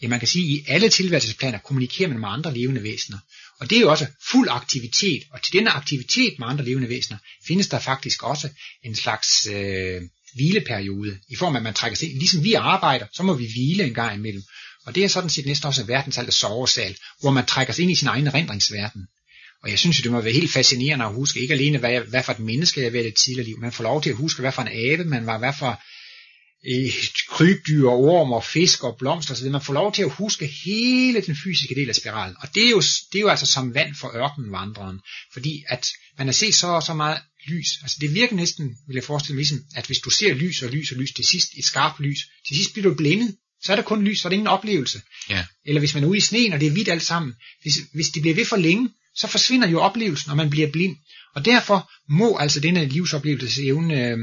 ja 0.03 0.09
man 0.09 0.19
kan 0.19 0.29
sige, 0.29 0.47
i 0.47 0.65
alle 0.69 0.89
tilværelsesplaner 0.89 1.59
kommunikerer 1.59 2.09
man 2.09 2.21
med 2.21 2.29
andre 2.29 2.55
levende 2.55 2.83
væsener. 2.83 3.19
Og 3.61 3.71
det 3.71 3.77
er 3.77 3.81
jo 3.81 3.91
også 3.91 4.07
fuld 4.31 4.49
aktivitet, 4.51 5.23
og 5.31 5.43
til 5.43 5.53
denne 5.53 5.71
aktivitet 5.71 6.35
med 6.39 6.49
andre 6.49 6.65
levende 6.65 6.89
væsener 6.89 7.19
findes 7.47 7.69
der 7.69 7.79
faktisk 7.79 8.23
også 8.23 8.49
en 8.85 8.95
slags 8.95 9.47
øh, 9.47 10.03
hvileperiode, 10.35 11.19
i 11.29 11.37
form 11.37 11.55
af, 11.55 11.59
at 11.59 11.65
man 11.65 11.75
trækker 11.75 11.97
sig 11.97 12.11
ind. 12.11 12.19
Ligesom 12.19 12.45
vi 12.45 12.55
arbejder, 12.55 13.07
så 13.13 13.23
må 13.23 13.35
vi 13.35 13.47
hvile 13.47 13.85
en 13.85 13.95
gang 13.95 14.15
imellem. 14.15 14.43
Og 14.87 14.95
det 14.95 15.05
er 15.05 15.09
sådan 15.09 15.31
set 15.31 15.47
næsten 15.47 15.67
også 15.67 15.85
verdens 15.85 16.35
sovesal, 16.35 16.97
hvor 17.21 17.31
man 17.31 17.47
trækker 17.47 17.73
sig 17.73 17.83
ind 17.83 17.93
i 17.93 17.95
sin 17.95 18.09
egen 18.09 18.27
erindringsverden. 18.27 19.07
Og 19.63 19.71
jeg 19.71 19.79
synes 19.79 20.03
det 20.03 20.13
må 20.13 20.21
være 20.21 20.33
helt 20.33 20.53
fascinerende 20.53 21.05
at 21.05 21.15
huske, 21.15 21.41
ikke 21.41 21.55
alene 21.55 21.79
hvad, 21.79 22.01
hvad 22.01 22.23
for 22.23 22.33
et 22.33 22.39
menneske 22.39 22.83
jeg 22.83 22.93
været 22.93 23.05
i 23.05 23.09
et 23.09 23.15
tidligere 23.15 23.47
liv, 23.47 23.59
man 23.59 23.73
får 23.73 23.85
lov 23.85 24.03
til 24.03 24.11
at 24.11 24.17
huske, 24.17 24.41
hvad 24.41 24.53
for 24.53 24.63
en 24.63 24.93
abe 24.93 25.05
man 25.05 25.27
var, 25.27 25.39
hvad 25.39 25.53
for 25.59 25.81
et 26.65 27.29
krybdyr, 27.29 27.89
orm 27.89 28.33
og 28.33 28.45
fisk 28.45 28.85
og 28.85 28.97
blomster 28.99 29.35
osv. 29.35 29.51
Man 29.51 29.63
får 29.63 29.73
lov 29.73 29.95
til 29.95 30.03
at 30.03 30.11
huske 30.11 30.47
hele 30.65 31.21
den 31.21 31.37
fysiske 31.45 31.75
del 31.75 31.89
af 31.89 31.95
spiralen. 31.95 32.37
Og 32.41 32.55
det 32.55 32.67
er 32.67 32.71
jo, 32.71 32.81
det 32.81 33.19
er 33.19 33.21
jo 33.21 33.29
altså 33.29 33.47
som 33.47 33.75
vand 33.75 33.95
for 33.95 34.17
ørkenvandreren. 34.17 35.01
Fordi 35.33 35.65
at 35.69 35.87
man 36.19 36.27
har 36.27 36.33
set 36.33 36.55
så 36.55 36.83
så 36.87 36.95
meget 36.95 37.19
lys. 37.47 37.69
Altså 37.83 37.97
det 38.01 38.15
virker 38.15 38.37
næsten, 38.37 38.77
vil 38.87 38.95
jeg 38.95 39.05
forestille 39.05 39.35
mig, 39.35 39.41
ligesom, 39.41 39.65
at 39.77 39.87
hvis 39.87 39.99
du 39.99 40.11
ser 40.11 40.35
lys 40.35 40.63
og 40.63 40.71
lys 40.71 40.93
og 40.93 40.99
lys 40.99 41.13
til 41.13 41.25
sidst, 41.25 41.49
et 41.57 41.65
skarpt 41.65 42.01
lys, 42.01 42.19
til 42.47 42.57
sidst 42.57 42.73
bliver 42.73 42.89
du 42.89 42.95
blindet. 42.95 43.37
Så 43.65 43.73
er 43.73 43.77
der 43.77 43.83
kun 43.83 44.05
lys, 44.05 44.21
så 44.21 44.29
er 44.29 44.31
det 44.31 44.37
ingen 44.37 44.47
oplevelse. 44.47 45.01
Ja. 45.31 45.45
Eller 45.67 45.79
hvis 45.79 45.95
man 45.95 46.05
er 46.05 46.09
ude 46.09 46.19
i 46.19 46.21
sneen, 46.21 46.53
og 46.53 46.61
det 46.61 46.67
er 46.67 46.71
hvidt 46.71 46.89
alt 46.89 47.03
sammen. 47.03 47.35
Hvis, 47.63 47.75
hvis 47.93 48.09
det 48.09 48.23
bliver 48.23 48.35
ved 48.35 48.45
for 48.45 48.57
længe, 48.57 48.91
så 49.21 49.27
forsvinder 49.27 49.69
jo 49.69 49.81
oplevelsen, 49.81 50.31
når 50.31 50.35
man 50.35 50.51
bliver 50.51 50.71
blind. 50.71 50.97
Og 51.35 51.45
derfor 51.45 51.91
må 52.09 52.37
altså 52.37 52.61
denne 52.61 52.85
livsoplevelsesevne 52.85 54.07
øh, 54.07 54.19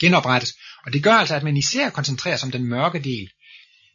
genoprettes. 0.00 0.54
Og 0.86 0.92
det 0.92 1.02
gør 1.02 1.12
altså, 1.12 1.34
at 1.34 1.42
man 1.42 1.56
især 1.56 1.90
koncentrerer 1.90 2.36
sig 2.36 2.46
om 2.46 2.52
den 2.52 2.64
mørke 2.64 2.98
del. 2.98 3.30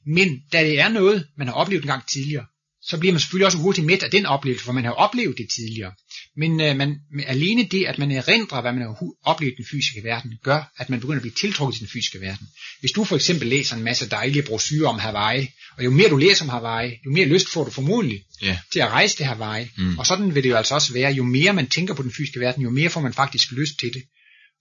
Men 0.06 0.40
da 0.52 0.64
det 0.64 0.80
er 0.80 0.88
noget, 0.88 1.28
man 1.38 1.48
har 1.48 1.54
oplevet 1.54 1.82
en 1.84 1.88
gang 1.88 2.08
tidligere, 2.08 2.46
så 2.90 2.98
bliver 2.98 3.14
man 3.14 3.20
selvfølgelig 3.20 3.46
også 3.46 3.58
hurtigt 3.58 3.88
midt 3.88 4.04
af 4.04 4.12
den 4.12 4.26
oplevelse, 4.26 4.66
for 4.66 4.72
man 4.72 4.84
har 4.86 4.92
oplevet 4.92 5.38
det 5.38 5.48
tidligere. 5.56 5.92
Men 6.38 6.62
øh, 6.62 6.76
man, 6.76 6.96
alene 7.28 7.64
det, 7.72 7.86
at 7.86 7.98
man 7.98 8.12
erindrer, 8.12 8.62
hvad 8.62 8.74
man 8.74 8.82
har 8.82 8.96
oplevet 9.26 9.54
i 9.54 9.56
den 9.56 9.66
fysiske 9.72 10.04
verden, 10.04 10.32
gør, 10.44 10.72
at 10.78 10.90
man 10.90 11.00
begynder 11.00 11.18
at 11.18 11.22
blive 11.22 11.34
tiltrukket 11.34 11.74
til 11.76 11.82
den 11.82 11.90
fysiske 11.94 12.22
verden. 12.22 12.48
Hvis 12.80 12.92
du 12.92 13.04
for 13.04 13.16
eksempel 13.16 13.48
læser 13.48 13.76
en 13.76 13.84
masse 13.84 14.10
dejlige 14.10 14.44
brochurer 14.44 14.90
om 14.90 15.00
Hawaii, 15.00 15.48
og 15.78 15.84
jo 15.84 15.92
mere 15.92 16.10
du 16.10 16.18
læser 16.18 16.46
om 16.46 16.50
Hawaii, 16.50 16.92
jo 17.06 17.12
mere 17.12 17.26
lyst 17.26 17.50
får 17.50 17.64
du 17.64 17.72
formodentlig 17.72 18.24
Ja. 18.42 18.60
til 18.74 18.80
at 18.80 18.90
rejse 18.90 19.16
til 19.18 19.26
Hawaii. 19.26 19.68
Mm. 19.78 20.00
Og 20.00 20.06
sådan 20.06 20.36
vil 20.36 20.44
det 20.44 20.50
jo 20.50 20.56
altså 20.56 20.76
også 20.76 20.94
være, 20.94 21.12
jo 21.12 21.24
mere 21.24 21.54
man 21.54 21.68
tænker 21.70 21.94
på 21.94 22.04
den 22.04 22.12
fysiske 22.12 22.40
verden, 22.40 22.64
jo 22.64 22.70
mere 22.70 22.90
får 22.90 23.02
man 23.02 23.14
faktisk 23.14 23.52
lyst 23.52 23.80
til 23.80 23.94
det. 23.94 24.04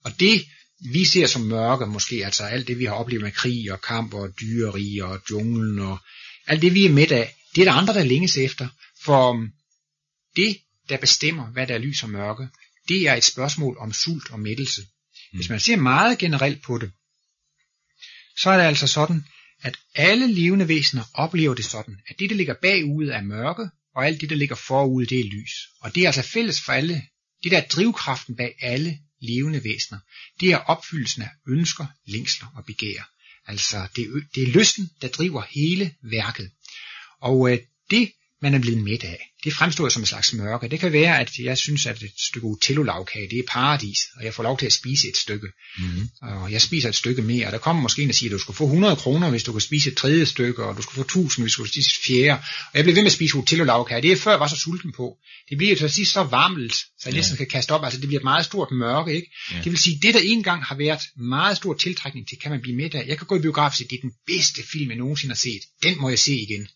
Og 0.05 0.19
det, 0.19 0.45
vi 0.93 1.05
ser 1.05 1.27
som 1.27 1.41
mørke 1.41 1.85
måske, 1.85 2.25
altså 2.25 2.43
alt 2.43 2.67
det, 2.67 2.79
vi 2.79 2.85
har 2.85 2.93
oplevet 2.93 3.23
med 3.23 3.31
krig 3.31 3.71
og 3.71 3.81
kamp 3.81 4.13
og 4.13 4.29
dyreri 4.41 4.99
og 4.99 5.19
junglen 5.31 5.79
og 5.79 5.97
alt 6.47 6.61
det, 6.61 6.73
vi 6.73 6.85
er 6.85 6.89
midt 6.89 7.11
af, 7.11 7.35
det 7.55 7.61
er 7.61 7.65
der 7.65 7.71
andre, 7.73 7.93
der 7.93 8.03
længes 8.03 8.37
efter. 8.37 8.67
For 9.03 9.29
um, 9.29 9.51
det, 10.35 10.57
der 10.89 10.97
bestemmer, 10.97 11.47
hvad 11.51 11.67
der 11.67 11.73
er 11.73 11.77
lys 11.77 12.03
og 12.03 12.09
mørke, 12.09 12.47
det 12.87 13.07
er 13.07 13.13
et 13.13 13.23
spørgsmål 13.23 13.77
om 13.77 13.93
sult 13.93 14.31
og 14.31 14.39
mættelse. 14.39 14.81
Hvis 15.33 15.49
man 15.49 15.59
ser 15.59 15.75
meget 15.75 16.17
generelt 16.17 16.61
på 16.61 16.77
det, 16.77 16.91
så 18.37 18.49
er 18.49 18.57
det 18.57 18.63
altså 18.63 18.87
sådan, 18.87 19.25
at 19.61 19.75
alle 19.95 20.27
levende 20.33 20.67
væsener 20.67 21.03
oplever 21.13 21.53
det 21.53 21.65
sådan, 21.65 21.97
at 22.07 22.15
det, 22.19 22.29
der 22.29 22.35
ligger 22.35 22.53
bagud 22.61 23.07
er 23.07 23.21
mørke, 23.21 23.69
og 23.95 24.05
alt 24.05 24.21
det, 24.21 24.29
der 24.29 24.35
ligger 24.35 24.55
forud, 24.55 25.05
det 25.05 25.19
er 25.19 25.23
lys. 25.23 25.51
Og 25.79 25.95
det 25.95 26.03
er 26.03 26.07
altså 26.07 26.21
fælles 26.21 26.61
for 26.61 26.71
alle. 26.73 27.03
Det 27.43 27.51
der 27.51 27.57
er 27.57 27.67
drivkraften 27.67 28.35
bag 28.35 28.55
alle 28.61 28.99
levende 29.21 29.63
væsener, 29.63 29.99
det 30.39 30.51
er 30.51 30.57
opfyldelsen 30.57 31.21
af 31.23 31.29
ønsker, 31.47 31.85
længsler 32.05 32.47
og 32.55 32.65
begær. 32.65 33.09
Altså 33.47 33.87
det, 33.95 34.03
er- 34.03 34.21
det 34.35 34.43
er 34.43 34.47
lysten, 34.47 34.89
der 35.01 35.07
driver 35.07 35.41
hele 35.49 35.95
værket. 36.03 36.51
Og 37.23 37.51
øh, 37.51 37.57
det, 37.91 38.11
man 38.41 38.53
er 38.53 38.59
blevet 38.59 38.83
midt 38.83 39.03
af, 39.03 39.19
det 39.43 39.53
fremstår 39.53 39.89
som 39.89 40.01
en 40.01 40.05
slags 40.05 40.33
mørke. 40.33 40.67
Det 40.69 40.79
kan 40.79 40.93
være, 40.93 41.19
at 41.19 41.29
jeg 41.39 41.57
synes, 41.57 41.85
at 41.85 42.01
et 42.01 42.11
stykke 42.29 42.47
utello-lavkage, 42.47 43.27
det 43.31 43.39
er 43.39 43.43
paradis, 43.47 43.97
og 44.17 44.23
jeg 44.25 44.33
får 44.33 44.43
lov 44.43 44.57
til 44.59 44.65
at 44.65 44.73
spise 44.73 45.07
et 45.09 45.17
stykke. 45.17 45.47
Mm. 45.77 46.09
Og 46.21 46.51
jeg 46.51 46.61
spiser 46.61 46.89
et 46.89 46.95
stykke 46.95 47.21
mere, 47.21 47.45
og 47.45 47.51
der 47.51 47.57
kommer 47.57 47.81
måske 47.81 48.01
en 48.01 48.09
og 48.09 48.15
siger, 48.15 48.29
at 48.29 48.33
du 48.33 48.37
skal 48.39 48.55
få 48.55 48.63
100 48.63 48.95
kroner, 48.95 49.29
hvis 49.29 49.43
du 49.43 49.51
kan 49.51 49.61
spise 49.61 49.89
et 49.91 49.97
tredje 49.97 50.25
stykke, 50.25 50.63
og 50.63 50.77
du 50.77 50.81
skal 50.81 50.95
få 50.95 51.01
1000, 51.01 51.43
hvis 51.43 51.53
du 51.53 51.63
kan 51.63 51.71
spise 51.71 51.87
et 51.87 52.05
fjerde. 52.07 52.39
Og 52.71 52.73
jeg 52.73 52.83
bliver 52.83 52.95
ved 52.95 53.03
med 53.03 53.11
at 53.11 53.15
spise 53.15 53.35
utello-lavkage. 53.37 54.01
Det 54.01 54.11
er 54.11 54.15
før, 54.17 54.31
jeg 54.31 54.39
var 54.39 54.47
så 54.47 54.55
sulten 54.55 54.91
på. 54.91 55.17
Det 55.49 55.57
bliver 55.57 55.75
til 55.75 55.89
sidst 55.89 56.11
så 56.13 56.23
varmt, 56.23 56.73
så 56.73 56.85
jeg 57.05 57.13
Ja. 57.13 57.17
næsten 57.17 57.37
kan 57.37 57.47
kaste 57.47 57.71
op. 57.71 57.83
Altså 57.83 57.99
det 57.99 58.07
bliver 58.07 58.19
et 58.19 58.23
meget 58.23 58.45
stort 58.45 58.71
mørke, 58.71 59.13
ikke? 59.15 59.27
Ja. 59.51 59.57
Det 59.63 59.71
vil 59.71 59.79
sige, 59.79 59.99
det 60.01 60.13
der 60.13 60.19
engang 60.23 60.63
har 60.63 60.75
været 60.75 61.01
meget 61.17 61.57
stor 61.57 61.73
tiltrækning 61.73 62.27
til, 62.27 62.37
kan 62.41 62.51
man 62.51 62.61
blive 62.61 62.75
midt 62.75 62.95
af. 62.95 63.05
Jeg 63.07 63.17
kan 63.17 63.27
gå 63.27 63.35
i 63.35 63.41
biograf 63.41 63.69
og 63.69 63.75
sige, 63.75 63.87
det 63.89 63.95
er 63.95 64.01
den 64.01 64.13
bedste 64.27 64.61
film, 64.71 64.89
jeg 64.89 64.97
nogensinde 64.97 65.31
har 65.33 65.37
set. 65.47 65.61
Den 65.83 66.01
må 66.01 66.09
jeg 66.09 66.19
se 66.19 66.35
igen. 66.35 66.67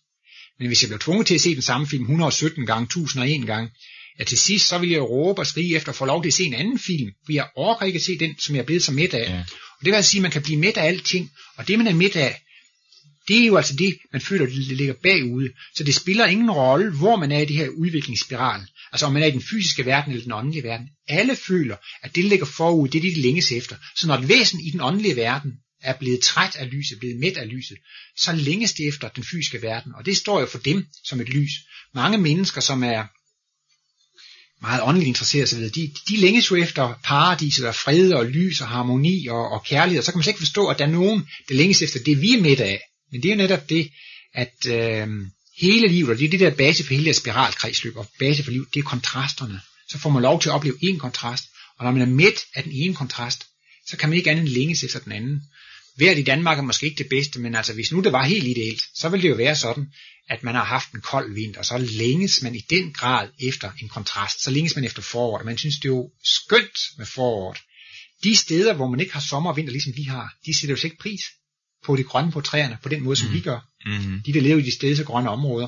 Men 0.59 0.67
hvis 0.67 0.81
jeg 0.81 0.89
blev 0.89 0.99
tvunget 0.99 1.27
til 1.27 1.35
at 1.35 1.41
se 1.41 1.55
den 1.55 1.61
samme 1.61 1.87
film 1.87 2.03
117 2.03 2.65
gange, 2.65 2.83
1001 2.83 3.47
gange, 3.47 3.71
ja 4.19 4.23
til 4.23 4.37
sidst 4.37 4.67
så 4.67 4.77
vil 4.77 4.89
jeg 4.89 5.01
råbe 5.01 5.41
og 5.41 5.47
skrige 5.47 5.75
efter 5.75 5.89
at 5.89 5.95
få 5.95 6.05
lov 6.05 6.23
til 6.23 6.29
at 6.29 6.33
se 6.33 6.43
en 6.43 6.53
anden 6.53 6.79
film, 6.79 7.11
for 7.25 7.33
jeg 7.33 7.47
orker 7.55 7.85
ikke 7.85 7.97
at 7.97 8.03
se 8.03 8.19
den, 8.19 8.39
som 8.39 8.55
jeg 8.55 8.61
er 8.61 8.65
blevet 8.65 8.83
så 8.83 8.91
midt 8.91 9.13
af. 9.13 9.29
Ja. 9.29 9.39
Og 9.79 9.85
det 9.85 9.85
vil 9.85 9.95
altså 9.95 10.11
sige, 10.11 10.19
at 10.19 10.23
man 10.23 10.31
kan 10.31 10.41
blive 10.41 10.59
midt 10.59 10.77
af 10.77 10.87
alting, 10.87 11.31
og 11.57 11.67
det 11.67 11.77
man 11.77 11.87
er 11.87 11.93
midt 11.93 12.15
af, 12.15 12.41
det 13.27 13.41
er 13.41 13.45
jo 13.45 13.57
altså 13.57 13.75
det, 13.75 13.97
man 14.11 14.21
føler, 14.21 14.45
det 14.45 14.77
ligger 14.77 14.93
bagude. 15.03 15.49
Så 15.75 15.83
det 15.83 15.95
spiller 15.95 16.25
ingen 16.25 16.51
rolle, 16.51 16.91
hvor 16.91 17.15
man 17.15 17.31
er 17.31 17.39
i 17.39 17.45
det 17.45 17.55
her 17.55 17.67
udviklingsspiral. 17.69 18.61
Altså 18.91 19.05
om 19.05 19.13
man 19.13 19.23
er 19.23 19.27
i 19.27 19.31
den 19.31 19.41
fysiske 19.41 19.85
verden 19.85 20.11
eller 20.11 20.23
den 20.23 20.31
åndelige 20.31 20.63
verden. 20.63 20.87
Alle 21.07 21.35
føler, 21.35 21.75
at 22.03 22.15
det 22.15 22.25
ligger 22.25 22.45
forud, 22.45 22.87
det 22.87 22.97
er 22.97 23.01
det, 23.01 23.15
de 23.15 23.21
længes 23.21 23.51
efter. 23.51 23.75
Så 23.95 24.07
når 24.07 24.15
et 24.15 24.29
væsen 24.29 24.59
i 24.59 24.71
den 24.71 24.81
åndelige 24.81 25.15
verden 25.15 25.51
er 25.81 25.93
blevet 25.93 26.21
træt 26.21 26.55
af 26.55 26.71
lyset, 26.71 26.99
blevet 26.99 27.19
mæt 27.19 27.37
af 27.37 27.49
lyset, 27.49 27.77
så 28.17 28.31
længes 28.31 28.73
det 28.73 28.87
efter 28.87 29.09
den 29.09 29.23
fysiske 29.23 29.61
verden. 29.61 29.95
Og 29.95 30.05
det 30.05 30.17
står 30.17 30.39
jo 30.39 30.45
for 30.45 30.57
dem 30.57 30.85
som 31.03 31.21
et 31.21 31.29
lys. 31.29 31.51
Mange 31.93 32.17
mennesker, 32.17 32.61
som 32.61 32.83
er 32.83 33.07
meget 34.61 34.81
åndeligt 34.83 35.07
interesseret 35.07 35.43
osv., 35.43 35.69
de, 35.69 35.93
de 36.09 36.17
længes 36.17 36.51
jo 36.51 36.55
efter 36.55 36.99
paradiset 37.03 37.67
og 37.67 37.75
fred 37.75 38.11
og 38.11 38.25
lys 38.25 38.61
og 38.61 38.67
harmoni 38.67 39.27
og, 39.27 39.49
og 39.51 39.63
kærlighed, 39.63 39.99
og 39.99 40.05
så 40.05 40.11
kan 40.11 40.17
man 40.17 40.23
slet 40.23 40.31
ikke 40.31 40.45
forstå, 40.45 40.67
at 40.67 40.79
der 40.79 40.85
er 40.85 40.89
nogen, 40.89 41.27
der 41.49 41.55
længes 41.55 41.81
efter 41.81 41.99
det, 42.03 42.21
vi 42.21 42.33
er 42.33 42.41
midt 42.41 42.59
af. 42.59 42.81
Men 43.11 43.23
det 43.23 43.29
er 43.31 43.35
jo 43.35 43.41
netop 43.41 43.69
det, 43.69 43.91
at 44.33 44.65
øh, 44.67 45.07
hele 45.57 45.87
livet, 45.87 46.09
og 46.09 46.17
det 46.19 46.25
er 46.25 46.29
det 46.29 46.39
der 46.39 46.49
base 46.55 46.83
for 46.83 46.93
hele 46.93 47.05
det 47.05 47.15
spiralkredsløb, 47.15 47.97
og 47.97 48.07
base 48.19 48.43
for 48.43 48.51
livet, 48.51 48.67
det 48.73 48.79
er 48.79 48.83
kontrasterne. 48.83 49.61
Så 49.89 49.97
får 49.97 50.09
man 50.09 50.21
lov 50.21 50.41
til 50.41 50.49
at 50.49 50.53
opleve 50.53 50.77
en 50.81 50.99
kontrast, 50.99 51.43
og 51.77 51.85
når 51.85 51.91
man 51.91 52.01
er 52.01 52.05
midt 52.05 52.45
af 52.55 52.63
den 52.63 52.71
ene 52.71 52.95
kontrast, 52.95 53.43
så 53.87 53.97
kan 53.97 54.09
man 54.09 54.17
ikke 54.17 54.31
andet 54.31 54.41
end 54.41 54.53
længes 54.53 54.83
efter 54.83 54.99
den 54.99 55.11
anden. 55.11 55.41
Vejret 55.97 56.19
i 56.19 56.23
Danmark 56.23 56.57
er 56.57 56.61
måske 56.61 56.85
ikke 56.85 57.03
det 57.03 57.09
bedste, 57.09 57.39
men 57.39 57.55
altså 57.55 57.73
hvis 57.73 57.91
nu 57.91 58.01
det 58.01 58.11
var 58.11 58.23
helt 58.23 58.47
ideelt, 58.47 58.81
så 58.95 59.09
ville 59.09 59.23
det 59.23 59.29
jo 59.29 59.35
være 59.35 59.55
sådan, 59.55 59.87
at 60.29 60.43
man 60.43 60.55
har 60.55 60.63
haft 60.63 60.91
en 60.91 61.01
kold 61.01 61.33
vinter, 61.33 61.61
så 61.61 61.77
længes 61.77 62.41
man 62.41 62.55
i 62.55 62.65
den 62.69 62.93
grad 62.93 63.29
efter 63.39 63.71
en 63.81 63.89
kontrast, 63.89 64.43
så 64.43 64.51
længes 64.51 64.75
man 64.75 64.85
efter 64.85 65.01
foråret, 65.01 65.39
og 65.39 65.45
man 65.45 65.57
synes 65.57 65.75
det 65.75 65.85
er 65.85 65.93
jo 65.93 66.11
skønt 66.23 66.79
med 66.97 67.05
foråret. 67.05 67.57
De 68.23 68.35
steder, 68.35 68.73
hvor 68.73 68.87
man 68.87 68.99
ikke 68.99 69.13
har 69.13 69.19
sommer 69.29 69.49
og 69.49 69.57
vinter, 69.57 69.71
ligesom 69.71 69.93
vi 69.95 70.03
har, 70.03 70.33
de 70.45 70.59
sætter 70.59 70.75
jo 70.75 70.85
ikke 70.87 70.97
pris 70.97 71.21
på 71.85 71.95
det 71.95 72.05
grønne 72.05 72.31
på 72.31 72.41
træerne, 72.41 72.77
på 72.83 72.89
den 72.89 73.03
måde, 73.03 73.15
som 73.15 73.27
mm. 73.27 73.33
vi 73.33 73.41
gør. 73.41 73.59
Mm. 73.85 74.21
De, 74.25 74.33
der 74.33 74.41
lever 74.41 74.59
i 74.59 74.61
de 74.61 74.75
steder 74.75 75.03
grønne 75.03 75.29
områder. 75.29 75.67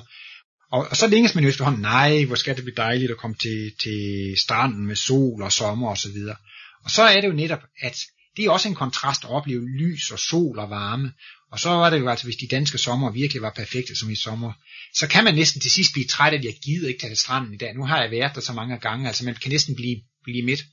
Og, 0.71 0.87
og 0.89 0.97
så 0.97 1.07
længes 1.07 1.35
man 1.35 1.43
jo 1.43 1.49
efterhånden, 1.49 1.81
nej, 1.81 2.23
hvor 2.23 2.35
skal 2.35 2.55
det 2.55 2.63
blive 2.63 2.75
dejligt 2.75 3.11
at 3.11 3.17
komme 3.17 3.35
til, 3.41 3.71
til 3.83 4.33
stranden 4.37 4.85
med 4.85 4.95
sol 4.95 5.41
og 5.41 5.51
sommer 5.51 5.89
og 5.89 5.97
så 5.97 6.11
videre. 6.11 6.35
Og 6.83 6.91
så 6.91 7.03
er 7.03 7.21
det 7.21 7.27
jo 7.27 7.33
netop, 7.33 7.63
at 7.81 7.97
det 8.37 8.45
er 8.45 8.51
også 8.51 8.67
en 8.67 8.75
kontrast 8.75 9.23
at 9.23 9.29
opleve 9.29 9.69
lys 9.69 10.11
og 10.11 10.19
sol 10.19 10.59
og 10.59 10.69
varme. 10.69 11.13
Og 11.51 11.59
så 11.59 11.69
var 11.69 11.89
det 11.89 11.99
jo 11.99 12.09
altså, 12.09 12.25
hvis 12.25 12.35
de 12.35 12.47
danske 12.47 12.77
sommer 12.77 13.11
virkelig 13.11 13.41
var 13.41 13.53
perfekte 13.55 13.95
som 13.95 14.09
i 14.09 14.15
sommer, 14.15 14.53
så 14.95 15.07
kan 15.07 15.23
man 15.23 15.35
næsten 15.35 15.61
til 15.61 15.71
sidst 15.71 15.93
blive 15.93 16.05
træt 16.05 16.33
af, 16.33 16.37
at 16.37 16.45
jeg 16.45 16.53
gider 16.65 16.87
ikke 16.87 16.99
tage 16.99 17.11
til 17.11 17.17
stranden 17.17 17.53
i 17.53 17.57
dag. 17.57 17.75
Nu 17.75 17.85
har 17.85 18.01
jeg 18.01 18.11
været 18.11 18.35
der 18.35 18.41
så 18.41 18.53
mange 18.53 18.77
gange, 18.77 19.07
altså 19.07 19.25
man 19.25 19.35
kan 19.35 19.51
næsten 19.51 19.75
blive, 19.75 20.01
blive 20.23 20.45
midt. 20.45 20.65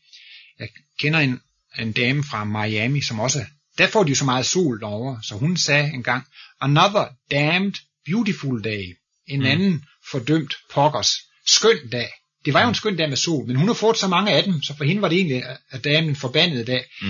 Jeg 0.59 0.69
kender 1.01 1.19
en, 1.19 1.41
en 1.79 1.93
dame 1.93 2.25
fra 2.25 2.45
Miami, 2.45 3.01
som 3.01 3.21
også, 3.21 3.45
der 3.79 3.87
får 3.87 4.03
de 4.03 4.09
jo 4.09 4.15
så 4.15 4.25
meget 4.25 4.47
sol 4.47 4.81
derovre, 4.81 5.23
så 5.23 5.35
hun 5.35 5.57
sagde 5.57 5.91
engang, 5.95 6.25
another 6.61 7.07
damned 7.31 7.75
beautiful 8.07 8.65
day. 8.65 8.97
En 9.27 9.41
mm. 9.41 9.47
anden 9.47 9.85
fordømt 10.11 10.55
pokkers 10.73 11.17
skøn 11.47 11.91
dag. 11.93 12.11
Det 12.45 12.55
var 12.55 12.63
jo 12.63 12.69
en 12.69 12.75
skøn 12.75 12.97
dag 12.97 13.09
med 13.09 13.17
sol, 13.17 13.47
men 13.47 13.57
hun 13.57 13.67
har 13.67 13.75
fået 13.75 13.99
så 13.99 14.09
mange 14.09 14.33
af 14.33 14.45
dem, 14.45 14.63
så 14.63 14.77
for 14.77 14.85
hende 14.85 15.03
var 15.03 15.09
det 15.09 15.17
egentlig 15.17 15.43
at 15.71 15.85
damen 15.85 16.11
en 16.11 16.17
forbandet 16.17 16.67
dag. 16.67 16.85
Mm. 17.03 17.09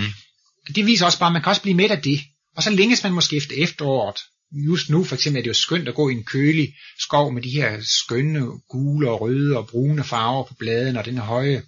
Det 0.75 0.85
viser 0.85 1.05
også 1.05 1.19
bare, 1.19 1.27
at 1.27 1.33
man 1.33 1.41
kan 1.41 1.49
også 1.49 1.61
blive 1.61 1.75
med 1.75 1.89
af 1.89 2.01
det. 2.01 2.19
Og 2.55 2.63
så 2.63 2.69
længes 2.69 3.03
man 3.03 3.13
måske 3.13 3.37
efter 3.37 3.55
efteråret. 3.57 4.19
Just 4.51 4.89
nu 4.89 5.03
for 5.03 5.15
eksempel 5.15 5.39
er 5.39 5.43
det 5.43 5.47
jo 5.47 5.53
skønt 5.53 5.87
at 5.87 5.95
gå 5.95 6.09
i 6.09 6.13
en 6.13 6.23
kølig 6.23 6.73
skov 6.99 7.33
med 7.33 7.41
de 7.41 7.49
her 7.49 7.77
skønne 7.81 8.47
gule 8.69 9.09
og 9.09 9.21
røde 9.21 9.57
og 9.57 9.67
brune 9.67 10.03
farver 10.03 10.43
på 10.43 10.53
bladene 10.53 10.99
og 10.99 11.05
den 11.05 11.17
høje. 11.17 11.63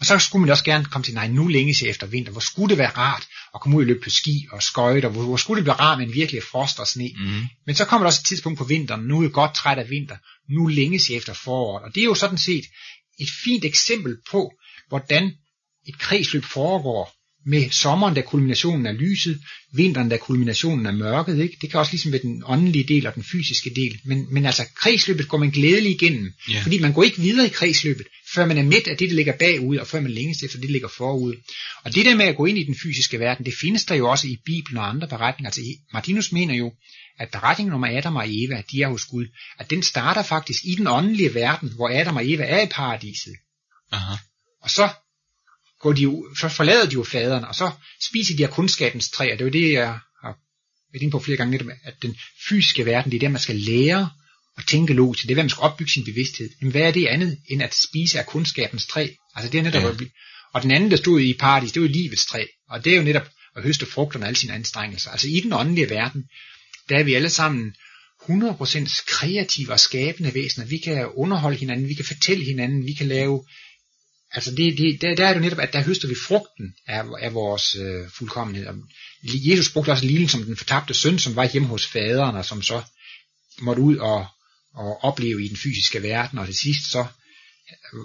Og 0.00 0.06
så 0.06 0.18
skulle 0.18 0.40
man 0.40 0.50
også 0.50 0.64
gerne 0.64 0.84
komme 0.84 1.04
til, 1.04 1.14
nej, 1.14 1.28
nu 1.28 1.46
længes 1.46 1.82
jeg 1.82 1.90
efter 1.90 2.06
vinter. 2.06 2.32
Hvor 2.32 2.40
skulle 2.40 2.68
det 2.68 2.78
være 2.78 2.90
rart 2.90 3.26
at 3.54 3.60
komme 3.60 3.76
ud 3.76 3.82
og 3.82 3.86
løbe 3.86 4.00
på 4.02 4.10
ski 4.10 4.46
og 4.52 4.62
skøjte, 4.62 5.06
og 5.06 5.12
hvor, 5.12 5.22
hvor 5.22 5.36
skulle 5.36 5.56
det 5.56 5.64
blive 5.64 5.74
rart 5.74 5.98
med 5.98 6.06
en 6.06 6.14
virkelig 6.14 6.42
frost 6.42 6.80
og 6.80 6.86
sne. 6.86 7.10
Mm. 7.18 7.42
Men 7.66 7.74
så 7.74 7.84
kommer 7.84 8.04
der 8.04 8.08
også 8.08 8.20
et 8.22 8.26
tidspunkt 8.26 8.58
på 8.58 8.64
vinteren, 8.64 9.04
nu 9.04 9.18
er 9.18 9.22
jeg 9.22 9.32
godt 9.32 9.54
træt 9.54 9.78
af 9.78 9.90
vinter, 9.90 10.16
nu 10.50 10.66
længes 10.66 11.08
jeg 11.08 11.16
efter 11.16 11.32
foråret. 11.34 11.84
Og 11.84 11.94
det 11.94 12.00
er 12.00 12.04
jo 12.04 12.14
sådan 12.14 12.38
set 12.38 12.64
et 13.20 13.28
fint 13.44 13.64
eksempel 13.64 14.16
på, 14.30 14.52
hvordan 14.88 15.32
et 15.88 15.98
kredsløb 15.98 16.44
foregår 16.44 17.12
med 17.46 17.70
sommeren, 17.70 18.14
der 18.14 18.22
er 18.22 18.26
kulminationen 18.26 18.86
af 18.86 18.98
lyset, 18.98 19.40
vinteren, 19.72 20.10
der 20.10 20.16
er 20.16 20.20
kulminationen 20.20 20.86
af 20.86 20.94
mørket. 20.94 21.38
Ikke? 21.38 21.56
Det 21.60 21.70
kan 21.70 21.80
også 21.80 21.92
ligesom 21.92 22.12
være 22.12 22.22
den 22.22 22.42
åndelige 22.46 22.84
del 22.84 23.06
og 23.06 23.14
den 23.14 23.24
fysiske 23.24 23.70
del. 23.76 24.00
Men, 24.04 24.26
men 24.34 24.46
altså, 24.46 24.62
kredsløbet 24.76 25.28
går 25.28 25.38
man 25.38 25.50
glædelig 25.50 25.92
igennem, 25.92 26.32
yeah. 26.50 26.62
fordi 26.62 26.78
man 26.78 26.92
går 26.92 27.02
ikke 27.02 27.20
videre 27.20 27.46
i 27.46 27.50
kredsløbet, 27.50 28.06
før 28.34 28.46
man 28.46 28.58
er 28.58 28.62
midt 28.62 28.88
af 28.88 28.96
det, 28.96 29.10
der 29.10 29.16
ligger 29.16 29.36
bagud, 29.38 29.76
og 29.76 29.86
før 29.86 30.00
man 30.00 30.10
længes 30.10 30.42
efter 30.42 30.58
det, 30.58 30.68
der 30.68 30.72
ligger 30.72 30.88
forud. 30.88 31.34
Og 31.84 31.94
det 31.94 32.04
der 32.04 32.16
med 32.16 32.24
at 32.24 32.36
gå 32.36 32.46
ind 32.46 32.58
i 32.58 32.64
den 32.64 32.76
fysiske 32.82 33.18
verden, 33.18 33.46
det 33.46 33.54
findes 33.60 33.84
der 33.84 33.94
jo 33.94 34.10
også 34.10 34.28
i 34.28 34.36
Bibelen 34.44 34.78
og 34.78 34.88
andre 34.88 35.08
beretninger. 35.08 35.48
Altså, 35.48 35.60
Martinus 35.92 36.32
mener 36.32 36.54
jo, 36.54 36.72
at 37.18 37.28
beretningen 37.32 37.74
om 37.74 37.84
Adam 37.84 38.16
og 38.16 38.24
Eva, 38.26 38.62
de 38.72 38.82
er 38.82 38.88
hos 38.88 39.04
Gud, 39.04 39.26
at 39.58 39.70
den 39.70 39.82
starter 39.82 40.22
faktisk 40.22 40.64
i 40.64 40.74
den 40.74 40.86
åndelige 40.86 41.34
verden, 41.34 41.72
hvor 41.76 42.00
Adam 42.00 42.16
og 42.16 42.30
Eva 42.30 42.44
er 42.44 42.62
i 42.62 42.68
paradiset. 42.70 43.34
Aha. 43.92 44.14
Og 44.62 44.70
så 44.70 44.88
går 45.84 45.92
de 45.92 46.02
jo, 46.02 46.34
så 46.40 46.48
forlader 46.48 46.86
de 46.86 46.92
jo 46.92 47.04
faderen, 47.04 47.44
og 47.44 47.54
så 47.54 47.70
spiser 48.08 48.36
de 48.36 48.44
af 48.44 48.50
kundskabens 48.50 49.10
træ, 49.10 49.32
og 49.32 49.38
det 49.38 49.44
er 49.44 49.48
jo 49.50 49.52
det, 49.52 49.72
jeg 49.72 49.86
har 50.22 50.34
været 50.92 51.02
inde 51.02 51.10
på 51.10 51.18
flere 51.18 51.36
gange, 51.36 51.60
at 51.84 51.94
den 52.02 52.16
fysiske 52.48 52.86
verden, 52.86 53.12
det 53.12 53.16
er 53.16 53.20
der, 53.20 53.28
man 53.28 53.40
skal 53.40 53.56
lære 53.56 54.10
at 54.58 54.66
tænke 54.66 54.92
logisk, 54.92 55.22
det 55.22 55.30
er 55.30 55.34
der, 55.34 55.42
man 55.42 55.50
skal 55.50 55.60
opbygge 55.60 55.92
sin 55.92 56.04
bevidsthed. 56.04 56.50
Men 56.60 56.70
hvad 56.70 56.82
er 56.82 56.90
det 56.90 57.06
andet, 57.06 57.38
end 57.50 57.62
at 57.62 57.74
spise 57.88 58.18
af 58.18 58.26
kundskabens 58.26 58.86
træ? 58.86 59.08
Altså 59.34 59.50
det 59.50 59.58
er 59.58 59.62
netop, 59.62 59.82
ja. 59.82 60.06
og 60.54 60.62
den 60.62 60.70
anden, 60.70 60.90
der 60.90 60.96
stod 60.96 61.20
i 61.20 61.36
paradis, 61.40 61.72
det 61.72 61.82
var 61.82 61.88
livets 61.88 62.26
træ, 62.26 62.44
og 62.70 62.84
det 62.84 62.92
er 62.92 62.96
jo 62.96 63.02
netop 63.02 63.28
at 63.56 63.62
høste 63.62 63.86
frugterne 63.86 64.24
af 64.24 64.28
alle 64.28 64.38
sine 64.38 64.52
anstrengelser. 64.52 65.10
Altså 65.10 65.28
i 65.28 65.40
den 65.40 65.52
åndelige 65.52 65.90
verden, 65.90 66.24
der 66.88 66.98
er 66.98 67.02
vi 67.02 67.14
alle 67.14 67.30
sammen 67.30 67.74
100% 68.22 69.04
kreative 69.06 69.72
og 69.72 69.80
skabende 69.80 70.34
væsener. 70.34 70.66
Vi 70.66 70.78
kan 70.78 71.06
underholde 71.06 71.58
hinanden, 71.58 71.88
vi 71.88 71.94
kan 71.94 72.04
fortælle 72.04 72.44
hinanden, 72.44 72.86
vi 72.86 72.92
kan 72.92 73.08
lave 73.08 73.44
Altså 74.34 74.50
det, 74.50 74.78
det, 74.78 75.00
der, 75.00 75.14
der 75.14 75.26
er 75.26 75.32
det 75.32 75.42
netop, 75.42 75.58
at 75.58 75.72
der 75.72 75.82
høster 75.82 76.08
vi 76.08 76.14
frugten 76.26 76.74
af, 76.86 77.02
af 77.20 77.34
vores 77.34 77.76
øh, 77.76 78.08
fuldkommenhed. 78.18 78.66
Jesus 79.22 79.72
brugte 79.72 79.90
også 79.90 80.06
lignelsen 80.06 80.40
som 80.40 80.46
den 80.46 80.56
fortabte 80.56 80.94
søn, 80.94 81.18
som 81.18 81.36
var 81.36 81.48
hjemme 81.52 81.68
hos 81.68 81.86
faderen, 81.86 82.36
og 82.36 82.44
som 82.44 82.62
så 82.62 82.82
måtte 83.60 83.82
ud 83.82 83.96
og, 83.96 84.26
og 84.74 85.04
opleve 85.04 85.44
i 85.44 85.48
den 85.48 85.56
fysiske 85.56 86.02
verden, 86.02 86.38
og 86.38 86.46
til 86.46 86.54
sidst 86.54 86.90
så 86.90 87.06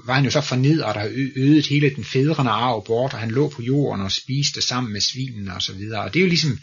var 0.05 0.13
han 0.13 0.25
jo 0.25 0.31
så 0.31 0.41
fornedret 0.41 0.97
og 0.97 1.11
øget 1.35 1.67
hele 1.67 1.95
den 1.95 2.05
fædrende 2.05 2.51
arv 2.51 2.85
bort, 2.85 3.13
og 3.13 3.19
han 3.19 3.31
lå 3.31 3.49
på 3.49 3.61
jorden 3.61 4.05
og 4.05 4.11
spiste 4.11 4.61
sammen 4.61 4.93
med 4.93 5.01
svinen 5.01 5.47
og 5.47 5.61
så 5.61 5.73
videre. 5.73 6.01
Og 6.01 6.13
det 6.13 6.19
er 6.19 6.23
jo 6.23 6.29
ligesom 6.29 6.59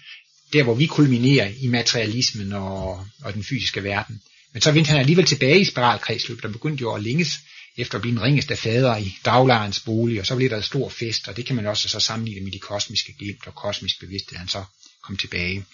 der, 0.53 0.63
hvor 0.63 0.75
vi 0.75 0.87
kulminerer 0.87 1.51
i 1.61 1.67
materialismen 1.67 2.53
og, 2.53 3.07
og 3.23 3.35
den 3.35 3.45
fysiske 3.45 3.85
verden. 3.85 4.23
Men 4.53 4.63
så 4.63 4.73
vendte 4.73 4.89
han 4.89 5.01
alligevel 5.01 5.27
tilbage 5.27 5.61
i 5.61 5.65
spiralkredsløbet, 5.65 6.43
der 6.43 6.53
begyndte 6.53 6.83
jo 6.83 6.93
at 6.93 7.03
længes 7.03 7.39
efter 7.77 7.95
at 7.99 8.03
blive 8.03 8.15
den 8.15 8.23
ringeste 8.23 8.57
fader 8.57 8.97
i 8.97 9.17
daglejrens 9.25 9.81
bolig, 9.81 10.21
og 10.21 10.27
så 10.27 10.37
blev 10.37 10.51
der 10.51 10.57
en 10.57 10.63
stor 10.63 10.89
fest, 10.89 11.29
og 11.29 11.37
det 11.37 11.47
kan 11.47 11.57
man 11.57 11.67
også 11.67 11.89
så 11.89 12.01
sammenligne 12.01 12.45
med 12.45 12.53
de 12.53 12.59
kosmiske 12.59 13.13
glimt 13.19 13.47
og 13.47 13.55
kosmisk 13.55 14.01
bevidsthed, 14.01 14.39
han 14.39 14.49
så 14.49 14.65
kom 15.03 15.17
tilbage. 15.17 15.65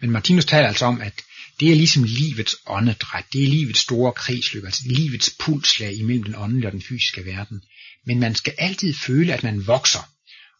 Men 0.00 0.10
Martinus 0.10 0.44
taler 0.44 0.68
altså 0.68 0.84
om, 0.84 1.00
at 1.00 1.22
det 1.60 1.70
er 1.70 1.74
ligesom 1.74 2.04
livets 2.04 2.56
åndedræt, 2.66 3.24
det 3.32 3.44
er 3.44 3.48
livets 3.48 3.80
store 3.80 4.12
kredsløb, 4.12 4.64
altså 4.64 4.82
livets 4.86 5.30
pulslag 5.38 5.94
imellem 5.94 6.24
den 6.24 6.34
åndelige 6.34 6.68
og 6.68 6.72
den 6.72 6.82
fysiske 6.82 7.24
verden. 7.24 7.62
Men 8.06 8.20
man 8.20 8.34
skal 8.34 8.54
altid 8.58 8.94
føle, 8.94 9.34
at 9.34 9.42
man 9.42 9.66
vokser. 9.66 10.10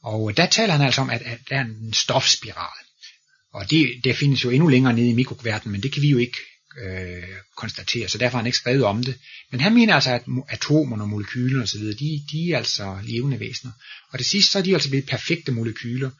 Og 0.02 0.36
der 0.36 0.46
taler 0.46 0.72
han 0.72 0.86
altså 0.86 1.00
om, 1.00 1.10
at, 1.10 1.22
at 1.22 1.38
der 1.50 1.56
er 1.56 1.64
en 1.64 1.92
stofspiral. 1.92 2.84
Og 3.52 3.70
det, 3.70 4.00
det 4.04 4.16
findes 4.16 4.44
jo 4.44 4.50
endnu 4.50 4.68
længere 4.68 4.92
nede 4.92 5.10
i 5.10 5.14
mikroverdenen, 5.14 5.72
men 5.72 5.82
det 5.82 5.92
kan 5.92 6.02
vi 6.02 6.08
jo 6.08 6.18
ikke 6.18 6.38
øh, 6.84 7.22
konstatere, 7.56 8.08
så 8.08 8.18
derfor 8.18 8.36
har 8.36 8.42
han 8.42 8.46
ikke 8.46 8.58
skrevet 8.58 8.84
om 8.84 9.04
det. 9.04 9.14
Men 9.50 9.60
han 9.60 9.74
mener 9.74 9.94
altså, 9.94 10.10
at 10.10 10.22
atomerne 10.48 11.02
og 11.02 11.08
molekylerne 11.08 11.62
osv., 11.62 11.80
de, 11.80 12.22
de 12.32 12.52
er 12.52 12.56
altså 12.56 12.98
levende 13.04 13.40
væsener. 13.40 13.72
Og 14.12 14.18
det 14.18 14.26
sidste, 14.26 14.50
så 14.50 14.58
er 14.58 14.62
de 14.62 14.74
altså 14.74 14.88
blevet 14.88 15.06
perfekte 15.06 15.52
molekyler. 15.52 16.10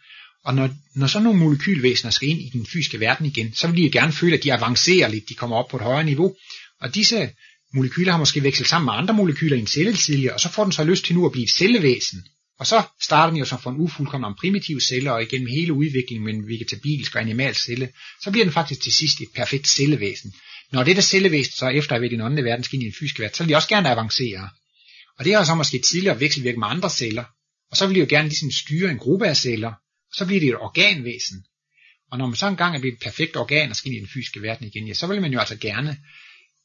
Og 0.44 0.54
når, 0.54 0.70
når 0.94 1.06
sådan 1.06 1.24
nogle 1.24 1.38
molekylvæsener 1.38 2.10
skal 2.10 2.28
ind 2.28 2.40
i 2.40 2.50
den 2.52 2.66
fysiske 2.66 3.00
verden 3.00 3.26
igen, 3.26 3.54
så 3.54 3.68
vil 3.68 3.82
de 3.82 3.90
gerne 3.90 4.12
føle, 4.12 4.36
at 4.36 4.44
de 4.44 4.52
avancerer 4.52 5.08
lidt, 5.08 5.28
de 5.28 5.34
kommer 5.34 5.56
op 5.56 5.68
på 5.68 5.76
et 5.76 5.82
højere 5.82 6.04
niveau. 6.04 6.34
Og 6.80 6.94
disse 6.94 7.30
molekyler 7.74 8.12
har 8.12 8.18
måske 8.18 8.42
vekslet 8.42 8.68
sammen 8.68 8.86
med 8.86 8.94
andre 8.94 9.14
molekyler 9.14 9.56
i 9.56 9.60
en 9.60 9.66
celle 9.66 9.96
tidligere, 9.96 10.34
og 10.34 10.40
så 10.40 10.48
får 10.48 10.62
den 10.64 10.72
så 10.72 10.84
lyst 10.84 11.04
til 11.04 11.14
nu 11.14 11.26
at 11.26 11.32
blive 11.32 11.44
et 11.44 11.50
cellevæsen. 11.50 12.24
Og 12.58 12.66
så 12.66 12.82
starter 13.02 13.30
den 13.30 13.38
jo 13.38 13.44
som 13.44 13.60
for 13.60 13.70
en 13.70 13.80
ufuldkommen 13.80 14.34
primitiv 14.40 14.80
celle, 14.80 15.12
og 15.12 15.22
igennem 15.22 15.48
hele 15.48 15.72
udviklingen 15.72 16.24
med 16.24 16.34
en 16.34 16.48
vegetabilsk 16.48 17.14
og 17.14 17.20
animalsk 17.20 17.64
celle, 17.64 17.88
så 18.22 18.30
bliver 18.30 18.44
den 18.44 18.52
faktisk 18.52 18.80
til 18.82 18.92
sidst 18.92 19.20
et 19.20 19.28
perfekt 19.34 19.68
cellevæsen. 19.68 20.34
Når 20.72 20.84
det 20.84 20.96
der 20.96 21.02
cellevæsen 21.02 21.52
så 21.52 21.68
efter 21.68 21.94
at 21.94 22.00
have 22.00 22.10
den 22.10 22.20
åndelige 22.20 22.44
verden 22.44 22.64
skal 22.64 22.76
ind 22.76 22.82
i 22.82 22.86
en 22.86 22.94
fysisk 23.00 23.20
verden, 23.20 23.34
så 23.34 23.42
vil 23.42 23.50
de 23.50 23.56
også 23.56 23.68
gerne 23.68 23.90
avancere. 23.90 24.48
Og 25.18 25.24
det 25.24 25.34
har 25.34 25.44
så 25.44 25.54
måske 25.54 25.78
tidligere 25.78 26.20
vekselvirket 26.20 26.58
med 26.58 26.68
andre 26.68 26.90
celler, 26.90 27.24
og 27.70 27.76
så 27.76 27.86
vil 27.86 27.94
de 27.94 28.00
jo 28.00 28.06
gerne 28.08 28.28
ligesom 28.28 28.50
styre 28.50 28.90
en 28.90 28.98
gruppe 28.98 29.26
af 29.26 29.36
celler, 29.36 29.72
og 30.10 30.14
så 30.16 30.26
bliver 30.26 30.40
det 30.40 30.48
et 30.48 30.56
organvæsen. 30.56 31.44
Og 32.10 32.18
når 32.18 32.26
man 32.26 32.36
så 32.36 32.48
engang 32.48 32.76
er 32.76 32.80
blevet 32.80 32.94
et 32.94 33.02
perfekt 33.02 33.36
organ 33.36 33.70
og 33.70 33.76
skal 33.76 33.88
ind 33.88 33.96
i 33.96 34.00
den 34.00 34.08
fysiske 34.08 34.42
verden 34.42 34.66
igen, 34.66 34.88
ja, 34.88 34.94
så 34.94 35.06
vil 35.06 35.22
man 35.22 35.32
jo 35.32 35.38
altså 35.38 35.56
gerne 35.56 35.98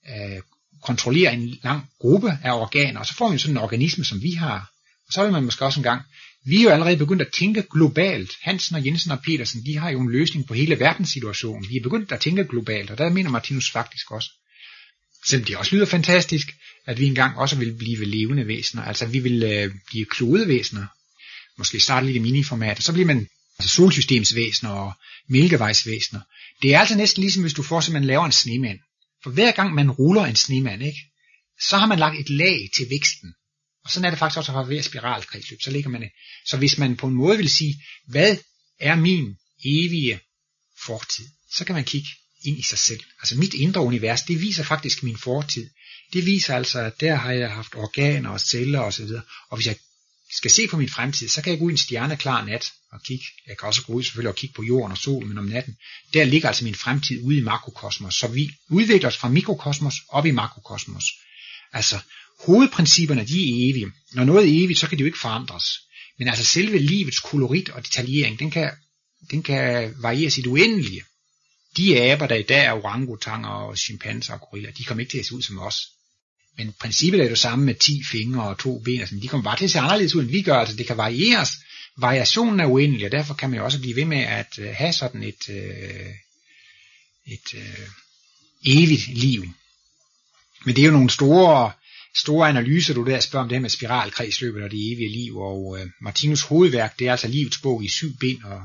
øh, 0.09 0.41
kontrollere 0.83 1.33
en 1.33 1.49
lang 1.63 1.89
gruppe 1.99 2.39
af 2.43 2.51
organer, 2.61 2.99
og 2.99 3.05
så 3.05 3.13
får 3.13 3.29
man 3.29 3.39
sådan 3.39 3.57
en 3.57 3.63
organisme, 3.63 4.05
som 4.05 4.21
vi 4.21 4.31
har. 4.31 4.71
Og 5.12 5.14
så 5.14 5.24
vil 5.24 5.32
man 5.32 5.43
måske 5.43 5.66
også 5.66 5.80
engang 5.80 6.01
Vi 6.45 6.57
er 6.57 6.64
jo 6.64 6.70
allerede 6.70 6.97
begyndt 6.97 7.22
at 7.22 7.34
tænke 7.34 7.64
globalt. 7.72 8.32
Hansen 8.41 8.76
og 8.76 8.86
Jensen 8.86 9.12
og 9.12 9.22
Petersen, 9.22 9.66
de 9.66 9.78
har 9.78 9.89
jo 9.89 10.01
en 10.01 10.12
løsning 10.12 10.47
på 10.47 10.53
hele 10.53 10.80
verdenssituationen. 10.80 11.70
Vi 11.70 11.78
er 11.78 11.82
begyndt 11.84 12.12
at 12.12 12.20
tænke 12.20 12.45
globalt, 12.45 12.91
og 12.91 12.97
der 12.97 13.09
mener 13.09 13.30
Martinus 13.30 13.72
faktisk 13.72 14.12
også. 14.12 14.30
Selvom 15.26 15.45
det 15.45 15.57
også 15.57 15.76
lyder 15.76 15.86
fantastisk, 15.86 16.47
at 16.86 16.99
vi 16.99 17.05
engang 17.05 17.38
også 17.38 17.55
vil 17.55 17.74
blive 17.74 18.05
levende 18.05 18.47
væsener. 18.47 18.84
Altså 18.84 19.05
vi 19.05 19.20
vil 19.20 19.43
øh, 19.43 19.76
blive 19.88 20.05
klodevæsener. 20.05 20.86
Måske 21.57 21.80
starte 21.80 22.05
lidt 22.05 22.16
i 22.16 22.20
miniformat, 22.20 22.78
og 22.78 22.84
så 22.84 22.93
bliver 22.93 23.05
man 23.05 23.28
altså 23.59 23.76
solsystemsvæsener 23.76 24.72
og 24.72 24.93
mælkevejsvæsener. 25.30 26.22
Det 26.62 26.74
er 26.74 26.80
altså 26.80 26.97
næsten 26.97 27.22
ligesom 27.22 27.41
hvis 27.43 27.53
du 27.53 27.64
får 27.64 27.91
man 27.91 28.05
laver 28.05 28.26
en 28.26 28.32
snemand. 28.32 28.80
For 29.24 29.30
hver 29.30 29.51
gang 29.51 29.74
man 29.74 29.91
ruller 29.91 30.26
en 30.26 30.36
snemand, 30.36 30.84
ikke, 30.84 30.99
så 31.70 31.78
har 31.78 31.86
man 31.86 31.99
lagt 31.99 32.20
et 32.20 32.30
lag 32.30 32.70
til 32.76 32.86
væksten. 32.89 33.34
Og 33.84 33.91
sådan 33.91 34.05
er 34.05 34.09
det 34.09 34.19
faktisk 34.19 34.38
også 34.38 34.59
at 34.59 34.69
være 34.69 34.84
spiralkredsløb. 34.84 35.61
Så 35.61 35.71
ligger 35.71 35.89
man 35.89 36.09
Så 36.45 36.57
hvis 36.57 36.77
man 36.77 36.97
på 36.97 37.07
en 37.07 37.13
måde 37.13 37.38
vil 37.38 37.49
sige, 37.49 37.84
hvad 38.07 38.38
er 38.79 38.95
min 38.95 39.38
evige 39.65 40.19
fortid, 40.86 41.27
så 41.51 41.65
kan 41.65 41.75
man 41.75 41.84
kigge 41.84 42.09
ind 42.43 42.59
i 42.59 42.63
sig 42.63 42.77
selv. 42.77 43.03
Altså 43.19 43.38
mit 43.38 43.53
indre 43.53 43.82
univers, 43.82 44.21
det 44.21 44.41
viser 44.41 44.63
faktisk 44.63 45.03
min 45.03 45.17
fortid. 45.17 45.69
Det 46.13 46.25
viser 46.25 46.55
altså, 46.55 46.79
at 46.79 47.01
der 47.01 47.15
har 47.15 47.32
jeg 47.32 47.51
haft 47.51 47.75
organer 47.75 48.29
og 48.29 48.39
celler 48.39 48.79
osv. 48.79 49.03
Og, 49.03 49.21
og 49.49 49.57
hvis 49.57 49.67
jeg 49.67 49.75
skal 50.32 50.51
se 50.51 50.67
på 50.67 50.77
min 50.77 50.89
fremtid, 50.89 51.29
så 51.29 51.41
kan 51.41 51.51
jeg 51.51 51.59
gå 51.59 51.65
ud 51.65 51.71
i 51.71 51.73
en 51.73 51.77
stjerneklar 51.77 52.45
nat 52.45 52.71
og 52.91 53.03
kigge. 53.03 53.25
Jeg 53.47 53.57
kan 53.57 53.67
også 53.67 53.84
gå 53.84 53.93
ud 53.93 54.03
selvfølgelig 54.03 54.29
og 54.29 54.36
kigge 54.36 54.53
på 54.53 54.63
jorden 54.63 54.91
og 54.91 54.97
solen, 54.97 55.29
men 55.29 55.38
om 55.38 55.45
natten, 55.45 55.77
der 56.13 56.23
ligger 56.23 56.47
altså 56.47 56.63
min 56.63 56.75
fremtid 56.75 57.21
ude 57.23 57.38
i 57.38 57.41
makrokosmos. 57.41 58.15
Så 58.15 58.27
vi 58.27 58.51
udvikler 58.69 59.09
os 59.09 59.17
fra 59.17 59.29
mikrokosmos 59.29 59.95
op 60.09 60.25
i 60.25 60.32
makrokosmos. 60.32 61.05
Altså, 61.73 61.99
hovedprincipperne, 62.45 63.25
de 63.25 63.33
er 63.33 63.69
evige. 63.69 63.91
Når 64.13 64.23
noget 64.23 64.47
er 64.47 64.63
evigt, 64.63 64.79
så 64.79 64.87
kan 64.87 64.97
det 64.97 65.01
jo 65.01 65.05
ikke 65.05 65.19
forandres. 65.21 65.65
Men 66.19 66.27
altså 66.27 66.43
selve 66.45 66.77
livets 66.77 67.19
kolorit 67.19 67.69
og 67.69 67.85
detaljering, 67.85 68.39
den 68.39 68.51
kan, 68.51 68.71
den 69.31 69.43
kan 69.43 69.93
varieres 70.01 70.37
i 70.37 70.41
det 70.41 70.47
uendelige. 70.47 71.01
De 71.77 72.01
aber, 72.01 72.27
der 72.27 72.35
i 72.35 72.43
dag 72.43 72.65
er 72.65 72.71
orangutanger 72.71 73.49
og 73.49 73.77
chimpanser 73.77 74.33
og 74.33 74.41
gorilla, 74.41 74.71
de 74.77 74.83
kommer 74.83 75.01
ikke 75.01 75.11
til 75.11 75.19
at 75.19 75.25
se 75.25 75.35
ud 75.35 75.41
som 75.41 75.59
os. 75.59 75.87
Men 76.57 76.73
princippet 76.79 77.21
er 77.21 77.29
jo 77.29 77.35
samme 77.35 77.65
med 77.65 77.75
10 77.75 78.03
fingre 78.11 78.43
og 78.43 78.59
to 78.59 78.79
ben, 78.79 78.99
altså, 78.99 79.15
de 79.21 79.27
kommer 79.27 79.43
bare 79.43 79.57
til 79.57 79.65
at 79.65 79.71
se 79.71 79.79
anderledes 79.79 80.15
ud, 80.15 80.21
end 80.21 80.31
vi 80.31 80.41
gør, 80.41 80.55
altså 80.55 80.75
det 80.75 80.87
kan 80.87 80.97
varieres. 80.97 81.49
Variationen 81.97 82.59
er 82.59 82.65
uendelig, 82.65 83.05
og 83.05 83.11
derfor 83.11 83.33
kan 83.33 83.49
man 83.49 83.59
jo 83.59 83.65
også 83.65 83.79
blive 83.79 83.95
ved 83.95 84.05
med 84.05 84.17
at 84.17 84.59
øh, 84.59 84.69
have 84.75 84.93
sådan 84.93 85.23
et, 85.23 85.49
øh, 85.49 86.13
et, 87.25 87.53
et 87.53 87.53
uh, 87.53 87.87
evigt 88.65 89.07
liv. 89.07 89.45
Men 90.65 90.75
det 90.75 90.81
er 90.81 90.85
jo 90.85 90.91
nogle 90.91 91.09
store, 91.09 91.71
store 92.18 92.49
analyser, 92.49 92.93
du 92.93 93.05
der 93.05 93.20
spørger 93.20 93.43
om 93.43 93.49
det 93.49 93.55
her 93.55 93.62
med 93.62 93.70
spiralkredsløbet 93.70 94.64
og 94.64 94.72
det 94.72 94.93
evige 94.93 95.09
liv, 95.09 95.38
og 95.38 95.66
uh, 95.66 95.80
Martinus 96.01 96.41
hovedværk, 96.41 96.99
det 96.99 97.07
er 97.07 97.12
altså 97.12 97.28
livets 97.28 97.57
bog 97.57 97.84
i 97.84 97.89
syv 97.89 98.18
bind, 98.20 98.43
og 98.43 98.62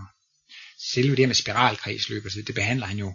selve 0.92 1.11
det 1.11 1.18
her 1.18 1.26
med 1.26 1.34
spiralkredsløbet, 1.34 2.47
det 2.47 2.55
behandler 2.55 2.86
han 2.86 2.99
jo 2.99 3.14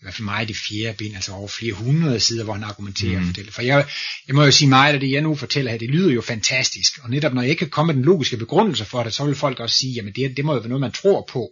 i 0.00 0.04
hvert 0.04 0.14
fald 0.14 0.24
meget 0.24 0.48
det 0.48 0.56
fjerde 0.68 0.96
bind, 0.96 1.14
altså 1.14 1.32
over 1.32 1.48
flere 1.48 1.72
hundrede 1.72 2.20
sider, 2.20 2.44
hvor 2.44 2.52
han 2.52 2.64
argumenterer 2.64 3.20
mm. 3.20 3.26
for 3.26 3.32
det. 3.32 3.54
For 3.54 3.62
jeg, 3.62 3.88
jeg 4.26 4.34
må 4.34 4.44
jo 4.44 4.50
sige 4.50 4.68
meget 4.68 4.94
af 4.94 5.00
det, 5.00 5.10
jeg 5.10 5.20
nu 5.20 5.34
fortæller 5.34 5.70
her, 5.70 5.78
det 5.78 5.90
lyder 5.90 6.12
jo 6.12 6.20
fantastisk. 6.20 6.92
Og 7.02 7.10
netop 7.10 7.34
når 7.34 7.42
jeg 7.42 7.50
ikke 7.50 7.58
kan 7.58 7.70
komme 7.70 7.92
med 7.92 7.94
den 7.94 8.04
logiske 8.04 8.36
begrundelse 8.36 8.84
for 8.84 9.02
det, 9.02 9.14
så 9.14 9.24
vil 9.24 9.34
folk 9.34 9.60
også 9.60 9.76
sige, 9.76 9.92
jamen 9.92 10.12
det, 10.12 10.36
det 10.36 10.44
må 10.44 10.54
jo 10.54 10.58
være 10.58 10.68
noget, 10.68 10.80
man 10.80 10.92
tror 10.92 11.28
på. 11.32 11.50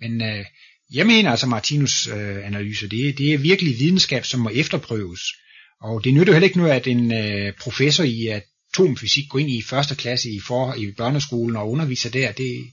Men 0.00 0.22
øh, 0.22 0.44
jeg 0.92 1.06
mener 1.06 1.30
altså, 1.30 1.46
Martinus 1.46 2.06
øh, 2.06 2.46
analyse, 2.46 2.88
det, 2.88 3.18
det 3.18 3.32
er 3.32 3.38
virkelig 3.38 3.78
videnskab, 3.78 4.24
som 4.24 4.40
må 4.40 4.48
efterprøves. 4.48 5.20
Og 5.80 6.04
det 6.04 6.14
nytter 6.14 6.32
jo 6.32 6.34
heller 6.34 6.48
ikke 6.48 6.58
noget, 6.58 6.72
at 6.72 6.86
en 6.86 7.12
øh, 7.12 7.52
professor 7.60 8.04
i 8.04 8.26
atomfysik 8.26 9.28
går 9.28 9.38
ind 9.38 9.50
i 9.50 9.62
første 9.62 9.94
klasse 9.94 10.30
i, 10.30 10.40
for, 10.40 10.74
i 10.74 10.92
børneskolen 10.96 11.56
og 11.56 11.70
underviser 11.70 12.10
der. 12.10 12.32
Det, 12.32 12.64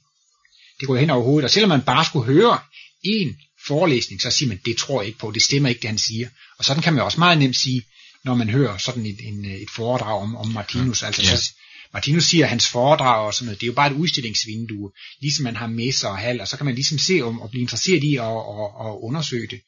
det 0.79 0.87
går 0.87 0.95
hen 0.95 1.09
over 1.09 1.23
hovedet. 1.23 1.43
Og 1.43 1.51
selvom 1.51 1.69
man 1.69 1.81
bare 1.81 2.05
skulle 2.05 2.25
høre 2.25 2.59
en 3.03 3.37
forelæsning, 3.67 4.21
så 4.21 4.31
siger 4.31 4.49
man, 4.49 4.59
det 4.65 4.77
tror 4.77 5.01
jeg 5.01 5.07
ikke 5.07 5.19
på, 5.19 5.31
det 5.31 5.43
stemmer 5.43 5.69
ikke, 5.69 5.81
det 5.81 5.89
han 5.89 5.97
siger. 5.97 6.29
Og 6.57 6.65
sådan 6.65 6.83
kan 6.83 6.93
man 6.93 7.03
også 7.03 7.19
meget 7.19 7.37
nemt 7.37 7.55
sige, 7.55 7.83
når 8.23 8.35
man 8.35 8.49
hører 8.49 8.77
sådan 8.77 9.05
et, 9.05 9.19
en, 9.23 9.45
et 9.45 9.69
foredrag 9.69 10.21
om, 10.21 10.35
om 10.35 10.47
Martinus. 10.47 11.03
Altså, 11.03 11.21
ja. 11.21 11.35
så, 11.35 11.51
Martinus 11.93 12.23
siger, 12.23 12.45
at 12.45 12.49
hans 12.49 12.67
foredrag 12.67 13.25
og 13.25 13.33
sådan 13.33 13.45
noget, 13.45 13.61
det 13.61 13.65
er 13.65 13.71
jo 13.71 13.73
bare 13.73 13.91
et 13.91 13.97
udstillingsvindue, 13.97 14.91
ligesom 15.21 15.43
man 15.43 15.55
har 15.55 15.67
messer 15.67 16.07
og 16.07 16.17
hal, 16.17 16.41
og 16.41 16.47
så 16.47 16.57
kan 16.57 16.65
man 16.65 16.75
ligesom 16.75 16.97
se 16.97 17.21
om 17.21 17.41
og 17.41 17.49
blive 17.49 17.61
interesseret 17.61 18.03
i 18.03 18.15
at 18.15 18.21
og, 18.21 18.75
og 18.75 19.03
undersøge 19.03 19.47
det. 19.47 19.61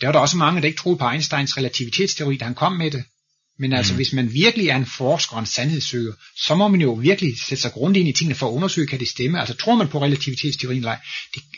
Der 0.00 0.06
var 0.06 0.12
der 0.12 0.18
også 0.18 0.36
mange, 0.36 0.60
der 0.60 0.66
ikke 0.66 0.78
troede 0.78 0.98
på 0.98 1.08
Einsteins 1.08 1.56
relativitetsteori, 1.56 2.36
da 2.36 2.44
han 2.44 2.54
kom 2.54 2.72
med 2.72 2.90
det. 2.90 3.04
Men 3.58 3.72
altså, 3.72 3.92
mm. 3.92 3.96
hvis 3.96 4.12
man 4.12 4.32
virkelig 4.32 4.68
er 4.68 4.76
en 4.76 4.86
forsker 4.86 5.34
og 5.34 5.40
en 5.40 5.46
sandhedssøger, 5.46 6.12
så 6.36 6.54
må 6.54 6.68
man 6.68 6.80
jo 6.80 6.92
virkelig 6.92 7.38
sætte 7.38 7.62
sig 7.62 7.72
grundigt 7.72 8.00
ind 8.00 8.08
i 8.08 8.18
tingene 8.18 8.34
for 8.34 8.48
at 8.48 8.52
undersøge, 8.52 8.86
kan 8.86 9.00
det 9.00 9.08
stemme. 9.08 9.40
Altså, 9.40 9.54
tror 9.54 9.74
man 9.74 9.88
på 9.88 10.02
relativitetsteorien 10.02 10.80
eller 10.80 10.90
ej, 10.90 11.00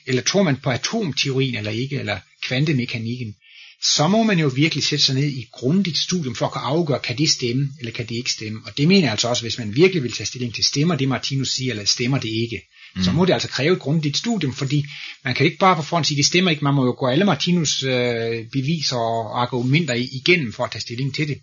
eller 0.07 0.23
tror 0.23 0.43
man 0.43 0.57
på 0.57 0.71
atomteorien 0.71 1.55
eller 1.55 1.71
ikke, 1.71 1.99
eller 1.99 2.19
kvantemekanikken, 2.43 3.35
så 3.83 4.09
må 4.09 4.23
man 4.23 4.39
jo 4.39 4.49
virkelig 4.49 4.85
sætte 4.85 5.05
sig 5.05 5.15
ned 5.15 5.29
i 5.29 5.47
grundigt 5.53 5.99
studium 5.99 6.35
for 6.35 6.47
at 6.47 6.53
kunne 6.53 6.63
afgøre, 6.63 7.01
kan 7.01 7.19
det 7.19 7.31
stemme, 7.31 7.69
eller 7.79 7.93
kan 7.93 8.07
det 8.07 8.15
ikke 8.15 8.31
stemme. 8.31 8.61
Og 8.67 8.79
det 8.79 8.89
mener 8.89 9.03
jeg 9.03 9.11
altså 9.11 9.29
også, 9.29 9.43
hvis 9.43 9.59
man 9.59 9.77
virkelig 9.77 10.03
vil 10.03 10.13
tage 10.13 10.27
stilling 10.27 10.55
til, 10.55 10.65
stemmer 10.65 10.97
det 10.97 11.09
Martinus 11.09 11.51
siger, 11.51 11.71
eller 11.71 11.85
stemmer 11.85 12.19
det 12.19 12.29
ikke. 12.29 12.63
Mm. 12.97 13.03
Så 13.03 13.13
må 13.13 13.25
det 13.25 13.33
altså 13.33 13.49
kræve 13.49 13.73
et 13.73 13.81
grundigt 13.81 14.17
studium, 14.17 14.55
fordi 14.55 14.85
man 15.25 15.35
kan 15.35 15.47
ikke 15.47 15.59
bare 15.59 15.77
på 15.77 15.83
forhånd 15.83 16.05
sige, 16.05 16.17
det 16.17 16.27
stemmer 16.27 16.51
ikke, 16.51 16.65
man 16.65 16.75
må 16.75 16.85
jo 16.85 16.95
gå 16.99 17.07
alle 17.07 17.25
Martinus 17.25 17.83
øh, 17.83 18.47
beviser 18.53 18.97
og 18.97 19.43
argumenter 19.43 19.95
igennem 19.95 20.53
for 20.53 20.65
at 20.65 20.71
tage 20.71 20.83
stilling 20.83 21.15
til 21.15 21.29
det. 21.29 21.39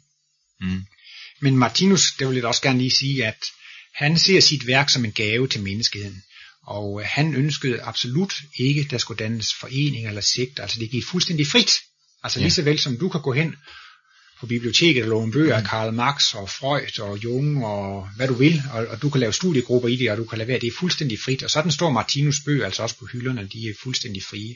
Mm. 0.61 0.81
Men 1.41 1.57
Martinus, 1.57 2.11
det 2.19 2.27
vil 2.27 2.35
jeg 2.35 2.45
også 2.45 2.61
gerne 2.61 2.79
lige 2.79 2.91
sige, 2.91 3.25
at 3.25 3.45
han 3.95 4.17
ser 4.17 4.39
sit 4.39 4.67
værk 4.67 4.89
som 4.89 5.05
en 5.05 5.11
gave 5.11 5.47
til 5.47 5.63
menneskeheden. 5.63 6.21
Og 6.67 7.01
øh, 7.01 7.07
han 7.09 7.35
ønskede 7.35 7.81
absolut 7.81 8.33
ikke, 8.57 8.81
at 8.81 8.91
der 8.91 8.97
skulle 8.97 9.23
dannes 9.23 9.53
foreninger 9.53 10.09
eller 10.09 10.21
sigt. 10.21 10.59
Altså 10.59 10.79
det 10.79 10.91
gik 10.91 11.05
fuldstændig 11.05 11.47
frit. 11.47 11.71
Altså 12.25 12.39
ja. 12.39 12.43
lige 12.43 12.53
så 12.53 12.61
vel 12.61 12.79
som 12.79 12.97
du 12.97 13.09
kan 13.09 13.21
gå 13.21 13.33
hen 13.33 13.55
på 14.39 14.45
biblioteket 14.45 15.03
og 15.03 15.09
låne 15.09 15.31
bøger 15.31 15.55
af 15.55 15.61
mm. 15.61 15.67
Karl 15.67 15.93
Marx 15.93 16.33
og 16.35 16.49
Freud 16.49 16.99
og 16.99 17.23
Jung 17.23 17.65
og 17.65 18.09
hvad 18.15 18.27
du 18.27 18.33
vil, 18.33 18.61
og, 18.73 18.87
og 18.87 19.01
du 19.01 19.09
kan 19.09 19.19
lave 19.19 19.33
studiegrupper 19.33 19.89
i 19.89 19.95
det, 19.95 20.11
og 20.11 20.17
du 20.17 20.25
kan 20.25 20.37
lade 20.37 20.47
være, 20.47 20.59
det 20.59 20.67
er 20.67 20.79
fuldstændig 20.79 21.19
frit. 21.25 21.43
Og 21.43 21.49
sådan 21.49 21.71
står 21.71 21.91
Martinus 21.91 22.41
bøger 22.45 22.65
altså 22.65 22.83
også 22.83 22.97
på 22.99 23.05
hylderne, 23.05 23.49
de 23.53 23.69
er 23.69 23.73
fuldstændig 23.83 24.23
frie. 24.23 24.55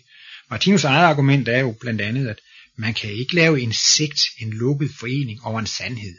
Martinus 0.49 0.83
eget 0.83 1.05
argument 1.05 1.47
er 1.47 1.59
jo 1.59 1.75
blandt 1.81 2.01
andet, 2.01 2.27
at 2.27 2.39
man 2.77 2.93
kan 2.93 3.09
ikke 3.11 3.35
lave 3.35 3.61
en 3.61 3.73
sigt, 3.73 4.19
en 4.37 4.49
lukket 4.49 4.91
forening 4.99 5.43
over 5.43 5.59
en 5.59 5.67
sandhed. 5.67 6.15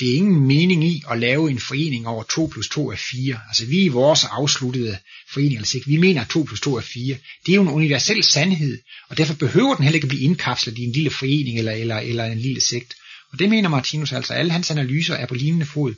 Det 0.00 0.10
er 0.10 0.16
ingen 0.16 0.46
mening 0.46 0.84
i 0.84 1.02
at 1.10 1.18
lave 1.18 1.50
en 1.50 1.60
forening 1.60 2.06
over 2.06 2.22
2 2.22 2.46
plus 2.46 2.68
2 2.68 2.90
er 2.90 2.96
4. 2.96 3.40
Altså 3.48 3.66
vi 3.66 3.78
i 3.84 3.88
vores 3.88 4.24
afsluttede 4.24 4.98
forening, 5.32 5.58
altså, 5.58 5.80
vi 5.86 5.96
mener 5.96 6.20
at 6.20 6.28
2 6.28 6.42
plus 6.42 6.60
2 6.60 6.76
er 6.76 6.80
4. 6.80 7.16
Det 7.46 7.52
er 7.52 7.56
jo 7.56 7.62
en 7.62 7.68
universel 7.68 8.24
sandhed, 8.24 8.78
og 9.08 9.18
derfor 9.18 9.34
behøver 9.34 9.74
den 9.74 9.84
heller 9.84 9.94
ikke 9.94 10.04
at 10.04 10.08
blive 10.08 10.22
indkapslet 10.22 10.78
i 10.78 10.84
en 10.84 10.92
lille 10.92 11.10
forening 11.10 11.58
eller, 11.58 11.72
eller, 11.72 11.98
eller 11.98 12.24
en 12.24 12.38
lille 12.38 12.60
sigt. 12.60 12.94
Og 13.32 13.38
det 13.38 13.48
mener 13.48 13.68
Martinus 13.68 14.12
altså, 14.12 14.32
alle 14.32 14.52
hans 14.52 14.70
analyser 14.70 15.14
er 15.14 15.26
på 15.26 15.34
lignende 15.34 15.66
fod. 15.66 15.94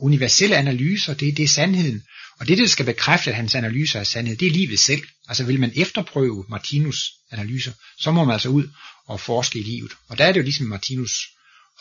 Universelle 0.00 0.56
analyser, 0.56 1.14
det, 1.14 1.36
det 1.36 1.42
er 1.42 1.48
sandheden. 1.48 2.02
Og 2.38 2.48
det, 2.48 2.58
der 2.58 2.66
skal 2.66 2.86
bekræfte, 2.86 3.30
at 3.30 3.36
hans 3.36 3.54
analyser 3.54 4.00
er 4.00 4.04
sandhed, 4.04 4.36
det 4.36 4.48
er 4.48 4.52
livet 4.52 4.78
selv. 4.78 5.02
Altså 5.28 5.44
vil 5.44 5.60
man 5.60 5.72
efterprøve 5.76 6.44
Martinus 6.48 7.12
analyser, 7.30 7.72
så 7.98 8.10
må 8.10 8.24
man 8.24 8.32
altså 8.32 8.48
ud 8.48 8.68
og 9.06 9.20
forske 9.20 9.58
i 9.58 9.62
livet. 9.62 9.92
Og 10.08 10.18
der 10.18 10.24
er 10.24 10.32
det 10.32 10.40
jo 10.40 10.44
ligesom 10.44 10.66
Martinus 10.66 11.28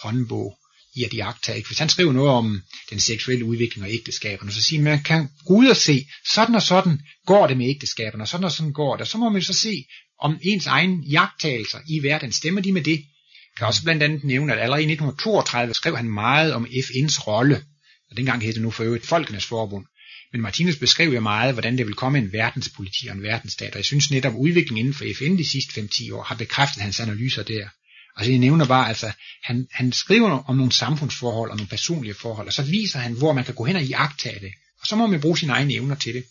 håndbog 0.02 0.58
i 1.00 1.04
at 1.04 1.14
iagtage. 1.14 1.64
Hvis 1.68 1.80
han 1.80 1.90
skriver 1.90 2.14
noget 2.14 2.32
om 2.32 2.62
den 2.90 3.00
seksuelle 3.00 3.46
udvikling 3.46 3.84
og 3.86 3.94
ægteskaberne, 3.94 4.52
så 4.52 4.64
siger 4.64 4.82
man, 4.82 4.92
man 4.92 5.04
kan 5.04 5.30
gå 5.48 5.54
ud 5.54 5.68
og 5.68 5.78
se, 5.78 6.06
sådan 6.34 6.56
og 6.56 6.62
sådan 6.62 7.00
går 7.26 7.48
det 7.48 7.58
med 7.58 7.70
ægteskaberne, 7.70 8.24
og 8.24 8.28
sådan 8.28 8.44
og 8.44 8.52
sådan 8.52 8.74
går 8.74 8.96
det. 8.98 9.08
Så 9.08 9.18
må 9.18 9.30
man 9.30 9.42
så 9.42 9.54
se, 9.54 9.84
om 10.20 10.40
ens 10.42 10.66
egen 10.66 11.04
jagttagelser 11.04 11.80
i 11.90 12.04
verden, 12.04 12.32
stemmer 12.32 12.62
de 12.62 12.72
med 12.72 12.84
det? 12.84 13.00
Jeg 13.00 13.58
kan 13.58 13.68
også 13.68 13.84
blandt 13.84 14.04
andet 14.04 14.24
nævne, 14.24 14.54
at 14.54 14.60
allerede 14.60 14.84
i 14.84 14.92
1932 14.92 15.74
skrev 15.74 15.96
han 15.98 16.10
meget 16.10 16.54
om 16.54 16.66
FN's 16.66 17.28
rolle, 17.28 17.64
og 18.12 18.18
dengang 18.18 18.44
hed 18.44 18.54
det 18.54 18.62
nu 18.62 18.72
for 18.72 18.84
øvrigt 18.84 19.06
Folkenes 19.06 19.46
Forbund. 19.46 19.86
Men 20.32 20.42
Martinus 20.42 20.78
beskrev 20.78 21.14
jo 21.14 21.22
meget, 21.22 21.54
hvordan 21.54 21.78
det 21.78 21.86
vil 21.88 21.96
komme 21.96 22.18
en 22.18 22.34
verdenspoliti 22.34 23.08
og 23.08 23.16
en 23.16 23.24
verdensstat, 23.24 23.72
og 23.72 23.78
jeg 23.78 23.86
synes 23.86 24.12
netop 24.12 24.34
udviklingen 24.36 24.78
inden 24.78 24.94
for 24.94 25.06
FN 25.18 25.38
de 25.38 25.50
sidste 25.50 25.82
5-10 25.82 26.14
år 26.14 26.24
har 26.24 26.36
bekræftet 26.36 26.84
hans 26.84 27.00
analyser 27.00 27.44
der. 27.44 27.70
Altså 28.18 28.32
jeg 28.32 28.40
nævner 28.40 28.66
bare, 28.66 28.88
altså 28.90 29.12
han, 29.44 29.68
han 29.72 29.92
skriver 29.92 30.44
om 30.44 30.56
nogle 30.56 30.72
samfundsforhold 30.72 31.52
og 31.52 31.58
nogle 31.58 31.70
personlige 31.70 32.14
forhold, 32.14 32.48
og 32.48 32.54
så 32.54 32.64
viser 32.64 33.00
han, 33.00 33.14
hvor 33.14 33.34
man 33.34 33.46
kan 33.46 33.56
gå 33.56 33.64
hen 33.64 33.76
og 33.76 33.84
iagtage 33.84 34.40
det. 34.40 34.52
Og 34.82 34.88
så 34.88 34.96
må 34.96 35.08
man 35.08 35.22
bruge 35.22 35.38
sine 35.38 35.54
egne 35.54 35.74
evner 35.74 35.96
til 35.96 36.14
det. 36.14 36.24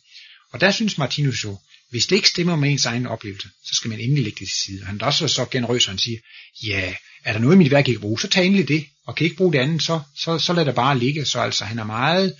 Og 0.52 0.60
der 0.60 0.70
synes 0.70 0.98
Martinus 0.98 1.44
jo, 1.44 1.58
hvis 1.90 2.06
det 2.06 2.16
ikke 2.16 2.28
stemmer 2.28 2.56
med 2.56 2.70
ens 2.70 2.86
egen 2.86 3.06
oplevelse, 3.06 3.48
så 3.64 3.74
skal 3.74 3.88
man 3.88 4.00
endelig 4.00 4.24
lægge 4.24 4.40
det 4.40 4.48
til 4.48 4.56
side. 4.56 4.84
Han 4.84 5.00
er 5.00 5.06
også 5.06 5.28
så 5.28 5.44
generøs, 5.44 5.86
og 5.86 5.92
han 5.92 5.98
siger, 5.98 6.18
ja, 6.64 6.94
er 7.24 7.32
der 7.32 7.40
noget 7.40 7.54
i 7.54 7.58
mit 7.58 7.70
værk, 7.70 7.86
jeg 7.86 7.94
kan 7.94 8.00
bruge, 8.00 8.20
så 8.20 8.28
tag 8.28 8.46
endelig 8.46 8.68
det. 8.68 8.86
Og 9.06 9.16
kan 9.16 9.24
ikke 9.24 9.36
bruge 9.36 9.52
det 9.52 9.58
andet, 9.58 9.82
så, 9.82 10.00
så, 10.16 10.38
så 10.38 10.52
lad 10.52 10.64
det 10.64 10.74
bare 10.74 10.98
ligge. 10.98 11.24
Så 11.24 11.40
altså, 11.40 11.64
han 11.64 11.78
er 11.78 11.84
meget 11.84 12.34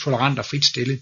tolerant 0.00 0.38
og 0.38 0.46
frit 0.46 0.64
stille. 0.64 1.00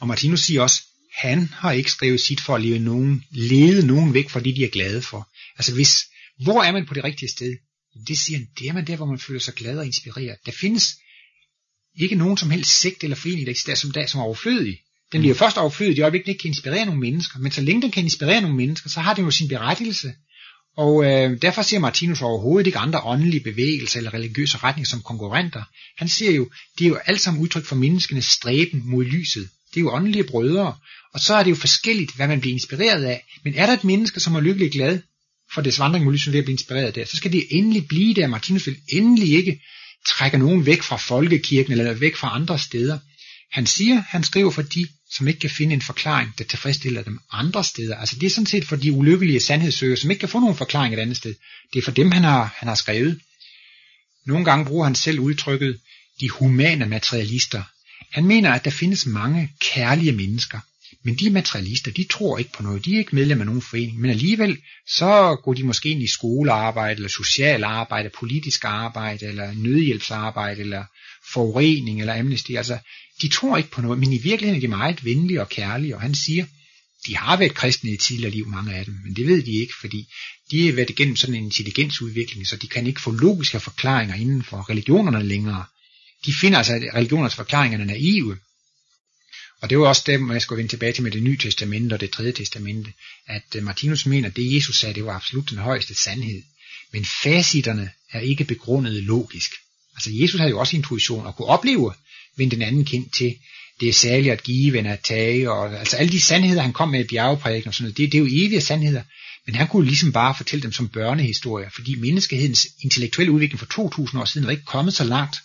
Og 0.00 0.08
Martinus 0.08 0.40
siger 0.40 0.62
også, 0.62 0.82
han 1.16 1.48
har 1.52 1.72
ikke 1.72 1.90
skrevet 1.90 2.20
sit 2.20 2.40
for 2.40 2.54
at 2.54 2.62
lede 2.62 2.78
nogen, 2.78 3.24
lede 3.30 3.86
nogen 3.86 4.14
væk 4.14 4.30
fra 4.30 4.40
det, 4.40 4.56
de 4.56 4.64
er 4.64 4.68
glade 4.68 5.02
for. 5.02 5.28
Altså 5.58 5.74
hvis, 5.74 5.96
hvor 6.42 6.62
er 6.62 6.72
man 6.72 6.86
på 6.86 6.94
det 6.94 7.04
rigtige 7.04 7.28
sted? 7.28 7.56
Det 8.08 8.18
siger 8.18 8.38
han, 8.38 8.48
det 8.58 8.68
er 8.68 8.72
man 8.72 8.86
der, 8.86 8.96
hvor 8.96 9.06
man 9.06 9.18
føler 9.18 9.40
sig 9.40 9.54
glad 9.54 9.78
og 9.78 9.86
inspireret. 9.86 10.36
Der 10.46 10.52
findes 10.52 10.96
ikke 12.00 12.14
nogen 12.14 12.36
som 12.36 12.50
helst 12.50 12.80
sigt 12.80 13.04
eller 13.04 13.16
forening, 13.16 13.46
der 13.46 13.50
eksisterer 13.50 13.76
som 13.76 13.90
dag 13.90 14.08
som 14.08 14.20
overflødig. 14.20 14.78
Den 15.12 15.20
bliver 15.20 15.34
først 15.34 15.56
overflødig 15.56 15.98
i 15.98 16.00
øjeblikket, 16.00 16.26
den 16.26 16.32
ikke 16.32 16.42
kan 16.42 16.48
inspirere 16.48 16.84
nogle 16.84 17.00
mennesker, 17.00 17.38
men 17.38 17.52
så 17.52 17.60
længe 17.60 17.82
den 17.82 17.90
kan 17.90 18.04
inspirere 18.04 18.40
nogle 18.40 18.56
mennesker, 18.56 18.90
så 18.90 19.00
har 19.00 19.14
den 19.14 19.24
jo 19.24 19.30
sin 19.30 19.48
berettigelse. 19.48 20.12
Og 20.76 21.04
øh, 21.04 21.42
derfor 21.42 21.62
ser 21.62 21.78
Martinus 21.78 22.22
overhovedet 22.22 22.66
ikke 22.66 22.78
andre 22.78 23.00
åndelige 23.00 23.42
bevægelser 23.42 23.98
eller 23.98 24.14
religiøse 24.14 24.58
retninger 24.58 24.88
som 24.88 25.02
konkurrenter. 25.02 25.62
Han 25.96 26.08
siger 26.08 26.32
jo, 26.32 26.50
det 26.78 26.84
er 26.84 26.88
jo 26.88 26.98
alt 27.06 27.20
sammen 27.20 27.42
udtryk 27.42 27.64
for 27.64 27.76
menneskenes 27.76 28.24
stræben 28.24 28.82
mod 28.84 29.04
lyset. 29.04 29.48
Det 29.70 29.76
er 29.76 29.80
jo 29.80 29.92
åndelige 29.92 30.24
brødre. 30.24 30.76
Og 31.14 31.20
så 31.20 31.34
er 31.34 31.42
det 31.42 31.50
jo 31.50 31.56
forskelligt, 31.56 32.16
hvad 32.16 32.28
man 32.28 32.40
bliver 32.40 32.54
inspireret 32.54 33.04
af. 33.04 33.24
Men 33.44 33.54
er 33.54 33.66
der 33.66 33.72
et 33.72 33.84
menneske, 33.84 34.20
som 34.20 34.34
er 34.34 34.40
lykkelig 34.40 34.72
glad 34.72 35.00
for 35.54 35.60
deres 35.60 35.78
vandring 35.78 36.04
mod 36.04 36.12
lyset 36.12 36.20
ligesom 36.20 36.32
ved 36.32 36.38
at 36.38 36.44
blive 36.44 36.54
inspireret 36.54 36.94
der, 36.94 37.04
så 37.04 37.16
skal 37.16 37.32
det 37.32 37.46
endelig 37.50 37.88
blive 37.88 38.14
der. 38.14 38.26
Martinus 38.26 38.66
vil 38.66 38.76
endelig 38.88 39.28
ikke 39.32 39.60
trække 40.06 40.38
nogen 40.38 40.66
væk 40.66 40.82
fra 40.82 40.96
folkekirken 40.96 41.72
eller 41.72 41.92
væk 41.92 42.16
fra 42.16 42.34
andre 42.34 42.58
steder. 42.58 42.98
Han 43.52 43.66
siger, 43.66 44.02
han 44.08 44.24
skriver 44.24 44.50
for 44.50 44.62
de, 44.62 44.86
som 45.10 45.28
ikke 45.28 45.40
kan 45.40 45.50
finde 45.50 45.74
en 45.74 45.82
forklaring, 45.82 46.38
der 46.38 46.44
tilfredsstiller 46.44 47.02
dem 47.02 47.18
andre 47.30 47.64
steder. 47.64 47.96
Altså 47.96 48.16
det 48.18 48.26
er 48.26 48.30
sådan 48.30 48.46
set 48.46 48.64
for 48.64 48.76
de 48.76 48.92
ulykkelige 48.92 49.40
sandhedssøgere, 49.40 49.96
som 49.96 50.10
ikke 50.10 50.20
kan 50.20 50.28
få 50.28 50.40
nogen 50.40 50.56
forklaring 50.56 50.94
et 50.94 51.00
andet 51.00 51.16
sted. 51.16 51.34
Det 51.72 51.78
er 51.78 51.82
for 51.82 51.90
dem, 51.90 52.10
han 52.10 52.22
har, 52.22 52.54
han 52.56 52.68
har 52.68 52.74
skrevet. 52.74 53.20
Nogle 54.26 54.44
gange 54.44 54.64
bruger 54.64 54.84
han 54.84 54.94
selv 54.94 55.20
udtrykket 55.20 55.80
de 56.20 56.30
humane 56.30 56.86
materialister. 56.86 57.62
Han 58.12 58.24
mener, 58.24 58.52
at 58.52 58.64
der 58.64 58.70
findes 58.70 59.06
mange 59.06 59.50
kærlige 59.60 60.12
mennesker, 60.12 60.60
men 61.04 61.14
de 61.14 61.30
materialister, 61.30 61.90
de 61.90 62.04
tror 62.04 62.38
ikke 62.38 62.52
på 62.52 62.62
noget. 62.62 62.84
De 62.84 62.94
er 62.94 62.98
ikke 62.98 63.14
medlem 63.14 63.40
af 63.40 63.46
nogen 63.46 63.62
forening, 63.62 64.00
men 64.00 64.10
alligevel 64.10 64.58
så 64.88 65.36
går 65.44 65.54
de 65.54 65.62
måske 65.62 65.88
ind 65.88 66.02
i 66.02 66.06
skolearbejde, 66.06 66.94
eller 66.94 67.08
social 67.08 67.64
arbejde, 67.64 68.10
politisk 68.18 68.64
arbejde, 68.64 69.26
eller 69.26 69.52
nødhjælpsarbejde, 69.52 70.60
eller 70.60 70.84
forurening, 71.32 72.00
eller 72.00 72.18
amnesty. 72.18 72.52
Altså, 72.52 72.78
de 73.22 73.28
tror 73.28 73.56
ikke 73.56 73.70
på 73.70 73.82
noget, 73.82 73.98
men 73.98 74.12
i 74.12 74.18
virkeligheden 74.18 74.56
er 74.56 74.60
de 74.60 74.76
meget 74.76 75.04
venlige 75.04 75.40
og 75.40 75.48
kærlige, 75.48 75.94
og 75.94 76.00
han 76.00 76.14
siger, 76.14 76.46
de 77.06 77.16
har 77.16 77.36
været 77.36 77.54
kristne 77.54 77.90
i 77.90 77.96
tidligere 77.96 78.30
liv, 78.30 78.46
mange 78.48 78.74
af 78.74 78.84
dem, 78.84 78.94
men 79.04 79.16
det 79.16 79.26
ved 79.26 79.42
de 79.42 79.52
ikke, 79.52 79.74
fordi 79.80 80.06
de 80.50 80.66
har 80.66 80.72
været 80.72 80.90
igennem 80.90 81.16
sådan 81.16 81.34
en 81.34 81.44
intelligensudvikling, 81.44 82.46
så 82.46 82.56
de 82.56 82.68
kan 82.68 82.86
ikke 82.86 83.00
få 83.00 83.10
logiske 83.10 83.60
forklaringer 83.60 84.14
inden 84.14 84.42
for 84.42 84.70
religionerne 84.70 85.22
længere. 85.22 85.64
De 86.26 86.32
finder 86.40 86.58
altså, 86.58 86.72
at 86.72 86.94
religionernes 86.94 87.34
forklaringer 87.34 87.78
er 87.78 87.84
naive, 87.84 88.38
og 89.64 89.70
det 89.70 89.78
var 89.78 89.88
også 89.88 90.02
det, 90.06 90.20
man 90.20 90.40
skulle 90.40 90.56
vende 90.56 90.72
tilbage 90.72 90.92
til 90.92 91.02
med 91.02 91.10
det 91.10 91.22
nye 91.22 91.38
testamente 91.38 91.94
og 91.94 92.00
det 92.00 92.10
tredje 92.10 92.32
testamente, 92.32 92.92
at 93.26 93.42
øh, 93.56 93.62
Martinus 93.62 94.06
mener, 94.06 94.28
at 94.28 94.36
det 94.36 94.54
Jesus 94.54 94.80
sagde, 94.80 94.94
det 94.94 95.04
var 95.04 95.12
absolut 95.12 95.50
den 95.50 95.58
højeste 95.58 95.94
sandhed. 95.94 96.42
Men 96.92 97.04
faciterne 97.22 97.90
er 98.12 98.20
ikke 98.20 98.44
begrundet 98.44 99.02
logisk. 99.02 99.50
Altså 99.94 100.10
Jesus 100.12 100.40
havde 100.40 100.50
jo 100.50 100.58
også 100.58 100.76
intuition 100.76 101.26
og 101.26 101.36
kunne 101.36 101.48
opleve, 101.48 101.94
men 102.36 102.50
den 102.50 102.62
anden 102.62 102.84
kind 102.84 103.10
til, 103.10 103.36
det 103.80 103.88
er 103.88 103.92
særligt 103.92 104.32
at 104.32 104.42
give 104.42 104.78
end 104.78 104.88
at 104.88 105.00
tage, 105.00 105.50
og 105.50 105.78
altså 105.78 105.96
alle 105.96 106.12
de 106.12 106.20
sandheder, 106.20 106.62
han 106.62 106.72
kom 106.72 106.88
med 106.88 107.00
i 107.04 107.08
bjergeprædiken 107.08 107.68
og 107.68 107.74
sådan 107.74 107.84
noget, 107.84 107.96
det, 107.96 108.12
det 108.12 108.18
er 108.18 108.22
jo 108.22 108.44
evige 108.44 108.60
sandheder. 108.60 109.02
Men 109.46 109.54
han 109.54 109.68
kunne 109.68 109.86
ligesom 109.86 110.12
bare 110.12 110.34
fortælle 110.36 110.62
dem 110.62 110.72
som 110.72 110.88
børnehistorier, 110.88 111.70
fordi 111.74 111.94
menneskehedens 111.94 112.66
intellektuelle 112.82 113.32
udvikling 113.32 113.58
for 113.58 113.66
2000 113.66 114.20
år 114.20 114.24
siden 114.24 114.46
var 114.46 114.50
ikke 114.52 114.64
kommet 114.64 114.94
så 114.94 115.04
langt. 115.04 115.36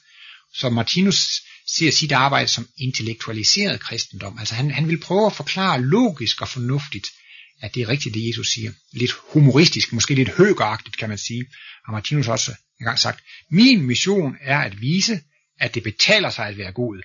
Så 0.55 0.69
Martinus 0.69 1.41
ser 1.75 1.91
sit 1.91 2.11
arbejde 2.11 2.47
som 2.47 2.67
intellektualiseret 2.77 3.79
kristendom. 3.79 4.37
Altså 4.39 4.55
han, 4.55 4.71
han 4.71 4.87
vil 4.87 4.99
prøve 4.99 5.25
at 5.25 5.35
forklare 5.35 5.81
logisk 5.81 6.41
og 6.41 6.47
fornuftigt, 6.47 7.07
at 7.61 7.75
det 7.75 7.81
er 7.81 7.89
rigtigt, 7.89 8.15
det 8.15 8.27
Jesus 8.27 8.51
siger. 8.53 8.71
Lidt 8.93 9.11
humoristisk, 9.11 9.93
måske 9.93 10.15
lidt 10.15 10.29
høgeragtigt, 10.29 10.97
kan 10.97 11.09
man 11.09 11.17
sige. 11.17 11.45
Har 11.85 11.91
Martinus 11.91 12.27
også 12.27 12.51
engang 12.79 12.99
sagt, 12.99 13.23
min 13.51 13.81
mission 13.81 14.35
er 14.41 14.59
at 14.59 14.81
vise, 14.81 15.21
at 15.59 15.75
det 15.75 15.83
betaler 15.83 16.29
sig 16.29 16.47
at 16.47 16.57
være 16.57 16.71
god. 16.71 17.01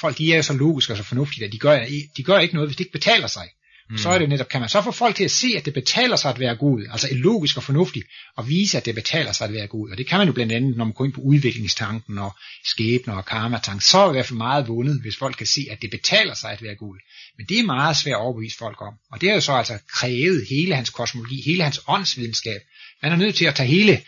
Folk 0.00 0.18
de 0.18 0.32
er 0.32 0.36
jo 0.36 0.42
så 0.42 0.52
logiske 0.52 0.92
og 0.92 0.96
så 0.96 1.02
fornuftige, 1.02 1.44
at 1.44 1.52
de 1.52 1.58
gør, 1.58 1.86
de 2.16 2.22
gør 2.22 2.38
ikke 2.38 2.54
noget, 2.54 2.68
hvis 2.68 2.76
det 2.76 2.84
ikke 2.84 2.92
betaler 2.92 3.26
sig. 3.26 3.48
Mm. 3.90 3.98
Så 3.98 4.08
er 4.10 4.18
det 4.18 4.28
netop, 4.28 4.48
kan 4.48 4.60
man 4.60 4.68
så 4.68 4.82
få 4.82 4.90
folk 4.90 5.16
til 5.16 5.24
at 5.24 5.30
se, 5.30 5.54
at 5.56 5.64
det 5.64 5.74
betaler 5.74 6.16
sig 6.16 6.30
at 6.30 6.40
være 6.40 6.56
god, 6.56 6.86
altså 6.90 7.08
et 7.10 7.16
logisk 7.16 7.56
og 7.56 7.62
fornuftigt, 7.62 8.06
og 8.36 8.48
vise, 8.48 8.76
at 8.76 8.86
det 8.86 8.94
betaler 8.94 9.32
sig 9.32 9.46
at 9.46 9.52
være 9.52 9.66
god. 9.66 9.90
Og 9.90 9.98
det 9.98 10.06
kan 10.06 10.18
man 10.18 10.26
jo 10.26 10.32
blandt 10.32 10.52
andet, 10.52 10.76
når 10.76 10.84
man 10.84 10.94
går 10.94 11.04
ind 11.04 11.12
på 11.12 11.20
udviklingstanken 11.20 12.18
og 12.18 12.36
skæbner 12.64 13.14
og 13.14 13.26
karmatanken, 13.26 13.80
så 13.80 13.98
er 13.98 14.04
det 14.04 14.12
i 14.12 14.16
hvert 14.16 14.26
fald 14.26 14.36
meget 14.36 14.68
vundet, 14.68 15.00
hvis 15.00 15.16
folk 15.16 15.36
kan 15.36 15.46
se, 15.46 15.66
at 15.70 15.82
det 15.82 15.90
betaler 15.90 16.34
sig 16.34 16.50
at 16.52 16.62
være 16.62 16.74
god. 16.74 16.96
Men 17.38 17.46
det 17.46 17.58
er 17.58 17.64
meget 17.64 17.96
svært 17.96 18.14
at 18.14 18.20
overbevise 18.20 18.56
folk 18.58 18.82
om. 18.82 18.94
Og 19.12 19.20
det 19.20 19.30
er 19.30 19.34
jo 19.34 19.40
så 19.40 19.52
altså 19.52 19.78
krævet 19.88 20.46
hele 20.50 20.74
hans 20.74 20.90
kosmologi, 20.90 21.42
hele 21.42 21.62
hans 21.62 21.80
åndsvidenskab. 21.88 22.60
Man 23.02 23.12
er 23.12 23.16
nødt 23.16 23.34
til 23.34 23.44
at 23.44 23.54
tage 23.54 23.68
hele 23.68 24.02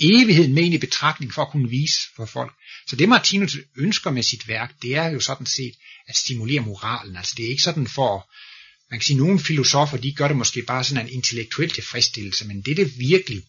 evigheden 0.00 0.54
med 0.54 0.62
ind 0.62 0.74
i 0.74 0.78
betragtning 0.78 1.34
for 1.34 1.42
at 1.42 1.50
kunne 1.50 1.70
vise 1.70 2.00
for 2.16 2.26
folk. 2.26 2.52
Så 2.88 2.96
det 2.96 3.08
Martinus 3.08 3.56
ønsker 3.76 4.10
med 4.10 4.22
sit 4.22 4.48
værk, 4.48 4.72
det 4.82 4.96
er 4.96 5.08
jo 5.08 5.20
sådan 5.20 5.46
set 5.46 5.74
at 6.08 6.16
stimulere 6.16 6.60
moralen. 6.60 7.16
Altså 7.16 7.34
det 7.36 7.44
er 7.44 7.50
ikke 7.50 7.62
sådan 7.62 7.86
for 7.86 8.30
man 8.90 9.00
kan 9.00 9.04
sige, 9.04 9.14
at 9.14 9.22
nogle 9.22 9.40
filosofer, 9.40 9.96
de 9.96 10.12
gør 10.12 10.28
det 10.28 10.36
måske 10.36 10.62
bare 10.62 10.84
sådan 10.84 11.06
en 11.06 11.12
intellektuel 11.12 11.70
tilfredsstillelse, 11.70 12.46
men 12.46 12.62
det, 12.62 12.76
det 12.76 12.98
virkelig 12.98 13.42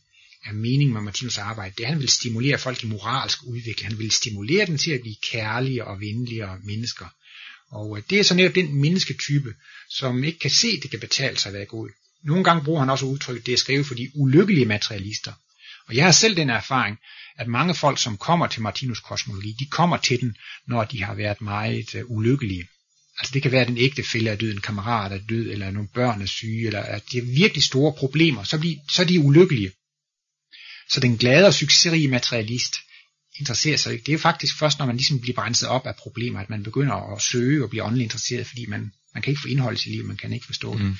er 0.45 0.53
meningen 0.53 0.93
med 0.93 1.01
Martinus 1.01 1.37
arbejde, 1.37 1.73
det 1.77 1.83
er, 1.83 1.87
at 1.87 1.93
han 1.93 2.01
vil 2.01 2.09
stimulere 2.09 2.57
folk 2.57 2.83
i 2.83 2.87
moralsk 2.87 3.39
udvikling. 3.43 3.91
Han 3.91 3.99
vil 3.99 4.11
stimulere 4.11 4.65
dem 4.65 4.77
til 4.77 4.91
at 4.91 5.01
blive 5.01 5.15
kærlige 5.31 5.85
og 5.85 5.99
venligere 5.99 6.59
mennesker. 6.63 7.05
Og 7.71 7.97
øh, 7.97 8.03
det 8.09 8.19
er 8.19 8.23
så 8.23 8.35
netop 8.35 8.55
den 8.55 8.75
mennesketype, 8.75 9.53
som 9.89 10.23
ikke 10.23 10.39
kan 10.39 10.51
se, 10.51 10.67
at 10.67 10.83
det 10.83 10.91
kan 10.91 10.99
betale 10.99 11.37
sig 11.37 11.49
at 11.49 11.53
være 11.53 11.65
god. 11.65 11.89
Nogle 12.23 12.43
gange 12.43 12.63
bruger 12.63 12.79
han 12.79 12.89
også 12.89 13.05
udtrykket, 13.05 13.45
det 13.45 13.53
er 13.53 13.57
skrevet 13.57 13.85
for 13.85 13.95
de 13.95 14.11
ulykkelige 14.15 14.65
materialister. 14.65 15.33
Og 15.87 15.95
jeg 15.95 16.05
har 16.05 16.11
selv 16.11 16.35
den 16.35 16.49
erfaring, 16.49 16.97
at 17.37 17.47
mange 17.47 17.75
folk, 17.75 18.01
som 18.01 18.17
kommer 18.17 18.47
til 18.47 18.61
Martinus 18.61 18.99
kosmologi, 18.99 19.55
de 19.59 19.65
kommer 19.65 19.97
til 19.97 20.21
den, 20.21 20.35
når 20.67 20.83
de 20.83 21.03
har 21.03 21.15
været 21.15 21.41
meget 21.41 21.95
øh, 21.95 22.03
ulykkelige. 22.07 22.67
Altså 23.19 23.33
det 23.33 23.41
kan 23.41 23.51
være, 23.51 23.61
at 23.61 23.69
en 23.69 23.77
ægtefælle 23.77 24.29
er 24.29 24.35
død, 24.35 24.51
en 24.51 24.61
kammerat 24.61 25.11
er 25.11 25.19
død, 25.29 25.51
eller 25.51 25.71
nogle 25.71 25.89
børn 25.93 26.21
er 26.21 26.25
syge, 26.25 26.67
eller 26.67 26.79
at 26.79 27.03
de 27.11 27.19
har 27.19 27.25
virkelig 27.25 27.63
store 27.63 27.93
problemer, 27.97 28.43
så, 28.43 28.59
bliver, 28.59 28.75
så 28.91 29.01
er 29.01 29.05
de 29.05 29.19
ulykkelige. 29.19 29.71
Så 30.89 30.99
den 30.99 31.17
glade 31.17 31.45
og 31.45 31.53
succesrige 31.53 32.07
materialist 32.07 32.75
interesserer 33.39 33.77
sig 33.77 33.93
ikke. 33.93 34.03
Det 34.03 34.09
er 34.09 34.13
jo 34.13 34.19
faktisk 34.19 34.59
først, 34.59 34.79
når 34.79 34.85
man 34.85 34.95
ligesom 34.95 35.21
bliver 35.21 35.35
brændt 35.35 35.63
op 35.63 35.87
af 35.87 35.95
problemer, 35.95 36.39
at 36.39 36.49
man 36.49 36.63
begynder 36.63 37.15
at 37.15 37.21
søge 37.21 37.63
og 37.63 37.69
blive 37.69 37.83
åndeligt 37.83 38.05
interesseret, 38.05 38.47
fordi 38.47 38.65
man, 38.65 38.91
man 39.13 39.23
kan 39.23 39.31
ikke 39.31 39.41
få 39.41 39.47
indhold 39.47 39.77
til 39.77 39.91
livet, 39.91 40.05
man 40.05 40.17
kan 40.17 40.33
ikke 40.33 40.45
forstå 40.45 40.77
det. 40.77 40.85
Mm. 40.85 40.95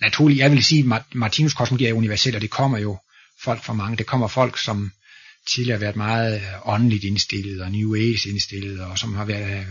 Naturligt, 0.00 0.38
jeg 0.38 0.50
vil 0.50 0.64
sige, 0.64 0.94
at 0.94 1.14
Martinus 1.14 1.54
kosmologi 1.54 1.84
er 1.86 1.92
universel, 1.92 2.34
og 2.34 2.40
det 2.40 2.50
kommer 2.50 2.78
jo 2.78 2.98
folk 3.42 3.64
fra 3.64 3.72
mange. 3.72 3.96
Det 3.96 4.06
kommer 4.06 4.28
folk, 4.28 4.58
som 4.64 4.92
tidligere 5.54 5.78
har 5.78 5.80
været 5.80 5.96
meget 5.96 6.42
åndeligt 6.64 7.04
indstillet 7.04 7.62
og 7.62 7.72
New 7.72 7.94
Age 7.94 8.28
indstillet, 8.28 8.80
og 8.80 8.98
som 8.98 9.14
har 9.14 9.24
været 9.24 9.66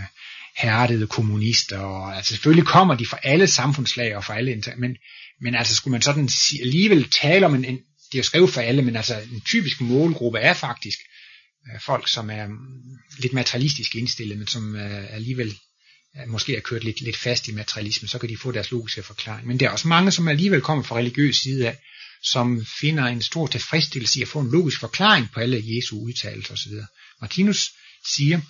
hærdede 0.61 1.07
kommunister, 1.07 1.79
og 1.79 2.15
altså 2.15 2.29
selvfølgelig 2.29 2.65
kommer 2.65 2.95
de 2.95 3.05
fra 3.05 3.19
alle 3.23 3.47
samfundslag 3.47 4.15
og 4.15 4.23
fra 4.25 4.37
alle, 4.37 4.63
men, 4.77 4.95
men 5.41 5.55
altså 5.55 5.75
skulle 5.75 5.91
man 5.91 6.01
sådan 6.01 6.29
alligevel 6.61 7.09
tale 7.09 7.45
om 7.45 7.55
en, 7.55 7.65
en 7.65 7.79
det 8.11 8.17
er 8.17 8.19
jo 8.19 8.23
skrevet 8.23 8.49
for 8.49 8.61
alle, 8.61 8.81
men 8.81 8.95
altså 8.95 9.19
en 9.19 9.41
typisk 9.41 9.81
målgruppe 9.81 10.39
er 10.39 10.53
faktisk 10.53 10.99
øh, 11.67 11.81
folk, 11.85 12.07
som 12.07 12.29
er 12.29 12.47
mm, 12.47 12.55
lidt 13.17 13.33
materialistisk 13.33 13.95
indstillet, 13.95 14.37
men 14.37 14.47
som 14.47 14.75
øh, 14.75 15.13
alligevel 15.13 15.57
øh, 16.17 16.27
måske 16.27 16.55
er 16.55 16.61
kørt 16.61 16.83
lidt, 16.83 17.01
lidt 17.01 17.17
fast 17.17 17.47
i 17.47 17.51
materialisme, 17.51 18.07
så 18.07 18.19
kan 18.19 18.29
de 18.29 18.37
få 18.37 18.51
deres 18.51 18.71
logiske 18.71 19.03
forklaring. 19.03 19.47
Men 19.47 19.59
der 19.59 19.67
er 19.67 19.71
også 19.71 19.87
mange, 19.87 20.11
som 20.11 20.27
alligevel 20.27 20.61
kommer 20.61 20.83
fra 20.83 20.95
religiøs 20.95 21.35
side 21.35 21.67
af, 21.67 21.77
som 22.23 22.65
finder 22.81 23.05
en 23.05 23.21
stor 23.21 23.47
tilfredsstillelse 23.47 24.19
i 24.19 24.21
at 24.21 24.27
få 24.27 24.39
en 24.39 24.51
logisk 24.51 24.79
forklaring 24.79 25.31
på 25.33 25.39
alle 25.39 25.63
Jesu 25.65 25.99
udtalelser 25.99 26.53
osv. 26.53 26.71
Martinus 27.21 27.71
siger, 28.15 28.41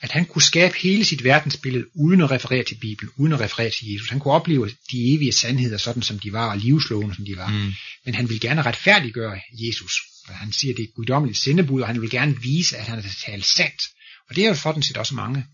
at 0.00 0.12
han 0.12 0.24
kunne 0.26 0.42
skabe 0.42 0.74
hele 0.82 1.04
sit 1.04 1.24
verdensbillede 1.24 1.86
uden 1.94 2.20
at 2.20 2.30
referere 2.30 2.64
til 2.64 2.74
Bibelen, 2.74 3.12
uden 3.16 3.32
at 3.32 3.40
referere 3.40 3.70
til 3.70 3.92
Jesus. 3.92 4.08
Han 4.08 4.20
kunne 4.20 4.34
opleve 4.34 4.70
de 4.90 5.14
evige 5.14 5.32
sandheder, 5.32 5.78
sådan 5.78 6.02
som 6.02 6.18
de 6.18 6.32
var, 6.32 6.50
og 6.50 6.58
livslående 6.58 7.14
som 7.14 7.24
de 7.24 7.36
var. 7.36 7.48
Mm. 7.48 7.72
Men 8.04 8.14
han 8.14 8.28
ville 8.28 8.40
gerne 8.40 8.62
retfærdiggøre 8.62 9.40
Jesus. 9.52 9.92
Han 10.28 10.52
siger, 10.52 10.72
at 10.72 10.76
det 10.76 10.82
er 10.82 10.88
et 10.88 10.94
guddommeligt 10.94 11.38
sendebud, 11.38 11.80
og 11.80 11.86
han 11.86 12.00
vil 12.00 12.10
gerne 12.10 12.42
vise, 12.42 12.76
at 12.76 12.86
han 12.86 13.02
har 13.02 13.14
talt 13.26 13.46
sandt. 13.46 13.82
Og 14.28 14.36
det 14.36 14.44
er 14.44 14.48
jo 14.48 14.54
sådan 14.54 14.82
set 14.82 14.96
også 14.96 15.14
mange 15.14 15.44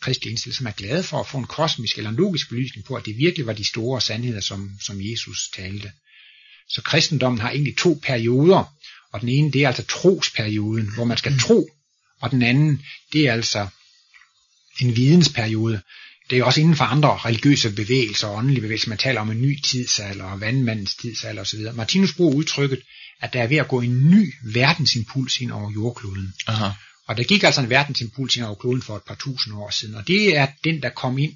kristne 0.00 0.30
indstillede, 0.30 0.56
som 0.56 0.66
er 0.66 0.70
glade 0.70 1.02
for 1.02 1.20
at 1.20 1.26
få 1.26 1.38
en 1.38 1.46
kosmisk 1.46 1.96
eller 1.96 2.10
en 2.10 2.16
logisk 2.16 2.48
belysning 2.48 2.86
på, 2.86 2.94
at 2.94 3.06
det 3.06 3.16
virkelig 3.16 3.46
var 3.46 3.52
de 3.52 3.64
store 3.64 4.00
sandheder, 4.00 4.40
som, 4.40 4.70
som 4.80 4.96
Jesus 5.00 5.50
talte. 5.56 5.92
Så 6.68 6.82
kristendommen 6.82 7.40
har 7.40 7.50
egentlig 7.50 7.76
to 7.76 8.00
perioder, 8.02 8.74
og 9.12 9.20
den 9.20 9.28
ene 9.28 9.52
det 9.52 9.62
er 9.62 9.68
altså 9.68 9.86
trosperioden, 9.86 10.94
hvor 10.94 11.04
man 11.04 11.16
skal 11.16 11.32
mm. 11.32 11.38
tro, 11.38 11.68
og 12.20 12.30
den 12.30 12.42
anden 12.42 12.82
det 13.12 13.28
er 13.28 13.32
altså 13.32 13.68
en 14.80 14.96
vidensperiode. 14.96 15.80
Det 16.30 16.38
er 16.38 16.44
også 16.44 16.60
inden 16.60 16.76
for 16.76 16.84
andre 16.84 17.08
religiøse 17.08 17.70
bevægelser 17.74 18.28
og 18.28 18.36
åndelige 18.36 18.60
bevægelser, 18.60 18.88
man 18.88 18.98
taler 18.98 19.20
om 19.20 19.30
en 19.30 19.42
ny 19.42 19.60
tidsalder 19.60 20.24
og 20.24 20.40
vandmandens 20.40 20.94
tidsalder 20.94 21.42
osv. 21.42 21.60
Martinus 21.74 22.14
bruger 22.14 22.34
udtrykket, 22.34 22.82
at 23.20 23.32
der 23.32 23.42
er 23.42 23.46
ved 23.46 23.56
at 23.56 23.68
gå 23.68 23.80
en 23.80 24.10
ny 24.10 24.34
verdensimpuls 24.42 25.38
ind 25.38 25.50
over 25.52 25.72
jordkloden. 25.72 26.34
Aha. 26.46 26.68
Og 27.08 27.16
der 27.16 27.22
gik 27.22 27.42
altså 27.42 27.60
en 27.60 27.70
verdensimpuls 27.70 28.36
ind 28.36 28.44
over 28.44 28.54
kloden 28.54 28.82
for 28.82 28.96
et 28.96 29.02
par 29.02 29.14
tusind 29.14 29.54
år 29.54 29.70
siden, 29.70 29.94
og 29.94 30.06
det 30.06 30.36
er 30.36 30.46
den, 30.64 30.82
der 30.82 30.88
kom 30.88 31.18
ind 31.18 31.32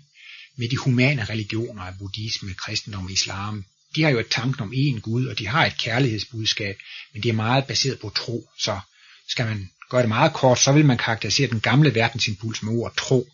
med 0.56 0.68
de 0.68 0.76
humane 0.76 1.24
religioner 1.24 1.82
af 1.82 1.92
buddhisme, 1.98 2.54
kristendom 2.54 3.04
og 3.04 3.12
islam. 3.12 3.64
De 3.96 4.02
har 4.02 4.10
jo 4.10 4.18
et 4.18 4.28
tanken 4.30 4.62
om 4.62 4.72
én 4.72 5.00
Gud, 5.00 5.26
og 5.26 5.38
de 5.38 5.46
har 5.46 5.66
et 5.66 5.78
kærlighedsbudskab, 5.78 6.76
men 7.12 7.22
det 7.22 7.28
er 7.28 7.32
meget 7.32 7.64
baseret 7.64 7.98
på 7.98 8.12
tro, 8.16 8.48
så 8.58 8.80
skal 9.28 9.46
man 9.46 9.70
gør 9.92 9.98
det 9.98 10.08
meget 10.08 10.32
kort, 10.32 10.58
så 10.58 10.72
vil 10.72 10.86
man 10.86 10.98
karakterisere 10.98 11.48
den 11.48 11.60
gamle 11.60 11.94
verdensimpuls 11.94 12.62
med 12.62 12.72
ordet 12.72 12.98
tro. 12.98 13.28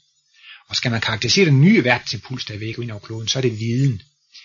Og 0.69 0.77
skal 0.77 0.91
man 0.91 1.01
karakterisere 1.01 1.47
den 1.47 1.61
nye 1.61 1.85
verdensimpuls, 1.85 2.45
der 2.45 2.55
er 2.55 2.59
væk 2.59 2.79
ind 2.79 2.91
over 2.91 3.01
kloden, 3.01 3.29
så 3.29 3.39
er 3.39 3.43
det 3.43 3.61
viden. 3.61 4.03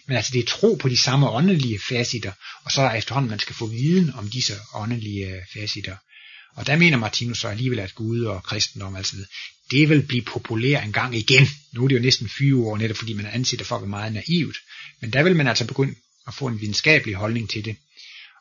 Men 0.07 0.17
altså 0.17 0.31
det 0.33 0.39
er 0.39 0.45
tro 0.47 0.75
på 0.75 0.89
de 0.89 0.97
samme 0.97 1.29
åndelige 1.29 1.79
facitter, 1.89 2.31
og 2.63 2.71
så 2.71 2.81
er 2.81 2.89
der 2.89 2.95
efterhånden, 2.95 3.29
man 3.29 3.39
skal 3.39 3.55
få 3.55 3.65
viden 3.67 4.13
om 4.13 4.29
disse 4.29 4.53
åndelige 4.73 5.27
øh, 5.27 5.41
facitter. 5.53 5.95
Og 6.55 6.67
der 6.67 6.75
mener 6.75 6.97
Martinus 6.97 7.39
så 7.39 7.47
alligevel, 7.47 7.79
at 7.79 7.95
Gud 7.95 8.23
og 8.23 8.43
kristendom 8.43 8.95
altså 8.95 9.15
det 9.71 9.89
vil 9.89 10.03
blive 10.03 10.21
populær 10.21 10.81
en 10.81 10.93
gang 10.93 11.15
igen. 11.15 11.47
Nu 11.73 11.83
er 11.83 11.87
det 11.87 11.95
jo 11.95 12.01
næsten 12.01 12.27
20 12.27 12.67
år, 12.67 12.77
netop 12.77 12.97
fordi 12.97 13.13
man 13.13 13.25
anser 13.25 13.57
det 13.57 13.67
for 13.67 13.75
at 13.75 13.81
være 13.81 13.89
meget 13.89 14.13
naivt. 14.13 14.57
Men 15.01 15.13
der 15.13 15.23
vil 15.23 15.35
man 15.35 15.47
altså 15.47 15.67
begynde 15.67 15.95
at 16.27 16.33
få 16.33 16.47
en 16.47 16.61
videnskabelig 16.61 17.15
holdning 17.15 17.49
til 17.49 17.65
det. 17.65 17.75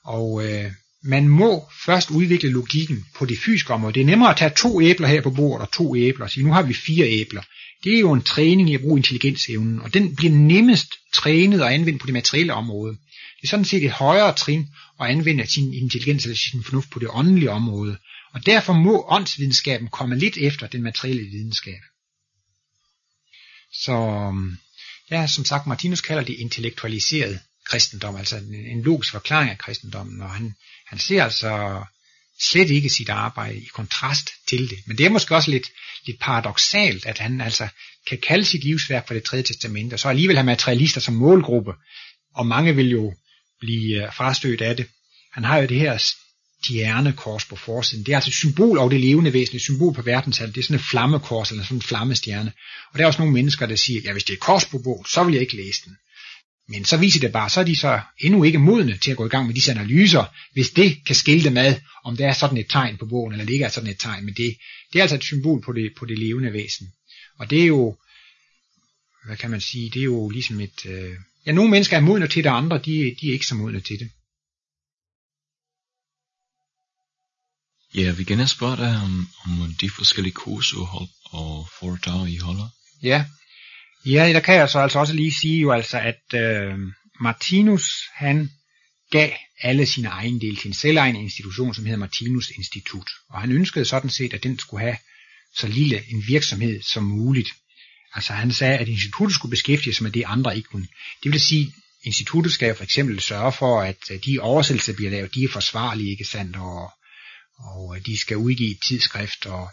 Og 0.04 0.44
øh, 0.46 0.72
man 1.02 1.28
må 1.28 1.70
først 1.86 2.10
udvikle 2.10 2.50
logikken 2.50 3.06
på 3.14 3.26
det 3.26 3.38
fysiske 3.38 3.72
område. 3.72 3.92
Det 3.92 4.00
er 4.00 4.06
nemmere 4.06 4.30
at 4.30 4.36
tage 4.36 4.54
to 4.56 4.82
æbler 4.82 5.08
her 5.08 5.22
på 5.22 5.30
bordet 5.30 5.66
og 5.66 5.72
to 5.72 5.96
æbler 5.96 6.24
og 6.24 6.30
sige, 6.30 6.44
nu 6.44 6.52
har 6.52 6.62
vi 6.62 6.74
fire 6.74 7.06
æbler. 7.06 7.42
Det 7.84 7.94
er 7.94 7.98
jo 7.98 8.12
en 8.12 8.22
træning 8.22 8.70
i 8.70 8.74
at 8.74 8.80
bruge 8.80 8.98
intelligensevnen, 8.98 9.80
og 9.80 9.94
den 9.94 10.16
bliver 10.16 10.32
nemmest 10.32 10.92
trænet 11.12 11.62
og 11.62 11.74
anvendt 11.74 12.00
på 12.00 12.06
det 12.06 12.12
materielle 12.12 12.54
område. 12.54 12.92
Det 13.40 13.46
er 13.46 13.48
sådan 13.48 13.64
set 13.64 13.84
et 13.84 13.90
højere 13.90 14.34
trin 14.34 14.68
at 15.00 15.06
anvende 15.06 15.46
sin 15.46 15.74
intelligens 15.74 16.24
eller 16.24 16.36
sin 16.36 16.64
fornuft 16.64 16.90
på 16.90 16.98
det 16.98 17.08
åndelige 17.10 17.50
område. 17.50 17.98
Og 18.34 18.46
derfor 18.46 18.72
må 18.72 19.06
åndsvidenskaben 19.08 19.88
komme 19.88 20.18
lidt 20.18 20.36
efter 20.36 20.66
den 20.66 20.82
materielle 20.82 21.22
videnskab. 21.22 21.80
Så 23.72 23.92
øhm, 23.92 24.56
ja, 25.10 25.26
som 25.26 25.44
sagt, 25.44 25.66
Martinus 25.66 26.00
kalder 26.00 26.24
det 26.24 26.34
intellektualiseret 26.38 27.40
kristendom, 27.64 28.16
altså 28.16 28.36
en, 28.36 28.54
en 28.54 28.82
logisk 28.82 29.12
forklaring 29.12 29.50
af 29.50 29.58
kristendommen, 29.58 30.20
og 30.20 30.30
han, 30.30 30.54
han 30.92 30.98
ser 30.98 31.24
altså 31.24 31.84
slet 32.50 32.70
ikke 32.70 32.90
sit 32.90 33.08
arbejde 33.08 33.58
i 33.58 33.68
kontrast 33.74 34.30
til 34.48 34.70
det. 34.70 34.78
Men 34.86 34.98
det 34.98 35.06
er 35.06 35.10
måske 35.10 35.34
også 35.34 35.50
lidt, 35.50 35.68
lidt 36.06 36.20
paradoxalt, 36.20 37.06
at 37.06 37.18
han 37.18 37.40
altså 37.40 37.68
kan 38.08 38.18
kalde 38.18 38.44
sit 38.44 38.64
livsværk 38.64 39.06
for 39.06 39.14
det 39.14 39.22
tredje 39.22 39.44
testament, 39.44 39.92
og 39.92 40.00
så 40.00 40.08
alligevel 40.08 40.36
have 40.36 40.46
materialister 40.46 41.00
som 41.00 41.14
målgruppe, 41.14 41.72
og 42.34 42.46
mange 42.46 42.76
vil 42.76 42.90
jo 42.90 43.14
blive 43.60 44.04
øh, 44.04 44.12
frastødt 44.12 44.60
af 44.60 44.76
det. 44.76 44.86
Han 45.32 45.44
har 45.44 45.58
jo 45.58 45.66
det 45.66 45.78
her 45.78 45.98
stjernekors 45.98 47.44
på 47.44 47.56
forsiden. 47.56 48.04
Det 48.06 48.12
er 48.12 48.16
altså 48.16 48.30
et 48.30 48.34
symbol 48.34 48.78
over 48.78 48.88
det 48.88 49.00
levende 49.00 49.32
væsen, 49.32 49.56
et 49.56 49.62
symbol 49.62 49.94
på 49.94 50.02
verdenshallet. 50.02 50.54
Det 50.54 50.60
er 50.60 50.64
sådan 50.64 50.76
et 50.76 50.86
flammekors, 50.90 51.50
eller 51.50 51.64
sådan 51.64 51.76
en 51.76 51.82
flammestjerne. 51.82 52.52
Og 52.92 52.98
der 52.98 53.04
er 53.04 53.06
også 53.06 53.18
nogle 53.18 53.34
mennesker, 53.34 53.66
der 53.66 53.76
siger, 53.76 54.00
ja 54.04 54.12
hvis 54.12 54.24
det 54.24 54.32
er 54.32 54.36
et 54.36 54.40
kors 54.40 54.64
på 54.64 54.78
bogen, 54.78 55.06
så 55.06 55.24
vil 55.24 55.32
jeg 55.32 55.42
ikke 55.42 55.56
læse 55.56 55.80
den. 55.84 55.96
Men 56.72 56.84
så 56.84 56.96
viser 56.96 57.20
det 57.20 57.32
bare, 57.32 57.50
så 57.50 57.60
er 57.60 57.64
de 57.64 57.76
så 57.76 58.00
endnu 58.18 58.44
ikke 58.44 58.58
modne 58.58 58.96
til 58.98 59.10
at 59.10 59.16
gå 59.16 59.26
i 59.26 59.28
gang 59.28 59.46
med 59.46 59.54
disse 59.54 59.70
analyser, 59.70 60.24
hvis 60.52 60.70
det 60.70 61.04
kan 61.06 61.14
skille 61.14 61.44
dem 61.44 61.56
ad, 61.56 61.74
om 62.04 62.16
der 62.16 62.28
er 62.28 62.32
sådan 62.32 62.56
et 62.56 62.66
tegn 62.70 62.96
på 62.98 63.06
bogen, 63.06 63.32
eller 63.32 63.44
det 63.44 63.52
ikke 63.52 63.64
er 63.64 63.68
sådan 63.68 63.90
et 63.90 63.98
tegn. 63.98 64.24
Men 64.24 64.34
det, 64.34 64.56
det 64.92 64.98
er 64.98 65.02
altså 65.02 65.16
et 65.16 65.24
symbol 65.24 65.62
på 65.62 65.72
det, 65.72 65.92
på 65.98 66.04
det 66.06 66.18
levende 66.18 66.52
væsen. 66.52 66.92
Og 67.38 67.50
det 67.50 67.62
er 67.62 67.66
jo, 67.66 67.96
hvad 69.26 69.36
kan 69.36 69.50
man 69.50 69.60
sige, 69.60 69.90
det 69.90 70.00
er 70.00 70.04
jo 70.04 70.28
ligesom 70.28 70.60
et, 70.60 70.86
øh, 70.86 71.14
ja, 71.46 71.52
nogle 71.52 71.70
mennesker 71.70 71.96
er 71.96 72.00
modne 72.00 72.28
til 72.28 72.44
det, 72.44 72.50
andre, 72.50 72.78
de, 72.78 73.16
de 73.20 73.28
er 73.28 73.32
ikke 73.32 73.46
så 73.46 73.54
modne 73.54 73.80
til 73.80 73.98
det. 73.98 74.10
Ja, 77.94 78.12
vil 78.12 78.26
gerne 78.26 78.48
spørge 78.48 78.76
dig 78.76 78.96
om, 79.04 79.28
om 79.44 79.74
de 79.80 79.90
forskellige 79.90 80.34
kurser 80.34 81.10
og 81.24 81.68
foredrag, 81.78 82.28
I 82.28 82.36
holder. 82.36 82.68
Ja, 83.02 83.24
ja 84.06 84.32
der 84.32 84.40
kan 84.40 84.54
jeg 84.54 84.70
så 84.70 84.78
altså 84.78 84.98
også 84.98 85.14
lige 85.14 85.32
sige 85.32 85.60
jo 85.60 85.72
altså, 85.72 85.98
at 85.98 86.34
øh, 86.34 86.78
Martinus, 87.20 88.02
han 88.14 88.50
gav 89.10 89.30
alle 89.60 89.86
sine 89.86 90.08
ejendele 90.08 90.56
til 90.56 90.68
en 90.68 90.74
selvejende 90.74 91.20
institution, 91.20 91.74
som 91.74 91.84
hedder 91.84 91.98
Martinus 91.98 92.50
Institut. 92.50 93.10
Og 93.28 93.40
han 93.40 93.52
ønskede 93.52 93.84
sådan 93.84 94.10
set, 94.10 94.34
at 94.34 94.42
den 94.42 94.58
skulle 94.58 94.82
have 94.82 94.96
så 95.56 95.66
lille 95.66 96.02
en 96.10 96.24
virksomhed 96.26 96.82
som 96.82 97.02
muligt. 97.02 97.48
Altså 98.14 98.32
han 98.32 98.52
sagde, 98.52 98.78
at 98.78 98.88
instituttet 98.88 99.34
skulle 99.34 99.50
beskæftige 99.50 99.94
sig 99.94 100.02
med 100.02 100.10
det, 100.10 100.24
andre 100.26 100.56
ikke 100.56 100.68
kunne. 100.68 100.88
Det 101.22 101.32
vil 101.32 101.40
sige, 101.40 101.74
instituttet 102.02 102.52
skal 102.52 102.74
for 102.74 102.84
eksempel 102.84 103.20
sørge 103.20 103.52
for, 103.52 103.80
at 103.80 104.10
øh, 104.10 104.18
de 104.26 104.38
oversættelser, 104.40 104.92
der 104.92 104.96
bliver 104.96 105.10
lavet, 105.10 105.34
de 105.34 105.44
er 105.44 105.48
forsvarlige, 105.48 106.10
ikke 106.10 106.24
sandt, 106.24 106.56
og 106.56 106.90
og 107.58 107.96
øh, 107.96 108.06
de 108.06 108.20
skal 108.20 108.36
udgive 108.36 108.70
et 108.70 108.80
tidsskrift, 108.80 109.46
og 109.46 109.70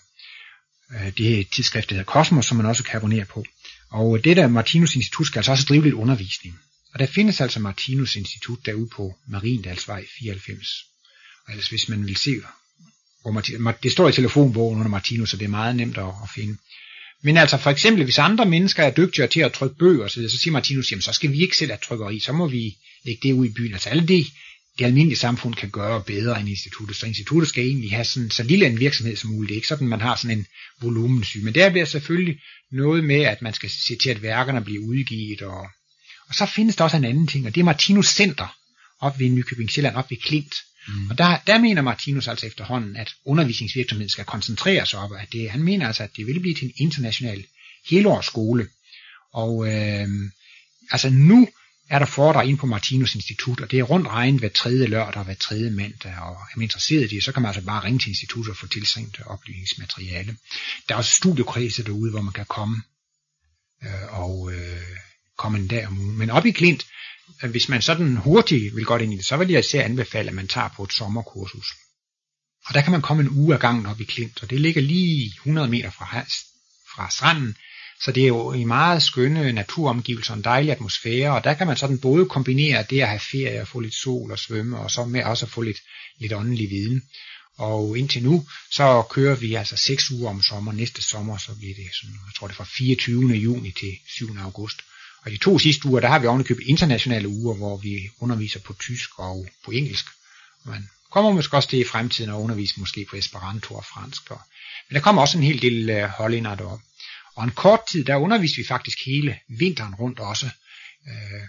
øh, 0.95 1.11
det 1.17 1.49
tidsskrift, 1.51 1.89
der 1.89 1.95
hedder 1.95 2.11
Kosmos, 2.11 2.45
som 2.45 2.57
man 2.57 2.65
også 2.65 2.83
kan 2.83 2.97
abonnere 2.97 3.25
på. 3.25 3.45
Og 3.91 4.23
det 4.23 4.37
der 4.37 4.47
Martinus 4.47 4.95
Institut 4.95 5.27
skal 5.27 5.39
altså 5.39 5.51
også 5.51 5.65
drive 5.69 5.83
lidt 5.83 5.93
undervisning. 5.93 6.59
Og 6.93 6.99
der 6.99 7.05
findes 7.05 7.41
altså 7.41 7.59
Martinus 7.59 8.15
Institut 8.15 8.65
derude 8.65 8.89
på 8.95 9.15
Mariendalsvej 9.27 10.05
94. 10.19 10.67
Og 11.47 11.53
ellers 11.53 11.69
hvis 11.69 11.89
man 11.89 12.05
vil 12.05 12.15
se, 12.15 12.31
hvor 13.21 13.31
Martinus, 13.31 13.75
det 13.83 13.91
står 13.91 14.09
i 14.09 14.11
telefonbogen 14.11 14.79
under 14.79 14.89
Martinus, 14.89 15.29
så 15.29 15.37
det 15.37 15.45
er 15.45 15.49
meget 15.49 15.75
nemt 15.75 15.97
at, 15.97 16.05
at 16.05 16.29
finde. 16.35 16.57
Men 17.23 17.37
altså 17.37 17.57
for 17.57 17.69
eksempel, 17.69 18.03
hvis 18.03 18.17
andre 18.17 18.45
mennesker 18.45 18.83
er 18.83 18.91
dygtigere 18.91 19.29
til 19.29 19.39
at 19.39 19.53
trykke 19.53 19.75
bøger, 19.75 20.07
så, 20.07 20.29
så 20.29 20.37
siger 20.37 20.51
Martinus, 20.51 20.91
jamen 20.91 21.01
så 21.01 21.13
skal 21.13 21.31
vi 21.31 21.41
ikke 21.41 21.57
selv 21.57 21.71
have 21.71 21.79
trykkeri, 21.83 22.19
så 22.19 22.33
må 22.33 22.47
vi 22.47 22.77
lægge 23.05 23.27
det 23.27 23.33
ud 23.33 23.45
i 23.45 23.53
byen. 23.53 23.73
Altså 23.73 23.89
alle 23.89 24.07
de 24.07 24.25
det 24.79 24.85
almindelige 24.85 25.19
samfund 25.19 25.55
kan 25.55 25.69
gøre 25.69 26.03
bedre 26.03 26.39
end 26.39 26.49
instituttet. 26.49 26.95
Så 26.97 27.05
instituttet 27.05 27.49
skal 27.49 27.63
egentlig 27.63 27.91
have 27.91 28.05
sådan, 28.05 28.29
så 28.29 28.43
lille 28.43 28.65
en 28.65 28.79
virksomhed 28.79 29.15
som 29.15 29.29
muligt. 29.29 29.49
Det 29.49 29.53
er 29.53 29.57
ikke 29.57 29.67
sådan, 29.67 29.87
man 29.87 30.01
har 30.01 30.15
sådan 30.15 30.37
en 30.37 30.45
volumensyg. 30.81 31.43
Men 31.43 31.55
der 31.55 31.69
bliver 31.69 31.85
selvfølgelig 31.85 32.39
noget 32.71 33.03
med, 33.03 33.21
at 33.21 33.41
man 33.41 33.53
skal 33.53 33.69
se 33.69 33.95
til, 33.95 34.09
at 34.09 34.21
værkerne 34.21 34.61
bliver 34.61 34.83
udgivet. 34.85 35.41
Og, 35.41 35.67
og 36.29 36.35
så 36.35 36.45
findes 36.45 36.75
der 36.75 36.83
også 36.83 36.97
en 36.97 37.05
anden 37.05 37.27
ting, 37.27 37.45
og 37.47 37.55
det 37.55 37.61
er 37.61 37.65
Martinus 37.65 38.07
Center 38.07 38.55
op 38.99 39.19
ved 39.19 39.29
Nykøbing 39.29 39.71
Sjælland, 39.71 39.95
op 39.95 40.09
ved 40.09 40.17
Klint. 40.17 40.53
Mm. 40.87 41.09
Og 41.09 41.17
der, 41.17 41.37
der 41.47 41.57
mener 41.57 41.81
Martinus 41.81 42.27
altså 42.27 42.45
efterhånden, 42.45 42.95
at 42.95 43.13
undervisningsvirksomheden 43.25 44.09
skal 44.09 44.25
koncentrere 44.25 44.85
sig 44.85 44.99
op, 44.99 45.11
at 45.19 45.27
det, 45.31 45.49
han 45.49 45.63
mener 45.63 45.87
altså, 45.87 46.03
at 46.03 46.09
det 46.17 46.27
vil 46.27 46.39
blive 46.39 46.55
til 46.55 46.65
en 46.65 46.73
international 46.77 47.45
helårsskole. 47.89 48.67
Og 49.33 49.67
øh, 49.67 50.07
altså 50.91 51.09
nu 51.09 51.47
er 51.89 51.99
der 51.99 52.05
foredrag 52.05 52.47
ind 52.47 52.57
på 52.57 52.65
Martinus 52.65 53.15
Institut, 53.15 53.59
og 53.59 53.71
det 53.71 53.79
er 53.79 53.83
rundt 53.83 54.07
regnet 54.07 54.39
hver 54.39 54.49
tredje 54.49 54.85
lørdag 54.85 55.17
og 55.17 55.23
hver 55.23 55.33
tredje 55.33 55.69
mandag, 55.69 56.15
og 56.17 56.31
er 56.31 56.55
man 56.55 56.63
interesseret 56.63 57.11
i 57.11 57.15
det, 57.15 57.23
så 57.23 57.31
kan 57.31 57.41
man 57.41 57.49
altså 57.49 57.61
bare 57.61 57.83
ringe 57.83 57.99
til 57.99 58.09
instituttet 58.09 58.51
og 58.51 58.57
få 58.57 58.67
tilsendt 58.67 59.17
øh, 59.19 59.27
oplysningsmateriale. 59.27 60.37
Der 60.89 60.93
er 60.93 60.97
også 60.97 61.11
studiekredse 61.11 61.83
derude, 61.83 62.11
hvor 62.11 62.21
man 62.21 62.33
kan 62.33 62.45
komme 62.45 62.81
øh, 63.83 64.19
og 64.19 64.51
øh, 64.53 64.81
komme 65.37 65.57
en 65.57 65.67
dag 65.67 65.87
om 65.87 65.99
ugen. 65.99 66.17
Men 66.17 66.29
op 66.29 66.45
i 66.45 66.51
Klint, 66.51 66.85
øh, 67.43 67.51
hvis 67.51 67.69
man 67.69 67.81
sådan 67.81 68.15
hurtigt 68.15 68.75
vil 68.75 68.85
godt 68.85 69.01
ind 69.01 69.13
i 69.13 69.17
det, 69.17 69.25
så 69.25 69.37
vil 69.37 69.49
jeg 69.49 69.59
især 69.59 69.83
anbefale, 69.83 70.29
at 70.29 70.35
man 70.35 70.47
tager 70.47 70.69
på 70.69 70.83
et 70.83 70.93
sommerkursus. 70.93 71.67
Og 72.65 72.73
der 72.73 72.81
kan 72.81 72.91
man 72.91 73.01
komme 73.01 73.23
en 73.23 73.29
uge 73.29 73.53
af 73.53 73.59
gangen 73.59 73.85
op 73.85 74.01
i 74.01 74.03
Klint, 74.03 74.43
og 74.43 74.49
det 74.49 74.61
ligger 74.61 74.81
lige 74.81 75.25
100 75.25 75.67
meter 75.67 75.91
fra, 75.91 76.05
fra 76.95 77.09
stranden, 77.09 77.55
så 78.01 78.11
det 78.11 78.23
er 78.23 78.27
jo 78.27 78.53
i 78.53 78.63
meget 78.63 79.03
skønne 79.03 79.53
naturomgivelser, 79.53 80.33
en 80.33 80.43
dejlig 80.43 80.71
atmosfære, 80.71 81.31
og 81.31 81.43
der 81.43 81.53
kan 81.53 81.67
man 81.67 81.77
sådan 81.77 81.99
både 81.99 82.25
kombinere 82.25 82.85
det 82.89 83.01
at 83.01 83.07
have 83.07 83.19
ferie 83.31 83.61
og 83.61 83.67
få 83.67 83.79
lidt 83.79 83.95
sol 83.95 84.31
og 84.31 84.39
svømme, 84.39 84.77
og 84.77 84.91
så 84.91 85.05
med 85.05 85.23
også 85.23 85.45
at 85.45 85.51
få 85.51 85.61
lidt, 85.61 85.77
lidt 86.19 86.33
åndelig 86.33 86.69
viden. 86.69 87.03
Og 87.57 87.97
indtil 87.97 88.23
nu, 88.23 88.45
så 88.71 89.03
kører 89.09 89.35
vi 89.35 89.55
altså 89.55 89.77
6 89.77 90.11
uger 90.11 90.29
om 90.29 90.41
sommer. 90.41 90.71
Næste 90.71 91.01
sommer, 91.01 91.37
så 91.37 91.55
bliver 91.55 91.75
det 91.75 91.85
sådan, 92.01 92.15
jeg 92.27 92.33
tror 92.35 92.47
det 92.47 92.53
er 92.53 92.57
fra 92.57 92.63
24. 92.77 93.33
juni 93.33 93.71
til 93.71 93.97
7. 94.07 94.37
august. 94.37 94.81
Og 95.25 95.31
de 95.31 95.37
to 95.37 95.59
sidste 95.59 95.85
uger, 95.85 95.99
der 95.99 96.07
har 96.07 96.19
vi 96.19 96.27
ovenikøbet 96.27 96.63
internationale 96.67 97.27
uger, 97.27 97.55
hvor 97.55 97.77
vi 97.77 98.09
underviser 98.19 98.59
på 98.59 98.73
tysk 98.73 99.09
og 99.19 99.47
på 99.65 99.71
engelsk. 99.71 100.05
Man 100.65 100.89
kommer 101.11 101.31
måske 101.31 101.57
også 101.57 101.69
til 101.69 101.79
i 101.79 101.83
fremtiden 101.83 102.29
at 102.29 102.35
undervise 102.35 102.79
måske 102.79 103.05
på 103.09 103.15
Esperanto 103.15 103.75
og 103.75 103.85
fransk. 103.85 104.31
Og, 104.31 104.41
men 104.89 104.95
der 104.95 105.01
kommer 105.01 105.21
også 105.21 105.37
en 105.37 105.43
hel 105.43 105.61
del 105.61 105.89
øh, 105.89 106.09
hollænder 106.09 106.55
deroppe. 106.55 106.83
Og 107.39 107.45
en 107.45 107.51
kort 107.51 107.79
tid, 107.91 108.05
der 108.05 108.15
underviste 108.15 108.57
vi 108.57 108.67
faktisk 108.67 108.97
hele 109.05 109.39
vinteren 109.59 109.95
rundt 109.95 110.19
også. 110.19 110.45
Øh, 111.07 111.43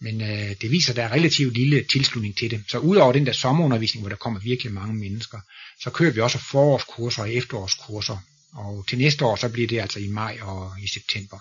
men 0.00 0.20
øh, 0.20 0.56
det 0.60 0.70
viser, 0.70 0.90
at 0.92 0.96
der 0.96 1.04
er 1.04 1.12
relativt 1.12 1.54
lille 1.54 1.84
tilslutning 1.92 2.36
til 2.36 2.50
det. 2.50 2.64
Så 2.68 2.78
udover 2.78 3.12
den 3.12 3.26
der 3.26 3.32
sommerundervisning, 3.32 4.02
hvor 4.02 4.08
der 4.08 4.16
kommer 4.16 4.40
virkelig 4.40 4.72
mange 4.72 4.94
mennesker, 4.94 5.38
så 5.82 5.90
kører 5.90 6.12
vi 6.12 6.20
også 6.20 6.38
forårskurser 6.38 7.22
og 7.22 7.34
efterårskurser. 7.34 8.18
Og 8.54 8.86
til 8.88 8.98
næste 8.98 9.24
år, 9.24 9.36
så 9.36 9.48
bliver 9.48 9.68
det 9.68 9.80
altså 9.80 9.98
i 9.98 10.06
maj 10.06 10.38
og 10.42 10.72
i 10.82 10.88
september. 10.88 11.38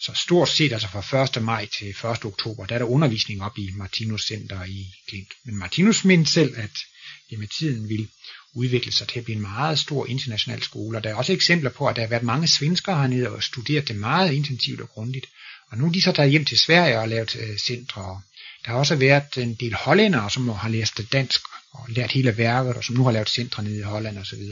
Så 0.00 0.12
stort 0.14 0.48
set 0.48 0.72
altså 0.72 0.88
fra 0.88 1.38
1. 1.38 1.42
maj 1.42 1.68
til 1.78 1.88
1. 1.88 2.24
oktober, 2.24 2.66
der 2.66 2.74
er 2.74 2.78
der 2.78 2.86
undervisning 2.86 3.42
op 3.42 3.58
i 3.58 3.70
Martinus 3.74 4.26
Center 4.26 4.64
i 4.64 4.86
Klint. 5.08 5.32
Men 5.44 5.56
Martinus 5.56 6.04
mente 6.04 6.32
selv, 6.32 6.54
at 6.56 6.76
det 7.30 7.38
med 7.38 7.48
tiden 7.58 7.88
vil 7.88 8.08
udviklet 8.56 8.94
sig 8.94 9.08
til 9.08 9.18
at 9.18 9.24
blive 9.24 9.36
en 9.36 9.42
meget 9.42 9.78
stor 9.78 10.06
international 10.06 10.62
skole. 10.62 10.98
Og 10.98 11.04
der 11.04 11.10
er 11.10 11.14
også 11.14 11.32
eksempler 11.32 11.70
på, 11.70 11.86
at 11.86 11.96
der 11.96 12.02
har 12.02 12.08
været 12.08 12.22
mange 12.22 12.48
svenskere 12.48 12.96
hernede 12.96 13.28
og 13.30 13.42
studeret 13.42 13.88
det 13.88 13.96
meget 13.96 14.32
intensivt 14.32 14.80
og 14.80 14.88
grundigt. 14.88 15.26
Og 15.70 15.78
nu 15.78 15.86
er 15.86 15.92
de 15.92 16.02
så 16.02 16.12
taget 16.12 16.30
hjem 16.30 16.44
til 16.44 16.58
Sverige 16.58 16.98
og 16.98 17.08
lavet 17.08 17.36
øh, 17.36 17.58
centre. 17.58 18.20
Der 18.64 18.70
har 18.70 18.78
også 18.78 18.96
været 18.96 19.36
en 19.36 19.54
del 19.54 19.74
hollændere, 19.74 20.30
som 20.30 20.48
har 20.48 20.68
læst 20.68 21.00
dansk 21.12 21.40
og 21.72 21.84
lært 21.88 22.12
hele 22.12 22.36
værket, 22.36 22.74
og 22.74 22.84
som 22.84 22.96
nu 22.96 23.04
har 23.04 23.12
lavet 23.12 23.28
centre 23.28 23.62
nede 23.62 23.78
i 23.78 23.82
Holland 23.82 24.18
osv. 24.18 24.42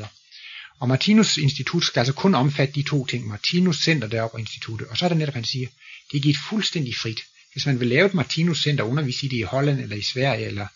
Og 0.81 0.89
Martinus 0.89 1.36
Institut 1.36 1.85
skal 1.85 2.01
altså 2.01 2.12
kun 2.12 2.35
omfatte 2.35 2.74
de 2.74 2.82
to 2.82 3.06
ting. 3.06 3.26
Martinus 3.26 3.76
Center 3.85 4.09
deroppe 4.09 4.35
og 4.35 4.40
instituttet. 4.40 4.89
Og 4.89 4.97
så 4.97 5.05
er 5.05 5.09
der 5.09 5.16
netop, 5.16 5.35
han 5.35 5.44
siger, 5.44 5.68
det 6.12 6.16
er 6.16 6.22
givet 6.22 6.36
fuldstændig 6.48 6.97
frit. 6.97 7.20
Hvis 7.52 7.66
man 7.66 7.81
vil 7.81 7.89
lave 7.89 8.06
et 8.06 8.14
Martinus 8.14 8.62
Center 8.62 8.85
og 8.85 8.90
undervise 8.90 9.26
i 9.26 9.28
det 9.28 9.36
i 9.36 9.43
Holland 9.43 9.81
eller 9.81 9.97
i 9.97 10.02
Sverige 10.02 10.47
eller 10.47 10.66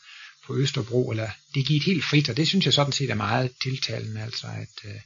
på 0.49 0.57
Østerbro, 0.57 1.11
eller 1.11 1.31
det 1.55 1.61
er 1.61 1.85
helt 1.85 2.05
frit, 2.05 2.29
og 2.29 2.37
det 2.37 2.49
synes 2.49 2.65
jeg 2.65 2.75
sådan 2.75 2.93
set 2.93 3.11
er 3.11 3.15
meget 3.15 3.51
tiltalende, 3.62 4.23
altså 4.23 4.47
at 4.47 4.91
øh, 4.91 5.01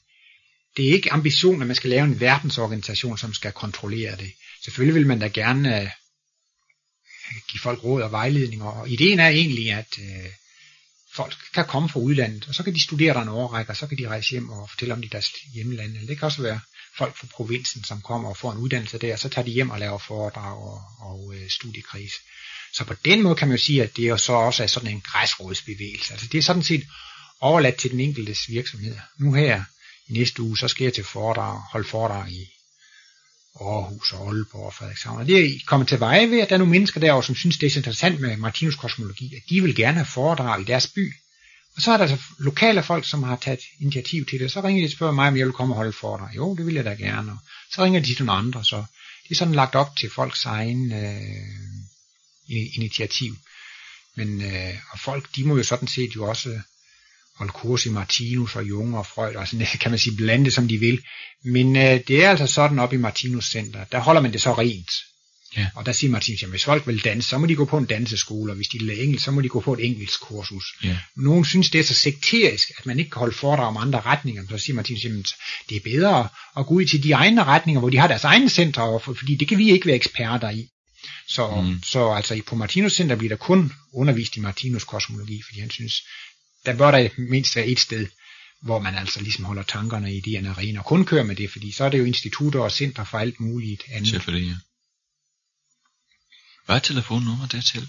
det 0.77 0.89
er 0.89 0.93
ikke 0.93 1.13
ambitionen, 1.13 1.63
at 1.63 1.67
man 1.67 1.77
skal 1.77 1.91
lave 1.91 2.05
en 2.05 2.21
verdensorganisation, 2.21 3.19
som 3.19 3.35
skal 3.35 3.53
kontrollere 3.53 4.17
det. 4.17 4.33
Selvfølgelig 4.65 4.95
vil 4.95 5.07
man 5.07 5.19
da 5.19 5.29
gerne 5.29 5.81
øh, 5.81 5.89
give 7.51 7.61
folk 7.61 7.85
råd 7.85 8.03
og 8.03 8.11
vejledning, 8.11 8.63
og 8.63 8.89
ideen 8.89 9.21
er 9.21 9.29
egentlig, 9.29 9.71
at 9.71 9.99
øh, 9.99 10.31
folk 11.15 11.35
kan 11.55 11.65
komme 11.67 11.89
fra 11.89 12.01
udlandet, 12.01 12.49
og 12.49 12.55
så 12.55 12.63
kan 12.63 12.75
de 12.75 12.83
studere 12.83 13.15
der 13.15 13.23
en 13.23 13.29
overrække, 13.29 13.71
og 13.73 13.77
så 13.77 13.87
kan 13.87 13.99
de 13.99 14.09
rejse 14.09 14.31
hjem 14.31 14.51
og 14.51 14.71
fortælle 14.71 14.95
om 14.95 15.03
de 15.03 15.09
deres 15.09 15.33
hjemlande. 15.55 16.07
Det 16.07 16.19
kan 16.19 16.27
også 16.27 16.43
være 16.43 16.61
folk 16.99 17.17
fra 17.17 17.27
provinsen, 17.27 17.85
som 17.85 18.01
kommer 18.01 18.29
og 18.29 18.37
får 18.37 18.53
en 18.53 18.59
uddannelse 18.59 18.99
der, 18.99 19.13
og 19.13 19.19
så 19.19 19.29
tager 19.29 19.45
de 19.45 19.51
hjem 19.51 19.71
og 19.71 19.79
laver 19.79 19.99
foredrag 19.99 20.57
og, 20.57 20.81
og 21.01 21.35
øh, 21.35 21.51
studiekreds. 21.51 22.13
Så 22.75 22.85
på 22.85 22.95
den 23.05 23.23
måde 23.23 23.35
kan 23.35 23.49
man 23.49 23.57
jo 23.57 23.63
sige, 23.63 23.83
at 23.83 23.97
det 23.97 24.09
er 24.09 24.17
så 24.17 24.33
også 24.33 24.63
er 24.63 24.67
sådan 24.67 24.91
en 24.91 25.01
græsrådsbevægelse. 25.01 26.13
Altså 26.13 26.29
det 26.33 26.39
er 26.39 26.43
sådan 26.43 26.63
set 26.63 26.85
overladt 27.41 27.77
til 27.77 27.91
den 27.91 28.01
enkeltes 28.01 28.49
virksomhed. 28.49 28.97
Nu 29.19 29.33
her 29.33 29.65
i 30.09 30.13
næste 30.13 30.43
uge, 30.43 30.59
så 30.59 30.69
skal 30.69 30.85
jeg 30.85 30.95
til 30.95 31.05
foredrag, 31.05 31.61
holde 31.73 31.89
foredrag 31.89 32.31
i 32.31 32.47
Aarhus 33.61 34.13
og 34.13 34.27
Aalborg 34.29 34.67
og 34.67 34.75
Frederikshavn. 34.75 35.21
Og 35.21 35.27
det 35.27 35.45
er 35.45 35.51
kommet 35.67 35.89
til 35.89 36.01
veje 36.01 36.31
ved, 36.31 36.41
at 36.41 36.49
der 36.49 36.55
er 36.55 36.59
nogle 36.59 36.71
mennesker 36.71 37.01
derovre, 37.01 37.25
som 37.25 37.35
synes, 37.35 37.59
det 37.59 37.67
er 37.67 37.71
så 37.71 37.79
interessant 37.79 38.21
med 38.21 38.37
Martinus 38.37 38.77
kosmologi, 38.77 39.35
at 39.37 39.43
de 39.51 39.63
vil 39.63 39.75
gerne 39.75 39.97
have 39.97 40.07
foredrag 40.07 40.61
i 40.61 40.65
deres 40.65 40.87
by. 40.87 41.13
Og 41.77 41.83
så 41.83 41.93
er 41.93 41.97
der 41.97 42.05
altså 42.05 42.19
lokale 42.39 42.83
folk, 42.83 43.09
som 43.09 43.23
har 43.23 43.37
taget 43.37 43.61
initiativ 43.81 44.27
til 44.27 44.41
det. 44.41 44.53
Så 44.53 44.61
ringer 44.61 44.83
de 44.83 44.87
og 44.87 44.91
spørger 44.91 45.13
mig, 45.13 45.29
om 45.29 45.37
jeg 45.37 45.47
vil 45.47 45.53
komme 45.53 45.75
og 45.75 45.77
holde 45.77 45.93
foredrag. 45.93 46.37
Jo, 46.37 46.57
det 46.57 46.67
vil 46.67 46.75
jeg 46.75 46.85
da 46.85 46.95
gerne. 46.95 47.33
Og 47.33 47.39
så 47.75 47.85
ringer 47.85 48.01
de 48.01 48.15
til 48.15 48.25
nogle 48.25 48.39
andre. 48.39 48.65
Så 48.65 48.85
det 49.23 49.31
er 49.31 49.35
sådan 49.35 49.55
lagt 49.55 49.75
op 49.75 49.97
til 49.97 50.11
folks 50.11 50.45
egen 50.45 50.93
øh, 50.93 51.82
initiativ. 52.49 53.37
Men 54.17 54.43
øh, 54.43 54.75
og 54.91 54.99
folk, 54.99 55.29
de 55.37 55.45
må 55.45 55.57
jo 55.57 55.63
sådan 55.63 55.89
set 55.89 56.17
jo 56.17 56.29
også 56.29 56.61
holde 57.37 57.53
kurs 57.53 57.87
i 57.87 57.89
Martinus 57.89 58.57
og 58.57 58.69
Jung 58.69 58.97
og 58.97 59.07
Freud, 59.07 59.35
og 59.35 59.49
sådan 59.49 59.67
kan 59.81 59.91
man 59.91 59.99
sige 59.99 60.17
blande 60.17 60.45
det 60.45 60.53
som 60.53 60.69
de 60.69 60.79
vil. 60.79 61.03
Men 61.45 61.77
øh, 61.77 62.01
det 62.09 62.25
er 62.25 62.31
altså 62.31 62.47
sådan 62.47 62.79
op 62.79 62.93
i 62.93 62.97
Martinus 62.97 63.51
Center, 63.51 63.85
der 63.85 63.99
holder 63.99 64.21
man 64.21 64.33
det 64.33 64.43
så 64.43 64.53
rent. 64.53 64.91
Ja. 65.57 65.67
Og 65.75 65.87
der 65.87 65.93
siger 65.93 66.11
Martinus, 66.11 66.43
at 66.43 66.49
hvis 66.49 66.65
folk 66.65 66.87
vil 66.87 67.05
danse, 67.05 67.29
så 67.29 67.39
må 67.39 67.47
de 67.47 67.55
gå 67.55 67.65
på 67.65 67.79
en 67.79 67.85
danseskole, 67.85 68.53
og 68.53 68.57
hvis 68.57 68.69
de 68.69 68.79
vil 68.79 69.03
engelsk, 69.03 69.25
så 69.25 69.31
må 69.31 69.41
de 69.41 69.49
gå 69.49 69.61
på 69.61 69.73
et 69.73 69.85
engelsk 69.85 70.21
kursus. 70.21 70.65
Ja. 70.85 70.99
Nogen 71.17 71.45
synes, 71.45 71.71
det 71.71 71.79
er 71.79 71.85
så 71.85 71.95
sekterisk, 71.95 72.69
at 72.79 72.87
man 72.87 72.99
ikke 72.99 73.11
kan 73.11 73.19
holde 73.19 73.35
foredrag 73.35 73.67
om 73.67 73.77
andre 73.77 74.01
retninger. 74.01 74.43
Så 74.51 74.59
siger 74.59 74.75
Martinus, 74.75 75.05
at 75.05 75.69
det 75.69 75.77
er 75.77 75.81
bedre 75.85 76.29
at 76.57 76.67
gå 76.67 76.75
ud 76.75 76.85
til 76.85 77.03
de 77.03 77.13
egne 77.13 77.45
retninger, 77.45 77.81
hvor 77.81 77.91
de 77.91 77.99
har 77.99 78.09
deres 78.09 78.25
egne 78.25 78.51
centre, 78.51 79.01
fordi 79.01 79.35
det 79.35 79.49
kan 79.49 79.59
vi 79.59 79.71
ikke 79.71 79.87
være 79.87 79.97
eksperter 79.97 80.51
i. 80.51 80.69
Så, 81.29 81.61
mm. 81.61 81.83
så 81.83 82.13
altså 82.13 82.43
på 82.47 82.57
Martinus 82.57 82.93
Center 82.93 83.17
bliver 83.17 83.29
der 83.29 83.37
kun 83.37 83.73
undervist 83.93 84.37
i 84.37 84.41
Martinus 84.41 84.85
kosmologi, 84.85 85.43
fordi 85.43 85.61
han 85.61 85.71
synes, 85.71 85.95
der 86.67 86.77
bør 86.77 86.91
der 86.91 87.09
mindst 87.19 87.57
være 87.57 87.67
et 87.67 87.81
sted, 87.81 88.07
hvor 88.63 88.79
man 88.79 88.95
altså 88.95 89.21
ligesom 89.21 89.45
holder 89.45 89.63
tankerne 89.63 90.15
i 90.17 90.21
de 90.21 90.31
her 90.31 90.51
arena 90.51 90.79
og 90.79 90.85
kun 90.85 91.05
kører 91.05 91.25
med 91.25 91.37
det, 91.37 91.51
fordi 91.51 91.73
så 91.73 91.85
er 91.85 91.89
det 91.89 91.99
jo 91.99 92.05
institutter 92.05 92.61
og 92.61 92.73
center 92.73 93.05
for 93.05 93.19
alt 93.19 93.41
muligt 93.41 93.83
andet. 93.89 94.11
Selvfølgelig, 94.11 94.49
ja. 94.49 94.57
Hvad 96.67 96.77
er 96.77 96.81
telefonnummer 96.81 97.47
dertil? 97.47 97.89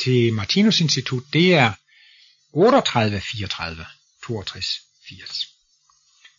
Til 0.00 0.32
Martinus 0.32 0.80
Institut, 0.80 1.22
det 1.32 1.54
er 1.54 1.72
38 2.52 3.20
34 3.20 3.86
62 4.26 4.66
80. 5.08 5.48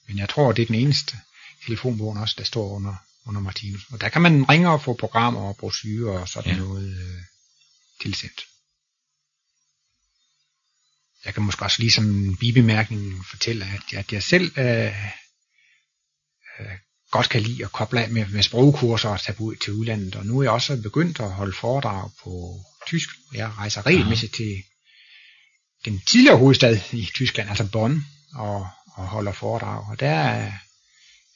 Men 0.08 0.18
jeg 0.18 0.30
tror, 0.30 0.52
det 0.52 0.62
er 0.62 0.66
den 0.66 0.76
eneste 0.76 1.18
telefonbogen 1.66 2.18
også, 2.18 2.36
der 2.38 2.44
står 2.44 2.76
under, 2.76 2.96
under 3.26 3.42
Martinus. 3.42 3.82
Og 3.92 4.02
der 4.02 4.10
kan 4.10 4.22
man 4.22 4.50
ringe 4.50 4.70
og 4.70 4.82
få 4.82 4.94
programmer 4.94 5.42
og 5.42 5.58
brochurer 5.58 6.20
og 6.20 6.30
sådan 6.30 6.52
ja. 6.52 6.58
noget 6.58 6.98
øh, 6.98 7.22
tilsendt. 8.02 8.42
Jeg 11.26 11.34
kan 11.34 11.44
måske 11.44 11.66
også 11.66 11.80
lige 11.80 11.92
som 11.92 12.06
en 12.06 12.38
bibemærkning 12.38 13.26
fortælle, 13.26 13.66
at, 13.66 13.98
at 13.98 14.14
jeg 14.14 14.24
selv 14.24 14.58
øh, 14.58 15.06
øh, 16.60 16.78
godt 17.12 17.30
kan 17.30 17.42
lide 17.42 17.66
at 17.66 17.72
koble 17.72 18.04
af 18.04 18.10
med, 18.10 18.28
med 18.28 18.44
sprogkurser 18.44 19.10
og 19.10 19.22
tage 19.22 19.42
ud 19.42 19.56
til 19.56 19.74
udlandet. 19.74 20.16
Og 20.16 20.26
nu 20.26 20.40
er 20.40 20.44
jeg 20.44 20.52
også 20.52 20.82
begyndt 20.82 21.20
at 21.20 21.32
holde 21.32 21.54
foredrag 21.54 22.10
på 22.24 22.60
tysk. 22.88 23.10
Jeg 23.34 23.58
rejser 23.58 23.86
regelmæssigt 23.86 24.36
til 24.36 24.64
den 25.86 26.00
tidligere 26.00 26.38
hovedstad 26.38 26.80
i 26.92 27.10
Tyskland, 27.16 27.50
altså 27.50 27.72
Bonn, 27.72 28.06
og, 28.36 28.68
og 28.96 29.08
holder 29.08 29.32
foredrag. 29.32 29.90
Og 29.90 30.00
der 30.00 30.52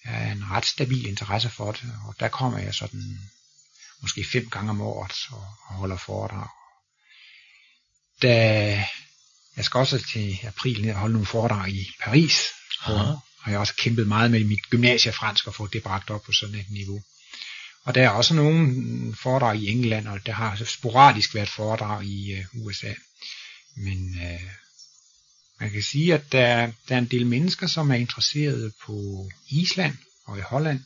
er, 0.10 0.32
en 0.32 0.52
ret 0.52 0.66
stabil 0.66 1.06
interesse 1.06 1.50
for 1.50 1.72
det, 1.72 1.94
og 2.08 2.16
der 2.20 2.28
kommer 2.28 2.60
jeg 2.60 2.74
sådan 2.74 3.20
måske 4.02 4.26
fem 4.32 4.50
gange 4.50 4.70
om 4.70 4.82
året 4.82 5.14
og, 5.32 5.48
og 5.68 5.76
holder 5.76 5.98
foredrag. 5.98 6.48
Da 8.22 8.86
jeg 9.56 9.66
skal 9.66 9.78
også 9.78 10.06
til 10.12 10.40
april 10.44 10.82
ned 10.82 10.92
og 10.92 11.00
holde 11.00 11.14
nogle 11.14 11.28
foredrag 11.28 11.70
i 11.70 11.92
Paris, 12.04 12.38
hvor 12.86 13.26
har 13.42 13.52
jeg 13.52 13.60
også 13.60 13.76
kæmpet 13.76 14.08
meget 14.08 14.32
med 14.32 14.44
mit 14.44 14.70
gymnasiefransk 14.70 15.48
og 15.48 15.56
få 15.56 15.68
det 15.68 15.84
bragt 15.84 16.10
op 16.10 16.22
på 16.22 16.32
sådan 16.32 16.56
et 16.56 16.70
niveau. 16.70 17.02
Og 17.84 17.96
der 17.96 18.04
er 18.04 18.10
også 18.10 18.34
nogle 18.34 19.16
foredrag 19.16 19.58
i 19.58 19.68
England, 19.68 20.08
og 20.08 20.26
der 20.26 20.32
har 20.32 20.64
sporadisk 20.66 21.36
været 21.36 21.50
foredrag 21.50 22.04
i 22.06 22.36
uh, 22.40 22.66
USA. 22.66 22.94
Men 23.78 24.16
uh, 24.16 24.42
man 25.60 25.72
kan 25.72 25.84
sige, 25.84 26.14
at 26.14 26.32
der, 26.32 26.72
der 26.90 26.96
er 26.96 27.00
en 27.00 27.06
del 27.06 27.26
mennesker, 27.26 27.68
som 27.68 27.92
er 27.92 27.96
interesserede 27.96 28.72
på 28.86 29.26
Island 29.50 29.94
og 30.26 30.38
i 30.38 30.42
Holland. 30.42 30.80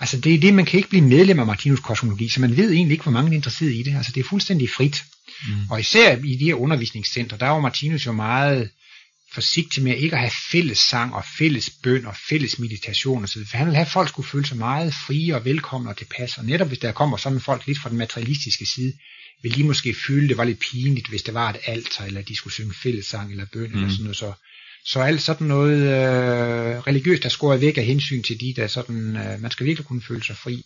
Altså 0.00 0.20
det 0.20 0.34
er 0.34 0.40
det, 0.40 0.54
man 0.54 0.64
kan 0.64 0.76
ikke 0.76 0.88
blive 0.88 1.04
medlem 1.04 1.38
af 1.38 1.46
Martinus 1.46 1.80
kosmologi, 1.80 2.28
så 2.28 2.40
man 2.40 2.56
ved 2.56 2.72
egentlig 2.72 2.92
ikke, 2.92 3.02
hvor 3.02 3.12
mange 3.12 3.30
er 3.30 3.34
interesseret 3.34 3.74
i 3.74 3.82
det. 3.82 3.96
Altså 3.96 4.12
det 4.12 4.20
er 4.20 4.28
fuldstændig 4.28 4.70
frit. 4.70 5.04
Mm. 5.48 5.70
Og 5.70 5.80
især 5.80 6.16
i 6.16 6.36
de 6.36 6.44
her 6.44 6.54
undervisningscenter, 6.54 7.36
der 7.36 7.48
var 7.48 7.60
Martinus 7.60 8.06
jo 8.06 8.12
meget 8.12 8.70
forsigtig 9.32 9.82
med 9.82 9.96
ikke 9.96 10.16
at 10.16 10.20
have 10.20 10.32
fælles 10.52 10.78
sang 10.78 11.14
og 11.14 11.24
fælles 11.38 11.70
bøn 11.82 12.06
og 12.06 12.16
fælles 12.28 12.58
meditation 12.58 13.24
osv. 13.24 13.46
For 13.46 13.56
han 13.56 13.66
ville 13.66 13.76
have, 13.76 13.86
at 13.86 13.92
folk 13.92 14.08
skulle 14.08 14.28
føle 14.28 14.46
sig 14.46 14.56
meget 14.56 14.94
frie 14.94 15.34
og 15.34 15.44
velkomne 15.44 15.90
og 15.90 15.96
tilpas. 15.96 16.38
Og 16.38 16.44
netop 16.44 16.68
hvis 16.68 16.78
der 16.78 16.92
kommer 16.92 17.16
sådan 17.16 17.40
folk 17.40 17.66
lidt 17.66 17.78
fra 17.78 17.88
den 17.88 17.98
materialistiske 17.98 18.66
side, 18.66 18.92
vil 19.42 19.56
de 19.56 19.64
måske 19.64 19.94
føle, 20.06 20.28
det 20.28 20.36
var 20.36 20.44
lidt 20.44 20.60
pinligt, 20.72 21.08
hvis 21.08 21.22
det 21.22 21.34
var 21.34 21.50
et 21.50 21.56
alter, 21.66 22.04
eller 22.04 22.22
de 22.22 22.36
skulle 22.36 22.54
synge 22.54 22.74
fælles 22.74 23.06
sang 23.06 23.30
eller 23.30 23.46
bøn 23.52 23.70
mm. 23.70 23.76
eller 23.76 23.90
sådan 23.90 24.04
noget. 24.04 24.16
Så, 24.16 24.32
så 24.84 25.00
alt 25.00 25.22
sådan 25.22 25.46
noget 25.46 25.80
øh, 25.82 26.78
religiøst, 26.78 27.22
der 27.22 27.28
skåret 27.28 27.60
væk 27.60 27.78
af 27.78 27.84
hensyn 27.84 28.22
til 28.22 28.40
de, 28.40 28.54
der 28.56 28.66
sådan, 28.66 29.16
øh, 29.16 29.40
man 29.40 29.50
skal 29.50 29.66
virkelig 29.66 29.86
kunne 29.86 30.02
føle 30.02 30.24
sig 30.24 30.36
fri. 30.36 30.64